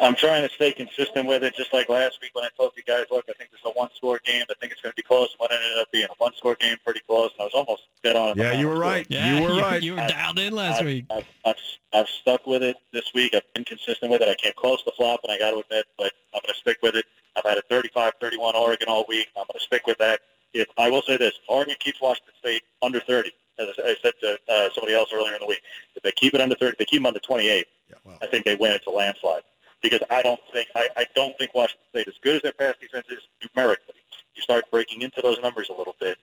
I'm 0.00 0.14
trying 0.14 0.46
to 0.48 0.54
stay 0.54 0.72
consistent 0.72 1.26
with 1.26 1.44
it, 1.44 1.54
just 1.54 1.72
like 1.74 1.88
last 1.88 2.20
week 2.22 2.30
when 2.34 2.44
I 2.44 2.48
told 2.56 2.72
you 2.76 2.82
guys, 2.82 3.04
look, 3.10 3.26
I 3.28 3.32
think 3.34 3.50
this 3.50 3.60
is 3.60 3.66
a 3.66 3.78
one-score 3.78 4.20
game. 4.24 4.44
I 4.48 4.54
think 4.58 4.72
it's 4.72 4.80
going 4.80 4.92
to 4.92 4.96
be 4.96 5.02
close. 5.02 5.34
What 5.36 5.52
ended 5.52 5.78
up 5.78 5.92
being 5.92 6.06
a 6.06 6.14
one-score 6.16 6.54
game, 6.54 6.76
pretty 6.84 7.00
close. 7.06 7.30
And 7.38 7.42
I 7.42 7.44
was 7.44 7.52
almost 7.54 7.82
dead 8.02 8.16
on. 8.16 8.36
Yeah, 8.38 8.52
you 8.52 8.68
were 8.68 8.78
right. 8.78 9.06
Yeah, 9.10 9.34
you 9.40 9.42
were 9.42 9.60
right. 9.60 9.82
You 9.82 9.92
were 9.92 10.06
dialed 10.06 10.38
in 10.38 10.54
last 10.54 10.80
I've, 10.80 10.86
week. 10.86 11.04
I've, 11.10 11.26
I've, 11.44 11.56
I've 11.92 12.08
stuck 12.08 12.46
with 12.46 12.62
it 12.62 12.76
this 12.92 13.12
week. 13.14 13.34
I've 13.34 13.52
been 13.54 13.64
consistent 13.64 14.10
with 14.10 14.22
it. 14.22 14.28
I 14.28 14.34
came 14.34 14.54
close 14.56 14.82
to 14.84 14.92
flop, 14.96 15.20
and 15.22 15.32
I 15.32 15.38
got 15.38 15.50
to 15.50 15.58
admit, 15.58 15.84
but 15.98 16.12
I'm 16.34 16.40
going 16.42 16.54
to 16.54 16.60
stick 16.60 16.78
with 16.82 16.94
it. 16.94 17.04
I've 17.36 17.44
had 17.44 17.58
a 17.58 17.62
35-31 17.62 18.54
Oregon 18.54 18.88
all 18.88 19.04
week. 19.06 19.28
I'm 19.36 19.44
going 19.48 19.58
to 19.58 19.60
stick 19.60 19.86
with 19.86 19.98
that. 19.98 20.20
If 20.54 20.66
I 20.78 20.90
will 20.90 21.02
say 21.02 21.16
this, 21.16 21.34
Oregon 21.48 21.76
keeps 21.78 22.00
Washington 22.00 22.34
State 22.38 22.62
under 22.82 23.00
30. 23.00 23.30
As 23.58 23.68
I 23.78 23.94
said 24.02 24.14
to 24.22 24.38
uh, 24.48 24.70
somebody 24.74 24.94
else 24.94 25.10
earlier 25.12 25.34
in 25.34 25.40
the 25.40 25.46
week, 25.46 25.60
if 25.94 26.02
they 26.02 26.12
keep 26.12 26.32
it 26.32 26.40
under 26.40 26.54
30, 26.54 26.72
if 26.72 26.78
they 26.78 26.86
keep 26.86 27.00
them 27.00 27.06
under 27.06 27.20
28, 27.20 27.66
Yeah, 27.90 27.96
well, 28.04 28.16
I 28.22 28.26
think 28.26 28.46
they 28.46 28.56
win. 28.56 28.72
It's 28.72 28.86
a 28.86 28.90
landslide 28.90 29.42
because 29.82 30.00
I 30.10 30.22
don't 30.22 30.40
think 30.52 30.68
I, 30.74 30.88
I 30.96 31.06
don't 31.14 31.36
think 31.38 31.54
Washington 31.54 31.86
State, 31.90 32.08
as 32.08 32.14
good 32.22 32.36
as 32.36 32.42
their 32.42 32.52
pass 32.52 32.74
defense 32.80 33.06
is 33.10 33.20
numerically, 33.54 33.94
you 34.34 34.42
start 34.42 34.64
breaking 34.70 35.02
into 35.02 35.20
those 35.22 35.38
numbers 35.40 35.68
a 35.68 35.72
little 35.72 35.96
bit, 36.00 36.18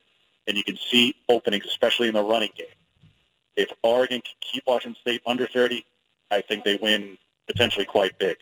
and 0.47 0.57
you 0.57 0.63
can 0.63 0.77
see 0.77 1.15
openings, 1.29 1.65
especially 1.65 2.07
in 2.07 2.13
the 2.13 2.23
running 2.23 2.51
game. 2.55 2.67
If 3.55 3.71
Oregon 3.83 4.21
can 4.21 4.35
keep 4.41 4.63
Washington 4.67 4.99
State 5.01 5.21
under 5.25 5.47
30, 5.47 5.83
I 6.29 6.41
think 6.41 6.63
they 6.63 6.77
win 6.81 7.17
potentially 7.47 7.85
quite 7.85 8.17
big. 8.19 8.37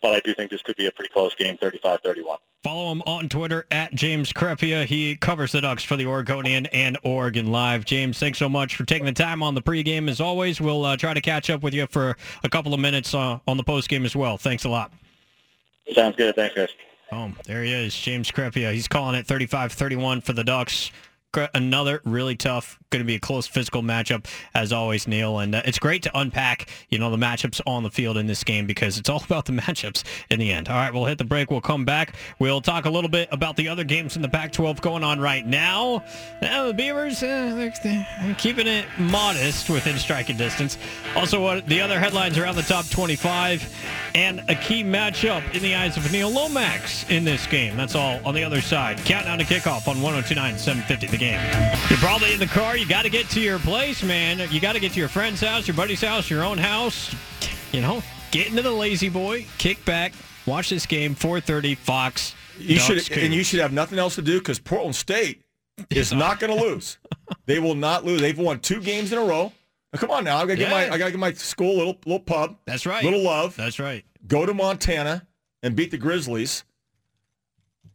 But 0.00 0.14
I 0.14 0.20
do 0.20 0.34
think 0.34 0.50
this 0.50 0.62
could 0.62 0.76
be 0.76 0.86
a 0.86 0.92
pretty 0.92 1.12
close 1.12 1.34
game, 1.34 1.58
35-31. 1.58 2.36
Follow 2.62 2.92
him 2.92 3.02
on 3.06 3.28
Twitter 3.28 3.66
at 3.70 3.94
James 3.94 4.32
Crepea. 4.32 4.84
He 4.84 5.16
covers 5.16 5.52
the 5.52 5.60
Ducks 5.60 5.84
for 5.84 5.96
the 5.96 6.06
Oregonian 6.06 6.66
and 6.66 6.98
Oregon 7.04 7.50
Live. 7.52 7.84
James, 7.84 8.18
thanks 8.18 8.38
so 8.38 8.48
much 8.48 8.76
for 8.76 8.84
taking 8.84 9.06
the 9.06 9.12
time 9.12 9.42
on 9.42 9.54
the 9.54 9.62
pregame. 9.62 10.08
As 10.08 10.20
always, 10.20 10.60
we'll 10.60 10.84
uh, 10.84 10.96
try 10.96 11.14
to 11.14 11.20
catch 11.20 11.50
up 11.50 11.62
with 11.62 11.72
you 11.72 11.86
for 11.86 12.16
a 12.42 12.48
couple 12.48 12.74
of 12.74 12.80
minutes 12.80 13.14
uh, 13.14 13.38
on 13.46 13.56
the 13.56 13.64
postgame 13.64 14.04
as 14.04 14.14
well. 14.14 14.38
Thanks 14.38 14.64
a 14.64 14.68
lot. 14.68 14.92
Sounds 15.92 16.16
good. 16.16 16.34
Thanks, 16.34 16.54
guys. 16.54 16.68
Oh, 17.10 17.32
there 17.44 17.62
he 17.62 17.72
is, 17.72 17.98
James 17.98 18.30
Crepea. 18.30 18.72
He's 18.72 18.88
calling 18.88 19.14
it 19.14 19.26
35-31 19.26 20.22
for 20.22 20.32
the 20.32 20.44
Ducks. 20.44 20.90
Another 21.36 22.00
really 22.04 22.36
tough, 22.36 22.78
going 22.88 23.02
to 23.02 23.06
be 23.06 23.14
a 23.14 23.20
close 23.20 23.46
physical 23.46 23.82
matchup 23.82 24.24
as 24.54 24.72
always, 24.72 25.06
Neil. 25.06 25.40
And 25.40 25.54
uh, 25.54 25.62
it's 25.66 25.78
great 25.78 26.02
to 26.04 26.18
unpack, 26.18 26.70
you 26.88 26.98
know, 26.98 27.10
the 27.10 27.18
matchups 27.18 27.60
on 27.66 27.82
the 27.82 27.90
field 27.90 28.16
in 28.16 28.26
this 28.26 28.42
game 28.42 28.66
because 28.66 28.96
it's 28.96 29.10
all 29.10 29.22
about 29.24 29.44
the 29.44 29.52
matchups 29.52 30.04
in 30.30 30.38
the 30.38 30.50
end. 30.50 30.68
All 30.68 30.76
right, 30.76 30.92
we'll 30.92 31.04
hit 31.04 31.18
the 31.18 31.24
break. 31.24 31.50
We'll 31.50 31.60
come 31.60 31.84
back. 31.84 32.14
We'll 32.38 32.62
talk 32.62 32.86
a 32.86 32.90
little 32.90 33.10
bit 33.10 33.28
about 33.30 33.56
the 33.56 33.68
other 33.68 33.84
games 33.84 34.16
in 34.16 34.22
the 34.22 34.28
Pac-12 34.28 34.80
going 34.80 35.04
on 35.04 35.20
right 35.20 35.46
now. 35.46 36.02
The 36.40 36.72
Beavers, 36.74 37.22
uh, 37.22 37.70
they're, 37.82 38.34
keeping 38.38 38.66
it 38.66 38.86
modest 38.98 39.68
within 39.68 39.98
striking 39.98 40.38
distance. 40.38 40.78
Also, 41.14 41.42
what 41.42 41.66
the 41.66 41.82
other 41.82 42.00
headlines 42.00 42.38
around 42.38 42.56
the 42.56 42.62
top 42.62 42.88
25 42.88 43.70
and 44.14 44.42
a 44.48 44.54
key 44.54 44.82
matchup 44.82 45.54
in 45.54 45.62
the 45.62 45.74
eyes 45.74 45.96
of 45.98 46.10
Neil 46.10 46.30
Lomax 46.30 47.08
in 47.10 47.24
this 47.24 47.46
game. 47.46 47.76
That's 47.76 47.94
all 47.94 48.18
on 48.24 48.34
the 48.34 48.44
other 48.44 48.62
side. 48.62 48.96
Countdown 48.98 49.38
to 49.38 49.44
kickoff 49.44 49.86
on 49.88 50.00
1029 50.00 50.58
750 50.58 51.17
the 51.18 51.24
game. 51.24 51.40
You're 51.88 51.98
probably 51.98 52.32
in 52.32 52.40
the 52.40 52.46
car. 52.46 52.76
You 52.76 52.86
got 52.86 53.02
to 53.02 53.10
get 53.10 53.28
to 53.30 53.40
your 53.40 53.58
place, 53.58 54.02
man. 54.02 54.40
You 54.50 54.60
got 54.60 54.74
to 54.74 54.80
get 54.80 54.92
to 54.92 54.98
your 55.00 55.08
friend's 55.08 55.40
house, 55.40 55.66
your 55.66 55.76
buddy's 55.76 56.00
house, 56.00 56.30
your 56.30 56.44
own 56.44 56.58
house. 56.58 57.14
You 57.72 57.80
know, 57.80 58.02
get 58.30 58.48
into 58.48 58.62
the 58.62 58.70
lazy 58.70 59.08
boy, 59.08 59.46
kick 59.58 59.84
back, 59.84 60.12
watch 60.46 60.70
this 60.70 60.86
game, 60.86 61.14
4:30 61.14 61.76
Fox. 61.76 62.34
You 62.58 62.76
Ducks, 62.78 63.04
should, 63.04 63.18
and 63.18 63.32
you 63.32 63.44
should 63.44 63.60
have 63.60 63.72
nothing 63.72 63.98
else 63.98 64.16
to 64.16 64.22
do 64.22 64.38
because 64.38 64.58
Portland 64.58 64.96
State 64.96 65.42
is 65.90 66.12
not 66.12 66.40
going 66.40 66.52
to 66.58 66.64
lose. 66.64 66.98
They 67.46 67.58
will 67.58 67.74
not 67.74 68.04
lose. 68.04 68.20
They've 68.20 68.38
won 68.38 68.60
two 68.60 68.80
games 68.80 69.12
in 69.12 69.18
a 69.18 69.24
row. 69.24 69.52
Now, 69.92 70.00
come 70.00 70.10
on 70.10 70.24
now, 70.24 70.38
I 70.38 70.40
got 70.40 70.46
to 70.48 70.56
give 70.56 70.70
my 70.70 70.90
I 70.90 70.98
got 70.98 71.06
to 71.06 71.10
give 71.12 71.20
my 71.20 71.32
school 71.32 71.76
a 71.76 71.78
little 71.78 71.98
little 72.04 72.20
pub, 72.20 72.56
That's 72.66 72.86
right. 72.86 73.04
little 73.04 73.22
love. 73.22 73.56
That's 73.56 73.78
right. 73.78 74.04
Go 74.26 74.44
to 74.44 74.54
Montana 74.54 75.26
and 75.62 75.74
beat 75.74 75.90
the 75.90 75.98
Grizzlies 75.98 76.64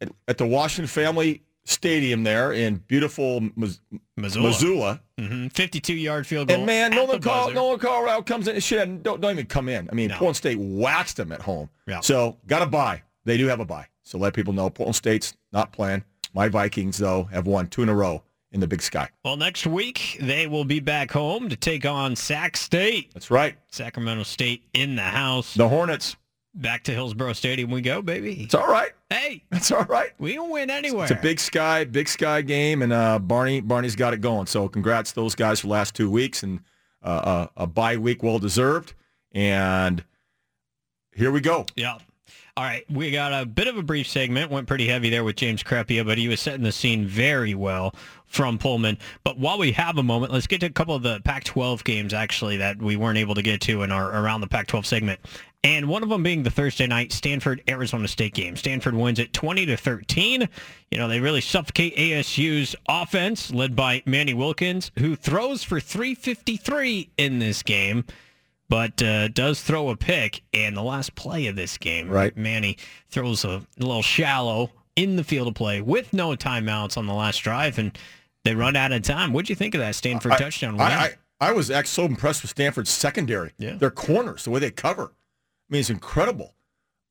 at, 0.01 0.11
at 0.27 0.37
the 0.37 0.47
Washington 0.47 0.87
Family 0.87 1.43
Stadium 1.65 2.23
there 2.23 2.51
in 2.51 2.75
beautiful 2.87 3.41
Mis- 3.55 3.79
Missoula. 4.17 4.47
Missoula. 4.49 5.01
hmm 5.19 5.47
52 5.47 5.93
yard 5.93 6.27
field 6.27 6.47
goal. 6.49 6.57
And 6.57 6.65
man, 6.65 6.91
at 6.91 6.95
no 6.95 7.05
the 7.05 7.13
one 7.13 7.21
call, 7.21 7.51
no 7.51 7.67
one 7.69 7.79
Colorado 7.79 8.21
comes 8.21 8.47
in. 8.47 8.59
Shit, 8.59 9.01
don't 9.03 9.21
don't 9.21 9.31
even 9.31 9.45
come 9.45 9.69
in. 9.69 9.89
I 9.91 9.95
mean, 9.95 10.09
No. 10.09 10.15
Portland 10.15 10.35
State 10.37 10.57
waxed 10.59 11.17
them 11.17 11.31
at 11.31 11.41
home. 11.41 11.69
Yeah. 11.87 12.01
So 12.01 12.37
got 12.47 12.59
to 12.59 12.65
buy. 12.65 13.01
They 13.25 13.37
do 13.37 13.47
have 13.47 13.59
a 13.61 13.65
buy. 13.65 13.87
So 14.03 14.17
let 14.17 14.33
people 14.33 14.51
know 14.53 14.69
Portland 14.69 14.95
State's 14.97 15.33
not 15.53 15.71
playing. 15.71 16.03
My 16.33 16.49
Vikings 16.49 16.97
though 16.97 17.23
have 17.31 17.47
won 17.47 17.67
two 17.67 17.83
in 17.83 17.89
a 17.89 17.95
row 17.95 18.23
in 18.51 18.59
the 18.59 18.67
Big 18.67 18.81
Sky. 18.81 19.09
Well, 19.23 19.37
next 19.37 19.65
week 19.65 20.17
they 20.21 20.47
will 20.47 20.65
be 20.65 20.79
back 20.81 21.11
home 21.11 21.47
to 21.49 21.55
take 21.55 21.85
on 21.85 22.15
Sac 22.15 22.57
State. 22.57 23.11
That's 23.13 23.31
right. 23.31 23.55
Sacramento 23.71 24.23
State 24.23 24.63
in 24.73 24.95
the 24.95 25.01
house. 25.03 25.53
The 25.53 25.69
Hornets. 25.69 26.17
Back 26.55 26.83
to 26.83 26.91
Hillsboro 26.91 27.33
Stadium 27.33 27.71
we 27.71 27.81
go, 27.81 28.01
baby. 28.03 28.43
It's 28.43 28.53
all 28.53 28.67
right. 28.67 28.91
Hey, 29.09 29.43
It's 29.51 29.71
all 29.71 29.85
right. 29.85 30.11
we 30.19 30.33
can 30.33 30.49
win 30.51 30.69
anywhere. 30.69 31.03
It's 31.05 31.11
a 31.11 31.15
Big 31.21 31.39
Sky, 31.39 31.83
Big 31.83 32.07
Sky 32.07 32.41
game, 32.43 32.81
and 32.83 32.93
uh, 32.93 33.17
Barney 33.19 33.59
Barney's 33.59 33.95
got 33.95 34.13
it 34.13 34.21
going. 34.21 34.45
So 34.45 34.67
congrats 34.67 35.11
to 35.11 35.15
those 35.15 35.33
guys 35.33 35.59
for 35.61 35.67
the 35.67 35.71
last 35.73 35.95
two 35.95 36.09
weeks 36.11 36.43
and 36.43 36.59
uh, 37.01 37.47
a, 37.57 37.63
a 37.63 37.67
bye 37.67 37.97
week 37.97 38.21
well 38.21 38.37
deserved. 38.39 38.93
And 39.31 40.03
here 41.15 41.31
we 41.31 41.41
go. 41.41 41.65
Yeah. 41.75 41.97
All 42.55 42.63
right, 42.63 42.85
we 42.87 43.09
got 43.09 43.33
a 43.33 43.47
bit 43.47 43.65
of 43.67 43.77
a 43.77 43.81
brief 43.81 44.07
segment. 44.07 44.51
Went 44.51 44.67
pretty 44.67 44.87
heavy 44.87 45.09
there 45.09 45.23
with 45.23 45.37
James 45.37 45.63
Crepea, 45.63 46.05
but 46.05 46.19
he 46.19 46.27
was 46.27 46.39
setting 46.39 46.61
the 46.61 46.71
scene 46.71 47.07
very 47.07 47.55
well 47.55 47.95
from 48.27 48.59
Pullman. 48.59 48.99
But 49.23 49.39
while 49.39 49.57
we 49.57 49.71
have 49.71 49.97
a 49.97 50.03
moment, 50.03 50.31
let's 50.31 50.45
get 50.45 50.59
to 50.59 50.67
a 50.67 50.69
couple 50.69 50.93
of 50.93 51.01
the 51.01 51.19
Pac-12 51.25 51.83
games 51.83 52.13
actually 52.13 52.57
that 52.57 52.77
we 52.77 52.95
weren't 52.95 53.17
able 53.17 53.33
to 53.33 53.41
get 53.41 53.59
to 53.61 53.81
in 53.81 53.91
our 53.91 54.21
around 54.21 54.41
the 54.41 54.47
Pac-12 54.47 54.85
segment. 54.85 55.19
And 55.63 55.87
one 55.87 56.03
of 56.03 56.09
them 56.09 56.21
being 56.21 56.43
the 56.43 56.51
Thursday 56.51 56.85
night 56.85 57.11
Stanford 57.11 57.63
Arizona 57.67 58.07
State 58.07 58.35
game. 58.35 58.55
Stanford 58.55 58.93
wins 58.93 59.17
it 59.17 59.33
20 59.33 59.65
to 59.65 59.75
13. 59.75 60.47
You 60.91 60.97
know, 60.99 61.07
they 61.07 61.21
really 61.21 61.41
suffocate 61.41 61.95
ASU's 61.97 62.75
offense 62.87 63.49
led 63.49 63.75
by 63.75 64.03
Manny 64.05 64.35
Wilkins, 64.35 64.91
who 64.99 65.15
throws 65.15 65.63
for 65.63 65.79
353 65.79 67.09
in 67.17 67.39
this 67.39 67.63
game 67.63 68.05
but 68.73 69.03
uh, 69.03 69.27
does 69.27 69.61
throw 69.61 69.89
a 69.89 69.95
pick. 69.95 70.41
And 70.51 70.75
the 70.75 70.81
last 70.81 71.13
play 71.13 71.45
of 71.45 71.55
this 71.55 71.77
game, 71.77 72.09
Right. 72.09 72.35
Manny 72.35 72.77
throws 73.09 73.45
a 73.45 73.61
little 73.77 74.01
shallow 74.01 74.71
in 74.95 75.15
the 75.15 75.23
field 75.23 75.47
of 75.47 75.53
play 75.53 75.79
with 75.79 76.11
no 76.11 76.31
timeouts 76.31 76.97
on 76.97 77.05
the 77.05 77.13
last 77.13 77.37
drive, 77.43 77.77
and 77.77 77.95
they 78.43 78.55
run 78.55 78.75
out 78.75 78.91
of 78.91 79.03
time. 79.03 79.31
What'd 79.31 79.47
you 79.49 79.55
think 79.55 79.75
of 79.75 79.79
that 79.81 79.93
Stanford 79.93 80.31
I- 80.31 80.37
touchdown? 80.37 80.81
I, 80.81 80.85
I, 80.85 81.11
I 81.39 81.51
was 81.51 81.71
so 81.85 82.05
impressed 82.05 82.41
with 82.41 82.49
Stanford's 82.49 82.89
secondary. 82.89 83.51
Yeah. 83.59 83.73
Their 83.75 83.91
corners, 83.91 84.45
the 84.45 84.49
way 84.49 84.59
they 84.59 84.71
cover. 84.71 85.03
I 85.13 85.73
mean, 85.73 85.81
it's 85.81 85.91
incredible. 85.91 86.55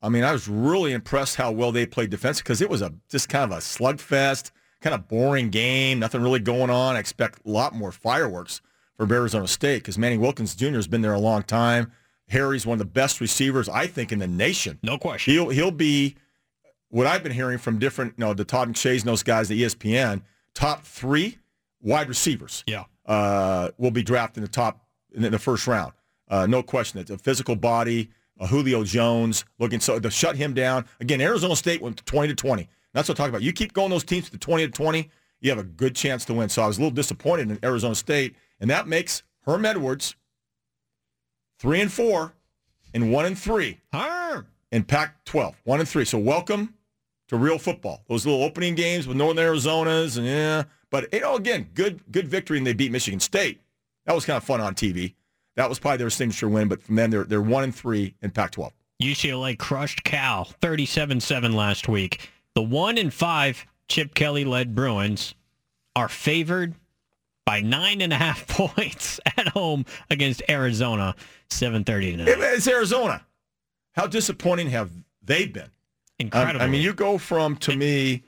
I 0.01 0.09
mean, 0.09 0.25
I 0.25 0.33
was 0.33 0.49
really 0.49 0.91
impressed 0.91 1.37
how 1.37 1.49
well 1.53 1.71
they 1.71 1.85
played 1.85 2.09
defense 2.09 2.39
because 2.39 2.59
it 2.61 2.69
was 2.69 2.81
a 2.81 2.93
just 3.09 3.29
kind 3.29 3.49
of 3.49 3.57
a 3.57 3.61
slugfest, 3.61 4.51
kind 4.81 4.93
of 4.93 5.07
boring 5.07 5.49
game. 5.49 5.99
Nothing 5.99 6.21
really 6.23 6.41
going 6.41 6.69
on. 6.69 6.97
I 6.97 6.99
expect 6.99 7.39
a 7.45 7.49
lot 7.49 7.73
more 7.73 7.93
fireworks 7.93 8.61
from 9.07 9.15
Arizona 9.15 9.47
State 9.47 9.79
because 9.79 9.97
Manny 9.97 10.17
Wilkins 10.17 10.55
Jr. 10.55 10.71
has 10.75 10.87
been 10.87 11.01
there 11.01 11.13
a 11.13 11.19
long 11.19 11.43
time. 11.43 11.91
Harry's 12.29 12.65
one 12.65 12.75
of 12.75 12.79
the 12.79 12.85
best 12.91 13.19
receivers, 13.21 13.67
I 13.69 13.85
think, 13.87 14.11
in 14.11 14.19
the 14.19 14.27
nation. 14.27 14.79
no 14.83 14.97
question. 14.97 15.33
He'll 15.33 15.49
he'll 15.49 15.71
be 15.71 16.15
what 16.89 17.07
I've 17.07 17.23
been 17.23 17.31
hearing 17.31 17.57
from 17.57 17.79
different, 17.79 18.13
you 18.17 18.25
know, 18.25 18.33
the 18.33 18.45
Todd 18.45 18.69
McShays 18.69 18.99
and 18.99 19.03
those 19.07 19.23
guys 19.23 19.49
at 19.51 19.57
E 19.57 19.61
ESPN. 19.61 20.21
Top 20.55 20.83
three 20.83 21.37
wide 21.81 22.07
receivers 22.07 22.63
Yeah. 22.67 22.83
uh, 23.07 23.71
will 23.77 23.91
be 23.91 24.03
drafted 24.03 24.37
in 24.37 24.43
the 24.43 24.49
top 24.49 24.85
in 25.13 25.23
the 25.31 25.39
first 25.39 25.67
round. 25.67 25.93
Uh, 26.29 26.45
no 26.47 26.63
question. 26.63 26.99
It's 26.99 27.11
a 27.11 27.17
physical 27.17 27.55
body. 27.55 28.09
Uh, 28.39 28.47
Julio 28.47 28.83
Jones 28.83 29.45
looking 29.59 29.79
so 29.79 29.99
to 29.99 30.09
shut 30.09 30.35
him 30.35 30.53
down 30.53 30.85
again. 30.99 31.19
Arizona 31.21 31.55
State 31.55 31.81
went 31.81 32.03
20 32.05 32.29
to 32.29 32.35
20. 32.35 32.67
That's 32.93 33.09
what 33.09 33.13
I'm 33.13 33.17
talking 33.17 33.29
about. 33.31 33.41
You 33.43 33.53
keep 33.53 33.73
going 33.73 33.89
those 33.89 34.03
teams 34.03 34.29
to 34.29 34.37
20 34.37 34.65
to 34.67 34.71
20, 34.71 35.09
you 35.41 35.49
have 35.49 35.59
a 35.59 35.63
good 35.63 35.95
chance 35.95 36.23
to 36.25 36.33
win. 36.33 36.49
So 36.49 36.61
I 36.63 36.67
was 36.67 36.77
a 36.77 36.81
little 36.81 36.93
disappointed 36.95 37.51
in 37.51 37.59
Arizona 37.63 37.95
State, 37.95 38.35
and 38.63 38.69
that 38.69 38.87
makes 38.87 39.23
Herm 39.41 39.65
Edwards 39.65 40.15
three 41.59 41.81
and 41.81 41.91
four, 41.91 42.33
and 42.93 43.11
one 43.11 43.25
and 43.25 43.37
three 43.37 43.81
Herm. 43.91 44.47
in 44.71 44.85
Pac-12. 44.85 45.53
One 45.65 45.81
and 45.81 45.89
three. 45.89 46.05
So 46.05 46.17
welcome 46.17 46.73
to 47.27 47.35
real 47.35 47.59
football. 47.59 48.05
Those 48.07 48.25
little 48.25 48.41
opening 48.41 48.73
games 48.73 49.05
with 49.05 49.17
Northern 49.17 49.43
Arizona's 49.43 50.15
and 50.15 50.25
yeah, 50.25 50.63
but 50.89 51.13
you 51.13 51.19
know 51.19 51.35
again, 51.35 51.71
good 51.73 52.09
good 52.09 52.25
victory, 52.25 52.57
and 52.57 52.65
they 52.65 52.71
beat 52.71 52.89
Michigan 52.89 53.19
State. 53.19 53.59
That 54.05 54.15
was 54.15 54.25
kind 54.25 54.37
of 54.37 54.45
fun 54.45 54.61
on 54.61 54.75
TV. 54.75 55.15
That 55.57 55.67
was 55.67 55.77
probably 55.77 55.97
their 55.97 56.09
signature 56.09 56.47
win. 56.47 56.69
But 56.69 56.81
from 56.81 56.95
then 56.95 57.09
they're 57.09 57.25
they're 57.25 57.41
one 57.41 57.65
and 57.65 57.75
three 57.75 58.15
in 58.21 58.31
Pac-12. 58.31 58.71
UCLA 59.01 59.59
crushed 59.59 60.05
Cal 60.05 60.45
37-7 60.61 61.53
last 61.53 61.89
week. 61.89 62.29
The 62.55 62.61
one 62.61 62.97
and 62.97 63.13
five 63.13 63.65
Chip 63.89 64.13
Kelly 64.13 64.45
led 64.45 64.73
Bruins 64.73 65.35
are 65.97 66.07
favored 66.07 66.75
by 67.45 67.61
nine 67.61 68.01
and 68.01 68.13
a 68.13 68.15
half 68.15 68.47
points 68.47 69.19
at 69.37 69.49
home 69.49 69.85
against 70.09 70.41
Arizona, 70.49 71.15
7:30 71.49 72.17
tonight. 72.17 72.27
It's 72.27 72.67
Arizona. 72.67 73.25
How 73.93 74.07
disappointing 74.07 74.69
have 74.69 74.91
they 75.23 75.45
been? 75.45 75.63
Um, 75.63 75.69
Incredible. 76.19 76.61
I 76.61 76.67
mean, 76.67 76.81
you 76.81 76.93
go 76.93 77.17
from 77.17 77.57
to 77.57 77.75
me 77.75 78.23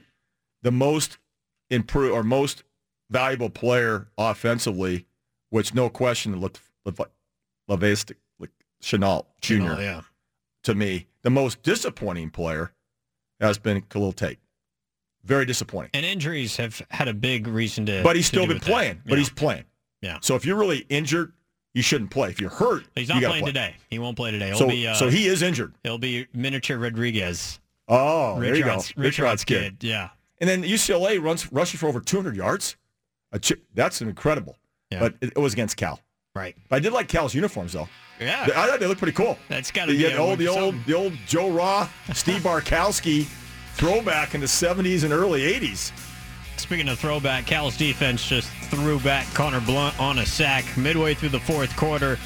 the 0.61 0.71
most 0.71 1.17
improved 1.69 2.13
or 2.13 2.23
most 2.23 2.63
valuable 3.09 3.49
player 3.49 4.07
offensively, 4.17 5.05
which 5.49 5.73
no 5.73 5.89
question, 5.89 6.39
Le, 6.41 6.49
Le, 6.85 7.07
Shenault 8.81 9.25
Jr. 9.41 9.81
Yeah. 9.81 10.01
to 10.63 10.75
me, 10.75 11.07
the 11.23 11.29
most 11.31 11.63
disappointing 11.63 12.29
player 12.29 12.71
has 13.39 13.57
been 13.57 13.81
Khalil 13.81 14.11
Tate. 14.11 14.39
Very 15.25 15.45
disappointing. 15.45 15.91
And 15.93 16.05
injuries 16.05 16.55
have 16.57 16.81
had 16.91 17.07
a 17.07 17.13
big 17.13 17.47
reason 17.47 17.85
to. 17.87 18.01
But 18.03 18.15
he's 18.15 18.27
still 18.27 18.45
been 18.47 18.57
that. 18.59 18.65
playing. 18.65 19.01
But 19.05 19.13
Yeah. 19.13 19.17
he's 19.19 19.29
playing. 19.29 19.63
Yeah. 20.01 20.19
So 20.21 20.35
if 20.35 20.45
you're 20.45 20.55
really 20.57 20.85
injured, 20.89 21.33
you 21.73 21.81
shouldn't 21.81 22.11
play. 22.11 22.29
If 22.29 22.39
you're 22.39 22.49
hurt, 22.51 22.85
He's 22.95 23.09
not 23.09 23.21
playing 23.21 23.41
play. 23.43 23.49
today. 23.51 23.75
He 23.89 23.99
won't 23.99 24.15
play 24.15 24.31
today. 24.31 24.49
He'll 24.49 24.57
So, 24.59 24.67
be. 24.69 24.87
Uh, 24.87 24.93
so 24.93 25.09
he 25.09 25.25
is 25.27 25.41
injured. 25.41 25.73
He'll 25.83 25.97
be 25.97 26.27
miniature 26.33 26.77
Rodriguez. 26.77 27.59
Oh, 27.87 28.39
there 28.39 28.51
Rich 28.51 28.59
you 28.59 28.63
go. 28.65 28.69
Rod's- 28.71 28.97
Rich 28.97 29.19
Rod's 29.19 29.43
kid. 29.43 29.77
Yeah. 29.81 30.09
And 30.39 30.49
then 30.49 30.63
UCLA 30.63 31.17
runs 31.21 31.51
rushes 31.51 31.79
for 31.79 31.87
over 31.87 31.99
200 31.99 32.35
yards. 32.35 32.75
A 33.31 33.39
chip, 33.39 33.63
that's 33.73 34.01
incredible. 34.01 34.57
Yeah. 34.91 34.99
But 34.99 35.15
it, 35.21 35.33
it 35.35 35.39
was 35.39 35.53
against 35.53 35.75
Cal. 35.77 35.99
Right. 36.35 36.55
But 36.69 36.77
I 36.77 36.79
did 36.79 36.93
like 36.93 37.07
Cal's 37.07 37.33
uniforms 37.33 37.73
though. 37.73 37.89
Yeah. 38.19 38.43
I 38.55 38.67
thought 38.67 38.79
they 38.79 38.87
looked 38.87 38.99
pretty 39.01 39.15
cool. 39.15 39.37
That's 39.49 39.71
got 39.71 39.85
to 39.85 39.91
be 39.93 40.13
old, 40.15 40.37
the 40.39 40.47
old, 40.47 40.75
the 40.85 40.93
old 40.93 41.13
Joe 41.27 41.49
Roth, 41.49 41.91
Steve 42.13 42.41
Bartkowski 42.43 43.27
throwback 43.75 44.35
in 44.35 44.41
the 44.41 44.47
70s 44.47 45.03
and 45.03 45.13
early 45.13 45.41
80s. 45.41 45.91
Speaking 46.57 46.87
of 46.87 46.97
throwback, 46.97 47.45
Cal's 47.45 47.77
defense 47.77 48.25
just 48.25 48.49
threw 48.69 48.99
back 48.99 49.31
Conor 49.33 49.59
Blount 49.61 49.99
on 49.99 50.19
a 50.19 50.25
sack 50.25 50.65
midway 50.77 51.13
through 51.13 51.29
the 51.29 51.39
fourth 51.39 51.75
quarter. 51.75 52.17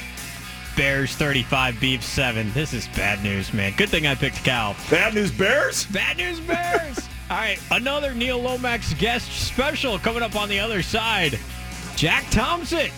Bears 0.78 1.16
35, 1.16 1.80
Beef 1.80 2.04
7. 2.04 2.54
This 2.54 2.74
is 2.74 2.88
bad 2.90 3.22
news, 3.24 3.54
man. 3.54 3.74
Good 3.76 3.90
thing 3.90 4.08
I 4.08 4.16
picked 4.16 4.44
Cal. 4.44 4.76
Bad 4.90 5.14
news 5.16 5.32
Bears. 5.32 5.86
Bad 5.88 6.18
news, 6.18 6.40
Bears. 6.40 7.10
All 7.30 7.38
right, 7.38 7.60
another 7.72 8.14
Neil 8.14 8.40
Lomax 8.40 8.94
guest 8.94 9.32
special 9.32 10.00
coming 10.00 10.24
up 10.24 10.36
on 10.36 10.50
the 10.50 10.60
other 10.60 10.82
side. 10.82 11.38
Jack 11.96 12.24
Thompson, 12.32 12.90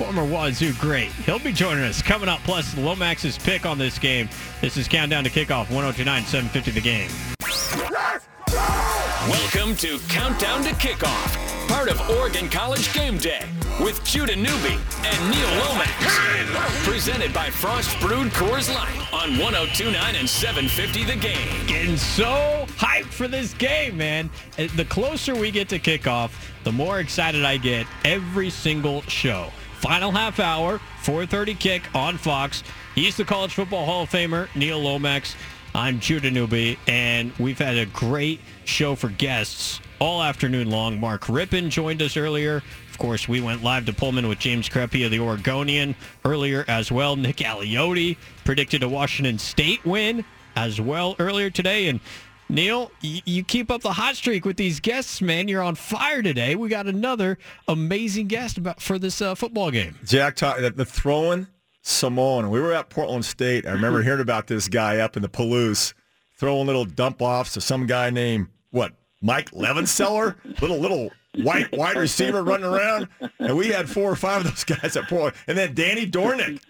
former 0.00 0.24
Wazoo 0.24 0.72
great. 0.80 1.12
He'll 1.26 1.38
be 1.38 1.52
joining 1.52 1.84
us 1.84 2.00
coming 2.00 2.26
up, 2.26 2.40
plus 2.40 2.74
Lomax's 2.78 3.36
pick 3.36 3.66
on 3.66 3.76
this 3.76 3.98
game. 3.98 4.30
This 4.62 4.78
is 4.78 4.88
Countdown 4.88 5.24
to 5.24 5.30
Kickoff, 5.30 5.68
1029, 5.70 6.22
750 6.24 6.70
the 6.70 6.80
game. 6.80 7.10
Welcome 9.28 9.76
to 9.76 9.98
Countdown 10.08 10.62
to 10.62 10.70
Kickoff, 10.70 11.68
part 11.68 11.90
of 11.90 12.00
Oregon 12.16 12.48
College 12.48 12.90
Game 12.94 13.18
Day 13.18 13.44
with 13.78 14.02
Judah 14.02 14.36
Newby 14.36 14.78
and 15.04 15.30
Neil 15.30 15.48
Lomax. 15.66 16.88
Presented 16.88 17.34
by 17.34 17.50
Frost 17.50 18.00
Brewed 18.00 18.32
Coors 18.32 18.74
Light 18.74 19.12
on 19.12 19.36
1029 19.38 20.14
and 20.16 20.26
750 20.26 21.04
The 21.04 21.16
Game. 21.16 21.66
Getting 21.66 21.98
so 21.98 22.64
hyped 22.78 23.12
for 23.12 23.28
this 23.28 23.52
game, 23.52 23.98
man. 23.98 24.30
Uh, 24.58 24.66
The 24.76 24.86
closer 24.86 25.34
we 25.34 25.50
get 25.50 25.68
to 25.68 25.78
kickoff, 25.78 26.30
the 26.64 26.72
more 26.72 27.00
excited 27.00 27.44
I 27.44 27.58
get 27.58 27.86
every 28.06 28.48
single 28.48 29.02
show. 29.02 29.50
Final 29.80 30.10
half 30.12 30.38
hour, 30.38 30.78
4:30 31.02 31.54
kick 31.54 31.82
on 31.94 32.18
Fox. 32.18 32.62
He's 32.94 33.16
the 33.16 33.24
College 33.24 33.54
Football 33.54 33.86
Hall 33.86 34.02
of 34.02 34.10
Famer, 34.10 34.54
Neil 34.54 34.78
Lomax. 34.78 35.34
I'm 35.74 36.00
Judah 36.00 36.30
Newby, 36.30 36.78
and 36.86 37.32
we've 37.38 37.58
had 37.58 37.78
a 37.78 37.86
great 37.86 38.40
show 38.66 38.94
for 38.94 39.08
guests 39.08 39.80
all 39.98 40.22
afternoon 40.22 40.68
long. 40.68 41.00
Mark 41.00 41.24
Rypien 41.24 41.70
joined 41.70 42.02
us 42.02 42.18
earlier. 42.18 42.62
Of 42.90 42.98
course, 42.98 43.26
we 43.26 43.40
went 43.40 43.64
live 43.64 43.86
to 43.86 43.94
Pullman 43.94 44.28
with 44.28 44.38
James 44.38 44.68
Crepea 44.68 45.06
of 45.06 45.12
the 45.12 45.20
Oregonian 45.20 45.94
earlier 46.26 46.62
as 46.68 46.92
well. 46.92 47.16
Nick 47.16 47.38
Aliotti 47.38 48.18
predicted 48.44 48.82
a 48.82 48.88
Washington 48.88 49.38
State 49.38 49.82
win 49.86 50.26
as 50.56 50.78
well 50.78 51.16
earlier 51.18 51.48
today. 51.48 51.88
And 51.88 52.00
Neil, 52.50 52.90
you 53.00 53.44
keep 53.44 53.70
up 53.70 53.80
the 53.82 53.92
hot 53.92 54.16
streak 54.16 54.44
with 54.44 54.56
these 54.56 54.80
guests, 54.80 55.22
man. 55.22 55.46
You're 55.46 55.62
on 55.62 55.76
fire 55.76 56.20
today. 56.20 56.56
We 56.56 56.68
got 56.68 56.88
another 56.88 57.38
amazing 57.68 58.26
guest 58.26 58.58
about 58.58 58.82
for 58.82 58.98
this 58.98 59.22
uh, 59.22 59.36
football 59.36 59.70
game. 59.70 59.96
Jack, 60.04 60.36
the, 60.36 60.72
the 60.74 60.84
Throwin' 60.84 61.46
Samoan. 61.82 62.50
We 62.50 62.60
were 62.60 62.72
at 62.72 62.90
Portland 62.90 63.24
State. 63.24 63.66
I 63.66 63.70
remember 63.70 64.02
hearing 64.04 64.20
about 64.20 64.48
this 64.48 64.66
guy 64.66 64.98
up 64.98 65.16
in 65.16 65.22
the 65.22 65.28
Palouse 65.28 65.94
throwing 66.38 66.66
little 66.66 66.84
dump 66.84 67.22
offs 67.22 67.54
to 67.54 67.60
some 67.60 67.86
guy 67.86 68.10
named 68.10 68.48
what 68.70 68.94
Mike 69.22 69.52
Levenseller, 69.52 70.34
little 70.60 70.78
little 70.78 71.10
white 71.36 71.70
wide 71.76 71.96
receiver 71.96 72.42
running 72.42 72.66
around, 72.66 73.08
and 73.38 73.56
we 73.56 73.68
had 73.68 73.88
four 73.88 74.10
or 74.10 74.16
five 74.16 74.44
of 74.44 74.50
those 74.50 74.64
guys 74.64 74.96
at 74.96 75.08
Portland, 75.08 75.36
and 75.46 75.56
then 75.56 75.74
Danny 75.74 76.04
Dornick 76.04 76.60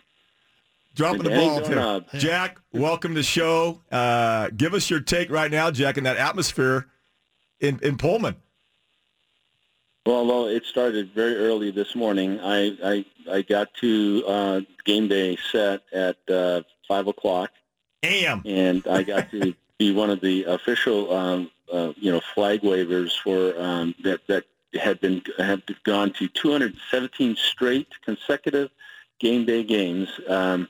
dropping 1.01 1.23
the 1.23 1.31
Danny 1.31 1.47
ball 1.47 2.01
too. 2.01 2.05
Jack, 2.19 2.61
welcome 2.73 3.13
to 3.13 3.21
the 3.21 3.23
show. 3.23 3.81
Uh, 3.91 4.51
give 4.55 4.75
us 4.75 4.91
your 4.91 5.01
take 5.01 5.31
right 5.31 5.51
now, 5.51 5.71
Jack, 5.71 5.97
in 5.97 6.05
that 6.05 6.19
atmosphere 6.19 6.89
in 7.59 7.81
in 7.83 7.97
Pullman. 7.97 8.37
Well, 10.07 10.27
well, 10.27 10.47
it 10.47 10.65
started 10.65 11.13
very 11.15 11.37
early 11.37 11.71
this 11.71 11.95
morning. 11.95 12.39
I 12.41 12.77
I, 12.85 13.05
I 13.31 13.43
got 13.43 13.73
to 13.75 14.25
uh, 14.27 14.61
game 14.85 15.09
day 15.09 15.37
set 15.51 15.83
at 15.93 16.17
uh, 16.29 16.63
five 16.87 17.07
o'clock, 17.07 17.51
AM. 18.03 18.43
and 18.45 18.87
I 18.87 19.03
got 19.03 19.31
to 19.31 19.55
be 19.79 19.93
one 19.93 20.11
of 20.11 20.21
the 20.21 20.45
official, 20.45 21.13
um, 21.17 21.51
uh, 21.73 21.93
you 21.97 22.13
know, 22.13 22.21
flag 22.35 22.63
wavers 22.63 23.17
for 23.17 23.59
um, 23.59 23.95
that 24.05 24.27
that 24.27 24.45
had 24.75 25.01
been 25.01 25.23
had 25.39 25.63
gone 25.85 26.13
to 26.13 26.29
217 26.29 27.37
straight 27.37 27.89
consecutive 28.05 28.71
game 29.19 29.45
day 29.45 29.63
games. 29.63 30.09
Um, 30.29 30.69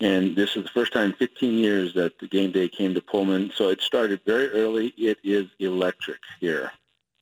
and 0.00 0.36
this 0.36 0.56
is 0.56 0.62
the 0.64 0.68
first 0.70 0.92
time 0.92 1.10
in 1.10 1.12
15 1.14 1.58
years 1.58 1.94
that 1.94 2.18
the 2.20 2.28
game 2.28 2.52
day 2.52 2.68
came 2.68 2.94
to 2.94 3.00
Pullman. 3.00 3.50
So 3.54 3.68
it 3.68 3.80
started 3.80 4.20
very 4.24 4.48
early. 4.50 4.88
It 4.96 5.18
is 5.24 5.46
electric 5.58 6.18
here. 6.40 6.70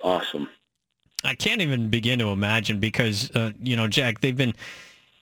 Awesome. 0.02 0.48
I 1.24 1.34
can't 1.34 1.62
even 1.62 1.88
begin 1.88 2.18
to 2.18 2.28
imagine 2.28 2.78
because 2.78 3.30
uh, 3.34 3.52
you 3.62 3.76
know, 3.76 3.88
Jack, 3.88 4.20
they've 4.20 4.36
been 4.36 4.54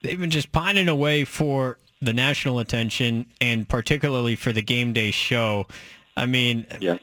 they've 0.03 0.19
been 0.21 0.31
just 0.31 0.53
pining 0.53 0.89
away 0.89 1.25
for 1.25 1.79
the 2.03 2.13
national 2.13 2.59
attention 2.59 3.27
and 3.41 3.69
particularly 3.69 4.37
for 4.37 4.53
the 4.53 4.61
game 4.63 4.93
day 4.93 5.11
show. 5.11 5.67
I 6.17 6.27
mean, 6.27 6.67
Yeah. 6.81 6.99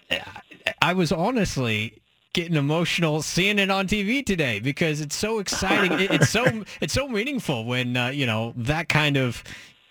I 0.82 0.93
was 0.93 1.12
honestly 1.12 2.02
getting 2.34 2.56
emotional 2.56 3.22
seeing 3.22 3.58
it 3.60 3.72
on 3.72 3.88
TV 3.88 4.24
today 4.26 4.60
because 4.60 5.02
it's 5.02 5.16
so 5.16 5.39
exciting. 5.39 5.93
It- 5.99 6.12
it's 6.12 6.30
so 6.30 6.45
it's 6.82 6.93
so 6.93 7.08
meaningful 7.08 7.66
when 7.66 7.95
uh, 7.97 8.10
you 8.10 8.26
know 8.26 8.54
that 8.58 8.89
kind 8.89 9.18
of 9.18 9.43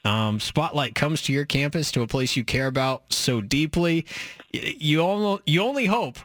um, 0.05 0.41
spotlight 0.41 0.95
comes 0.95 1.23
to 1.23 1.33
your 1.33 1.45
campus 1.45 1.93
to 1.93 2.03
a 2.03 2.07
place 2.07 2.37
you 2.37 2.45
care 2.45 2.67
about 2.67 3.13
so 3.13 3.41
deeply. 3.41 4.07
You 4.53 5.03
almost 5.03 5.43
you 5.47 5.63
only 5.63 5.87
hope 5.87 6.19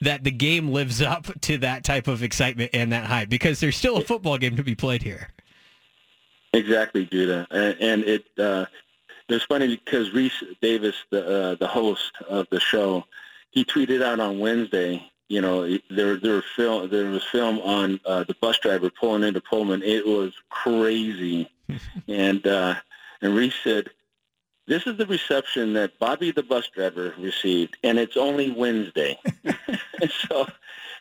that 0.00 0.24
the 0.24 0.30
game 0.30 0.68
lives 0.68 1.00
up 1.00 1.28
to 1.42 1.58
that 1.58 1.84
type 1.84 2.08
of 2.08 2.22
excitement 2.22 2.70
and 2.74 2.92
that 2.92 3.04
hype 3.04 3.28
because 3.28 3.60
there's 3.60 3.76
still 3.76 3.96
a 3.96 4.02
football 4.02 4.36
game 4.36 4.56
to 4.56 4.62
be 4.62 4.74
played 4.74 5.02
here. 5.02 5.28
Exactly, 6.52 7.06
Judah, 7.06 7.46
and, 7.50 7.76
and 7.80 8.04
it 8.04 8.24
uh, 8.38 8.66
it 9.28 9.34
was 9.34 9.44
funny 9.44 9.68
because 9.68 10.10
Rece 10.10 10.58
Davis, 10.60 10.96
the 11.10 11.24
uh, 11.24 11.54
the 11.54 11.66
host 11.66 12.12
of 12.28 12.46
the 12.50 12.60
show, 12.60 13.04
he 13.50 13.64
tweeted 13.64 14.02
out 14.02 14.20
on 14.20 14.38
Wednesday. 14.38 15.02
You 15.28 15.40
know, 15.40 15.78
there 15.88 16.16
there 16.16 16.34
were 16.34 16.44
film 16.54 16.90
there 16.90 17.06
was 17.06 17.24
film 17.24 17.58
on 17.60 17.98
uh, 18.04 18.24
the 18.24 18.34
bus 18.42 18.58
driver 18.58 18.90
pulling 18.90 19.22
into 19.22 19.40
Pullman. 19.40 19.82
It 19.82 20.06
was 20.06 20.34
crazy, 20.50 21.48
and 22.08 22.46
uh, 22.46 22.74
and 23.22 23.32
Rece 23.32 23.54
said, 23.64 23.90
"This 24.66 24.86
is 24.86 24.96
the 24.98 25.06
reception 25.06 25.72
that 25.74 25.98
Bobby 25.98 26.30
the 26.32 26.42
bus 26.42 26.68
driver 26.68 27.14
received, 27.18 27.76
and 27.82 27.98
it's 27.98 28.16
only 28.16 28.50
Wednesday." 28.50 29.18
so, 30.28 30.46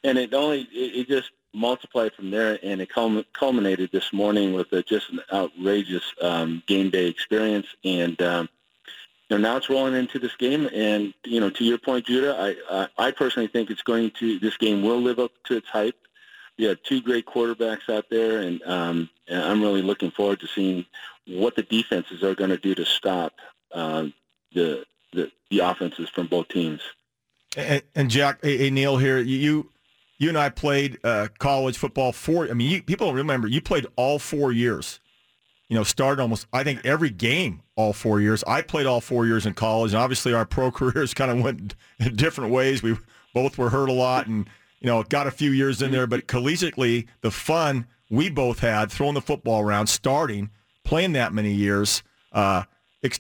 and 0.04 0.18
it 0.18 0.34
only 0.34 0.62
it, 0.72 0.96
it 0.96 1.08
just 1.08 1.32
multiplied 1.54 2.14
from 2.14 2.32
there, 2.32 2.58
and 2.64 2.82
it 2.82 2.90
culminated 3.34 3.90
this 3.92 4.14
morning 4.14 4.54
with 4.54 4.72
a, 4.74 4.84
just 4.84 5.10
an 5.10 5.20
outrageous 5.34 6.14
um, 6.22 6.64
game 6.68 6.90
day 6.90 7.08
experience. 7.08 7.68
And 7.84 8.22
um, 8.22 8.50
you 9.30 9.38
know, 9.38 9.50
now 9.50 9.58
it's 9.58 9.70
rolling 9.70 9.96
into 9.96 10.20
this 10.20 10.36
game, 10.36 10.70
and 10.74 11.14
you 11.26 11.40
know, 11.40 11.50
to 11.50 11.64
your 11.64 11.78
point, 11.78 12.06
Judah, 12.06 12.36
I 12.38 12.74
uh, 12.74 12.88
I 12.98 13.12
personally 13.12 13.48
think 13.48 13.70
it's 13.70 13.84
going 13.84 14.12
to 14.20 14.40
this 14.40 14.58
game 14.58 14.82
will 14.82 15.02
live 15.02 15.20
up 15.20 15.32
to 15.46 15.58
its 15.58 15.70
hype. 15.70 15.96
You 16.58 16.68
have 16.68 16.84
two 16.84 17.02
great 17.02 17.26
quarterbacks 17.26 17.90
out 17.90 18.06
there, 18.12 18.40
and, 18.42 18.62
um, 18.64 19.10
and 19.28 19.42
I'm 19.42 19.62
really 19.62 19.82
looking 19.82 20.12
forward 20.12 20.42
to 20.42 20.48
seeing 20.48 20.86
what 21.28 21.56
the 21.56 21.64
defenses 21.64 22.24
are 22.24 22.36
going 22.36 22.50
to 22.50 22.58
do 22.58 22.76
to 22.76 22.86
stop 22.86 23.34
uh, 23.74 24.06
the, 24.54 24.84
the 25.14 25.32
the 25.50 25.60
offenses 25.60 26.10
from 26.10 26.28
both 26.28 26.48
teams. 26.48 26.82
And, 27.56 27.84
and 27.96 28.10
Jack, 28.10 28.40
hey, 28.42 28.70
Neil 28.70 28.98
here. 28.98 29.20
You 29.20 29.70
you 30.18 30.30
and 30.30 30.38
I 30.38 30.50
played 30.50 31.00
uh, 31.04 31.28
college 31.40 31.78
football 31.78 32.12
four. 32.12 32.50
I 32.50 32.54
mean, 32.54 32.70
you, 32.70 32.84
people 32.84 33.14
remember 33.14 33.48
you 33.48 33.62
played 33.62 33.86
all 33.96 34.20
four 34.20 34.52
years. 34.52 35.00
You 35.68 35.78
know, 35.78 35.84
started 35.84 36.22
almost 36.22 36.48
I 36.52 36.64
think 36.64 36.86
every 36.86 37.10
game 37.10 37.62
all 37.76 37.94
four 37.94 38.20
years. 38.20 38.44
I 38.46 38.62
played 38.62 38.86
all 38.86 39.02
four 39.02 39.26
years 39.26 39.46
in 39.46 39.54
college, 39.54 39.94
and 39.94 40.02
obviously 40.02 40.34
our 40.34 40.46
pro 40.46 40.72
careers 40.72 41.14
kind 41.14 41.32
of 41.32 41.42
went 41.42 41.76
in 42.00 42.16
different 42.16 42.52
ways. 42.52 42.84
We 42.84 42.98
both 43.34 43.58
were 43.58 43.70
hurt 43.70 43.90
a 43.90 43.94
lot, 43.94 44.28
and 44.28 44.50
you 44.80 44.88
know, 44.88 45.04
got 45.04 45.28
a 45.28 45.32
few 45.32 45.52
years 45.52 45.82
in 45.82 45.92
there. 45.92 46.08
But 46.08 46.28
collegiately, 46.28 47.08
the 47.22 47.32
fun 47.32 47.88
we 48.10 48.30
both 48.30 48.60
had 48.60 48.92
throwing 48.92 49.14
the 49.14 49.22
football 49.22 49.62
around, 49.62 49.88
starting, 49.88 50.50
playing 50.84 51.14
that 51.14 51.34
many 51.34 51.52
years. 51.52 52.04
Uh, 52.32 52.64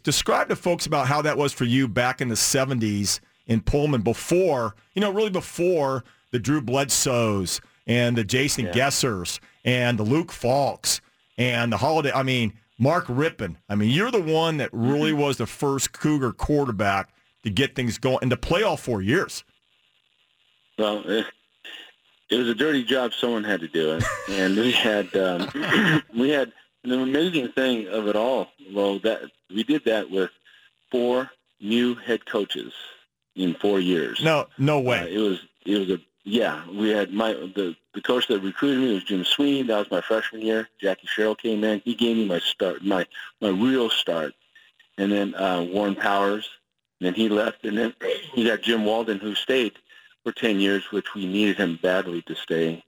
describe 0.03 0.49
to 0.49 0.55
folks 0.55 0.85
about 0.85 1.07
how 1.07 1.21
that 1.21 1.37
was 1.37 1.53
for 1.53 1.65
you 1.65 1.87
back 1.87 2.21
in 2.21 2.27
the 2.27 2.35
'70s 2.35 3.19
in 3.47 3.61
Pullman 3.61 4.01
before, 4.01 4.75
you 4.93 5.01
know, 5.01 5.11
really 5.11 5.29
before 5.29 6.03
the 6.31 6.39
Drew 6.39 6.61
Bledsoes 6.61 7.59
and 7.87 8.17
the 8.17 8.23
Jason 8.23 8.65
yeah. 8.65 8.71
Gessers 8.71 9.39
and 9.65 9.97
the 9.97 10.03
Luke 10.03 10.31
Falks 10.31 11.01
and 11.37 11.71
the 11.73 11.77
Holiday. 11.77 12.11
I 12.13 12.23
mean, 12.23 12.53
Mark 12.77 13.07
Rypien. 13.07 13.57
I 13.69 13.75
mean, 13.75 13.89
you're 13.89 14.11
the 14.11 14.21
one 14.21 14.57
that 14.57 14.69
really 14.71 15.11
mm-hmm. 15.11 15.21
was 15.21 15.37
the 15.37 15.45
first 15.45 15.93
Cougar 15.93 16.33
quarterback 16.33 17.13
to 17.43 17.49
get 17.49 17.75
things 17.75 17.97
going 17.97 18.19
and 18.21 18.31
to 18.31 18.37
play 18.37 18.63
all 18.63 18.77
four 18.77 19.01
years. 19.01 19.43
Well, 20.77 21.03
it, 21.05 21.25
it 22.29 22.37
was 22.37 22.47
a 22.47 22.55
dirty 22.55 22.83
job. 22.83 23.13
Someone 23.13 23.43
had 23.43 23.59
to 23.59 23.67
do 23.67 23.93
it, 23.93 24.03
and 24.29 24.55
we 24.55 24.71
had 24.71 25.15
um, 25.15 26.01
we 26.17 26.29
had 26.29 26.51
the 26.83 26.99
amazing 26.99 27.49
thing 27.49 27.87
of 27.87 28.07
it 28.07 28.15
all. 28.15 28.47
Well, 28.73 28.99
that 28.99 29.21
we 29.49 29.63
did 29.63 29.85
that 29.85 30.09
with 30.09 30.31
four 30.91 31.29
new 31.59 31.95
head 31.95 32.25
coaches 32.25 32.73
in 33.35 33.55
four 33.55 33.79
years. 33.79 34.21
No, 34.23 34.47
no 34.57 34.79
way. 34.79 34.99
Uh, 34.99 35.05
it 35.05 35.17
was 35.19 35.39
it 35.65 35.77
was 35.77 35.89
a 35.89 35.99
yeah. 36.23 36.63
We 36.69 36.89
had 36.89 37.13
my 37.13 37.33
the 37.33 37.75
the 37.93 38.01
coach 38.01 38.27
that 38.27 38.41
recruited 38.41 38.79
me 38.79 38.93
was 38.93 39.03
Jim 39.03 39.23
Sweeney. 39.23 39.63
That 39.63 39.77
was 39.77 39.91
my 39.91 40.01
freshman 40.01 40.41
year. 40.41 40.67
Jackie 40.79 41.07
Sherrill 41.07 41.35
came 41.35 41.63
in. 41.63 41.81
He 41.83 41.95
gave 41.95 42.17
me 42.17 42.25
my 42.25 42.39
start, 42.39 42.83
my 42.83 43.05
my 43.39 43.49
real 43.49 43.89
start. 43.89 44.33
And 44.97 45.11
then 45.11 45.35
uh, 45.35 45.63
Warren 45.63 45.95
Powers. 45.95 46.49
And 46.99 47.07
then 47.07 47.13
he 47.15 47.29
left, 47.29 47.65
and 47.65 47.75
then 47.75 47.95
you 48.35 48.47
got 48.47 48.61
Jim 48.61 48.85
Walden 48.85 49.17
who 49.17 49.33
stayed 49.33 49.73
for 50.23 50.31
ten 50.31 50.59
years, 50.59 50.91
which 50.91 51.15
we 51.15 51.25
needed 51.25 51.57
him 51.57 51.79
badly 51.81 52.21
to 52.23 52.35
stay. 52.35 52.83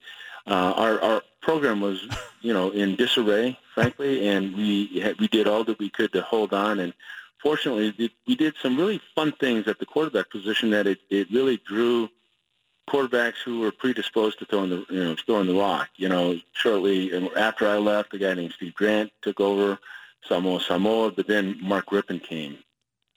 Uh, 0.46 0.74
our 0.76 1.02
our 1.02 1.22
program 1.42 1.82
was 1.82 2.08
you 2.42 2.54
know 2.54 2.70
in 2.72 2.96
disarray, 2.96 3.58
frankly, 3.74 4.28
and 4.28 4.56
we 4.56 5.14
we 5.20 5.28
did 5.28 5.48
all 5.48 5.64
that 5.64 5.80
we 5.80 5.90
could 5.90 6.12
to 6.14 6.22
hold 6.22 6.54
on 6.54 6.80
and 6.80 6.94
fortunately, 7.44 8.12
we 8.26 8.36
did 8.36 8.56
some 8.62 8.78
really 8.78 9.00
fun 9.14 9.34
things 9.34 9.68
at 9.68 9.78
the 9.78 9.86
quarterback 9.86 10.32
position 10.32 10.72
that 10.72 10.88
it, 10.88 11.00
it 11.10 11.30
really 11.30 11.58
drew 11.68 12.10
quarterbacks 12.90 13.42
who 13.46 13.60
were 13.60 13.72
predisposed 13.72 14.40
to 14.40 14.46
throwing 14.46 14.70
the 14.70 14.86
you 14.90 15.04
know 15.04 15.16
throwing 15.26 15.48
the 15.48 15.54
rock. 15.54 15.90
You 15.98 16.10
know, 16.10 16.40
shortly 16.54 17.14
after 17.36 17.68
I 17.68 17.78
left, 17.78 18.14
a 18.14 18.18
guy 18.18 18.34
named 18.34 18.54
Steve 18.54 18.74
Grant 18.74 19.12
took 19.22 19.40
over 19.40 19.78
Samoa 20.26 20.62
Samoa, 20.62 21.12
but 21.12 21.28
then 21.28 21.58
Mark 21.62 21.88
Rypien 21.88 22.24
came, 22.24 22.58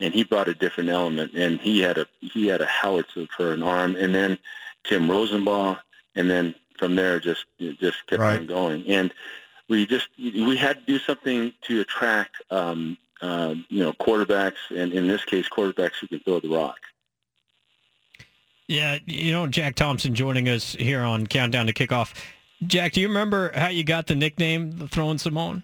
and 0.01 0.13
he 0.13 0.25
brought 0.25 0.49
a 0.49 0.55
different 0.55 0.91
element, 0.91 1.33
and 1.35 1.61
he 1.61 1.81
had 1.81 1.97
a 1.97 2.07
he 2.21 2.49
had 2.49 2.61
a 2.61 2.67
howitzer 2.67 3.27
for 3.37 3.53
an 3.53 3.63
arm, 3.63 3.97
and 3.97 4.15
then 4.15 4.39
Timm 4.85 5.09
Rosenbach, 5.09 5.79
and 6.15 6.29
then 6.29 6.55
from 6.79 6.95
there 6.95 7.21
just 7.21 7.47
just 7.59 8.07
kept 8.07 8.21
right. 8.21 8.41
on 8.41 8.47
going, 8.47 8.87
and 8.87 9.13
we 9.69 9.87
just 9.87 10.09
we 10.19 10.57
had 10.57 10.81
to 10.81 10.87
do 10.87 10.99
something 10.99 11.53
to 11.63 11.81
attract 11.81 12.37
um, 12.51 12.97
uh, 13.21 13.55
you 13.69 13.83
know, 13.83 13.93
quarterbacks, 13.95 14.71
and 14.75 14.93
in 14.93 15.07
this 15.07 15.25
case, 15.25 15.49
quarterbacks 15.49 15.97
who 16.01 16.09
can 16.09 16.21
throw 16.21 16.41
the 16.41 16.49
rock. 16.49 16.79
Yeah, 18.69 18.99
you 19.07 19.33
know, 19.33 19.47
Jack 19.47 19.77
Thompson 19.77 20.15
joining 20.15 20.49
us 20.49 20.75
here 20.75 21.03
on 21.03 21.27
Countdown 21.27 21.67
to 21.67 21.73
Kickoff. 21.73 22.15
Jack, 22.67 22.93
do 22.93 23.01
you 23.01 23.09
remember 23.09 23.53
how 23.55 23.69
you 23.69 23.85
got 23.85 24.07
the 24.07 24.15
nickname 24.15 24.73
the 24.73 24.89
Throwin' 24.89 25.19
Samoan? 25.19 25.63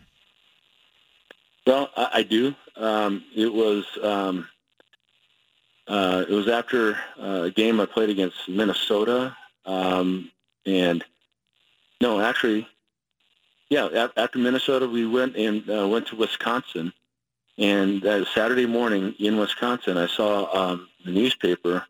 Well, 1.66 1.90
I, 1.96 2.08
I 2.14 2.22
do. 2.22 2.54
Um, 2.76 3.24
it 3.34 3.52
was 3.52 3.86
um, 4.02 4.48
uh, 5.88 6.24
it 6.28 6.32
was 6.32 6.48
after 6.48 6.96
uh, 7.20 7.42
a 7.44 7.50
game 7.50 7.80
I 7.80 7.86
played 7.86 8.10
against 8.10 8.48
Minnesota, 8.48 9.36
um, 9.66 10.30
and 10.66 11.04
no, 12.00 12.20
actually, 12.20 12.66
yeah, 13.70 14.08
after 14.16 14.38
Minnesota, 14.38 14.86
we 14.86 15.06
went 15.06 15.36
and 15.36 15.68
uh, 15.70 15.86
went 15.88 16.08
to 16.08 16.16
Wisconsin, 16.16 16.92
and 17.58 18.04
uh, 18.04 18.24
Saturday 18.34 18.66
morning 18.66 19.14
in 19.18 19.36
Wisconsin, 19.36 19.96
I 19.96 20.06
saw 20.06 20.54
um, 20.54 20.88
the 21.04 21.10
newspaper, 21.10 21.84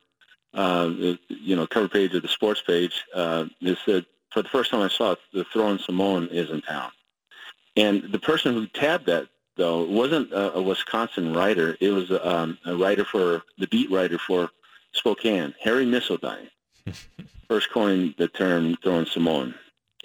uh, 0.54 0.90
you 1.28 1.56
know, 1.56 1.66
cover 1.66 1.88
page 1.88 2.14
of 2.14 2.22
the 2.22 2.28
sports 2.28 2.62
page. 2.66 3.04
Uh, 3.14 3.46
it 3.60 3.78
said, 3.84 4.04
for 4.30 4.42
the 4.42 4.48
first 4.48 4.70
time 4.70 4.82
I 4.82 4.88
saw 4.88 5.12
it, 5.12 5.18
the 5.32 5.44
Throwin' 5.44 5.78
Samoan 5.78 6.28
is 6.28 6.50
in 6.50 6.62
town. 6.62 6.90
And 7.76 8.02
the 8.12 8.18
person 8.18 8.54
who 8.54 8.66
tabbed 8.66 9.06
that, 9.06 9.28
though, 9.56 9.84
wasn't 9.84 10.32
a, 10.32 10.54
a 10.54 10.62
Wisconsin 10.62 11.32
writer. 11.32 11.76
It 11.80 11.90
was 11.90 12.10
um, 12.22 12.58
a 12.66 12.76
writer 12.76 13.04
for, 13.04 13.42
the 13.58 13.68
beat 13.68 13.90
writer 13.90 14.18
for 14.18 14.50
Spokane, 14.92 15.54
Harry 15.62 15.86
Missildine, 15.86 16.48
first 17.52 17.70
coined 17.70 18.14
the 18.16 18.28
term 18.28 18.76
Throwin' 18.82 19.04
Samoan. 19.04 19.54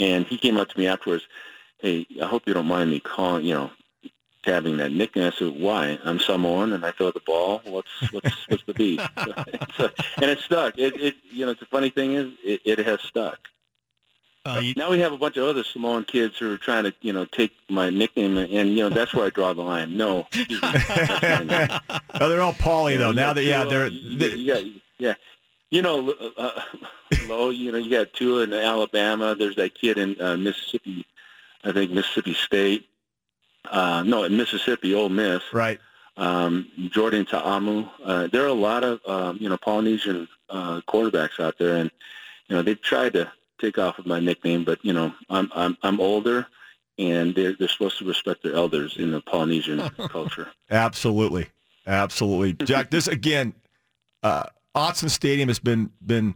And 0.02 0.26
he 0.26 0.38
came 0.38 0.58
up 0.58 0.68
to 0.68 0.78
me 0.78 0.86
afterwards, 0.86 1.24
hey, 1.78 2.06
I 2.22 2.26
hope 2.26 2.44
you 2.46 2.54
don't 2.54 2.68
mind 2.68 2.90
me 2.90 3.00
calling, 3.00 3.46
you 3.46 3.54
know, 3.54 3.72
having 4.44 4.76
that 4.78 4.92
nickname. 4.92 5.28
I 5.28 5.32
said, 5.32 5.58
"Why? 5.58 5.98
I'm 6.04 6.20
Samoan 6.20 6.74
and 6.74 6.86
I 6.86 6.92
throw 6.92 7.12
the 7.12 7.22
ball. 7.22 7.62
What's 7.64 8.12
what's 8.12 8.50
what's 8.50 8.64
the 8.64 8.74
beef?" 8.74 9.00
so, 9.78 9.90
and 10.18 10.26
it 10.26 10.40
stuck. 10.40 10.78
It, 10.78 11.00
it 11.02 11.16
you 11.32 11.46
know, 11.46 11.54
the 11.54 11.66
funny 11.66 11.90
thing 11.90 12.14
is, 12.14 12.34
it, 12.44 12.62
it 12.66 12.80
has 12.80 13.00
stuck. 13.02 13.40
Uh, 14.46 14.60
you, 14.60 14.74
now 14.76 14.90
we 14.90 15.00
have 15.00 15.14
a 15.14 15.18
bunch 15.18 15.38
of 15.38 15.46
other 15.46 15.64
Samoan 15.64 16.04
kids 16.04 16.38
who 16.38 16.54
are 16.54 16.58
trying 16.58 16.84
to, 16.84 16.94
you 17.02 17.14
know, 17.14 17.26
take 17.26 17.52
my 17.70 17.90
nickname, 17.90 18.38
and, 18.38 18.50
you 18.52 18.78
know 18.78 18.90
that's 18.90 19.14
where 19.14 19.26
I 19.26 19.30
draw 19.30 19.54
the 19.54 19.62
line. 19.62 19.96
No, 19.96 20.28
oh, 20.64 22.30
they're 22.30 22.42
all 22.42 22.54
Paulie 22.54 22.98
though. 22.98 23.14
Now 23.14 23.32
that 23.32 23.44
yeah, 23.44 23.64
they're, 23.64 23.90
they're 23.90 24.36
yeah, 24.36 24.62
yeah. 24.98 25.14
You 25.70 25.82
know, 25.82 26.14
uh, 26.38 26.62
Low. 27.28 27.50
You 27.50 27.72
know, 27.72 27.78
you 27.78 27.92
got 27.92 28.14
two 28.14 28.40
in 28.40 28.54
Alabama. 28.54 29.36
There's 29.36 29.56
that 29.58 29.76
kid 29.76 29.98
in 29.98 30.20
uh, 30.22 30.38
Mississippi. 30.38 31.06
I 31.64 31.72
think 31.72 31.92
Mississippi 31.92 32.34
State 32.34 32.88
uh, 33.72 34.04
no, 34.04 34.24
in 34.24 34.38
Mississippi, 34.38 34.94
Ole 34.94 35.10
Miss. 35.10 35.42
Right. 35.54 35.80
Um, 36.16 36.68
Jordan 36.92 37.26
Ta'amu. 37.26 37.90
Uh, 38.04 38.28
there 38.28 38.44
are 38.44 38.48
a 38.48 38.54
lot 38.54 38.84
of 38.84 39.00
um, 39.06 39.38
you 39.40 39.50
know 39.50 39.58
Polynesian 39.58 40.28
uh, 40.50 40.82
quarterbacks 40.88 41.40
out 41.40 41.58
there, 41.60 41.76
and 41.76 41.92
you 42.48 42.56
know 42.56 42.62
they've 42.62 42.82
tried 42.82 43.14
to 43.14 43.32
take 43.62 43.78
off 43.78 43.98
with 43.98 44.08
my 44.08 44.20
nickname, 44.20 44.64
but 44.64 44.84
you 44.84 44.94
know 44.94 45.14
I'm 45.30 45.52
I'm 45.54 45.78
I'm 45.84 46.00
older, 46.02 46.48
and 46.98 47.36
they're 47.36 47.54
they're 47.54 47.68
supposed 47.68 48.00
to 48.00 48.06
respect 48.06 48.42
their 48.42 48.56
elders 48.56 48.98
in 48.98 49.12
the 49.12 49.22
Polynesian 49.22 49.88
culture. 50.10 50.50
Absolutely, 50.72 51.48
absolutely, 51.86 52.54
Jack. 52.66 52.90
This 52.90 53.08
again, 53.08 53.54
uh, 54.24 54.46
Autzen 54.78 55.10
Stadium 55.10 55.48
has 55.50 55.60
been 55.60 55.92
been 56.06 56.36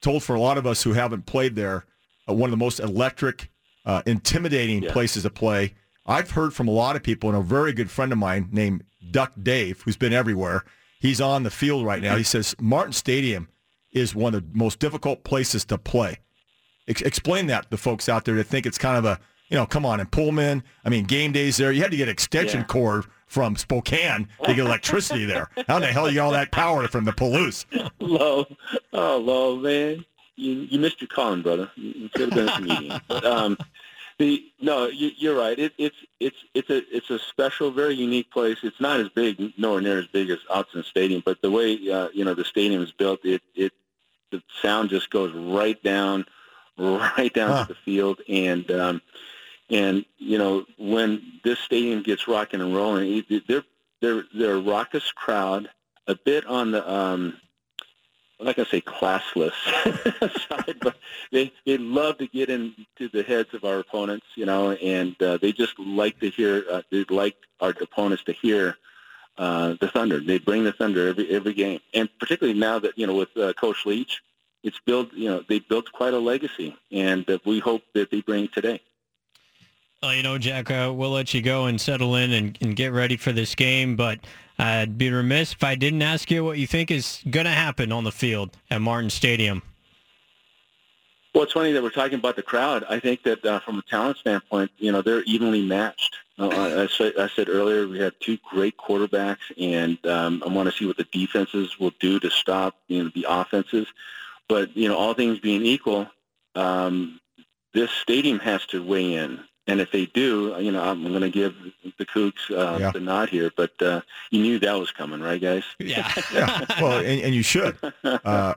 told 0.00 0.22
for 0.22 0.34
a 0.34 0.40
lot 0.40 0.58
of 0.58 0.66
us 0.66 0.82
who 0.82 0.92
haven't 0.92 1.24
played 1.24 1.54
there, 1.54 1.86
uh, 2.28 2.34
one 2.34 2.48
of 2.48 2.50
the 2.50 2.62
most 2.62 2.80
electric, 2.80 3.50
uh, 3.86 4.02
intimidating 4.06 4.82
yeah. 4.82 4.92
places 4.92 5.22
to 5.22 5.30
play. 5.30 5.74
I've 6.04 6.32
heard 6.32 6.52
from 6.52 6.68
a 6.68 6.72
lot 6.72 6.96
of 6.96 7.02
people, 7.02 7.30
and 7.30 7.38
a 7.38 7.42
very 7.42 7.72
good 7.72 7.90
friend 7.90 8.12
of 8.12 8.18
mine 8.18 8.48
named 8.50 8.84
Duck 9.10 9.32
Dave, 9.40 9.80
who's 9.82 9.96
been 9.96 10.12
everywhere. 10.12 10.64
He's 11.00 11.20
on 11.20 11.44
the 11.44 11.50
field 11.50 11.86
right 11.86 12.02
now. 12.02 12.16
He 12.16 12.22
says 12.22 12.54
Martin 12.60 12.92
Stadium 12.92 13.48
is 13.92 14.14
one 14.14 14.34
of 14.34 14.52
the 14.52 14.58
most 14.58 14.80
difficult 14.80 15.22
places 15.22 15.64
to 15.66 15.78
play. 15.78 16.18
Ex- 16.88 17.02
explain 17.02 17.46
that 17.46 17.70
to 17.70 17.76
folks 17.76 18.08
out 18.08 18.24
there 18.24 18.34
that 18.34 18.44
think 18.44 18.66
it's 18.66 18.78
kind 18.78 18.98
of 18.98 19.04
a, 19.04 19.20
you 19.48 19.56
know, 19.56 19.64
come 19.64 19.86
on, 19.86 20.00
in 20.00 20.06
Pullman, 20.06 20.64
I 20.84 20.88
mean, 20.88 21.04
game 21.04 21.32
days 21.32 21.56
there, 21.56 21.70
you 21.72 21.80
had 21.82 21.92
to 21.92 21.96
get 21.96 22.08
extension 22.08 22.60
yeah. 22.60 22.66
cord 22.66 23.04
from 23.34 23.56
Spokane 23.56 24.28
to 24.44 24.54
get 24.54 24.60
electricity 24.64 25.24
there. 25.24 25.50
How 25.66 25.76
in 25.76 25.82
the 25.82 25.88
hell 25.88 26.06
you 26.06 26.14
get 26.14 26.20
all 26.20 26.30
that 26.30 26.52
power 26.52 26.86
from 26.86 27.04
the 27.04 27.10
Palouse? 27.12 27.64
Low. 27.98 28.46
Oh, 28.92 29.18
low, 29.18 29.56
man. 29.56 30.04
You, 30.36 30.52
you 30.52 30.78
missed 30.78 31.00
your 31.00 31.08
calling, 31.08 31.42
brother. 31.42 31.68
You 31.74 32.08
should 32.16 32.32
have 32.32 32.46
been 32.46 32.46
the 32.46 32.74
meeting. 32.74 33.00
But, 33.08 33.24
um, 33.24 33.58
the 34.18 34.44
no, 34.60 34.86
you, 34.86 35.32
are 35.32 35.34
right. 35.36 35.58
It, 35.58 35.72
it's 35.78 35.96
it's 36.20 36.36
it's 36.54 36.70
a 36.70 36.82
it's 36.96 37.10
a 37.10 37.18
special, 37.18 37.72
very 37.72 37.94
unique 37.96 38.30
place. 38.30 38.58
It's 38.62 38.80
not 38.80 39.00
as 39.00 39.08
big, 39.08 39.52
nowhere 39.58 39.80
near 39.80 39.98
as 39.98 40.06
big 40.06 40.30
as 40.30 40.38
Autzen 40.48 40.84
Stadium, 40.84 41.20
but 41.24 41.42
the 41.42 41.50
way 41.50 41.72
uh, 41.90 42.08
you 42.14 42.24
know 42.24 42.34
the 42.34 42.44
stadium 42.44 42.80
is 42.82 42.92
built, 42.92 43.24
it 43.24 43.42
it 43.56 43.72
the 44.30 44.40
sound 44.62 44.90
just 44.90 45.10
goes 45.10 45.32
right 45.34 45.82
down, 45.82 46.26
right 46.78 47.34
down 47.34 47.50
Huh. 47.50 47.64
to 47.66 47.72
the 47.72 47.78
field, 47.84 48.20
and 48.28 48.70
um, 48.70 49.02
and 49.70 50.04
you 50.18 50.38
know 50.38 50.66
when 50.78 51.40
this 51.44 51.58
stadium 51.58 52.02
gets 52.02 52.28
rocking 52.28 52.60
and 52.60 52.74
rolling, 52.74 53.24
they're 53.48 53.64
they're 54.00 54.24
they're 54.34 54.56
a 54.56 54.60
raucous 54.60 55.10
crowd, 55.12 55.68
a 56.06 56.14
bit 56.14 56.46
on 56.46 56.72
the 56.72 56.90
um, 56.90 57.34
I'm 58.38 58.46
not 58.46 58.56
going 58.56 58.66
to 58.66 58.70
say 58.70 58.80
classless 58.80 59.52
side, 60.48 60.76
but 60.80 60.96
they 61.30 61.52
they 61.64 61.78
love 61.78 62.18
to 62.18 62.26
get 62.26 62.50
into 62.50 63.08
the 63.12 63.22
heads 63.22 63.54
of 63.54 63.64
our 63.64 63.78
opponents, 63.78 64.26
you 64.34 64.44
know, 64.44 64.72
and 64.72 65.20
uh, 65.22 65.38
they 65.38 65.52
just 65.52 65.78
like 65.78 66.18
to 66.20 66.30
hear 66.30 66.64
uh, 66.70 66.82
they 66.90 67.04
like 67.08 67.36
our 67.60 67.70
opponents 67.80 68.24
to 68.24 68.32
hear 68.32 68.76
uh, 69.38 69.76
the 69.80 69.88
Thunder. 69.88 70.20
They 70.20 70.38
bring 70.38 70.64
the 70.64 70.72
Thunder 70.72 71.08
every 71.08 71.30
every 71.30 71.54
game, 71.54 71.80
and 71.92 72.08
particularly 72.18 72.58
now 72.58 72.78
that 72.80 72.98
you 72.98 73.06
know 73.06 73.14
with 73.14 73.36
uh, 73.36 73.52
Coach 73.54 73.86
Leach, 73.86 74.22
it's 74.62 74.80
built. 74.84 75.12
You 75.14 75.30
know, 75.30 75.44
they 75.48 75.60
built 75.60 75.92
quite 75.92 76.14
a 76.14 76.18
legacy, 76.18 76.76
and 76.90 77.28
uh, 77.30 77.38
we 77.44 77.60
hope 77.60 77.82
that 77.94 78.10
they 78.10 78.20
bring 78.20 78.48
today. 78.48 78.80
Well, 80.04 80.14
you 80.14 80.22
know, 80.22 80.36
Jack, 80.36 80.70
uh, 80.70 80.92
we'll 80.94 81.12
let 81.12 81.32
you 81.32 81.40
go 81.40 81.64
and 81.64 81.80
settle 81.80 82.16
in 82.16 82.30
and, 82.30 82.58
and 82.60 82.76
get 82.76 82.92
ready 82.92 83.16
for 83.16 83.32
this 83.32 83.54
game, 83.54 83.96
but 83.96 84.18
I'd 84.58 84.98
be 84.98 85.08
remiss 85.08 85.54
if 85.54 85.64
I 85.64 85.76
didn't 85.76 86.02
ask 86.02 86.30
you 86.30 86.44
what 86.44 86.58
you 86.58 86.66
think 86.66 86.90
is 86.90 87.22
going 87.30 87.46
to 87.46 87.50
happen 87.50 87.90
on 87.90 88.04
the 88.04 88.12
field 88.12 88.54
at 88.70 88.82
Martin 88.82 89.08
Stadium. 89.08 89.62
Well, 91.32 91.44
it's 91.44 91.54
funny 91.54 91.72
that 91.72 91.82
we're 91.82 91.88
talking 91.88 92.18
about 92.18 92.36
the 92.36 92.42
crowd. 92.42 92.84
I 92.86 93.00
think 93.00 93.22
that 93.22 93.46
uh, 93.46 93.60
from 93.60 93.78
a 93.78 93.82
talent 93.82 94.18
standpoint, 94.18 94.72
you 94.76 94.92
know, 94.92 95.00
they're 95.00 95.22
evenly 95.22 95.64
matched. 95.64 96.14
Uh, 96.38 96.48
I, 96.48 96.82
I, 96.82 97.28
said, 97.28 97.48
earlier 97.48 97.88
we 97.88 97.98
have 98.00 98.12
two 98.20 98.36
great 98.50 98.76
quarterbacks, 98.76 99.38
and 99.58 100.04
um, 100.06 100.42
I 100.44 100.50
want 100.50 100.70
to 100.70 100.76
see 100.76 100.84
what 100.84 100.98
the 100.98 101.08
defenses 101.12 101.80
will 101.80 101.94
do 101.98 102.20
to 102.20 102.28
stop 102.28 102.76
you 102.88 103.04
know 103.04 103.10
the 103.14 103.24
offenses. 103.26 103.86
But 104.50 104.76
you 104.76 104.86
know, 104.86 104.98
all 104.98 105.14
things 105.14 105.40
being 105.40 105.64
equal, 105.64 106.10
um, 106.54 107.20
this 107.72 107.90
stadium 107.90 108.38
has 108.40 108.66
to 108.66 108.84
weigh 108.84 109.14
in. 109.14 109.40
And 109.66 109.80
if 109.80 109.90
they 109.92 110.06
do, 110.06 110.54
you 110.60 110.70
know, 110.70 110.82
I'm 110.82 111.02
going 111.08 111.20
to 111.22 111.30
give 111.30 111.54
the 111.98 112.04
Cougs 112.04 112.50
uh, 112.50 112.76
Yeah. 112.78 112.90
the 112.90 113.00
nod 113.00 113.30
here. 113.30 113.50
But 113.56 113.80
uh, 113.80 114.02
you 114.30 114.42
knew 114.42 114.58
that 114.58 114.72
was 114.78 114.90
coming, 114.90 115.20
right, 115.20 115.40
guys? 115.40 115.64
Yeah. 115.78 116.10
Yeah. 116.32 116.64
Well, 116.82 116.98
and, 116.98 117.20
and 117.22 117.34
you 117.34 117.42
should. 117.42 117.76
Uh, 118.04 118.54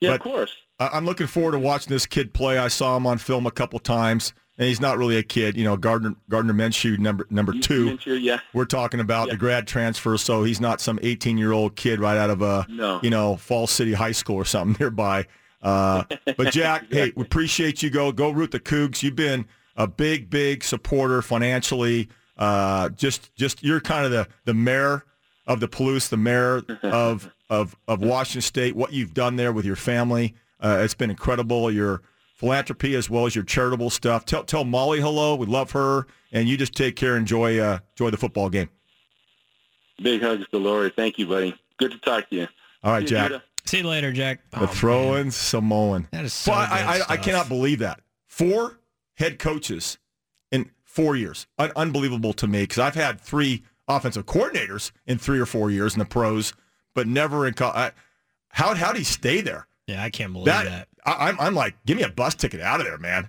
Yeah, 0.00 0.14
of 0.14 0.20
course. 0.20 0.54
I- 0.80 0.88
I'm 0.92 1.04
looking 1.04 1.26
forward 1.28 1.52
to 1.52 1.58
watching 1.58 1.90
this 1.92 2.06
kid 2.06 2.32
play. 2.34 2.58
I 2.58 2.68
saw 2.68 2.96
him 2.96 3.06
on 3.06 3.18
film 3.18 3.46
a 3.46 3.50
couple 3.52 3.78
times, 3.78 4.32
and 4.58 4.66
he's 4.66 4.80
not 4.80 4.98
really 4.98 5.16
a 5.16 5.22
kid. 5.22 5.56
You 5.56 5.62
know, 5.64 5.76
Gardner 5.76 6.14
Gardner 6.28 6.54
Minshew, 6.54 6.98
number 6.98 7.26
number 7.30 7.52
two. 7.52 7.86
mentioned- 7.86 8.22
yeah. 8.22 8.40
We're 8.52 8.64
talking 8.64 8.98
about 9.00 9.28
Yeah. 9.28 9.34
the 9.34 9.38
grad 9.38 9.66
transfer, 9.68 10.16
so 10.18 10.42
he's 10.42 10.60
not 10.60 10.80
some 10.80 10.98
18 11.02 11.38
year 11.38 11.52
old 11.52 11.76
kid 11.76 12.00
right 12.00 12.16
out 12.16 12.30
of 12.30 12.42
a 12.42 12.66
No. 12.68 12.98
you 13.02 13.10
know 13.10 13.36
Falls 13.36 13.70
City 13.70 13.92
High 13.92 14.12
School 14.12 14.36
or 14.36 14.44
something 14.44 14.76
nearby. 14.80 15.26
Uh, 15.62 16.02
but 16.36 16.52
Jack, 16.52 16.86
hey, 16.90 17.12
we 17.16 17.22
appreciate 17.22 17.82
you. 17.82 17.90
Go 17.90 18.10
go 18.12 18.30
root 18.30 18.50
the 18.52 18.60
Cougs. 18.60 19.02
You've 19.04 19.16
been 19.16 19.46
a 19.78 19.86
big 19.86 20.28
big 20.28 20.62
supporter 20.62 21.22
financially. 21.22 22.08
Uh, 22.36 22.90
just 22.90 23.34
just 23.36 23.62
you're 23.62 23.80
kind 23.80 24.04
of 24.04 24.10
the 24.10 24.28
the 24.44 24.52
mayor 24.54 25.04
of 25.46 25.60
the 25.60 25.68
Palouse, 25.68 26.10
the 26.10 26.16
mayor 26.18 26.62
of 26.82 27.30
of 27.48 27.74
of 27.88 28.02
Washington 28.02 28.42
State. 28.42 28.76
What 28.76 28.92
you've 28.92 29.14
done 29.14 29.36
there 29.36 29.52
with 29.52 29.64
your 29.64 29.76
family, 29.76 30.34
uh, 30.60 30.80
it's 30.82 30.92
been 30.94 31.08
incredible. 31.10 31.70
Your 31.70 32.02
philanthropy 32.34 32.94
as 32.94 33.08
well 33.10 33.24
as 33.26 33.34
your 33.34 33.44
charitable 33.44 33.88
stuff. 33.90 34.24
Tell 34.26 34.44
tell 34.44 34.64
Molly 34.64 35.00
hello. 35.00 35.34
We 35.36 35.46
love 35.46 35.70
her, 35.70 36.06
and 36.32 36.48
you 36.48 36.56
just 36.58 36.74
take 36.74 36.94
care. 36.96 37.16
Enjoy 37.16 37.58
uh, 37.58 37.78
enjoy 37.96 38.10
the 38.10 38.18
football 38.18 38.50
game. 38.50 38.68
Big 40.02 40.22
hugs 40.22 40.46
to 40.52 40.58
Lori. 40.58 40.90
Thank 40.94 41.18
you, 41.18 41.26
buddy. 41.26 41.54
Good 41.78 41.92
to 41.92 41.98
talk 41.98 42.28
to 42.30 42.36
you. 42.36 42.48
All 42.84 42.92
right, 42.92 43.00
See 43.08 43.14
Jack. 43.14 43.30
Judah. 43.30 43.42
See 43.64 43.78
you 43.78 43.84
later, 43.88 44.12
Jack. 44.12 44.40
The 44.50 44.60
Oh, 44.62 44.66
Throwin' 44.66 45.30
Samoan. 45.32 46.08
That 46.12 46.24
is 46.24 46.32
so 46.32 46.52
But 46.52 46.70
I, 46.70 46.96
good 46.98 47.02
I, 47.08 47.12
I 47.14 47.16
cannot 47.16 47.48
believe 47.48 47.80
that. 47.80 48.00
Four 48.26 48.77
head 49.18 49.38
coaches 49.38 49.98
in 50.50 50.70
four 50.84 51.16
years. 51.16 51.46
Un- 51.58 51.72
unbelievable 51.76 52.32
to 52.34 52.46
me 52.46 52.62
because 52.62 52.78
I've 52.78 52.94
had 52.94 53.20
three 53.20 53.64
offensive 53.86 54.26
coordinators 54.26 54.90
in 55.06 55.18
three 55.18 55.38
or 55.38 55.46
four 55.46 55.70
years 55.70 55.94
in 55.94 55.98
the 55.98 56.04
pros, 56.04 56.52
but 56.94 57.06
never 57.06 57.46
in 57.46 57.54
college. 57.54 57.92
How 58.50 58.74
how 58.74 58.92
did 58.92 58.98
he 58.98 59.04
stay 59.04 59.40
there? 59.40 59.66
Yeah, 59.86 60.02
I 60.02 60.10
can't 60.10 60.32
believe 60.32 60.46
That, 60.46 60.64
that. 60.64 60.88
I, 61.04 61.28
I'm 61.28 61.40
I'm 61.40 61.54
like, 61.54 61.74
give 61.86 61.96
me 61.96 62.02
a 62.02 62.08
bus 62.08 62.34
ticket 62.34 62.60
out 62.60 62.80
of 62.80 62.86
there, 62.86 62.98
man. 62.98 63.28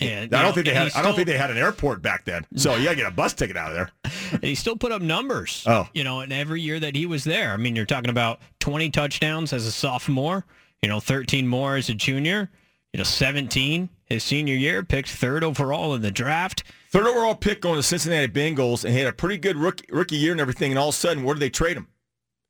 And, 0.00 0.34
I 0.34 0.38
don't 0.42 0.48
know, 0.48 0.52
think 0.54 0.66
they 0.66 0.74
had. 0.74 0.88
he 0.88 0.98
I 0.98 1.02
don't 1.02 1.14
think 1.14 1.28
they 1.28 1.38
had 1.38 1.50
an 1.52 1.56
airport 1.58 2.02
back 2.02 2.24
then. 2.24 2.44
So 2.56 2.74
you 2.74 2.84
got 2.84 2.90
to 2.90 2.96
get 2.96 3.06
a 3.06 3.14
bus 3.14 3.34
ticket 3.34 3.56
out 3.56 3.70
of 3.70 3.74
there. 3.76 3.90
And 4.32 4.42
he 4.44 4.54
still 4.54 4.76
put 4.76 4.90
up 4.92 5.02
numbers. 5.02 5.62
Oh. 5.66 5.86
You 5.92 6.04
know, 6.04 6.20
and 6.20 6.32
every 6.32 6.62
year 6.62 6.80
that 6.80 6.96
he 6.96 7.04
was 7.04 7.22
there. 7.22 7.52
I 7.52 7.58
mean, 7.58 7.76
you're 7.76 7.84
talking 7.84 8.08
about 8.08 8.40
20 8.60 8.88
touchdowns 8.90 9.52
as 9.52 9.66
a 9.66 9.70
sophomore, 9.70 10.46
you 10.80 10.88
know, 10.88 11.00
13 11.00 11.46
more 11.46 11.76
as 11.76 11.90
a 11.90 11.94
junior, 11.94 12.50
you 12.92 12.98
know, 12.98 13.04
17 13.04 13.88
his 14.04 14.22
senior 14.22 14.54
year, 14.54 14.82
picked 14.82 15.08
third 15.08 15.42
overall 15.42 15.94
in 15.94 16.02
the 16.02 16.10
draft. 16.10 16.62
Third 16.90 17.06
overall 17.06 17.34
pick 17.34 17.62
going 17.62 17.74
to 17.74 17.78
the 17.78 17.82
Cincinnati 17.82 18.28
Bengals, 18.28 18.84
and 18.84 18.92
he 18.92 19.00
had 19.00 19.08
a 19.08 19.12
pretty 19.12 19.38
good 19.38 19.56
rookie, 19.56 19.86
rookie 19.90 20.16
year 20.16 20.32
and 20.32 20.40
everything. 20.40 20.70
And 20.72 20.78
all 20.78 20.90
of 20.90 20.94
a 20.94 20.98
sudden, 20.98 21.24
where 21.24 21.34
did 21.34 21.40
they 21.40 21.50
trade 21.50 21.76
him? 21.76 21.88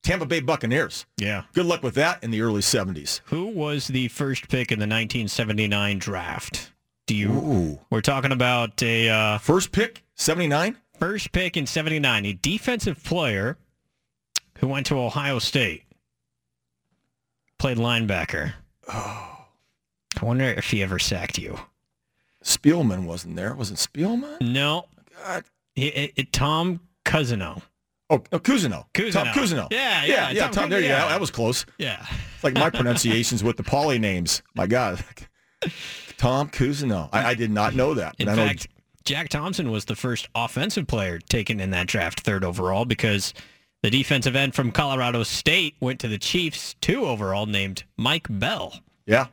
Tampa 0.02 0.26
Bay 0.26 0.40
Buccaneers. 0.40 1.06
Yeah. 1.16 1.44
Good 1.52 1.66
luck 1.66 1.84
with 1.84 1.94
that 1.94 2.24
in 2.24 2.32
the 2.32 2.40
early 2.40 2.60
70s. 2.60 3.20
Who 3.26 3.46
was 3.46 3.86
the 3.86 4.08
first 4.08 4.48
pick 4.48 4.72
in 4.72 4.80
the 4.80 4.84
1979 4.84 5.98
draft? 6.00 6.72
Do 7.06 7.14
you? 7.14 7.30
Ooh. 7.30 7.80
We're 7.88 8.00
talking 8.00 8.32
about 8.32 8.82
a 8.82 9.08
uh, 9.08 9.38
First 9.38 9.70
pick, 9.70 10.02
79? 10.16 10.76
first 10.98 11.32
pick 11.32 11.56
in 11.56 11.66
79, 11.66 12.26
a 12.26 12.32
defensive 12.32 13.02
player 13.02 13.58
who 14.58 14.68
went 14.68 14.86
to 14.86 14.98
Ohio 14.98 15.40
State, 15.40 15.82
played 17.58 17.76
linebacker. 17.76 18.52
Oh. 18.88 19.31
I 20.22 20.24
wonder 20.24 20.44
if 20.44 20.70
he 20.70 20.82
ever 20.82 20.98
sacked 21.00 21.36
you. 21.36 21.58
Spielman 22.44 23.04
wasn't 23.04 23.36
there. 23.36 23.54
Was 23.54 23.70
it 23.70 23.76
Spielman? 23.76 24.40
No, 24.40 24.86
God. 25.24 25.44
it, 25.76 25.82
it, 25.96 26.12
it- 26.16 26.32
Tom 26.32 26.80
Cousino. 27.04 27.62
Oh, 28.10 28.22
no, 28.30 28.38
Cousineau. 28.40 28.84
Cousineau. 28.92 29.12
Tom 29.12 29.26
Cousineau. 29.28 29.68
Yeah, 29.72 30.04
yeah, 30.04 30.06
yeah, 30.06 30.30
yeah. 30.30 30.42
Tom 30.42 30.52
Tom, 30.52 30.70
there 30.70 30.80
you 30.80 30.88
go. 30.88 30.94
That 31.08 31.18
was 31.20 31.30
close. 31.30 31.64
Yeah. 31.78 32.04
It's 32.34 32.44
like 32.44 32.52
my 32.54 32.68
pronunciations 32.68 33.42
with 33.42 33.56
the 33.56 33.62
poly 33.62 33.98
names. 33.98 34.42
My 34.54 34.66
God. 34.66 35.02
Tom 36.18 36.50
Cousineau. 36.50 37.08
I, 37.10 37.30
I 37.30 37.34
did 37.34 37.50
not 37.50 37.74
know 37.74 37.94
that. 37.94 38.16
In 38.18 38.26
fact, 38.26 38.68
Jack 39.04 39.30
Thompson 39.30 39.70
was 39.70 39.86
the 39.86 39.96
first 39.96 40.28
offensive 40.34 40.86
player 40.86 41.20
taken 41.20 41.58
in 41.58 41.70
that 41.70 41.86
draft, 41.86 42.20
third 42.20 42.44
overall, 42.44 42.84
because 42.84 43.32
the 43.82 43.88
defensive 43.88 44.36
end 44.36 44.54
from 44.54 44.72
Colorado 44.72 45.22
State 45.22 45.74
went 45.80 45.98
to 46.00 46.08
the 46.08 46.18
Chiefs, 46.18 46.74
two 46.82 47.06
overall, 47.06 47.46
named 47.46 47.84
Mike 47.96 48.26
Bell. 48.28 48.74
Yeah. 49.06 49.28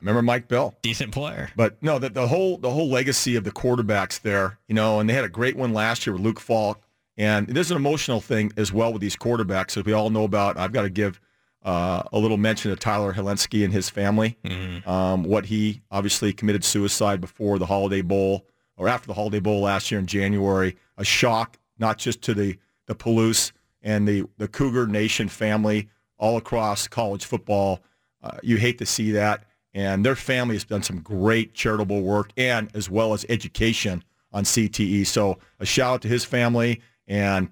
Remember 0.00 0.22
Mike 0.22 0.48
Bell? 0.48 0.74
Decent 0.82 1.12
player. 1.12 1.50
But 1.56 1.82
no, 1.82 1.98
the, 1.98 2.08
the 2.08 2.28
whole 2.28 2.56
the 2.56 2.70
whole 2.70 2.88
legacy 2.88 3.36
of 3.36 3.44
the 3.44 3.50
quarterbacks 3.50 4.20
there, 4.20 4.58
you 4.68 4.74
know, 4.74 5.00
and 5.00 5.08
they 5.08 5.14
had 5.14 5.24
a 5.24 5.28
great 5.28 5.56
one 5.56 5.72
last 5.72 6.06
year 6.06 6.14
with 6.14 6.22
Luke 6.22 6.40
Falk. 6.40 6.80
And 7.16 7.48
there's 7.48 7.72
an 7.72 7.76
emotional 7.76 8.20
thing 8.20 8.52
as 8.56 8.72
well 8.72 8.92
with 8.92 9.02
these 9.02 9.16
quarterbacks, 9.16 9.74
that 9.74 9.84
we 9.84 9.92
all 9.92 10.08
know 10.08 10.22
about. 10.22 10.56
I've 10.56 10.72
got 10.72 10.82
to 10.82 10.90
give 10.90 11.20
uh, 11.64 12.04
a 12.12 12.18
little 12.18 12.36
mention 12.36 12.70
to 12.70 12.76
Tyler 12.76 13.12
Hilinski 13.12 13.64
and 13.64 13.72
his 13.72 13.90
family. 13.90 14.38
Um, 14.86 15.24
what 15.24 15.46
he 15.46 15.82
obviously 15.90 16.32
committed 16.32 16.62
suicide 16.62 17.20
before 17.20 17.58
the 17.58 17.66
Holiday 17.66 18.02
Bowl 18.02 18.46
or 18.76 18.88
after 18.88 19.08
the 19.08 19.14
Holiday 19.14 19.40
Bowl 19.40 19.62
last 19.62 19.90
year 19.90 19.98
in 19.98 20.06
January. 20.06 20.76
A 20.96 21.04
shock, 21.04 21.58
not 21.78 21.98
just 21.98 22.22
to 22.22 22.34
the 22.34 22.56
the 22.86 22.94
Palouse 22.94 23.50
and 23.82 24.06
the 24.06 24.24
the 24.38 24.46
Cougar 24.46 24.86
Nation 24.86 25.28
family 25.28 25.88
all 26.18 26.36
across 26.36 26.86
college 26.86 27.24
football. 27.24 27.80
Uh, 28.22 28.38
you 28.44 28.58
hate 28.58 28.78
to 28.78 28.86
see 28.86 29.10
that, 29.12 29.44
and 29.74 30.04
their 30.04 30.16
family 30.16 30.54
has 30.54 30.64
done 30.64 30.82
some 30.82 31.00
great 31.00 31.54
charitable 31.54 32.02
work 32.02 32.30
and 32.36 32.70
as 32.74 32.88
well 32.90 33.12
as 33.12 33.24
education 33.28 34.02
on 34.32 34.44
CTE. 34.44 35.06
So 35.06 35.38
a 35.60 35.66
shout 35.66 35.94
out 35.94 36.02
to 36.02 36.08
his 36.08 36.24
family 36.24 36.80
and 37.06 37.50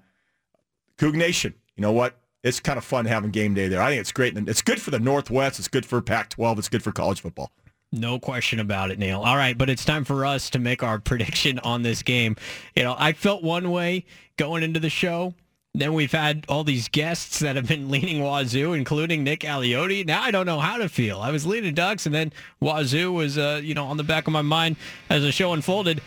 Coug 0.97 1.15
Nation. 1.15 1.53
You 1.75 1.81
know 1.81 1.91
what? 1.91 2.19
It's 2.43 2.59
kind 2.59 2.77
of 2.77 2.83
fun 2.83 3.05
having 3.05 3.31
game 3.31 3.53
day 3.53 3.67
there. 3.67 3.81
I 3.81 3.89
think 3.89 4.01
it's 4.01 4.11
great. 4.11 4.37
It's 4.37 4.61
good 4.61 4.81
for 4.81 4.91
the 4.91 4.99
Northwest. 4.99 5.59
It's 5.59 5.67
good 5.67 5.85
for 5.85 6.01
Pac-12. 6.01 6.59
It's 6.59 6.69
good 6.69 6.83
for 6.83 6.91
college 6.91 7.21
football. 7.21 7.51
No 7.91 8.19
question 8.19 8.59
about 8.59 8.91
it, 8.91 8.99
Neil. 8.99 9.21
All 9.21 9.37
right, 9.37 9.57
but 9.57 9.69
it's 9.69 9.85
time 9.85 10.03
for 10.03 10.25
us 10.25 10.49
to 10.51 10.59
make 10.59 10.83
our 10.83 10.99
prediction 10.99 11.59
on 11.59 11.83
this 11.83 12.03
game. 12.03 12.35
You 12.75 12.83
know, 12.83 12.95
I 12.97 13.13
felt 13.13 13.43
one 13.43 13.71
way 13.71 14.05
going 14.37 14.63
into 14.63 14.79
the 14.79 14.89
show. 14.89 15.33
Then 15.77 15.93
we've 15.93 16.11
had 16.11 16.43
all 16.49 16.63
these 16.63 16.87
guests 16.87 17.39
that 17.39 17.55
have 17.55 17.67
been 17.67 17.89
leaning 17.91 18.21
Wazoo, 18.21 18.73
including 18.73 19.23
Nick 19.23 19.41
Aliotti. 19.41 20.05
Now 20.05 20.23
I 20.23 20.31
don't 20.31 20.47
know 20.47 20.59
how 20.59 20.77
to 20.77 20.89
feel. 20.89 21.19
I 21.19 21.29
was 21.29 21.45
leaning 21.45 21.75
Ducks, 21.75 22.07
and 22.07 22.15
then 22.15 22.33
Wazoo 22.59 23.13
was, 23.13 23.37
uh, 23.37 23.61
you 23.63 23.75
know, 23.75 23.85
on 23.85 23.97
the 23.97 24.03
back 24.03 24.25
of 24.25 24.33
my 24.33 24.41
mind 24.41 24.75
as 25.09 25.21
the 25.21 25.31
show 25.31 25.53
unfolded. 25.53 26.01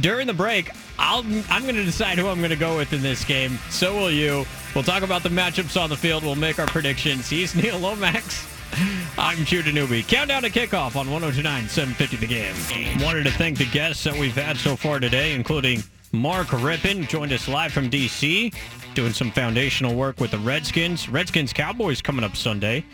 During 0.00 0.26
the 0.26 0.32
break, 0.32 0.70
I'll, 0.98 1.24
I'm 1.50 1.62
going 1.64 1.74
to 1.74 1.84
decide 1.84 2.16
who 2.16 2.28
I'm 2.28 2.38
going 2.38 2.50
to 2.50 2.56
go 2.56 2.78
with 2.78 2.92
in 2.94 3.02
this 3.02 3.24
game. 3.24 3.58
So 3.68 3.94
will 3.94 4.10
you. 4.10 4.46
We'll 4.74 4.84
talk 4.84 5.02
about 5.02 5.22
the 5.22 5.28
matchups 5.28 5.78
on 5.78 5.90
the 5.90 5.96
field. 5.96 6.22
We'll 6.22 6.36
make 6.36 6.58
our 6.58 6.68
predictions. 6.68 7.28
He's 7.28 7.54
Neil 7.62 7.78
Lomax. 7.78 8.46
I'm 9.18 9.44
Judah 9.44 9.72
Newby. 9.72 10.02
Countdown 10.04 10.42
to 10.42 10.48
kickoff 10.48 10.96
on 10.96 11.10
1029 11.10 11.68
750 11.68 12.16
the 12.16 12.26
game. 12.26 13.04
Wanted 13.04 13.24
to 13.24 13.32
thank 13.32 13.58
the 13.58 13.66
guests 13.66 14.04
that 14.04 14.16
we've 14.16 14.34
had 14.34 14.56
so 14.56 14.76
far 14.76 15.00
today, 15.00 15.34
including 15.34 15.82
Mark 16.12 16.48
Rypien, 16.48 17.08
joined 17.08 17.32
us 17.32 17.46
live 17.48 17.72
from 17.72 17.88
D.C., 17.88 18.52
doing 18.94 19.12
some 19.12 19.30
foundational 19.30 19.94
work 19.94 20.20
with 20.20 20.32
the 20.32 20.38
Redskins. 20.38 21.08
Redskins 21.08 21.52
Cowboys 21.52 22.02
coming 22.02 22.24
up 22.24 22.36
Sunday. 22.36 22.84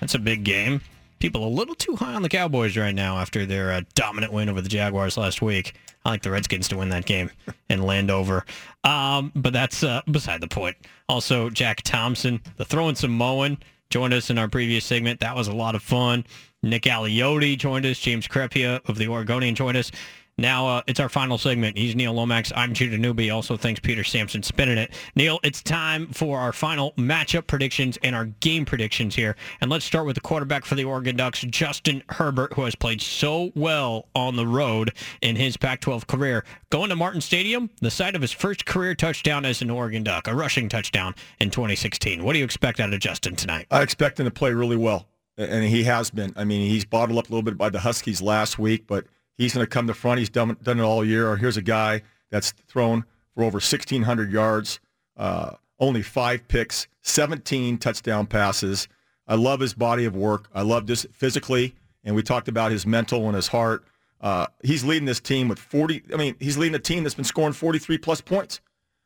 That's 0.00 0.14
a 0.14 0.18
big 0.18 0.44
game. 0.44 0.80
People 1.18 1.46
a 1.46 1.48
little 1.48 1.74
too 1.74 1.96
high 1.96 2.14
on 2.14 2.22
the 2.22 2.28
Cowboys 2.28 2.76
right 2.76 2.94
now 2.94 3.18
after 3.18 3.44
their 3.44 3.72
uh, 3.72 3.80
dominant 3.94 4.32
win 4.32 4.48
over 4.48 4.60
the 4.60 4.68
Jaguars 4.68 5.16
last 5.16 5.42
week. 5.42 5.74
I 6.04 6.10
like 6.10 6.22
the 6.22 6.30
Redskins 6.30 6.68
to 6.68 6.76
win 6.76 6.90
that 6.90 7.06
game 7.06 7.30
and 7.70 7.84
land 7.84 8.10
over. 8.10 8.44
Um, 8.84 9.32
but 9.34 9.52
that's 9.52 9.82
uh, 9.82 10.02
beside 10.10 10.40
the 10.40 10.48
point. 10.48 10.76
Also, 11.08 11.50
Jack 11.50 11.82
Thompson, 11.82 12.40
the 12.56 12.64
Throwin' 12.64 12.94
Samoan, 12.96 13.58
joined 13.90 14.14
us 14.14 14.30
in 14.30 14.38
our 14.38 14.48
previous 14.48 14.84
segment. 14.84 15.20
That 15.20 15.34
was 15.34 15.48
a 15.48 15.54
lot 15.54 15.74
of 15.74 15.82
fun. 15.82 16.24
Nick 16.62 16.82
Aliotti 16.82 17.56
joined 17.56 17.86
us. 17.86 17.98
James 17.98 18.28
Crepea 18.28 18.80
of 18.88 18.98
the 18.98 19.08
Oregonian 19.08 19.54
joined 19.54 19.76
us. 19.76 19.90
Now 20.38 20.68
uh, 20.68 20.82
it's 20.86 21.00
our 21.00 21.08
final 21.08 21.36
segment. 21.36 21.76
He's 21.76 21.96
Neil 21.96 22.12
Lomax. 22.12 22.52
I'm 22.54 22.72
Judah 22.72 22.96
Newby. 22.96 23.28
Also, 23.30 23.56
thanks 23.56 23.80
Peter 23.80 24.04
Sampson 24.04 24.44
spinning 24.44 24.78
it. 24.78 24.92
Neil, 25.16 25.40
it's 25.42 25.60
time 25.60 26.06
for 26.06 26.38
our 26.38 26.52
final 26.52 26.92
matchup 26.92 27.48
predictions 27.48 27.98
and 28.04 28.14
our 28.14 28.26
game 28.26 28.64
predictions 28.64 29.16
here. 29.16 29.34
And 29.60 29.68
let's 29.68 29.84
start 29.84 30.06
with 30.06 30.14
the 30.14 30.20
quarterback 30.20 30.64
for 30.64 30.76
the 30.76 30.84
Oregon 30.84 31.16
Ducks, 31.16 31.40
Justin 31.40 32.04
Herbert, 32.10 32.52
who 32.52 32.62
has 32.62 32.76
played 32.76 33.02
so 33.02 33.50
well 33.56 34.06
on 34.14 34.36
the 34.36 34.46
road 34.46 34.92
in 35.22 35.34
his 35.34 35.56
Pac-12 35.56 36.06
career. 36.06 36.44
Going 36.70 36.90
to 36.90 36.96
Martin 36.96 37.20
Stadium, 37.20 37.68
the 37.80 37.90
site 37.90 38.14
of 38.14 38.22
his 38.22 38.32
first 38.32 38.64
career 38.64 38.94
touchdown 38.94 39.44
as 39.44 39.60
an 39.60 39.70
Oregon 39.70 40.04
Duck, 40.04 40.28
a 40.28 40.34
rushing 40.36 40.68
touchdown 40.68 41.16
in 41.40 41.50
2016. 41.50 42.22
What 42.22 42.34
do 42.34 42.38
you 42.38 42.44
expect 42.44 42.78
out 42.78 42.94
of 42.94 43.00
Justin 43.00 43.34
tonight? 43.34 43.66
I 43.72 43.82
expect 43.82 44.20
him 44.20 44.26
to 44.26 44.30
play 44.30 44.52
really 44.52 44.76
well, 44.76 45.08
and 45.36 45.64
he 45.64 45.82
has 45.82 46.10
been. 46.10 46.32
I 46.36 46.44
mean, 46.44 46.70
he's 46.70 46.84
bottled 46.84 47.18
up 47.18 47.28
a 47.28 47.32
little 47.32 47.42
bit 47.42 47.58
by 47.58 47.70
the 47.70 47.80
Huskies 47.80 48.22
last 48.22 48.56
week, 48.56 48.86
but– 48.86 49.04
He's 49.38 49.54
going 49.54 49.64
to 49.64 49.70
come 49.70 49.86
to 49.86 49.94
front. 49.94 50.18
He's 50.18 50.28
done, 50.28 50.56
done 50.62 50.80
it 50.80 50.82
all 50.82 51.04
year. 51.04 51.30
Or 51.30 51.36
here's 51.36 51.56
a 51.56 51.62
guy 51.62 52.02
that's 52.30 52.50
thrown 52.66 53.04
for 53.34 53.44
over 53.44 53.56
1,600 53.56 54.30
yards, 54.30 54.80
uh, 55.16 55.52
only 55.78 56.02
five 56.02 56.46
picks, 56.48 56.88
17 57.02 57.78
touchdown 57.78 58.26
passes. 58.26 58.88
I 59.28 59.36
love 59.36 59.60
his 59.60 59.74
body 59.74 60.04
of 60.04 60.16
work. 60.16 60.48
I 60.52 60.62
love 60.62 60.86
this 60.86 61.06
physically, 61.12 61.74
and 62.02 62.16
we 62.16 62.22
talked 62.22 62.48
about 62.48 62.72
his 62.72 62.84
mental 62.84 63.26
and 63.26 63.36
his 63.36 63.46
heart. 63.46 63.84
Uh, 64.20 64.46
he's 64.64 64.84
leading 64.84 65.06
this 65.06 65.20
team 65.20 65.46
with 65.46 65.60
40. 65.60 66.02
I 66.12 66.16
mean, 66.16 66.34
he's 66.40 66.58
leading 66.58 66.74
a 66.74 66.80
team 66.80 67.04
that's 67.04 67.14
been 67.14 67.24
scoring 67.24 67.52
43 67.52 67.98
plus 67.98 68.20
points, 68.20 68.60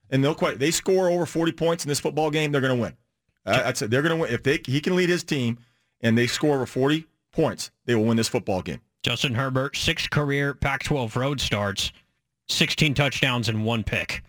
and 0.08 0.24
they'll 0.24 0.34
quite. 0.34 0.58
They 0.58 0.70
score 0.70 1.10
over 1.10 1.26
40 1.26 1.52
points 1.52 1.84
in 1.84 1.90
this 1.90 2.00
football 2.00 2.30
game, 2.30 2.52
they're 2.52 2.62
going 2.62 2.76
to 2.76 2.80
win. 2.80 2.96
Uh, 3.44 3.58
that's 3.64 3.82
it. 3.82 3.90
They're 3.90 4.02
going 4.02 4.16
to 4.16 4.22
win 4.22 4.32
if 4.32 4.42
they 4.42 4.60
he 4.64 4.80
can 4.80 4.96
lead 4.96 5.10
his 5.10 5.24
team, 5.24 5.58
and 6.00 6.16
they 6.16 6.26
score 6.26 6.54
over 6.54 6.66
40 6.66 7.06
points. 7.32 7.70
They 7.84 7.94
will 7.94 8.04
win 8.04 8.16
this 8.16 8.28
football 8.28 8.62
game. 8.62 8.80
Justin 9.02 9.34
Herbert, 9.34 9.76
six 9.76 10.06
career 10.06 10.54
Pac-12 10.54 11.16
road 11.16 11.40
starts, 11.40 11.92
16 12.48 12.94
touchdowns 12.94 13.48
and 13.48 13.64
one 13.64 13.82
pick. 13.82 14.22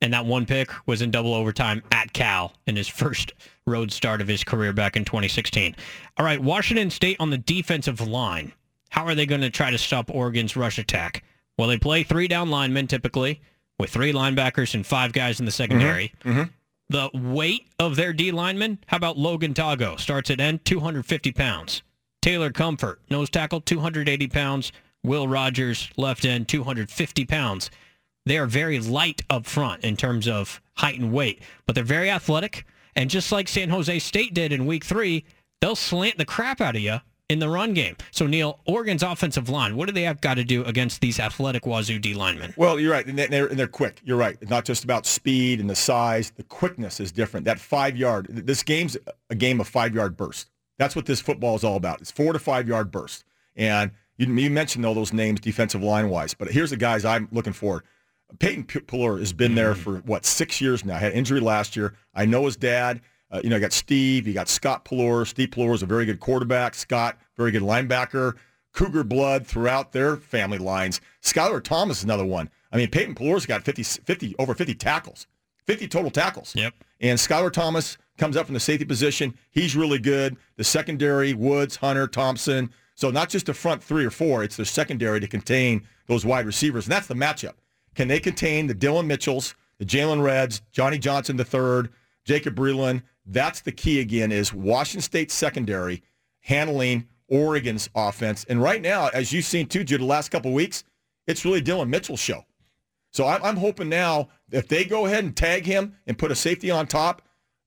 And 0.00 0.12
that 0.12 0.26
one 0.26 0.44
pick 0.44 0.70
was 0.86 1.00
in 1.00 1.10
double 1.10 1.32
overtime 1.34 1.82
at 1.92 2.12
Cal 2.12 2.52
in 2.66 2.76
his 2.76 2.88
first 2.88 3.32
road 3.66 3.92
start 3.92 4.20
of 4.20 4.28
his 4.28 4.44
career 4.44 4.72
back 4.72 4.96
in 4.96 5.04
2016. 5.04 5.74
All 6.18 6.26
right, 6.26 6.40
Washington 6.40 6.90
State 6.90 7.16
on 7.20 7.30
the 7.30 7.38
defensive 7.38 8.00
line. 8.00 8.52
How 8.90 9.06
are 9.06 9.14
they 9.14 9.26
going 9.26 9.40
to 9.40 9.50
try 9.50 9.70
to 9.70 9.78
stop 9.78 10.10
Oregon's 10.10 10.56
rush 10.56 10.78
attack? 10.78 11.24
Well, 11.56 11.68
they 11.68 11.78
play 11.78 12.02
three 12.02 12.28
down 12.28 12.50
linemen 12.50 12.86
typically 12.86 13.40
with 13.78 13.90
three 13.90 14.12
linebackers 14.12 14.74
and 14.74 14.86
five 14.86 15.12
guys 15.12 15.40
in 15.40 15.46
the 15.46 15.52
secondary. 15.52 16.12
Mm-hmm. 16.24 16.40
Mm-hmm. 16.40 16.50
The 16.90 17.10
weight 17.14 17.68
of 17.78 17.96
their 17.96 18.12
D 18.12 18.30
linemen, 18.30 18.78
how 18.86 18.98
about 18.98 19.16
Logan 19.16 19.54
Tago? 19.54 19.98
Starts 19.98 20.30
at 20.30 20.40
end 20.40 20.64
250 20.64 21.32
pounds. 21.32 21.82
Taylor 22.24 22.50
Comfort, 22.50 23.00
nose 23.10 23.28
tackle, 23.28 23.60
280 23.60 24.28
pounds. 24.28 24.72
Will 25.02 25.28
Rodgers, 25.28 25.90
left 25.98 26.24
end, 26.24 26.48
250 26.48 27.26
pounds. 27.26 27.70
They 28.24 28.38
are 28.38 28.46
very 28.46 28.80
light 28.80 29.20
up 29.28 29.44
front 29.44 29.84
in 29.84 29.94
terms 29.94 30.26
of 30.26 30.62
height 30.72 30.98
and 30.98 31.12
weight, 31.12 31.42
but 31.66 31.74
they're 31.74 31.84
very 31.84 32.08
athletic. 32.08 32.64
And 32.96 33.10
just 33.10 33.30
like 33.30 33.46
San 33.46 33.68
Jose 33.68 33.98
State 33.98 34.32
did 34.32 34.52
in 34.52 34.64
week 34.64 34.86
three, 34.86 35.26
they'll 35.60 35.76
slant 35.76 36.16
the 36.16 36.24
crap 36.24 36.62
out 36.62 36.76
of 36.76 36.80
you 36.80 37.00
in 37.28 37.40
the 37.40 37.48
run 37.50 37.74
game. 37.74 37.94
So, 38.10 38.26
Neil, 38.26 38.58
Oregon's 38.64 39.02
offensive 39.02 39.50
line, 39.50 39.76
what 39.76 39.84
do 39.84 39.92
they 39.92 40.04
have 40.04 40.22
got 40.22 40.36
to 40.36 40.44
do 40.44 40.64
against 40.64 41.02
these 41.02 41.20
athletic 41.20 41.66
Wazoo 41.66 41.98
D 41.98 42.14
linemen? 42.14 42.54
Well, 42.56 42.80
you're 42.80 42.92
right. 42.92 43.04
And 43.04 43.18
they're, 43.18 43.48
and 43.48 43.58
they're 43.58 43.66
quick. 43.66 44.00
You're 44.02 44.16
right. 44.16 44.38
It's 44.40 44.50
not 44.50 44.64
just 44.64 44.82
about 44.82 45.04
speed 45.04 45.60
and 45.60 45.68
the 45.68 45.76
size. 45.76 46.30
The 46.30 46.44
quickness 46.44 47.00
is 47.00 47.12
different. 47.12 47.44
That 47.44 47.60
five 47.60 47.98
yard, 47.98 48.28
this 48.30 48.62
game's 48.62 48.96
a 49.28 49.34
game 49.34 49.60
of 49.60 49.68
five 49.68 49.94
yard 49.94 50.16
burst. 50.16 50.48
That's 50.78 50.96
what 50.96 51.06
this 51.06 51.20
football 51.20 51.56
is 51.56 51.64
all 51.64 51.76
about. 51.76 52.00
It's 52.00 52.10
four 52.10 52.32
to 52.32 52.38
five 52.38 52.68
yard 52.68 52.90
bursts. 52.90 53.24
And 53.56 53.92
you, 54.16 54.32
you 54.34 54.50
mentioned 54.50 54.84
all 54.84 54.94
those 54.94 55.12
names 55.12 55.40
defensive 55.40 55.82
line 55.82 56.08
wise, 56.08 56.34
but 56.34 56.50
here's 56.50 56.70
the 56.70 56.76
guys 56.76 57.04
I'm 57.04 57.28
looking 57.32 57.52
for. 57.52 57.84
Peyton 58.38 58.64
Pelluer 58.64 59.18
has 59.18 59.32
been 59.32 59.54
there 59.54 59.74
for 59.74 59.98
what 59.98 60.24
six 60.26 60.60
years 60.60 60.84
now. 60.84 60.96
Had 60.96 61.12
injury 61.12 61.40
last 61.40 61.76
year. 61.76 61.94
I 62.14 62.24
know 62.26 62.46
his 62.46 62.56
dad. 62.56 63.00
Uh, 63.30 63.40
you 63.42 63.50
know, 63.50 63.56
you 63.56 63.60
got 63.60 63.72
Steve. 63.72 64.26
You 64.26 64.34
got 64.34 64.48
Scott 64.48 64.84
Pelluer. 64.84 65.24
Steve 65.24 65.50
Pelluer 65.50 65.74
is 65.74 65.82
a 65.82 65.86
very 65.86 66.04
good 66.04 66.20
quarterback. 66.20 66.74
Scott, 66.74 67.18
very 67.36 67.50
good 67.50 67.62
linebacker. 67.62 68.34
Cougar 68.72 69.04
blood 69.04 69.46
throughout 69.46 69.92
their 69.92 70.16
family 70.16 70.58
lines. 70.58 71.00
Skylar 71.22 71.62
Thomas 71.62 71.98
is 71.98 72.04
another 72.04 72.24
one. 72.24 72.50
I 72.72 72.76
mean, 72.76 72.90
Peyton 72.90 73.14
Pelluer's 73.14 73.46
got 73.46 73.62
50, 73.62 73.82
50 73.84 74.34
over 74.38 74.52
50 74.52 74.74
tackles, 74.74 75.28
50 75.66 75.86
total 75.88 76.10
tackles. 76.10 76.54
Yep. 76.56 76.74
And 77.00 77.18
Skylar 77.18 77.52
Thomas 77.52 77.98
comes 78.18 78.36
up 78.36 78.46
from 78.46 78.54
the 78.54 78.60
safety 78.60 78.84
position. 78.84 79.34
He's 79.50 79.76
really 79.76 79.98
good. 79.98 80.36
The 80.56 80.64
secondary, 80.64 81.34
Woods, 81.34 81.76
Hunter, 81.76 82.06
Thompson. 82.06 82.70
So 82.94 83.10
not 83.10 83.28
just 83.28 83.46
the 83.46 83.54
front 83.54 83.82
three 83.82 84.04
or 84.04 84.10
four, 84.10 84.44
it's 84.44 84.56
the 84.56 84.64
secondary 84.64 85.20
to 85.20 85.26
contain 85.26 85.86
those 86.06 86.24
wide 86.24 86.46
receivers. 86.46 86.86
And 86.86 86.92
that's 86.92 87.06
the 87.06 87.14
matchup. 87.14 87.54
Can 87.94 88.08
they 88.08 88.20
contain 88.20 88.66
the 88.66 88.74
Dillon 88.74 89.06
Mitchells, 89.06 89.54
the 89.78 89.84
Jaylon 89.84 90.22
Redds, 90.22 90.62
Johnny 90.72 90.98
Johnson 90.98 91.38
III, 91.38 91.90
Jacob 92.24 92.54
Breeland? 92.54 93.02
That's 93.26 93.60
the 93.60 93.72
key 93.72 94.00
again 94.00 94.32
is 94.32 94.52
Washington 94.52 95.02
State 95.02 95.30
secondary 95.30 96.02
handling 96.40 97.08
Oregon's 97.28 97.88
offense. 97.94 98.44
And 98.48 98.62
right 98.62 98.82
now, 98.82 99.08
as 99.08 99.32
you've 99.32 99.46
seen 99.46 99.66
too, 99.66 99.82
Jude, 99.82 100.00
the 100.00 100.04
last 100.04 100.30
couple 100.30 100.52
weeks, 100.52 100.84
it's 101.26 101.44
really 101.44 101.60
Dillon 101.60 101.88
Mitchell's 101.88 102.20
show. 102.20 102.44
So 103.12 103.26
I'm 103.26 103.56
hoping 103.56 103.88
now 103.88 104.28
if 104.50 104.68
they 104.68 104.84
go 104.84 105.06
ahead 105.06 105.24
and 105.24 105.36
tag 105.36 105.64
him 105.64 105.96
and 106.06 106.18
put 106.18 106.32
a 106.32 106.34
safety 106.34 106.70
on 106.70 106.86
top, 106.86 107.22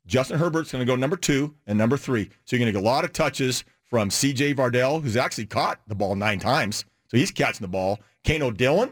Justin 0.07 0.39
Herbert's 0.39 0.71
going 0.71 0.85
to 0.85 0.85
go 0.85 0.95
number 0.95 1.17
two 1.17 1.53
and 1.67 1.77
number 1.77 1.97
three. 1.97 2.29
So 2.45 2.55
you're 2.55 2.59
going 2.59 2.73
to 2.73 2.79
get 2.79 2.83
a 2.83 2.89
lot 2.89 3.03
of 3.03 3.13
touches 3.13 3.63
from 3.83 4.09
C.J. 4.09 4.55
Verdell, 4.55 5.01
who's 5.01 5.17
actually 5.17 5.45
caught 5.45 5.79
the 5.87 5.95
ball 5.95 6.15
nine 6.15 6.39
times. 6.39 6.85
So 7.09 7.17
he's 7.17 7.31
catching 7.31 7.63
the 7.63 7.69
ball. 7.69 7.99
Kano 8.25 8.51
Dillon, 8.51 8.91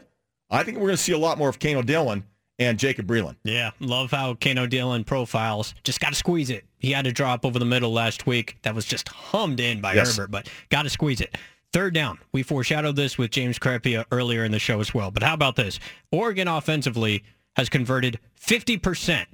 I 0.50 0.62
think 0.62 0.78
we're 0.78 0.86
going 0.86 0.96
to 0.96 1.02
see 1.02 1.12
a 1.12 1.18
lot 1.18 1.38
more 1.38 1.48
of 1.48 1.58
Kano 1.58 1.82
Dillon 1.82 2.24
and 2.58 2.78
Jacob 2.78 3.06
Breeland. 3.06 3.36
Yeah, 3.44 3.72
love 3.80 4.10
how 4.10 4.34
Kano 4.34 4.66
Dillon 4.66 5.04
profiles. 5.04 5.74
Just 5.84 6.00
got 6.00 6.10
to 6.10 6.14
squeeze 6.14 6.50
it. 6.50 6.64
He 6.78 6.92
had 6.92 7.06
a 7.06 7.12
drop 7.12 7.44
over 7.44 7.58
the 7.58 7.64
middle 7.64 7.92
last 7.92 8.26
week 8.26 8.56
that 8.62 8.74
was 8.74 8.84
just 8.84 9.08
hummed 9.08 9.60
in 9.60 9.80
by 9.80 9.94
yes. 9.94 10.16
Herbert, 10.16 10.30
but 10.30 10.48
got 10.70 10.82
to 10.82 10.90
squeeze 10.90 11.20
it. 11.20 11.36
Third 11.72 11.92
down. 11.92 12.18
We 12.32 12.42
foreshadowed 12.42 12.96
this 12.96 13.18
with 13.18 13.30
James 13.30 13.58
Crepea 13.58 14.06
earlier 14.10 14.44
in 14.44 14.52
the 14.52 14.58
show 14.58 14.80
as 14.80 14.94
well. 14.94 15.10
But 15.10 15.22
how 15.22 15.34
about 15.34 15.56
this? 15.56 15.78
Oregon 16.10 16.48
offensively 16.48 17.24
has 17.56 17.68
converted 17.68 18.18
50% 18.40 19.26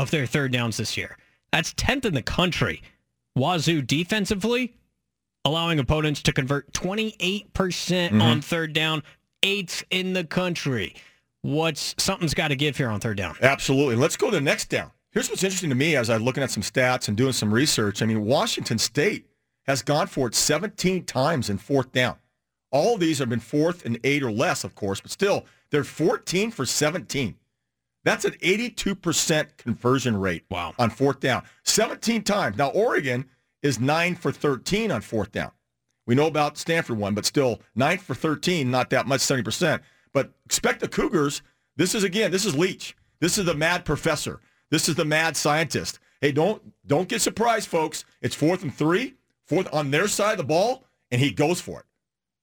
of 0.00 0.10
their 0.10 0.26
third 0.26 0.52
downs 0.52 0.78
this 0.78 0.96
year. 0.96 1.16
That's 1.52 1.74
10th 1.74 2.06
in 2.06 2.14
the 2.14 2.22
country. 2.22 2.82
Wazoo 3.36 3.82
defensively, 3.82 4.74
allowing 5.44 5.78
opponents 5.78 6.22
to 6.22 6.32
convert 6.32 6.72
28% 6.72 7.46
mm 7.50 8.08
hmm 8.10 8.22
on 8.22 8.40
third 8.40 8.72
down, 8.72 9.02
eighth 9.42 9.84
in 9.90 10.12
the 10.14 10.24
country. 10.24 10.96
What's 11.42 11.94
something's 11.98 12.34
got 12.34 12.48
to 12.48 12.56
give 12.56 12.76
here 12.76 12.88
on 12.88 13.00
third 13.00 13.16
down? 13.16 13.36
Absolutely. 13.40 13.96
Let's 13.96 14.16
go 14.16 14.30
to 14.30 14.36
the 14.36 14.40
next 14.40 14.68
down. 14.68 14.90
Here's 15.12 15.28
what's 15.28 15.42
interesting 15.42 15.70
to 15.70 15.76
me 15.76 15.96
as 15.96 16.08
I'm 16.08 16.22
looking 16.22 16.42
at 16.42 16.50
some 16.50 16.62
stats 16.62 17.08
and 17.08 17.16
doing 17.16 17.32
some 17.32 17.52
research. 17.52 18.02
I 18.02 18.06
mean, 18.06 18.24
Washington 18.24 18.78
State 18.78 19.26
has 19.66 19.82
gone 19.82 20.06
for 20.06 20.28
it 20.28 20.34
17 20.34 21.04
times 21.04 21.50
in 21.50 21.58
fourth 21.58 21.92
down. 21.92 22.16
All 22.70 22.94
of 22.94 23.00
these 23.00 23.18
have 23.18 23.28
been 23.28 23.40
fourth 23.40 23.84
and 23.84 23.98
eight 24.04 24.22
or 24.22 24.30
less, 24.30 24.64
of 24.64 24.74
course, 24.74 25.00
but 25.00 25.10
still, 25.10 25.46
they're 25.70 25.84
14 25.84 26.50
for 26.50 26.64
17. 26.64 27.36
That's 28.04 28.24
an 28.24 28.32
82% 28.32 29.56
conversion 29.56 30.16
rate 30.16 30.44
wow. 30.50 30.74
on 30.78 30.90
fourth 30.90 31.20
down. 31.20 31.42
17 31.64 32.22
times. 32.22 32.56
Now, 32.56 32.68
Oregon 32.68 33.26
is 33.62 33.78
9 33.78 34.14
for 34.14 34.32
13 34.32 34.90
on 34.90 35.02
fourth 35.02 35.32
down. 35.32 35.50
We 36.06 36.14
know 36.14 36.26
about 36.26 36.58
Stanford 36.58 36.98
one, 36.98 37.14
but 37.14 37.26
still 37.26 37.60
9 37.76 37.98
for 37.98 38.14
13, 38.14 38.70
not 38.70 38.90
that 38.90 39.06
much, 39.06 39.20
70%. 39.20 39.80
But 40.12 40.32
expect 40.46 40.80
the 40.80 40.88
Cougars. 40.88 41.42
This 41.76 41.94
is, 41.94 42.04
again, 42.04 42.30
this 42.30 42.44
is 42.44 42.56
Leach. 42.56 42.96
This 43.20 43.38
is 43.38 43.44
the 43.44 43.54
mad 43.54 43.84
professor. 43.84 44.40
This 44.70 44.88
is 44.88 44.94
the 44.94 45.04
mad 45.04 45.36
scientist. 45.36 45.98
Hey, 46.20 46.32
don't 46.32 46.62
don't 46.86 47.08
get 47.08 47.22
surprised, 47.22 47.68
folks. 47.68 48.04
It's 48.20 48.34
fourth 48.34 48.62
and 48.62 48.74
three, 48.74 49.14
fourth 49.46 49.72
on 49.72 49.90
their 49.90 50.06
side 50.06 50.32
of 50.32 50.38
the 50.38 50.44
ball, 50.44 50.84
and 51.10 51.20
he 51.20 51.30
goes 51.30 51.60
for 51.60 51.80
it. 51.80 51.86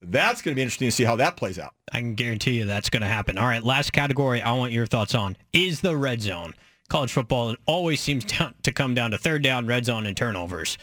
That's 0.01 0.41
going 0.41 0.53
to 0.53 0.55
be 0.55 0.61
interesting 0.61 0.87
to 0.87 0.91
see 0.91 1.03
how 1.03 1.15
that 1.15 1.37
plays 1.37 1.57
out. 1.57 1.73
I 1.91 1.99
can 1.99 2.13
guarantee 2.13 2.51
you 2.51 2.65
that's 2.65 2.89
going 2.89 3.01
to 3.01 3.07
happen. 3.07 3.37
All 3.37 3.47
right, 3.47 3.63
last 3.63 3.93
category 3.93 4.41
I 4.41 4.51
want 4.53 4.71
your 4.71 4.85
thoughts 4.85 5.15
on 5.15 5.37
is 5.53 5.81
the 5.81 5.97
red 5.97 6.21
zone. 6.21 6.53
College 6.89 7.11
football 7.11 7.55
always 7.65 7.99
seems 7.99 8.25
to 8.63 8.71
come 8.71 8.93
down 8.93 9.11
to 9.11 9.17
third 9.17 9.41
down, 9.41 9.65
red 9.65 9.85
zone, 9.85 10.05
and 10.05 10.15
turnovers. 10.15 10.77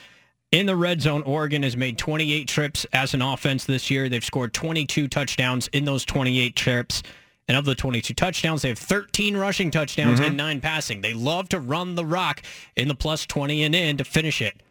In 0.52 0.66
the 0.66 0.76
red 0.76 1.00
zone, 1.00 1.22
Oregon 1.22 1.62
has 1.64 1.76
made 1.76 1.98
28 1.98 2.46
trips 2.46 2.86
as 2.92 3.12
an 3.12 3.22
offense 3.22 3.64
this 3.64 3.90
year. 3.90 4.08
They've 4.08 4.24
scored 4.24 4.52
22 4.52 5.08
touchdowns 5.08 5.68
in 5.68 5.84
those 5.84 6.04
28 6.04 6.54
trips. 6.54 7.02
And 7.48 7.58
of 7.58 7.64
the 7.64 7.74
22 7.74 8.14
touchdowns, 8.14 8.62
they 8.62 8.68
have 8.68 8.78
13 8.78 9.36
rushing 9.36 9.70
touchdowns 9.70 10.18
mm-hmm. 10.18 10.28
and 10.28 10.36
nine 10.36 10.60
passing. 10.60 11.00
They 11.00 11.12
love 11.12 11.48
to 11.50 11.60
run 11.60 11.94
the 11.94 12.06
rock 12.06 12.42
in 12.76 12.88
the 12.88 12.94
plus 12.94 13.26
20 13.26 13.64
and 13.64 13.74
in 13.74 13.96
to 13.98 14.04
finish 14.04 14.40
it. 14.40 14.62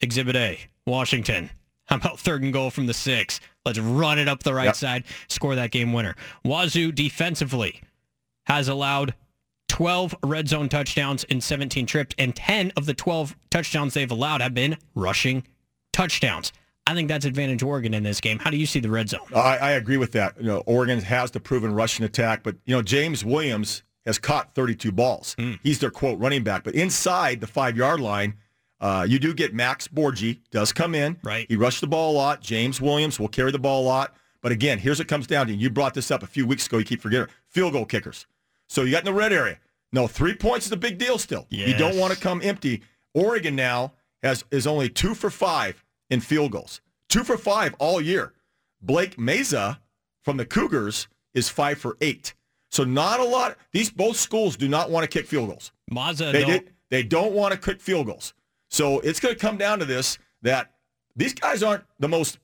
Exhibit 0.00 0.36
A. 0.36 0.58
Washington. 0.86 1.50
How 1.90 1.96
about 1.96 2.18
third 2.20 2.42
and 2.42 2.52
goal 2.52 2.70
from 2.70 2.86
the 2.86 2.94
six? 2.94 3.40
Let's 3.66 3.78
run 3.78 4.18
it 4.18 4.28
up 4.28 4.42
the 4.42 4.54
right 4.54 4.66
Yep. 4.66 4.76
side, 4.76 5.04
score 5.28 5.54
that 5.56 5.70
game 5.72 5.92
winner. 5.92 6.14
Wazoo 6.44 6.92
defensively 6.92 7.80
has 8.46 8.68
allowed 8.68 9.14
12 9.68 10.14
red 10.24 10.48
zone 10.48 10.68
touchdowns 10.68 11.24
in 11.24 11.40
17 11.40 11.86
trips, 11.86 12.14
and 12.18 12.34
10 12.34 12.72
of 12.76 12.86
the 12.86 12.94
12 12.94 13.36
touchdowns 13.50 13.94
they've 13.94 14.10
allowed 14.10 14.40
have 14.40 14.54
been 14.54 14.76
rushing 14.94 15.44
touchdowns. 15.92 16.52
I 16.86 16.94
think 16.94 17.08
that's 17.08 17.24
advantage 17.24 17.62
Oregon 17.62 17.94
in 17.94 18.02
this 18.02 18.20
game. 18.20 18.38
How 18.38 18.50
do 18.50 18.56
you 18.56 18.66
see 18.66 18.80
the 18.80 18.90
red 18.90 19.08
zone? 19.08 19.20
I, 19.34 19.58
I 19.58 19.70
agree 19.72 19.96
with 19.96 20.12
that. 20.12 20.36
You 20.40 20.46
know, 20.46 20.58
Oregon 20.66 21.00
has 21.02 21.30
the 21.30 21.38
proven 21.40 21.72
rushing 21.74 22.04
attack, 22.04 22.42
but 22.42 22.56
you 22.66 22.74
know 22.74 22.82
James 22.82 23.24
Williams 23.24 23.82
has 24.06 24.18
caught 24.18 24.54
32 24.54 24.90
balls. 24.90 25.34
Hmm. 25.38 25.54
He's 25.62 25.78
their 25.78 25.90
quote 25.90 26.18
running 26.18 26.42
back, 26.42 26.64
but 26.64 26.74
inside 26.74 27.40
the 27.40 27.46
five 27.46 27.76
yard 27.76 28.00
line, 28.00 28.34
uh, 28.80 29.06
you 29.08 29.18
do 29.18 29.34
get 29.34 29.54
Max 29.54 29.88
Borghi 29.88 30.40
does 30.50 30.72
come 30.72 30.94
in. 30.94 31.18
Right. 31.22 31.46
He 31.48 31.56
rushed 31.56 31.80
the 31.80 31.86
ball 31.86 32.12
a 32.12 32.16
lot. 32.16 32.40
James 32.40 32.80
Williams 32.80 33.20
will 33.20 33.28
carry 33.28 33.52
the 33.52 33.58
ball 33.58 33.82
a 33.82 33.86
lot. 33.86 34.14
But 34.42 34.52
again, 34.52 34.78
here's 34.78 34.98
what 34.98 35.08
comes 35.08 35.26
down 35.26 35.48
to. 35.48 35.54
You 35.54 35.68
brought 35.68 35.92
this 35.94 36.10
up 36.10 36.22
a 36.22 36.26
few 36.26 36.46
weeks 36.46 36.66
ago. 36.66 36.78
You 36.78 36.84
keep 36.84 37.02
forgetting 37.02 37.28
field 37.48 37.74
goal 37.74 37.84
kickers. 37.84 38.26
So 38.68 38.82
you 38.82 38.92
got 38.92 39.00
in 39.00 39.04
the 39.04 39.12
red 39.12 39.32
area. 39.32 39.58
No, 39.92 40.06
three 40.06 40.34
points 40.34 40.66
is 40.66 40.72
a 40.72 40.76
big 40.76 40.98
deal 40.98 41.18
still. 41.18 41.46
You 41.50 41.74
don't 41.76 41.96
want 41.96 42.14
to 42.14 42.18
come 42.18 42.40
empty. 42.42 42.82
Oregon 43.12 43.56
now 43.56 43.92
has 44.22 44.44
is 44.50 44.66
only 44.66 44.88
two 44.88 45.14
for 45.14 45.28
five 45.30 45.84
in 46.08 46.20
field 46.20 46.52
goals. 46.52 46.80
Two 47.08 47.24
for 47.24 47.36
five 47.36 47.74
all 47.78 48.00
year. 48.00 48.32
Blake 48.80 49.16
Mazza 49.16 49.78
from 50.22 50.36
the 50.36 50.46
Cougars 50.46 51.08
is 51.34 51.48
five 51.48 51.78
for 51.78 51.96
eight. 52.00 52.34
So 52.70 52.84
not 52.84 53.18
a 53.20 53.24
lot. 53.24 53.56
These 53.72 53.90
both 53.90 54.16
schools 54.16 54.56
do 54.56 54.68
not 54.68 54.90
want 54.90 55.02
to 55.02 55.08
kick 55.08 55.26
field 55.26 55.48
goals. 55.48 55.72
Mazza, 55.90 56.32
They 56.32 56.42
though, 56.42 56.46
did, 56.46 56.72
they 56.88 57.02
don't 57.02 57.32
want 57.32 57.52
to 57.52 57.58
kick 57.58 57.80
field 57.80 58.06
goals. 58.06 58.32
So 58.70 59.00
it's 59.00 59.20
going 59.20 59.34
to 59.34 59.40
come 59.40 59.56
down 59.58 59.78
to 59.80 59.84
this 59.84 60.18
that 60.42 60.70
these 61.16 61.34
guys 61.34 61.62
aren't 61.62 61.84
the 61.98 62.08
most 62.08 62.38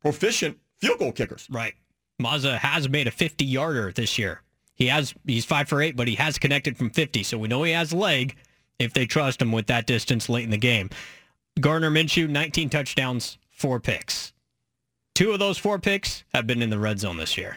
proficient 0.00 0.58
field 0.78 0.98
goal 0.98 1.12
kickers. 1.12 1.46
Right. 1.50 1.74
Mazza 2.22 2.56
has 2.58 2.88
made 2.88 3.06
a 3.06 3.10
50 3.10 3.44
yarder 3.44 3.92
this 3.92 4.18
year. 4.18 4.42
He 4.74 4.86
has 4.86 5.14
he's 5.26 5.44
five 5.44 5.68
for 5.68 5.82
eight, 5.82 5.96
but 5.96 6.06
he 6.08 6.14
has 6.16 6.38
connected 6.38 6.76
from 6.76 6.90
50, 6.90 7.22
so 7.22 7.38
we 7.38 7.48
know 7.48 7.62
he 7.62 7.72
has 7.72 7.92
leg 7.92 8.36
if 8.78 8.92
they 8.92 9.06
trust 9.06 9.40
him 9.40 9.52
with 9.52 9.66
that 9.66 9.86
distance 9.86 10.28
late 10.28 10.44
in 10.44 10.50
the 10.50 10.56
game. 10.58 10.90
Gardner 11.60 11.90
Minshew, 11.90 12.28
19 12.28 12.68
touchdowns, 12.68 13.38
four 13.50 13.80
picks. 13.80 14.34
Two 15.14 15.32
of 15.32 15.38
those 15.38 15.56
four 15.56 15.78
picks 15.78 16.24
have 16.34 16.46
been 16.46 16.60
in 16.60 16.68
the 16.68 16.78
red 16.78 17.00
zone 17.00 17.16
this 17.16 17.38
year. 17.38 17.56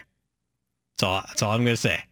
That's 0.96 1.02
all. 1.02 1.22
That's 1.28 1.42
all 1.42 1.52
I'm 1.52 1.62
going 1.64 1.74
to 1.74 1.80
say. 1.80 2.02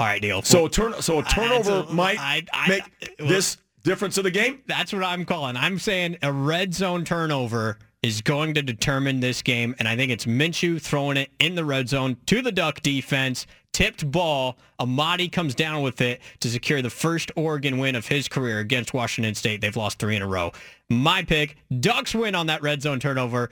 All 0.00 0.06
right, 0.08 0.20
Neil. 0.20 0.42
So 0.42 0.66
turn 0.66 1.00
so 1.00 1.20
a 1.20 1.22
turnover 1.22 1.84
a- 1.88 1.92
might 1.92 2.18
I- 2.18 2.44
I- 2.52 2.68
make 2.68 3.16
this 3.18 3.56
difference 3.86 4.18
of 4.18 4.24
the 4.24 4.30
game. 4.32 4.60
That's 4.66 4.92
what 4.92 5.04
I'm 5.04 5.24
calling. 5.24 5.56
I'm 5.56 5.78
saying 5.78 6.18
a 6.20 6.32
red 6.32 6.74
zone 6.74 7.04
turnover 7.04 7.78
is 8.02 8.20
going 8.20 8.52
to 8.54 8.62
determine 8.62 9.20
this 9.20 9.42
game, 9.42 9.76
and 9.78 9.86
I 9.86 9.94
think 9.94 10.10
it's 10.10 10.26
Minshew 10.26 10.82
throwing 10.82 11.16
it 11.16 11.30
in 11.38 11.54
the 11.54 11.64
red 11.64 11.88
zone 11.88 12.16
to 12.26 12.42
the 12.42 12.50
Duck 12.50 12.82
defense. 12.82 13.46
Tipped 13.72 14.10
ball. 14.10 14.56
Amadi 14.80 15.28
comes 15.28 15.54
down 15.54 15.82
with 15.82 16.00
it 16.00 16.20
to 16.40 16.48
secure 16.48 16.82
the 16.82 16.90
first 16.90 17.30
Oregon 17.36 17.78
win 17.78 17.94
of 17.94 18.08
his 18.08 18.26
career 18.26 18.58
against 18.58 18.92
Washington 18.92 19.34
State. 19.34 19.60
They've 19.60 19.76
lost 19.76 19.98
three 19.98 20.16
in 20.16 20.22
a 20.22 20.26
row. 20.26 20.50
My 20.88 21.22
pick: 21.22 21.56
Ducks 21.80 22.14
win 22.14 22.34
on 22.34 22.46
that 22.46 22.62
red 22.62 22.82
zone 22.82 22.98
turnover, 22.98 23.50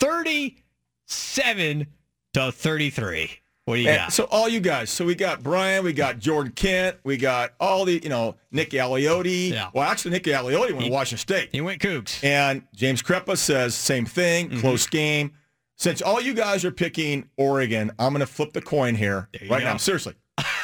thirty-seven 0.00 1.86
to 2.34 2.52
thirty-three. 2.52 3.30
What 3.66 3.74
do 3.76 3.80
you 3.82 3.88
And 3.90 3.98
got? 3.98 4.12
so 4.12 4.24
all 4.30 4.48
you 4.48 4.60
guys, 4.60 4.90
so 4.90 5.04
we 5.04 5.14
got 5.14 5.42
Brian, 5.42 5.84
we 5.84 5.92
got 5.92 6.18
Jordan 6.20 6.52
Kent, 6.52 6.96
we 7.04 7.16
got 7.16 7.52
all 7.60 7.84
the, 7.84 8.00
you 8.02 8.08
know, 8.08 8.36
Nick 8.52 8.70
Aliotti. 8.70 9.50
Yeah. 9.50 9.70
Well, 9.74 9.82
actually, 9.84 10.12
Nick 10.12 10.22
Aliotti 10.24 10.70
went 10.70 10.82
He- 10.82 10.88
to 10.88 10.92
Washington 10.92 11.18
State. 11.18 11.48
he 11.52 11.60
went 11.60 11.82
Cougs. 11.82 12.22
And 12.24 12.62
James 12.74 13.02
Crepea 13.02 13.36
says 13.36 13.74
same 13.74 14.06
thing, 14.06 14.48
Mm-hmm. 14.50 14.60
close 14.60 14.86
game. 14.86 15.32
Since 15.78 16.00
all 16.00 16.20
you 16.22 16.32
guys 16.32 16.64
are 16.64 16.70
picking 16.70 17.28
Oregon, 17.36 17.90
I'm 17.98 18.12
going 18.12 18.20
to 18.20 18.26
flip 18.26 18.52
the 18.54 18.62
coin 18.62 18.94
here 18.94 19.28
right 19.50 19.58
go. 19.60 19.64
now. 19.64 19.76
Seriously. 19.76 20.14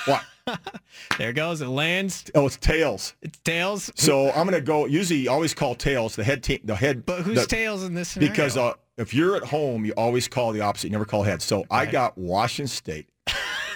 What? 0.06 0.22
There 1.18 1.30
it 1.30 1.34
goes. 1.34 1.60
It 1.60 1.66
lands. 1.68 2.24
Oh, 2.34 2.46
it's 2.46 2.56
tails. 2.56 3.14
It's 3.22 3.38
tails. 3.40 3.92
So 3.94 4.28
I'm 4.30 4.46
going 4.48 4.60
to 4.60 4.60
go. 4.60 4.86
Usually, 4.86 5.20
you 5.20 5.30
always 5.30 5.54
call 5.54 5.74
tails 5.76 6.16
the 6.16 6.24
head 6.24 6.42
team. 6.42 6.58
The 6.64 6.74
head. 6.74 7.06
But 7.06 7.22
who's 7.22 7.40
the- 7.40 7.46
tails 7.46 7.84
in 7.84 7.94
this 7.94 8.08
scenario? 8.10 8.32
Because 8.32 8.56
uh, 8.56 8.72
if 8.98 9.14
you're 9.14 9.36
at 9.36 9.44
home, 9.44 9.84
you 9.84 9.92
always 9.96 10.28
call 10.28 10.52
the 10.52 10.60
opposite. 10.60 10.88
You 10.88 10.92
never 10.92 11.04
call 11.04 11.22
heads. 11.22 11.44
So 11.44 11.64
I 11.70 11.86
got 11.86 12.16
Washington 12.18 12.68
State 12.68 13.08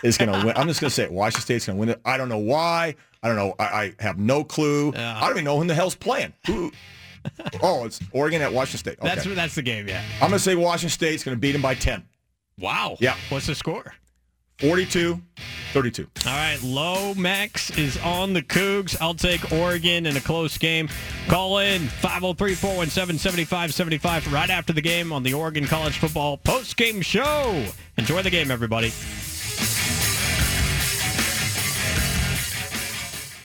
is 0.03 0.19
going 0.19 0.33
to 0.33 0.47
win. 0.47 0.57
I'm 0.57 0.69
just 0.69 0.81
going 0.81 0.91
to 0.91 0.95
say 0.95 1.05
it. 1.05 1.13
Washington 1.13 1.43
State's 1.43 1.67
going 1.67 1.77
to 1.77 1.81
win 1.81 1.89
it. 1.91 2.01
I 2.05 2.17
don't 2.17 2.29
know 2.29 2.39
why. 2.39 2.95
I 3.23 3.29
don't 3.29 3.37
know. 3.37 3.55
I, 3.59 3.65
I 3.65 3.95
have 4.01 4.19
no 4.19 4.45
clue. 4.45 4.93
Yeah. 4.95 5.17
I 5.17 5.21
don't 5.23 5.33
even 5.33 5.45
know 5.45 5.61
who 5.61 5.67
the 5.67 5.75
hell's 5.75 5.95
playing. 5.95 6.33
Who? 6.47 6.71
oh, 7.63 7.85
it's 7.85 8.01
Oregon 8.13 8.43
at 8.43 8.53
Washington 8.53 8.79
State. 8.79 8.99
Okay. 9.01 9.15
that's 9.15 9.35
that's 9.35 9.55
the 9.55 9.63
game. 9.63 9.89
Yeah. 9.89 10.03
I'm 10.15 10.29
going 10.29 10.33
to 10.33 10.39
say 10.39 10.55
Washington 10.55 10.91
State's 10.91 11.25
going 11.25 11.37
to 11.37 11.41
beat 11.41 11.53
them 11.53 11.63
by 11.63 11.75
10. 11.75 12.05
Wow. 12.59 12.97
Yeah. 13.01 13.17
What's 13.31 13.47
the 13.47 13.55
score? 13.55 13.95
42, 14.59 15.20
32. 15.74 16.07
All 16.27 16.33
right, 16.33 16.59
Lomax 16.62 17.77
is 17.77 17.99
on 17.99 18.33
the 18.33 18.41
Cougs. 18.41 18.97
I'll 19.01 19.12
take 19.12 19.53
Oregon 19.53 20.07
in 20.07 20.16
a 20.16 20.20
close 20.20 20.57
game. 20.57 20.89
Call 21.28 21.59
in 21.59 21.83
503-417-7575 21.83 24.33
right 24.33 24.49
after 24.49 24.73
the 24.73 24.81
game 24.81 25.12
on 25.12 25.23
the 25.23 25.35
Oregon 25.35 25.66
College 25.66 25.99
Football 25.99 26.39
post-game 26.39 27.03
show. 27.03 27.66
Enjoy 27.99 28.23
the 28.23 28.31
game, 28.31 28.51
everybody. 28.51 28.91